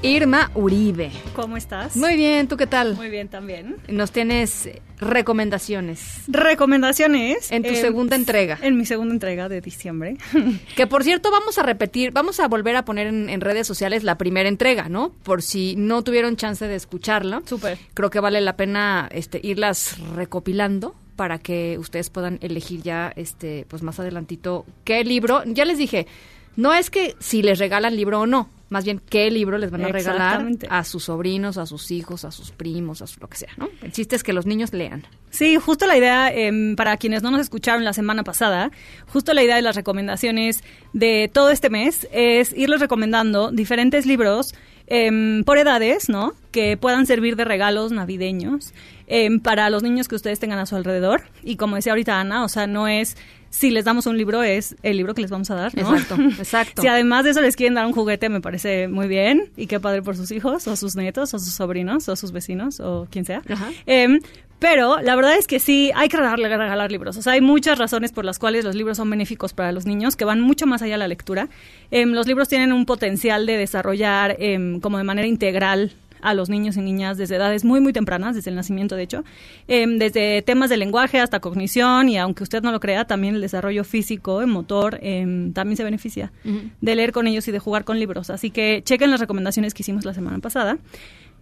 Irma 0.03 0.49
Uribe. 0.55 1.11
¿Cómo 1.35 1.57
estás? 1.57 1.95
Muy 1.95 2.15
bien, 2.15 2.47
¿tú 2.47 2.57
qué 2.57 2.65
tal? 2.65 2.95
Muy 2.95 3.09
bien 3.09 3.27
también. 3.27 3.77
Nos 3.87 4.11
tienes 4.11 4.67
recomendaciones. 4.99 6.23
Recomendaciones. 6.27 7.51
En 7.51 7.61
tu 7.61 7.69
eh, 7.69 7.75
segunda 7.75 8.15
entrega. 8.15 8.57
En 8.63 8.77
mi 8.77 8.85
segunda 8.85 9.13
entrega 9.13 9.47
de 9.47 9.61
diciembre. 9.61 10.17
que 10.75 10.87
por 10.87 11.03
cierto, 11.03 11.29
vamos 11.29 11.59
a 11.59 11.63
repetir, 11.63 12.11
vamos 12.11 12.39
a 12.39 12.47
volver 12.47 12.75
a 12.77 12.83
poner 12.83 13.07
en, 13.07 13.29
en, 13.29 13.41
redes 13.41 13.67
sociales 13.67 14.03
la 14.03 14.17
primera 14.17 14.49
entrega, 14.49 14.89
¿no? 14.89 15.11
Por 15.21 15.43
si 15.43 15.75
no 15.75 16.03
tuvieron 16.03 16.35
chance 16.35 16.67
de 16.67 16.75
escucharla. 16.75 17.43
Súper. 17.45 17.77
Creo 17.93 18.09
que 18.09 18.19
vale 18.19 18.41
la 18.41 18.57
pena 18.57 19.07
este, 19.11 19.39
irlas 19.43 19.97
recopilando 20.15 20.95
para 21.15 21.37
que 21.37 21.77
ustedes 21.77 22.09
puedan 22.09 22.39
elegir 22.41 22.81
ya 22.81 23.13
este 23.15 23.67
pues 23.69 23.83
más 23.83 23.99
adelantito 23.99 24.65
qué 24.83 25.03
libro. 25.03 25.43
Ya 25.45 25.65
les 25.65 25.77
dije, 25.77 26.07
no 26.55 26.73
es 26.73 26.89
que 26.89 27.15
si 27.19 27.43
les 27.43 27.59
regalan 27.59 27.95
libro 27.95 28.21
o 28.21 28.25
no, 28.25 28.49
más 28.71 28.85
bien 28.85 29.01
qué 29.09 29.29
libro 29.29 29.57
les 29.57 29.69
van 29.69 29.83
a 29.83 29.89
regalar 29.89 30.47
a 30.69 30.83
sus 30.85 31.03
sobrinos, 31.03 31.57
a 31.57 31.65
sus 31.65 31.91
hijos, 31.91 32.23
a 32.23 32.31
sus 32.31 32.51
primos, 32.51 33.01
a 33.01 33.07
su, 33.07 33.19
lo 33.19 33.27
que 33.27 33.37
sea, 33.37 33.51
¿no? 33.57 33.69
El 33.81 33.91
chiste 33.91 34.15
es 34.15 34.23
que 34.23 34.31
los 34.31 34.45
niños 34.45 34.73
lean. 34.73 35.03
Sí, 35.29 35.57
justo 35.57 35.87
la 35.87 35.97
idea, 35.97 36.33
eh, 36.33 36.73
para 36.77 36.95
quienes 36.95 37.21
no 37.21 37.31
nos 37.31 37.41
escucharon 37.41 37.83
la 37.83 37.91
semana 37.91 38.23
pasada, 38.23 38.71
justo 39.07 39.33
la 39.33 39.43
idea 39.43 39.57
de 39.57 39.61
las 39.61 39.75
recomendaciones 39.75 40.63
de 40.93 41.29
todo 41.31 41.49
este 41.49 41.69
mes 41.69 42.07
es 42.13 42.53
irles 42.53 42.79
recomendando 42.79 43.51
diferentes 43.51 44.05
libros 44.05 44.55
eh, 44.87 45.43
por 45.45 45.57
edades, 45.57 46.07
¿no? 46.07 46.33
Que 46.51 46.77
puedan 46.77 47.05
servir 47.05 47.35
de 47.35 47.43
regalos 47.43 47.91
navideños 47.91 48.73
eh, 49.07 49.39
para 49.39 49.69
los 49.69 49.83
niños 49.83 50.07
que 50.07 50.15
ustedes 50.15 50.39
tengan 50.39 50.59
a 50.59 50.65
su 50.65 50.77
alrededor. 50.77 51.23
Y 51.43 51.57
como 51.57 51.75
decía 51.75 51.91
ahorita 51.91 52.19
Ana, 52.19 52.45
o 52.45 52.49
sea, 52.49 52.67
no 52.67 52.87
es 52.87 53.17
si 53.51 53.69
les 53.69 53.85
damos 53.85 54.07
un 54.07 54.17
libro, 54.17 54.41
es 54.41 54.75
el 54.81 54.97
libro 54.97 55.13
que 55.13 55.21
les 55.21 55.29
vamos 55.29 55.51
a 55.51 55.55
dar, 55.55 55.75
¿no? 55.75 55.95
Exacto, 55.95 56.15
exacto. 56.39 56.81
si 56.81 56.87
además 56.87 57.25
de 57.25 57.31
eso 57.31 57.41
les 57.41 57.55
quieren 57.55 57.75
dar 57.75 57.85
un 57.85 57.91
juguete, 57.91 58.29
me 58.29 58.41
parece 58.41 58.87
muy 58.87 59.07
bien 59.07 59.51
y 59.57 59.67
qué 59.67 59.79
padre 59.79 60.01
por 60.01 60.15
sus 60.15 60.31
hijos, 60.31 60.67
o 60.67 60.75
sus 60.75 60.95
nietos, 60.95 61.33
o 61.33 61.39
sus 61.39 61.53
sobrinos, 61.53 62.07
o 62.09 62.15
sus 62.15 62.31
vecinos, 62.31 62.79
o 62.79 63.07
quien 63.11 63.25
sea. 63.25 63.43
Eh, 63.85 64.19
pero 64.57 65.01
la 65.01 65.15
verdad 65.15 65.37
es 65.37 65.47
que 65.47 65.59
sí, 65.59 65.91
hay 65.95 66.07
que 66.07 66.17
regalar, 66.17 66.39
regalar, 66.39 66.91
libros. 66.91 67.17
O 67.17 67.21
sea, 67.21 67.33
hay 67.33 67.41
muchas 67.41 67.77
razones 67.77 68.11
por 68.11 68.25
las 68.25 68.39
cuales 68.39 68.63
los 68.63 68.75
libros 68.75 68.95
son 68.95 69.09
benéficos 69.09 69.53
para 69.53 69.71
los 69.71 69.85
niños, 69.85 70.15
que 70.15 70.23
van 70.23 70.39
mucho 70.39 70.65
más 70.67 70.81
allá 70.81 70.93
de 70.93 70.99
la 70.99 71.07
lectura. 71.07 71.49
Eh, 71.89 72.05
los 72.05 72.27
libros 72.27 72.47
tienen 72.47 72.71
un 72.71 72.85
potencial 72.85 73.47
de 73.47 73.57
desarrollar 73.57 74.37
eh, 74.39 74.77
como 74.81 74.97
de 74.97 75.03
manera 75.03 75.27
integral 75.27 75.93
a 76.21 76.33
los 76.33 76.49
niños 76.49 76.77
y 76.77 76.81
niñas 76.81 77.17
desde 77.17 77.35
edades 77.35 77.63
muy, 77.63 77.79
muy 77.79 77.93
tempranas, 77.93 78.35
desde 78.35 78.49
el 78.49 78.55
nacimiento, 78.55 78.95
de 78.95 79.03
hecho, 79.03 79.23
eh, 79.67 79.85
desde 79.87 80.41
temas 80.41 80.69
de 80.69 80.77
lenguaje 80.77 81.19
hasta 81.19 81.39
cognición 81.39 82.09
y 82.09 82.17
aunque 82.17 82.43
usted 82.43 82.61
no 82.61 82.71
lo 82.71 82.79
crea, 82.79 83.05
también 83.05 83.35
el 83.35 83.41
desarrollo 83.41 83.83
físico, 83.83 84.45
motor, 84.47 84.99
eh, 85.01 85.51
también 85.53 85.77
se 85.77 85.83
beneficia 85.83 86.31
uh 86.45 86.49
-huh. 86.49 86.71
de 86.81 86.95
leer 86.95 87.11
con 87.11 87.27
ellos 87.27 87.47
y 87.47 87.51
de 87.51 87.59
jugar 87.59 87.83
con 87.83 87.99
libros. 87.99 88.29
Así 88.29 88.51
que 88.51 88.81
chequen 88.83 89.11
las 89.11 89.19
recomendaciones 89.19 89.73
que 89.73 89.83
hicimos 89.83 90.05
la 90.05 90.13
semana 90.13 90.39
pasada. 90.39 90.77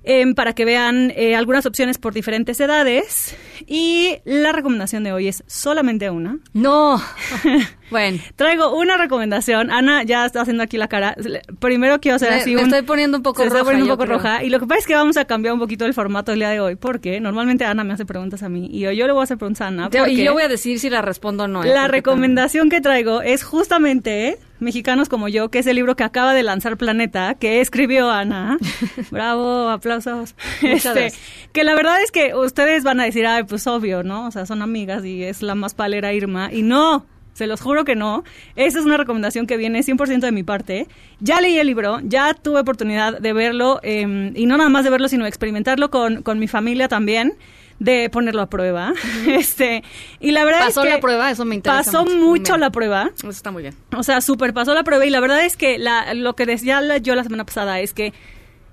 Eh, 0.06 0.34
para 0.34 0.54
que 0.54 0.64
vean 0.64 1.12
eh, 1.16 1.36
algunas 1.36 1.66
opciones 1.66 1.98
por 1.98 2.14
diferentes 2.14 2.60
edades. 2.60 3.36
Y 3.68 4.16
la 4.24 4.54
recomendación 4.54 5.04
de 5.04 5.12
hoy 5.12 5.28
es 5.28 5.44
solamente 5.46 6.10
una. 6.10 6.40
No. 6.54 7.02
bueno. 7.90 8.20
Traigo 8.36 8.76
una 8.76 8.98
recomendación. 8.98 9.72
Ana 9.72 10.04
ya 10.04 10.26
está 10.26 10.42
haciendo 10.42 10.64
aquí 10.64 10.78
la 10.78 10.88
cara. 10.88 11.16
Primero 11.60 12.00
quiero 12.00 12.16
hacer 12.16 12.32
me, 12.32 12.36
así 12.38 12.56
me 12.56 12.62
estoy 12.62 12.82
poniendo 12.84 13.18
un 13.18 13.24
poco 13.24 13.44
se 13.44 13.50
roja. 13.50 13.60
Estoy 13.60 13.72
poniendo 13.72 13.94
un 13.94 13.98
poco 13.98 14.06
creo. 14.06 14.18
roja. 14.18 14.44
Y 14.44 14.50
lo 14.50 14.60
que 14.60 14.68
pasa 14.68 14.80
es 14.80 14.88
que 14.88 14.96
vamos 14.96 15.18
a 15.18 15.26
cambiar 15.26 15.54
un 15.54 15.60
poquito 15.60 15.86
el 15.86 15.94
formato 15.94 16.32
del 16.32 16.40
día 16.40 16.50
de 16.50 16.60
hoy. 16.60 16.76
Porque 16.76 17.20
normalmente 17.20 17.66
Ana 17.66 17.84
me 17.84 17.94
hace 17.94 18.06
preguntas 18.06 18.44
a 18.44 18.50
mí. 18.50 18.70
Y 18.72 18.80
yo, 18.80 18.92
yo 18.92 19.08
le 19.08 19.14
voy 19.14 19.22
a 19.22 19.24
hacer 19.24 19.38
preguntas 19.38 19.62
a 19.62 19.68
Ana. 19.68 19.90
Y 20.08 20.24
yo 20.24 20.34
voy 20.34 20.44
a 20.44 20.48
decir 20.48 20.80
si 20.80 20.90
la 20.90 21.02
respondo 21.02 21.46
o 21.46 21.48
no. 21.48 21.64
¿eh? 21.64 21.74
La 21.74 21.88
recomendación 21.88 22.70
que 22.70 22.82
traigo 22.82 23.22
es 23.22 23.44
justamente 23.44 24.40
Mexicanos 24.60 25.08
como 25.08 25.30
yo, 25.30 25.50
que 25.50 25.60
es 25.60 25.68
el 25.68 25.78
libro 25.78 25.96
que 25.96 26.04
acaba 26.04 26.34
de 26.34 26.44
lanzar 26.44 26.78
Planeta, 26.78 27.36
que 27.36 27.62
escribió 27.62 28.12
Ana. 28.12 28.58
Bravo, 29.12 29.70
aplausos. 29.70 30.36
Este, 30.62 31.14
que 31.54 31.64
la 31.64 31.74
verdad 31.74 32.02
es 32.02 32.12
que 32.12 32.36
ustedes 32.36 32.84
van 32.84 33.00
a 33.00 33.06
decir, 33.06 33.26
ay, 33.26 33.44
pues 33.44 33.66
obvio, 33.68 34.04
¿no? 34.04 34.28
O 34.28 34.32
sea, 34.32 34.46
son 34.46 34.62
amigas 34.62 35.06
y 35.06 35.24
es 35.24 35.42
la 35.42 35.56
más 35.56 35.74
palera 35.74 36.14
Irma. 36.14 36.50
Y 36.52 36.62
no, 36.62 37.06
se 37.40 37.48
los 37.48 37.62
juro 37.62 37.86
que 37.86 37.96
no. 37.96 38.26
Esa 38.58 38.80
es 38.80 38.86
una 38.86 38.98
recomendación 38.98 39.48
que 39.48 39.56
viene 39.56 39.80
100% 39.80 40.20
de 40.20 40.32
mi 40.32 40.44
parte. 40.44 40.88
Ya 41.22 41.40
leí 41.40 41.58
el 41.58 41.68
libro, 41.68 42.00
ya 42.04 42.34
tuve 42.34 42.60
oportunidad 42.60 43.18
de 43.18 43.34
verlo, 43.34 43.80
eh, 43.82 44.32
y 44.36 44.46
no 44.46 44.58
nada 44.58 44.70
más 44.70 44.84
de 44.84 44.90
verlo, 44.90 45.08
sino 45.08 45.26
experimentarlo 45.26 45.90
con, 45.90 46.22
con 46.22 46.38
mi 46.38 46.50
familia 46.50 46.90
también 46.90 47.34
de 47.80 48.10
ponerlo 48.10 48.42
a 48.42 48.50
prueba. 48.50 48.94
este, 49.28 49.86
y 50.20 50.32
la 50.32 50.44
verdad 50.44 50.66
pasó 50.66 50.82
es 50.82 50.88
que 50.88 50.94
la 50.96 51.00
prueba, 51.00 51.32
eso 51.32 51.46
me 51.46 51.56
interesa. 51.56 51.92
Pasó 51.92 52.04
mucho, 52.04 52.18
mucho 52.18 52.58
la 52.58 52.72
prueba. 52.72 53.10
Eso 53.16 53.30
está 53.30 53.52
muy 53.52 53.64
bien. 53.64 53.76
O 53.96 54.04
sea, 54.04 54.20
súper 54.20 54.54
pasó 54.54 54.74
la 54.74 54.84
prueba 54.84 55.06
y 55.06 55.10
la 55.10 55.22
verdad 55.22 55.46
es 55.46 55.56
que 55.56 55.78
la, 55.78 56.14
lo 56.14 56.36
que 56.36 56.46
decía 56.46 56.98
yo 56.98 57.16
la 57.16 57.24
semana 57.24 57.46
pasada 57.46 57.80
es 57.80 57.94
que 57.94 58.14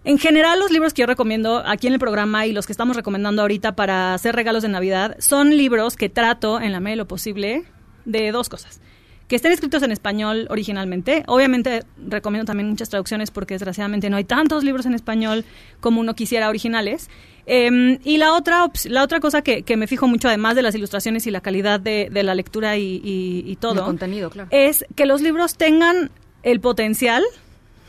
en 0.06 0.18
general, 0.18 0.60
los 0.60 0.70
libros 0.70 0.94
que 0.94 1.00
yo 1.00 1.06
recomiendo 1.06 1.64
aquí 1.66 1.88
en 1.88 1.92
el 1.92 1.98
programa 1.98 2.46
y 2.46 2.52
los 2.52 2.64
que 2.66 2.72
estamos 2.72 2.94
recomendando 2.94 3.42
ahorita 3.42 3.74
para 3.74 4.14
hacer 4.14 4.36
regalos 4.36 4.62
de 4.62 4.68
Navidad 4.68 5.16
son 5.18 5.56
libros 5.56 5.96
que 5.96 6.08
trato, 6.08 6.60
en 6.60 6.70
la 6.70 6.78
medida 6.78 6.92
de 6.92 6.96
lo 6.98 7.08
posible, 7.08 7.64
de 8.06 8.32
dos 8.32 8.48
cosas. 8.48 8.80
Que 9.28 9.36
estén 9.36 9.50
escritos 9.50 9.82
en 9.82 9.90
español 9.90 10.46
originalmente. 10.50 11.24
Obviamente 11.26 11.82
recomiendo 11.98 12.44
también 12.44 12.70
muchas 12.70 12.88
traducciones 12.88 13.32
porque 13.32 13.54
desgraciadamente 13.54 14.08
no 14.08 14.16
hay 14.16 14.24
tantos 14.24 14.62
libros 14.62 14.86
en 14.86 14.94
español 14.94 15.44
como 15.80 16.00
uno 16.00 16.14
quisiera 16.14 16.48
originales. 16.48 17.10
Eh, 17.46 17.98
y 18.04 18.18
la 18.18 18.34
otra, 18.34 18.70
la 18.84 19.02
otra 19.02 19.18
cosa 19.18 19.42
que, 19.42 19.62
que, 19.62 19.76
me 19.76 19.88
fijo 19.88 20.06
mucho, 20.06 20.28
además 20.28 20.54
de 20.54 20.62
las 20.62 20.74
ilustraciones 20.76 21.26
y 21.26 21.32
la 21.32 21.40
calidad 21.40 21.80
de, 21.80 22.08
de 22.10 22.22
la 22.22 22.34
lectura 22.34 22.76
y, 22.76 23.00
y, 23.04 23.42
y 23.46 23.56
todo, 23.56 23.80
el 23.80 23.80
contenido, 23.80 24.30
claro. 24.30 24.48
es 24.52 24.84
que 24.94 25.06
los 25.06 25.20
libros 25.20 25.56
tengan 25.56 26.10
el 26.42 26.60
potencial 26.60 27.24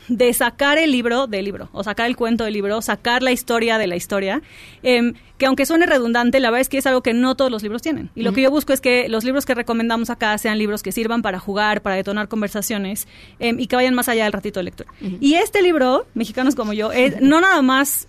de 0.08 0.32
sacar 0.32 0.78
el 0.78 0.92
libro 0.92 1.26
del 1.26 1.44
libro, 1.44 1.68
o 1.72 1.84
sacar 1.84 2.06
el 2.06 2.16
cuento 2.16 2.44
del 2.44 2.54
libro, 2.54 2.80
sacar 2.82 3.22
la 3.22 3.32
historia 3.32 3.78
de 3.78 3.86
la 3.86 3.96
historia, 3.96 4.42
eh, 4.82 5.12
que 5.36 5.46
aunque 5.46 5.66
suene 5.66 5.86
redundante, 5.86 6.40
la 6.40 6.50
verdad 6.50 6.62
es 6.62 6.68
que 6.68 6.78
es 6.78 6.86
algo 6.86 7.02
que 7.02 7.14
no 7.14 7.36
todos 7.36 7.50
los 7.50 7.62
libros 7.62 7.82
tienen. 7.82 8.10
Y 8.14 8.22
lo 8.22 8.30
uh 8.30 8.32
-huh. 8.32 8.34
que 8.34 8.42
yo 8.42 8.50
busco 8.50 8.72
es 8.72 8.80
que 8.80 9.08
los 9.08 9.24
libros 9.24 9.46
que 9.46 9.54
recomendamos 9.54 10.10
acá 10.10 10.36
sean 10.38 10.58
libros 10.58 10.82
que 10.82 10.92
sirvan 10.92 11.22
para 11.22 11.38
jugar, 11.38 11.82
para 11.82 11.96
detonar 11.96 12.28
conversaciones 12.28 13.06
eh, 13.38 13.54
y 13.56 13.66
que 13.66 13.76
vayan 13.76 13.94
más 13.94 14.08
allá 14.08 14.24
del 14.24 14.32
ratito 14.32 14.60
de 14.60 14.64
lectura. 14.64 14.90
Uh 15.00 15.06
-huh. 15.06 15.18
Y 15.20 15.34
este 15.34 15.62
libro, 15.62 16.06
Mexicanos 16.14 16.54
como 16.54 16.72
yo, 16.72 16.90
es 16.92 17.20
no 17.20 17.40
nada 17.40 17.62
más 17.62 18.08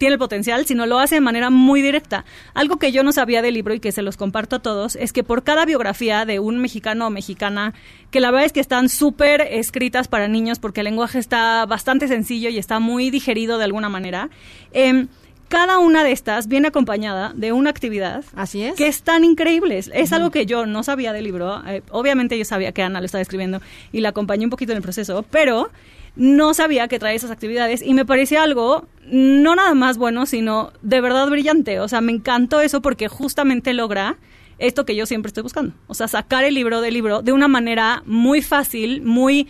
tiene 0.00 0.14
el 0.14 0.18
potencial, 0.18 0.64
sino 0.64 0.86
lo 0.86 0.98
hace 0.98 1.16
de 1.16 1.20
manera 1.20 1.50
muy 1.50 1.82
directa. 1.82 2.24
Algo 2.54 2.78
que 2.78 2.90
yo 2.90 3.02
no 3.02 3.12
sabía 3.12 3.42
del 3.42 3.52
libro 3.52 3.74
y 3.74 3.80
que 3.80 3.92
se 3.92 4.00
los 4.00 4.16
comparto 4.16 4.56
a 4.56 4.58
todos 4.60 4.96
es 4.96 5.12
que 5.12 5.22
por 5.22 5.42
cada 5.42 5.66
biografía 5.66 6.24
de 6.24 6.40
un 6.40 6.58
mexicano 6.58 7.06
o 7.06 7.10
mexicana, 7.10 7.74
que 8.10 8.20
la 8.20 8.30
verdad 8.30 8.46
es 8.46 8.52
que 8.54 8.60
están 8.60 8.88
súper 8.88 9.42
escritas 9.42 10.08
para 10.08 10.26
niños 10.26 10.58
porque 10.58 10.80
el 10.80 10.86
lenguaje 10.86 11.18
está 11.18 11.66
bastante 11.66 12.08
sencillo 12.08 12.48
y 12.48 12.56
está 12.56 12.78
muy 12.78 13.10
digerido 13.10 13.58
de 13.58 13.64
alguna 13.64 13.90
manera, 13.90 14.30
eh, 14.72 15.06
cada 15.48 15.78
una 15.78 16.02
de 16.02 16.12
estas 16.12 16.48
viene 16.48 16.68
acompañada 16.68 17.34
de 17.34 17.52
una 17.52 17.68
actividad. 17.68 18.24
Así 18.34 18.62
es. 18.62 18.76
Que 18.76 18.86
es 18.86 19.02
tan 19.02 19.22
increíble. 19.22 19.76
Es 19.76 19.88
uh 19.88 19.92
-huh. 19.92 20.12
algo 20.14 20.30
que 20.30 20.46
yo 20.46 20.64
no 20.64 20.82
sabía 20.82 21.12
del 21.12 21.24
libro. 21.24 21.62
Eh, 21.66 21.82
obviamente 21.90 22.38
yo 22.38 22.46
sabía 22.46 22.72
que 22.72 22.82
Ana 22.82 23.00
lo 23.00 23.06
estaba 23.06 23.20
escribiendo 23.20 23.60
y 23.92 24.00
la 24.00 24.10
acompañé 24.10 24.44
un 24.44 24.50
poquito 24.50 24.72
en 24.72 24.76
el 24.76 24.82
proceso, 24.82 25.26
pero 25.30 25.68
no 26.16 26.54
sabía 26.54 26.88
que 26.88 26.98
traía 26.98 27.16
esas 27.16 27.30
actividades 27.30 27.82
y 27.82 27.94
me 27.94 28.04
parecía 28.04 28.42
algo 28.42 28.86
no 29.10 29.54
nada 29.54 29.74
más 29.74 29.98
bueno, 29.98 30.26
sino 30.26 30.72
de 30.82 31.00
verdad 31.00 31.28
brillante. 31.28 31.80
O 31.80 31.88
sea, 31.88 32.00
me 32.00 32.12
encantó 32.12 32.60
eso 32.60 32.80
porque 32.80 33.08
justamente 33.08 33.72
logra 33.74 34.18
esto 34.58 34.84
que 34.84 34.94
yo 34.94 35.06
siempre 35.06 35.28
estoy 35.28 35.42
buscando. 35.42 35.74
O 35.86 35.94
sea, 35.94 36.06
sacar 36.08 36.44
el 36.44 36.54
libro 36.54 36.80
del 36.80 36.94
libro 36.94 37.22
de 37.22 37.32
una 37.32 37.48
manera 37.48 38.02
muy 38.06 38.42
fácil, 38.42 39.02
muy... 39.02 39.48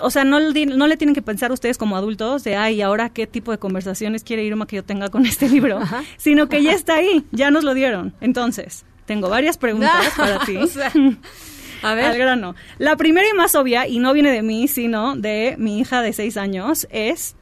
O 0.00 0.10
sea, 0.10 0.22
no, 0.22 0.38
no 0.38 0.86
le 0.86 0.96
tienen 0.96 1.14
que 1.16 1.22
pensar 1.22 1.50
ustedes 1.50 1.76
como 1.76 1.96
adultos 1.96 2.44
de, 2.44 2.54
ay, 2.54 2.80
ahora 2.80 3.08
qué 3.08 3.26
tipo 3.26 3.50
de 3.50 3.58
conversaciones 3.58 4.22
quiere 4.22 4.44
Irma 4.44 4.68
que 4.68 4.76
yo 4.76 4.84
tenga 4.84 5.08
con 5.08 5.26
este 5.26 5.48
libro, 5.48 5.78
Ajá. 5.78 6.04
sino 6.16 6.48
que 6.48 6.62
ya 6.62 6.72
está 6.72 6.94
ahí, 6.94 7.24
ya 7.32 7.50
nos 7.50 7.64
lo 7.64 7.74
dieron. 7.74 8.14
Entonces, 8.20 8.84
tengo 9.06 9.28
varias 9.28 9.58
preguntas 9.58 10.12
para 10.16 10.44
ti. 10.44 10.56
o 10.58 10.66
sea, 10.68 10.92
A 11.82 11.94
ver. 11.94 12.06
Al 12.06 12.18
grano. 12.18 12.54
La 12.78 12.96
primera 12.96 13.26
y 13.28 13.36
más 13.36 13.54
obvia, 13.54 13.86
y 13.86 13.98
no 13.98 14.12
viene 14.12 14.30
de 14.30 14.42
mí, 14.42 14.68
sino 14.68 15.16
de 15.16 15.54
mi 15.58 15.78
hija 15.80 16.02
de 16.02 16.12
seis 16.12 16.36
años, 16.36 16.86
es 16.90 17.36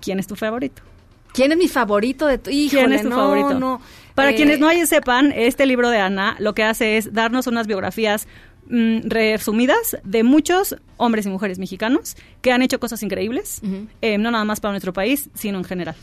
¿quién 0.00 0.18
es 0.18 0.26
tu 0.26 0.36
favorito? 0.36 0.82
¿Quién 1.32 1.50
es 1.50 1.58
mi 1.58 1.68
favorito 1.68 2.26
de 2.26 2.38
tu 2.38 2.50
hijo? 2.50 2.76
¿Quién 2.76 2.92
es 2.92 3.02
tu 3.02 3.10
favorito? 3.10 3.80
Para 4.14 4.30
eh, 4.30 4.34
quienes 4.36 4.60
no 4.60 4.70
sepan, 4.86 5.32
este 5.32 5.66
libro 5.66 5.90
de 5.90 5.98
Ana 5.98 6.36
lo 6.38 6.54
que 6.54 6.62
hace 6.62 6.96
es 6.96 7.12
darnos 7.12 7.48
unas 7.48 7.66
biografías 7.66 8.28
mm, 8.68 9.08
resumidas 9.08 9.98
de 10.04 10.22
muchos 10.22 10.76
hombres 10.96 11.26
y 11.26 11.30
mujeres 11.30 11.58
mexicanos 11.58 12.16
que 12.40 12.52
han 12.52 12.62
hecho 12.62 12.78
cosas 12.78 13.02
increíbles, 13.02 13.60
eh, 14.00 14.16
no 14.18 14.30
nada 14.30 14.44
más 14.44 14.60
para 14.60 14.72
nuestro 14.72 14.92
país, 14.92 15.28
sino 15.34 15.58
en 15.58 15.64
general. 15.64 15.96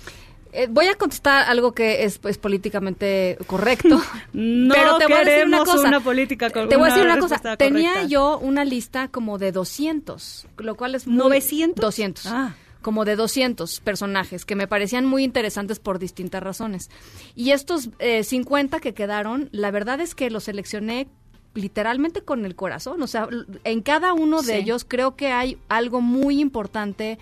Eh, 0.53 0.68
voy 0.69 0.88
a 0.88 0.95
contestar 0.95 1.49
algo 1.49 1.73
que 1.73 2.03
es 2.03 2.18
pues, 2.18 2.38
políticamente 2.38 3.38
correcto. 3.48 4.02
no 4.34 4.73
pero 4.73 4.98
te 4.98 5.06
voy 5.06 5.14
a 5.14 5.23
decir 5.23 5.45
una 5.45 5.64
cosa. 5.64 5.88
Una 5.88 5.99
política 5.99 6.49
te 6.49 6.65
voy 6.65 6.90
a 6.90 6.94
decir 6.94 7.06
una 7.06 7.19
cosa. 7.19 7.57
Tenía 7.57 8.03
yo 8.03 8.38
una 8.40 8.65
lista 8.65 9.07
como 9.07 9.38
de 9.38 9.52
200, 9.52 10.48
lo 10.57 10.76
cual 10.76 10.95
es 10.95 11.07
muy... 11.07 11.18
900. 11.18 11.82
200. 11.82 12.26
Ah 12.28 12.56
como 12.82 13.06
de 13.06 13.15
200 13.15 13.80
personajes 13.82 14.44
que 14.44 14.56
me 14.56 14.68
parecían 14.68 15.06
muy 15.06 15.23
interesantes 15.23 15.80
por 15.80 15.99
distintas 15.99 16.41
razones. 16.41 16.90
Y 17.36 17.52
estos 17.52 17.90
50 18.23 18.78
eh, 18.78 18.80
que 18.82 18.94
quedaron, 18.94 19.49
la 19.52 19.72
verdad 19.72 20.02
es 20.02 20.15
que 20.15 20.32
los 20.32 20.45
seleccioné 20.45 21.07
literalmente 21.53 22.22
con 22.22 22.45
el 22.45 22.56
corazón. 22.56 23.02
O 23.02 23.07
sea, 23.07 23.28
en 23.64 23.82
cada 23.82 24.14
uno 24.14 24.41
de 24.41 24.57
ellos 24.57 24.86
creo 24.88 25.15
que 25.15 25.28
hay 25.28 25.57
algo 25.69 26.02
muy 26.02 26.40
importante 26.40 27.19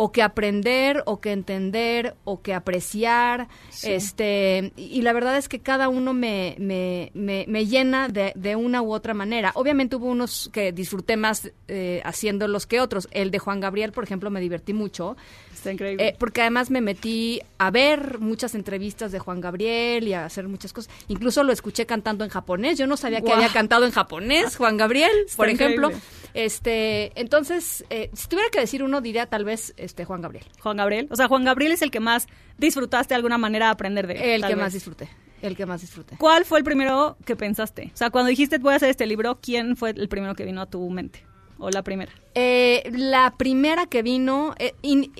o 0.00 0.12
que 0.12 0.22
aprender 0.22 1.02
o 1.06 1.20
que 1.20 1.32
entender 1.32 2.14
o 2.22 2.40
que 2.40 2.54
apreciar 2.54 3.48
este 3.82 4.72
y 4.76 5.02
la 5.02 5.12
verdad 5.12 5.36
es 5.36 5.48
que 5.48 5.58
cada 5.58 5.88
uno 5.88 6.14
me, 6.14 6.54
me, 6.60 7.10
me, 7.14 7.66
llena 7.66 8.06
de, 8.06 8.32
de, 8.36 8.54
una 8.54 8.80
u 8.80 8.92
otra 8.92 9.12
manera 9.12 9.50
obviamente 9.56 9.96
hubo 9.96 10.06
unos 10.06 10.50
que 10.52 10.70
disfruté 10.70 11.16
más 11.16 11.50
eh, 11.66 12.00
haciéndolos 12.04 12.68
que 12.68 12.80
otros 12.80 13.08
el 13.10 13.32
de 13.32 13.40
Juan 13.40 13.58
Gabriel 13.58 13.90
por 13.90 14.04
ejemplo 14.04 14.30
me 14.30 14.40
divertí 14.40 14.72
mucho 14.72 15.16
Está 15.58 15.72
increíble. 15.72 16.08
Eh, 16.08 16.16
porque 16.16 16.42
además 16.42 16.70
me 16.70 16.80
metí 16.80 17.40
a 17.58 17.70
ver 17.70 18.20
muchas 18.20 18.54
entrevistas 18.54 19.10
de 19.10 19.18
Juan 19.18 19.40
Gabriel 19.40 20.06
y 20.06 20.12
a 20.14 20.24
hacer 20.24 20.46
muchas 20.46 20.72
cosas. 20.72 20.92
Incluso 21.08 21.42
lo 21.42 21.52
escuché 21.52 21.84
cantando 21.84 22.24
en 22.24 22.30
japonés. 22.30 22.78
Yo 22.78 22.86
no 22.86 22.96
sabía 22.96 23.20
que 23.20 23.32
había 23.32 23.48
cantado 23.48 23.84
en 23.84 23.90
japonés, 23.90 24.56
Juan 24.56 24.76
Gabriel, 24.76 25.10
por 25.36 25.48
ejemplo. 25.48 25.90
Este, 26.34 27.10
entonces, 27.20 27.84
eh, 27.90 28.10
si 28.12 28.28
tuviera 28.28 28.50
que 28.50 28.60
decir 28.60 28.84
uno, 28.84 29.00
diría 29.00 29.26
tal 29.26 29.44
vez 29.44 29.74
este 29.88 30.04
Juan 30.04 30.20
Gabriel. 30.20 30.44
Juan 30.60 30.76
Gabriel. 30.76 31.08
O 31.10 31.16
sea, 31.16 31.26
Juan 31.26 31.44
Gabriel 31.44 31.72
es 31.72 31.82
el 31.82 31.90
que 31.90 32.00
más 32.00 32.28
disfrutaste 32.58 33.14
de 33.14 33.16
alguna 33.16 33.38
manera 33.38 33.70
aprender 33.70 34.06
de 34.06 34.34
él. 34.34 34.44
El 34.44 34.48
que 34.48 34.56
más 34.56 34.72
disfruté. 34.72 35.08
El 35.42 35.56
que 35.56 35.66
más 35.66 35.80
disfruté. 35.80 36.16
¿Cuál 36.18 36.44
fue 36.44 36.58
el 36.58 36.64
primero 36.64 37.16
que 37.24 37.36
pensaste? 37.36 37.90
O 37.94 37.96
sea, 37.96 38.10
cuando 38.10 38.28
dijiste 38.28 38.58
voy 38.58 38.74
a 38.74 38.76
hacer 38.76 38.90
este 38.90 39.06
libro, 39.06 39.38
¿quién 39.40 39.76
fue 39.76 39.90
el 39.90 40.08
primero 40.08 40.34
que 40.34 40.44
vino 40.44 40.60
a 40.60 40.66
tu 40.66 40.88
mente? 40.90 41.24
¿O 41.58 41.70
la 41.70 41.82
primera? 41.82 42.12
Eh, 42.34 42.88
la 42.92 43.34
primera 43.36 43.86
que 43.86 44.02
vino, 44.02 44.54
eh, 44.58 44.74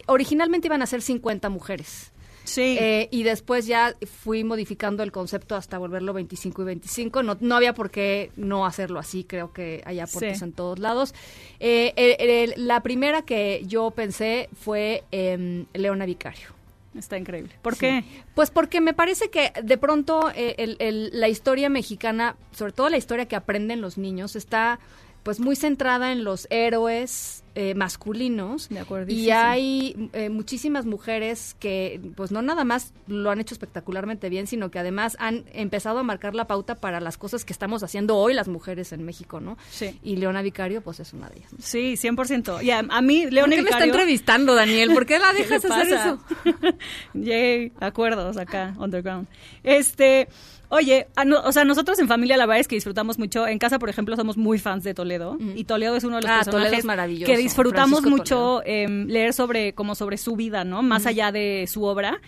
originalmente 0.07 0.69
iban 0.69 0.83
a 0.83 0.87
ser 0.87 1.03
50 1.03 1.49
mujeres. 1.49 2.13
Sí. 2.49 2.79
Eh, 2.81 3.09
y 3.11 3.25
después 3.25 3.67
ya 3.67 3.95
fui 4.23 4.43
modificando 4.43 5.03
el 5.03 5.13
concepto 5.13 5.55
hasta 5.55 5.77
volverlo 5.77 6.15
25 6.15 6.63
y 6.63 6.65
25. 6.65 7.23
No, 7.23 7.37
no 7.41 7.57
había 7.57 7.75
por 7.75 7.91
qué 7.91 8.33
no 8.37 8.65
hacerlo 8.65 8.99
así, 8.99 9.25
creo 9.25 9.53
que 9.53 9.83
hay 9.85 10.01
aportes 10.01 10.41
en 10.41 10.53
todos 10.53 10.79
lados. 10.79 11.15
la 11.61 12.83
primera 12.83 13.23
que 13.23 13.63
yo 13.67 13.91
pensé 13.91 14.49
fue 14.59 15.05
em, 15.11 15.67
Leona 15.75 16.07
Vicario. 16.07 16.49
Está 16.97 17.19
increíble. 17.19 17.53
¿Por 17.61 17.77
qué? 17.77 18.03
Pues 18.35 18.51
porque 18.51 18.81
me 18.81 18.95
parece 18.95 19.29
que 19.29 19.53
de 19.63 19.77
pronto 19.77 20.33
la 20.33 21.29
historia 21.29 21.69
mexicana, 21.69 22.37
sobre 22.51 22.73
todo 22.73 22.89
la 22.89 22.97
historia 22.97 23.27
que 23.27 23.37
aprenden 23.37 23.83
los 23.83 23.99
niños, 23.99 24.37
está 24.37 24.81
pues 25.23 25.41
muy 25.41 25.57
centrada 25.57 26.13
en 26.13 26.25
los 26.25 26.47
héroes 26.51 27.45
eh, 27.55 27.75
masculinos. 27.75 28.69
De 28.69 28.79
acuerdo, 28.79 29.13
y 29.13 29.31
hay 29.31 30.11
eh, 30.13 30.29
muchísimas 30.29 30.87
mujeres 30.87 31.57
que 31.59 32.01
pues 32.15 32.31
no 32.31 32.41
nada 32.41 32.65
más 32.65 32.93
lo 33.09 33.31
han 33.31 33.41
hecho 33.41 33.55
espectacularmente 33.55 34.29
bien 34.29 34.47
sino 34.47 34.71
que 34.71 34.79
además 34.79 35.17
han 35.19 35.45
empezado 35.53 35.99
a 35.99 36.03
marcar 36.05 36.37
la 36.37 36.47
pauta 36.47 36.77
para 36.77 37.01
las 37.01 37.19
cosas 37.19 37.45
que 37.45 37.53
estamos 37.53 37.83
haciendo 37.83 38.17
hoy 38.17 38.33
las 38.33 38.47
mujeres 38.47 38.93
en 38.93 39.05
México 39.05 39.41
no 39.41 39.59
sí. 39.71 39.99
Y 40.05 40.17
Leona 40.17 40.43
Vicario 40.43 40.83
pues 40.83 41.01
es 41.01 41.13
una 41.13 41.29
de 41.31 41.39
ellas 41.39 41.51
sí 41.59 41.95
100% 41.95 42.63
y 42.63 42.71
a, 42.71 42.83
mí 43.03 43.27
Leona 43.29 43.49
¿Por 43.49 43.57
qué 43.57 43.63
me 43.63 43.71
está 43.71 43.85
entrevistando 43.85 44.55
Daniel 44.55 44.93
¿por 44.93 45.07
qué 45.07 45.19
la 45.19 45.33
dejas 45.33 45.65
hacer 45.65 45.95
eso 45.95 46.21
Yay, 47.15 47.73
acuerdos 47.81 48.37
acá 48.37 48.75
underground. 48.79 49.27
Este 49.63 50.29
Oye, 50.71 51.09
o 51.45 51.53
sea, 51.53 51.65
nosotros 51.65 51.99
en 51.99 52.09
familia 52.09 52.37
la 52.37 52.45
verdad 52.45 52.61
es 52.61 52.69
que 52.69 52.75
disfrutamos 52.77 53.19
mucho. 53.19 53.47
En 53.47 53.59
casa, 53.59 53.79
por 53.79 53.89
ejemplo, 53.89 54.15
somos 54.17 54.37
muy 54.37 54.59
fans 54.59 54.85
de 54.85 54.93
Toledo 54.93 55.39
y 55.55 55.65
Toledo 55.65 55.97
es 55.97 56.05
uno 56.05 56.17
de 56.17 56.23
los 56.23 56.31
ah, 56.31 56.41
personajes 56.45 56.85
que 57.25 57.37
disfrutamos 57.37 58.03
mucho 58.03 58.63
em, 58.65 59.07
leer 59.07 59.33
sobre 59.33 59.73
como 59.73 59.95
sobre 59.95 60.19
su 60.19 60.37
vida, 60.37 60.65
¿no? 60.65 60.83
Más 60.83 61.07
allá 61.07 61.33
de 61.33 61.67
su 61.69 61.85
obra. 61.85 62.21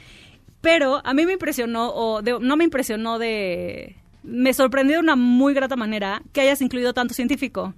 Pero 0.63 1.01
a 1.05 1.15
mí 1.15 1.27
me 1.27 1.35
impresionó 1.35 1.91
o 1.91 2.23
no 2.23 2.57
me 2.57 2.65
impresionó 2.65 3.19
de 3.19 3.97
me 4.23 4.53
sorprendió 4.53 4.97
de 4.97 5.03
una 5.03 5.17
muy 5.17 5.55
grata 5.55 5.77
manera 5.77 6.23
que 6.33 6.41
hayas 6.41 6.63
incluido 6.63 6.95
tanto 6.95 7.15
científico. 7.15 7.75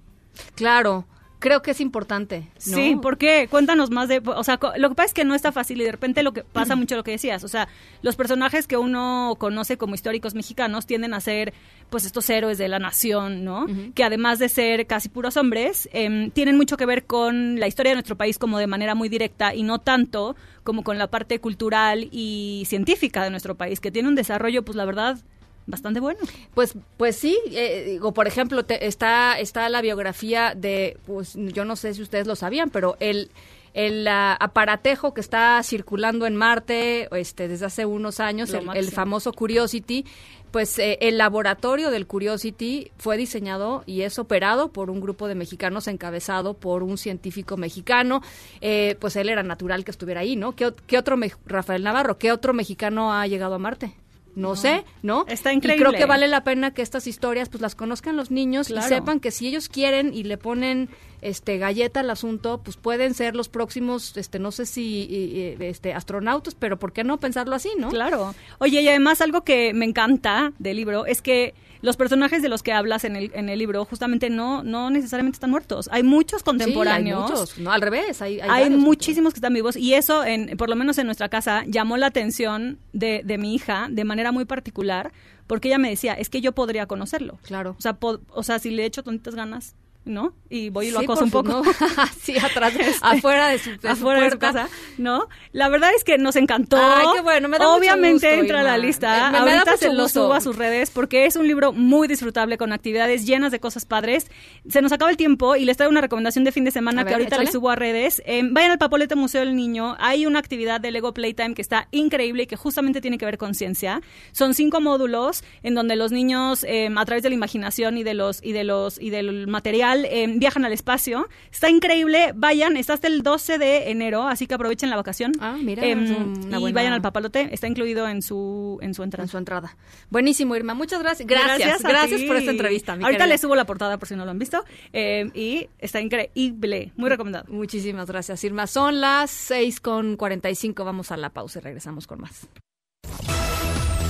Claro 0.54 1.06
creo 1.42 1.60
que 1.60 1.72
es 1.72 1.80
importante. 1.80 2.48
Sí, 2.56 2.96
¿por 3.02 3.18
qué? 3.18 3.48
Cuéntanos 3.50 3.90
más 3.90 4.08
de, 4.08 4.22
o 4.24 4.44
sea, 4.44 4.60
lo 4.76 4.88
que 4.88 4.94
pasa 4.94 5.06
es 5.08 5.12
que 5.12 5.24
no 5.24 5.34
está 5.34 5.50
fácil 5.50 5.80
y 5.80 5.84
de 5.84 5.90
repente 5.90 6.22
lo 6.22 6.32
que 6.32 6.44
pasa 6.44 6.76
mucho 6.76 6.94
lo 6.94 7.02
que 7.02 7.10
decías, 7.10 7.42
o 7.42 7.48
sea, 7.48 7.68
los 8.00 8.14
personajes 8.14 8.68
que 8.68 8.76
uno 8.76 9.34
conoce 9.38 9.76
como 9.76 9.96
históricos 9.96 10.36
mexicanos 10.36 10.86
tienden 10.86 11.14
a 11.14 11.20
ser, 11.20 11.52
pues, 11.90 12.06
estos 12.06 12.30
héroes 12.30 12.58
de 12.58 12.68
la 12.68 12.78
nación, 12.78 13.44
¿no? 13.44 13.66
Que 13.94 14.04
además 14.04 14.38
de 14.38 14.48
ser 14.48 14.86
casi 14.86 15.08
puros 15.08 15.36
hombres, 15.36 15.88
em, 15.92 16.30
tienen 16.30 16.56
mucho 16.56 16.76
que 16.76 16.86
ver 16.86 17.06
con 17.06 17.58
la 17.58 17.66
historia 17.66 17.90
de 17.90 17.96
nuestro 17.96 18.16
país 18.16 18.38
como 18.38 18.58
de 18.58 18.68
manera 18.68 18.94
muy 18.94 19.08
directa 19.08 19.52
y 19.52 19.64
no 19.64 19.80
tanto 19.80 20.36
como 20.62 20.84
con 20.84 20.96
la 20.96 21.08
parte 21.08 21.40
cultural 21.40 22.08
y 22.12 22.62
científica 22.68 23.24
de 23.24 23.30
nuestro 23.30 23.56
país, 23.56 23.80
que 23.80 23.90
tiene 23.90 24.08
un 24.08 24.14
desarrollo, 24.14 24.64
pues, 24.64 24.76
la 24.76 24.84
verdad, 24.84 25.18
bastante 25.66 26.00
bueno. 26.00 26.20
Pues, 26.54 26.74
pues 26.96 27.16
sí, 27.16 27.38
eh, 27.50 27.84
digo, 27.86 28.12
por 28.12 28.26
ejemplo, 28.26 28.64
está, 28.68 29.38
está 29.38 29.68
la 29.68 29.80
biografía 29.80 30.54
de, 30.56 30.98
pues 31.06 31.34
yo 31.36 31.64
no 31.64 31.76
sé 31.76 31.94
si 31.94 32.02
ustedes 32.02 32.26
lo 32.26 32.36
sabían, 32.36 32.70
pero 32.70 32.96
el, 33.00 33.30
el 33.74 34.06
aparatejo 34.08 35.14
que 35.14 35.20
está 35.20 35.62
circulando 35.62 36.26
en 36.26 36.36
Marte 36.36 37.08
este, 37.16 37.48
desde 37.48 37.66
hace 37.66 37.86
unos 37.86 38.20
años, 38.20 38.52
el, 38.52 38.90
famoso 38.90 39.32
Curiosity, 39.32 40.04
pues 40.50 40.78
eh, 40.78 40.98
el 41.00 41.16
laboratorio 41.16 41.90
del 41.90 42.06
Curiosity 42.06 42.92
fue 42.98 43.16
diseñado 43.16 43.82
y 43.86 44.02
es 44.02 44.18
operado 44.18 44.68
por 44.68 44.90
un 44.90 45.00
grupo 45.00 45.26
de 45.26 45.34
mexicanos 45.34 45.88
encabezado 45.88 46.54
por 46.54 46.82
un 46.82 46.98
científico 46.98 47.56
mexicano. 47.56 48.20
Eh, 48.60 48.96
pues 49.00 49.16
él 49.16 49.30
era 49.30 49.42
natural 49.42 49.84
que 49.84 49.90
estuviera 49.90 50.20
ahí, 50.20 50.36
¿no? 50.36 50.54
¿Qué, 50.54 50.72
¿Qué, 50.86 50.98
otro, 50.98 51.16
Rafael 51.46 51.82
Navarro, 51.82 52.18
qué 52.18 52.32
otro 52.32 52.52
mexicano 52.52 53.14
ha 53.14 53.26
llegado 53.26 53.54
a 53.54 53.58
Marte? 53.58 53.94
No, 54.34 54.56
sé, 54.56 54.84
¿no? 55.02 55.24
Está 55.28 55.52
increíble. 55.52 55.82
Y 55.82 55.88
creo 55.88 55.98
que 55.98 56.06
vale 56.06 56.28
la 56.28 56.44
pena 56.44 56.72
que 56.72 56.82
estas 56.82 57.06
historias 57.06 57.48
pues 57.48 57.60
las 57.60 57.74
conozcan 57.74 58.16
los 58.16 58.30
niños 58.30 58.70
y 58.70 58.80
sepan 58.82 59.20
que 59.20 59.30
si 59.30 59.46
ellos 59.48 59.68
quieren 59.68 60.14
y 60.14 60.24
le 60.24 60.38
ponen 60.38 60.88
este 61.22 61.56
galleta 61.56 62.00
al 62.00 62.10
asunto, 62.10 62.60
pues 62.62 62.76
pueden 62.76 63.14
ser 63.14 63.34
los 63.34 63.48
próximos 63.48 64.16
este 64.16 64.38
no 64.38 64.50
sé 64.50 64.66
si 64.66 65.56
este 65.58 65.94
astronautas, 65.94 66.54
pero 66.54 66.78
¿por 66.78 66.92
qué 66.92 67.04
no 67.04 67.18
pensarlo 67.18 67.54
así, 67.54 67.70
no? 67.78 67.88
Claro. 67.88 68.34
Oye, 68.58 68.82
y 68.82 68.88
además 68.88 69.20
algo 69.20 69.42
que 69.42 69.72
me 69.72 69.86
encanta 69.86 70.52
del 70.58 70.76
libro 70.76 71.06
es 71.06 71.22
que 71.22 71.54
los 71.80 71.96
personajes 71.96 72.42
de 72.42 72.48
los 72.48 72.62
que 72.62 72.72
hablas 72.72 73.04
en 73.04 73.16
el, 73.16 73.32
en 73.34 73.48
el 73.48 73.58
libro 73.58 73.84
justamente 73.84 74.30
no, 74.30 74.62
no 74.62 74.88
necesariamente 74.90 75.36
están 75.36 75.50
muertos. 75.50 75.88
Hay 75.92 76.04
muchos 76.04 76.42
contemporáneos. 76.44 77.24
hay 77.24 77.30
muchos, 77.30 77.58
no, 77.58 77.72
al 77.72 77.82
revés. 77.82 78.22
Hay, 78.22 78.38
hay, 78.40 78.70
muchísimos 78.70 79.32
que 79.32 79.38
están 79.38 79.52
vivos 79.52 79.76
y 79.76 79.94
eso, 79.94 80.24
en, 80.24 80.56
por 80.56 80.70
lo 80.70 80.76
menos 80.76 80.98
en 80.98 81.06
nuestra 81.06 81.28
casa, 81.28 81.64
llamó 81.66 81.96
la 81.96 82.06
atención 82.06 82.78
de, 82.92 83.22
de 83.24 83.36
mi 83.36 83.54
hija 83.54 83.88
de 83.90 84.04
manera 84.04 84.30
muy 84.30 84.44
particular 84.44 85.12
porque 85.48 85.68
ella 85.68 85.78
me 85.78 85.90
decía, 85.90 86.14
es 86.14 86.30
que 86.30 86.40
yo 86.40 86.52
podría 86.52 86.86
conocerlo. 86.86 87.38
Claro. 87.42 87.74
O 87.76 87.82
sea, 87.82 87.98
o 88.00 88.42
sea 88.42 88.58
si 88.58 88.70
le 88.70 88.84
echo 88.84 89.02
tantas 89.02 89.34
ganas, 89.34 89.74
¿no? 90.04 90.34
Y 90.50 90.70
voy 90.70 90.88
y 90.88 90.90
lo 90.90 91.00
acoso 91.00 91.24
un 91.24 91.30
poco. 91.30 91.62
sí, 92.20 92.36
atrás, 92.36 92.74
afuera 93.00 93.48
de 93.48 93.58
su, 93.58 93.70
afuera 93.86 94.22
de 94.22 94.30
su 94.30 94.38
casa, 94.38 94.68
¿no? 94.98 95.28
La 95.52 95.68
verdad 95.68 95.90
es 95.96 96.04
que 96.04 96.18
nos 96.18 96.36
encantó. 96.36 96.76
Ay, 96.76 97.06
qué 97.14 97.20
bueno, 97.20 97.48
me 97.48 97.58
da 97.58 97.68
Obviamente 97.68 98.28
mucho 98.28 98.40
entra 98.40 98.60
a 98.60 98.62
la 98.62 98.78
lista. 98.78 99.30
Me, 99.30 99.38
Ahorita 99.38 99.76
se 99.76 99.92
lo 99.92 100.08
subo 100.08 100.34
a 100.34 100.40
sus 100.40 100.56
redes 100.56 100.90
porque 100.90 101.26
es 101.26 101.36
un 101.36 101.46
libro 101.46 101.72
muy 101.72 102.08
disfrutable 102.08 102.58
con 102.58 102.72
actividades 102.72 103.26
llenas 103.26 103.52
de 103.52 103.60
cosas 103.60 103.84
padres. 103.84 104.26
Se 104.68 104.82
nos 104.82 104.92
acaba 104.92 105.10
el 105.10 105.16
tiempo 105.16 105.56
y 105.56 105.64
les 105.64 105.76
traigo 105.76 105.90
una 105.90 106.00
recomendación 106.00 106.44
de 106.44 106.52
fin 106.52 106.64
de 106.64 106.70
semana 106.70 107.04
que 107.04 107.14
ahorita 107.14 107.38
les 107.38 107.52
subo 107.52 107.70
a 107.70 107.76
redes. 107.76 108.22
Eh, 108.26 108.42
vayan 108.44 108.72
al 108.72 108.78
Papolete 108.78 109.14
Museo 109.14 109.40
del 109.40 109.54
Niño. 109.54 109.96
Hay 110.00 110.26
una 110.26 110.38
actividad 110.38 110.80
de 110.80 110.90
Lego 110.90 111.14
Playtime 111.14 111.54
que 111.54 111.62
está 111.62 111.88
increíble 111.92 112.44
y 112.44 112.46
que 112.46 112.56
justamente 112.56 113.00
tiene 113.00 113.18
que 113.18 113.24
ver 113.24 113.38
con 113.38 113.54
ciencia. 113.54 114.02
Son 114.32 114.54
cinco 114.54 114.80
módulos 114.80 115.44
en 115.62 115.74
donde 115.74 115.96
los 115.96 116.12
niños, 116.12 116.64
eh, 116.64 116.90
a 116.94 117.04
través 117.04 117.22
de 117.22 117.28
la 117.28 117.34
imaginación 117.36 117.96
y 117.96 118.02
de 118.02 118.14
los 118.14 118.42
y 118.42 118.52
de 118.52 118.64
los 118.64 119.00
y 119.00 119.10
del 119.10 119.46
material 119.46 119.91
eh, 120.04 120.26
viajan 120.36 120.64
al 120.64 120.72
espacio. 120.72 121.28
Está 121.52 121.68
increíble, 121.70 122.32
vayan, 122.34 122.76
está 122.76 122.94
hasta 122.94 123.06
el 123.08 123.22
12 123.22 123.58
de 123.58 123.90
enero, 123.90 124.22
así 124.26 124.46
que 124.46 124.54
aprovechen 124.54 124.90
la 124.90 124.96
vacación. 124.96 125.32
Ah, 125.40 125.56
mira, 125.62 125.84
Em, 125.84 126.04
y 126.04 126.48
buena- 126.50 126.72
vayan 126.74 126.92
al 126.92 127.02
papalote, 127.02 127.48
está 127.52 127.66
incluido 127.68 128.08
en 128.08 128.22
su, 128.22 128.78
en 128.82 128.94
su 128.94 129.02
entrada. 129.02 129.24
En 129.24 129.28
su 129.28 129.38
entrada. 129.38 129.76
Buenísimo, 130.10 130.56
Irma. 130.56 130.74
Muchas 130.74 131.00
gracias. 131.00 131.26
Gracias, 131.26 131.82
gracias, 131.82 132.22
por 132.22 132.36
esta 132.36 132.50
entrevista. 132.50 132.96
mi 132.96 133.04
Ahorita 133.04 133.18
querida. 133.24 133.34
les 133.34 133.40
subo 133.40 133.54
la 133.54 133.64
portada 133.66 133.98
por 133.98 134.08
si 134.08 134.16
no 134.16 134.24
lo 134.24 134.30
han 134.30 134.38
visto. 134.38 134.64
eh, 134.92 135.30
y 135.34 135.68
está 135.78 136.00
increíble, 136.00 136.92
muy 136.96 137.08
recomendado. 137.08 137.44
Muchísimas 137.48 138.06
gracias, 138.08 138.42
Irma. 138.44 138.66
Son 138.66 139.00
las 139.00 139.30
6 139.30 139.80
con 139.80 140.16
45. 140.16 140.84
Vamos 140.84 141.10
a 141.12 141.16
la 141.16 141.30
pausa 141.30 141.58
y 141.58 141.62
regresamos 141.62 142.06
con 142.06 142.20
más. 142.20 142.46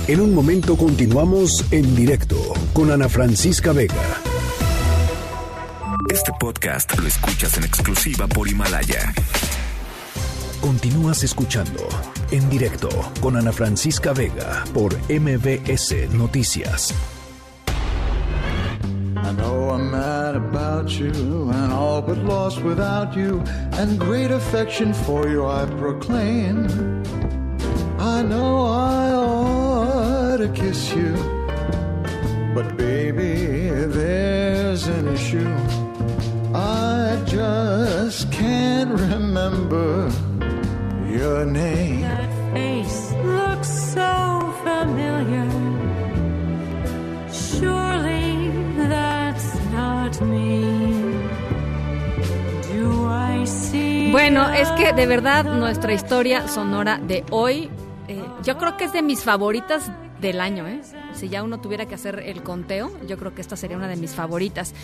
En 0.07 0.19
un 0.19 0.33
momento 0.35 0.75
continuamos 0.75 1.65
en 1.71 1.95
directo 1.95 2.35
con 2.73 2.91
Ana 2.91 3.07
Francisca 3.07 3.71
Vega. 3.71 3.95
Este 6.09 6.31
podcast 6.39 6.97
lo 6.99 7.07
escuchas 7.07 7.57
en 7.57 7.63
exclusiva 7.63 8.27
por 8.27 8.47
Himalaya. 8.47 9.13
Continúas 10.61 11.23
escuchando 11.23 11.87
en 12.31 12.49
directo 12.49 12.89
con 13.21 13.35
Ana 13.35 13.51
Francisca 13.51 14.13
Vega 14.13 14.63
por 14.73 14.93
MBS 15.09 16.09
Noticias. 16.11 16.93
I 19.15 19.31
know 19.35 19.69
I'm 19.71 19.91
mad 19.91 20.35
about 20.35 20.89
you 20.89 21.49
and 21.51 21.71
all 21.71 22.01
but 22.01 22.17
lost 22.19 22.61
without 22.61 23.15
you, 23.15 23.41
and 23.73 23.99
great 23.99 24.31
affection 24.31 24.93
for 24.93 25.27
you 25.27 25.45
I 25.45 25.65
proclaim. 25.79 26.67
I 27.99 28.21
know 28.21 28.65
I 28.65 29.11
ought 29.13 30.37
to 30.37 30.49
kiss 30.49 30.93
you, 30.93 31.13
but 32.53 32.75
baby, 32.77 33.69
there's 33.87 34.87
an 34.87 35.07
issue. 35.07 35.82
I 36.55 37.17
just 37.25 38.31
can't 38.31 38.91
remember 38.91 40.07
your 41.09 41.45
name. 41.45 42.01
That 42.01 42.29
face 42.53 43.11
looks 43.25 43.67
so 43.67 44.53
familiar. 44.63 45.49
Surely 47.31 48.51
that's 48.87 49.55
not 49.71 50.21
me. 50.21 50.61
Do 52.71 53.07
I 53.07 53.45
see? 53.47 54.11
Bueno, 54.11 54.47
es 54.53 54.69
que 54.73 54.93
de 54.93 55.07
verdad 55.07 55.45
nuestra 55.45 55.93
historia 55.93 56.47
sonora 56.47 56.99
de 56.99 57.25
hoy, 57.31 57.71
eh, 58.07 58.23
yo 58.43 58.59
creo 58.59 58.77
que 58.77 58.83
es 58.83 58.93
de 58.93 59.01
mis 59.01 59.23
favoritas 59.23 59.91
del 60.21 60.39
año, 60.39 60.67
¿eh? 60.67 60.81
Si 61.13 61.29
ya 61.29 61.41
uno 61.41 61.59
tuviera 61.59 61.87
que 61.87 61.95
hacer 61.95 62.19
el 62.19 62.43
conteo, 62.43 62.91
yo 63.07 63.17
creo 63.17 63.33
que 63.33 63.41
esta 63.41 63.55
sería 63.55 63.75
una 63.75 63.87
de 63.87 63.95
mis 63.95 64.11
favoritas. 64.11 64.75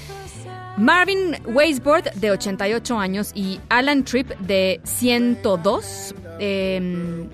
Marvin 0.77 1.37
Weisbord, 1.45 2.13
de 2.15 2.31
88 2.31 2.97
años, 2.97 3.31
y 3.35 3.59
Alan 3.69 4.03
Tripp, 4.03 4.29
de 4.39 4.79
102, 4.83 6.15
eh, 6.39 7.27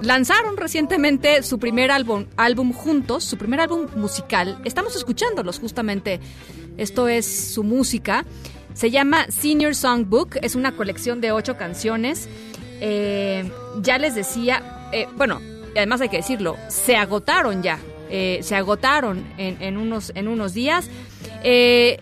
lanzaron 0.00 0.56
recientemente 0.56 1.42
su 1.42 1.58
primer 1.58 1.90
álbum, 1.90 2.26
álbum 2.36 2.72
juntos, 2.72 3.24
su 3.24 3.36
primer 3.36 3.60
álbum 3.60 3.86
musical. 3.96 4.60
Estamos 4.64 4.96
escuchándolos 4.96 5.58
justamente. 5.58 6.20
Esto 6.76 7.08
es 7.08 7.26
su 7.26 7.64
música. 7.64 8.24
Se 8.74 8.90
llama 8.90 9.26
Senior 9.28 9.74
Songbook. 9.74 10.36
Es 10.42 10.54
una 10.54 10.72
colección 10.72 11.20
de 11.20 11.32
ocho 11.32 11.56
canciones. 11.56 12.28
Eh, 12.80 13.50
ya 13.80 13.98
les 13.98 14.14
decía, 14.14 14.88
eh, 14.92 15.08
bueno, 15.16 15.40
además 15.74 16.00
hay 16.00 16.08
que 16.10 16.18
decirlo, 16.18 16.56
se 16.68 16.96
agotaron 16.96 17.62
ya. 17.62 17.78
Eh, 18.10 18.40
se 18.42 18.54
agotaron 18.54 19.24
en, 19.36 19.60
en 19.60 19.76
unos, 19.76 20.12
en 20.14 20.28
unos 20.28 20.54
días. 20.54 20.88
Eh, 21.42 22.00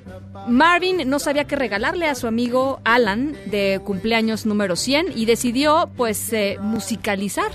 Marvin 0.48 1.08
no 1.08 1.18
sabía 1.18 1.44
qué 1.44 1.56
regalarle 1.56 2.06
a 2.06 2.14
su 2.14 2.26
amigo 2.26 2.80
Alan 2.84 3.36
de 3.46 3.80
cumpleaños 3.84 4.46
número 4.46 4.76
100 4.76 5.12
y 5.16 5.24
decidió 5.24 5.90
pues 5.96 6.32
eh, 6.32 6.58
musicalizar 6.60 7.50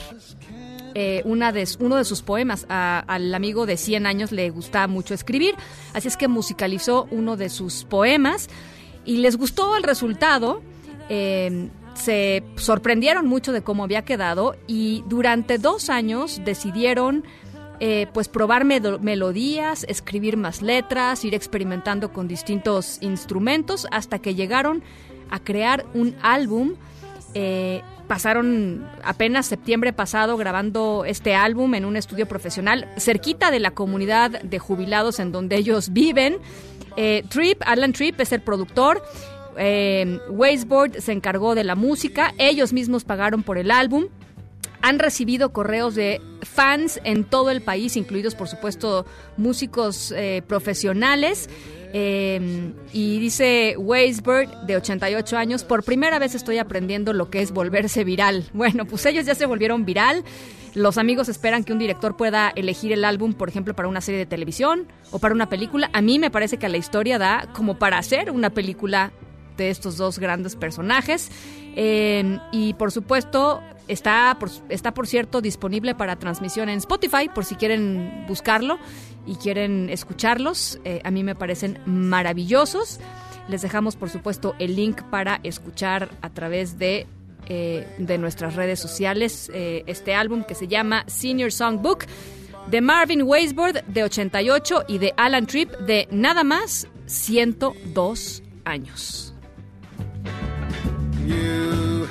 eh, 0.95 1.21
una 1.25 1.51
de, 1.51 1.67
uno 1.79 1.95
de 1.97 2.05
sus 2.05 2.21
poemas. 2.21 2.65
Al 2.69 3.33
amigo 3.33 3.65
de 3.65 3.77
100 3.77 4.05
años 4.05 4.31
le 4.31 4.49
gusta 4.49 4.87
mucho 4.87 5.13
escribir, 5.13 5.55
así 5.93 6.07
es 6.07 6.17
que 6.17 6.27
musicalizó 6.27 7.07
uno 7.11 7.37
de 7.37 7.49
sus 7.49 7.85
poemas 7.85 8.49
y 9.05 9.17
les 9.17 9.37
gustó 9.37 9.75
el 9.75 9.83
resultado. 9.83 10.61
eh, 11.09 11.69
se 11.95 12.43
sorprendieron 12.55 13.27
mucho 13.27 13.51
de 13.51 13.61
cómo 13.61 13.83
había 13.83 14.05
quedado 14.05 14.55
y 14.67 15.03
durante 15.07 15.57
dos 15.57 15.89
años 15.89 16.39
decidieron 16.45 17.25
eh, 17.79 18.07
pues 18.13 18.27
probar 18.27 18.65
melodías, 18.65 19.85
escribir 19.87 20.37
más 20.37 20.61
letras, 20.61 21.23
ir 21.23 21.33
experimentando 21.33 22.11
con 22.11 22.27
distintos 22.27 22.97
instrumentos 23.01 23.87
hasta 23.91 24.19
que 24.19 24.35
llegaron 24.35 24.83
a 25.29 25.39
crear 25.39 25.85
un 25.93 26.15
álbum. 26.21 26.73
Eh, 27.33 27.81
pasaron 28.07 28.87
apenas 29.03 29.45
septiembre 29.45 29.93
pasado 29.93 30.35
grabando 30.35 31.05
este 31.05 31.35
álbum 31.35 31.75
en 31.75 31.85
un 31.85 31.95
estudio 31.95 32.27
profesional 32.27 32.87
cerquita 32.97 33.51
de 33.51 33.59
la 33.59 33.71
comunidad 33.71 34.41
de 34.41 34.59
jubilados 34.59 35.19
en 35.19 35.31
donde 35.31 35.55
ellos 35.55 35.93
viven. 35.93 36.37
Eh, 36.97 37.23
Tripp, 37.29 37.61
Alan 37.65 37.93
Tripp 37.93 38.19
es 38.19 38.31
el 38.31 38.41
productor. 38.41 39.03
Eh, 39.57 40.19
Wasteboard 40.29 40.99
se 40.99 41.11
encargó 41.11 41.53
de 41.53 41.63
la 41.63 41.75
música. 41.75 42.33
Ellos 42.39 42.73
mismos 42.73 43.03
pagaron 43.03 43.43
por 43.43 43.57
el 43.57 43.71
álbum 43.71 44.07
han 44.81 44.99
recibido 44.99 45.51
correos 45.51 45.95
de 45.95 46.21
fans 46.41 46.99
en 47.03 47.23
todo 47.23 47.49
el 47.49 47.61
país, 47.61 47.97
incluidos 47.97 48.35
por 48.35 48.47
supuesto 48.47 49.05
músicos 49.37 50.13
eh, 50.15 50.41
profesionales. 50.47 51.49
Eh, 51.91 52.71
y 52.93 53.19
dice 53.19 53.75
Weisberg, 53.77 54.65
de 54.67 54.75
88 54.75 55.37
años, 55.37 55.63
por 55.63 55.83
primera 55.83 56.19
vez 56.19 56.35
estoy 56.35 56.59
aprendiendo 56.59 57.13
lo 57.13 57.29
que 57.29 57.41
es 57.41 57.51
volverse 57.51 58.03
viral. 58.03 58.45
Bueno, 58.53 58.85
pues 58.85 59.05
ellos 59.05 59.25
ya 59.25 59.35
se 59.35 59.45
volvieron 59.45 59.85
viral. 59.85 60.23
Los 60.75 60.97
amigos 60.97 61.29
esperan 61.29 61.63
que 61.63 61.73
un 61.73 61.79
director 61.79 62.15
pueda 62.15 62.51
elegir 62.55 62.91
el 62.91 63.05
álbum, 63.05 63.33
por 63.33 63.49
ejemplo, 63.49 63.73
para 63.73 63.87
una 63.87 64.01
serie 64.01 64.19
de 64.19 64.25
televisión 64.25 64.87
o 65.11 65.19
para 65.19 65.33
una 65.33 65.49
película. 65.49 65.89
A 65.93 66.01
mí 66.01 66.19
me 66.19 66.29
parece 66.29 66.57
que 66.57 66.69
la 66.69 66.77
historia 66.77 67.17
da 67.17 67.49
como 67.53 67.79
para 67.79 67.97
hacer 67.97 68.29
una 68.31 68.51
película 68.51 69.11
de 69.57 69.69
estos 69.69 69.97
dos 69.97 70.19
grandes 70.19 70.55
personajes. 70.55 71.31
Eh, 71.75 72.39
y 72.51 72.73
por 72.75 72.91
supuesto, 72.91 73.61
está 73.89 74.37
por, 74.39 74.49
está 74.69 74.93
por 74.93 75.07
cierto 75.07 75.41
disponible 75.41 75.95
para 75.95 76.17
transmisión 76.17 76.69
en 76.69 76.77
Spotify, 76.77 77.29
por 77.33 77.43
si 77.43 77.55
quieren 77.55 78.25
buscarlo 78.27 78.79
y 79.25 79.35
quieren 79.35 79.89
escucharlos. 79.89 80.79
Eh, 80.85 81.01
a 81.03 81.11
mí 81.11 81.23
me 81.23 81.35
parecen 81.35 81.79
maravillosos. 81.85 82.99
Les 83.49 83.61
dejamos, 83.61 83.95
por 83.95 84.09
supuesto, 84.09 84.55
el 84.59 84.75
link 84.75 85.01
para 85.09 85.39
escuchar 85.43 86.09
a 86.21 86.29
través 86.29 86.77
de, 86.77 87.07
eh, 87.47 87.87
de 87.97 88.17
nuestras 88.17 88.55
redes 88.55 88.79
sociales 88.79 89.51
eh, 89.53 89.83
este 89.87 90.13
álbum 90.13 90.43
que 90.43 90.55
se 90.55 90.67
llama 90.67 91.03
Senior 91.07 91.51
Songbook 91.51 92.05
de 92.67 92.81
Marvin 92.81 93.23
Weisbord 93.23 93.83
de 93.87 94.03
88 94.03 94.85
y 94.87 94.99
de 94.99 95.13
Alan 95.17 95.47
Tripp 95.47 95.71
de 95.79 96.07
nada 96.11 96.43
más 96.43 96.87
102 97.07 98.43
años. 98.65 99.33
You 101.25 102.07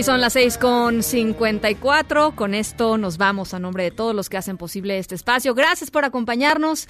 Y 0.00 0.02
son 0.02 0.22
las 0.22 0.32
6 0.32 0.56
con 0.56 1.02
54. 1.02 2.34
Con 2.34 2.54
esto 2.54 2.96
nos 2.96 3.18
vamos 3.18 3.52
a 3.52 3.58
nombre 3.58 3.84
de 3.84 3.90
todos 3.90 4.14
los 4.14 4.30
que 4.30 4.38
hacen 4.38 4.56
posible 4.56 4.96
este 4.96 5.14
espacio. 5.14 5.54
Gracias 5.54 5.90
por 5.90 6.06
acompañarnos 6.06 6.88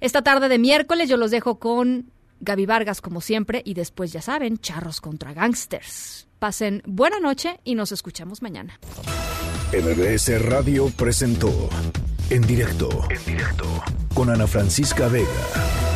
esta 0.00 0.22
tarde 0.22 0.48
de 0.48 0.60
miércoles. 0.60 1.08
Yo 1.08 1.16
los 1.16 1.32
dejo 1.32 1.58
con 1.58 2.12
Gaby 2.38 2.66
Vargas, 2.66 3.00
como 3.00 3.20
siempre. 3.20 3.62
Y 3.64 3.74
después, 3.74 4.12
ya 4.12 4.22
saben, 4.22 4.58
charros 4.58 5.00
contra 5.00 5.34
gangsters. 5.34 6.28
Pasen 6.38 6.84
buena 6.86 7.18
noche 7.18 7.58
y 7.64 7.74
nos 7.74 7.90
escuchamos 7.90 8.42
mañana. 8.42 8.78
MBS 9.72 10.40
Radio 10.40 10.92
presentó 10.96 11.68
en 12.30 12.42
directo, 12.42 13.08
en 13.10 13.24
directo 13.24 13.66
con 14.14 14.30
Ana 14.30 14.46
Francisca 14.46 15.08
Vega 15.08 15.95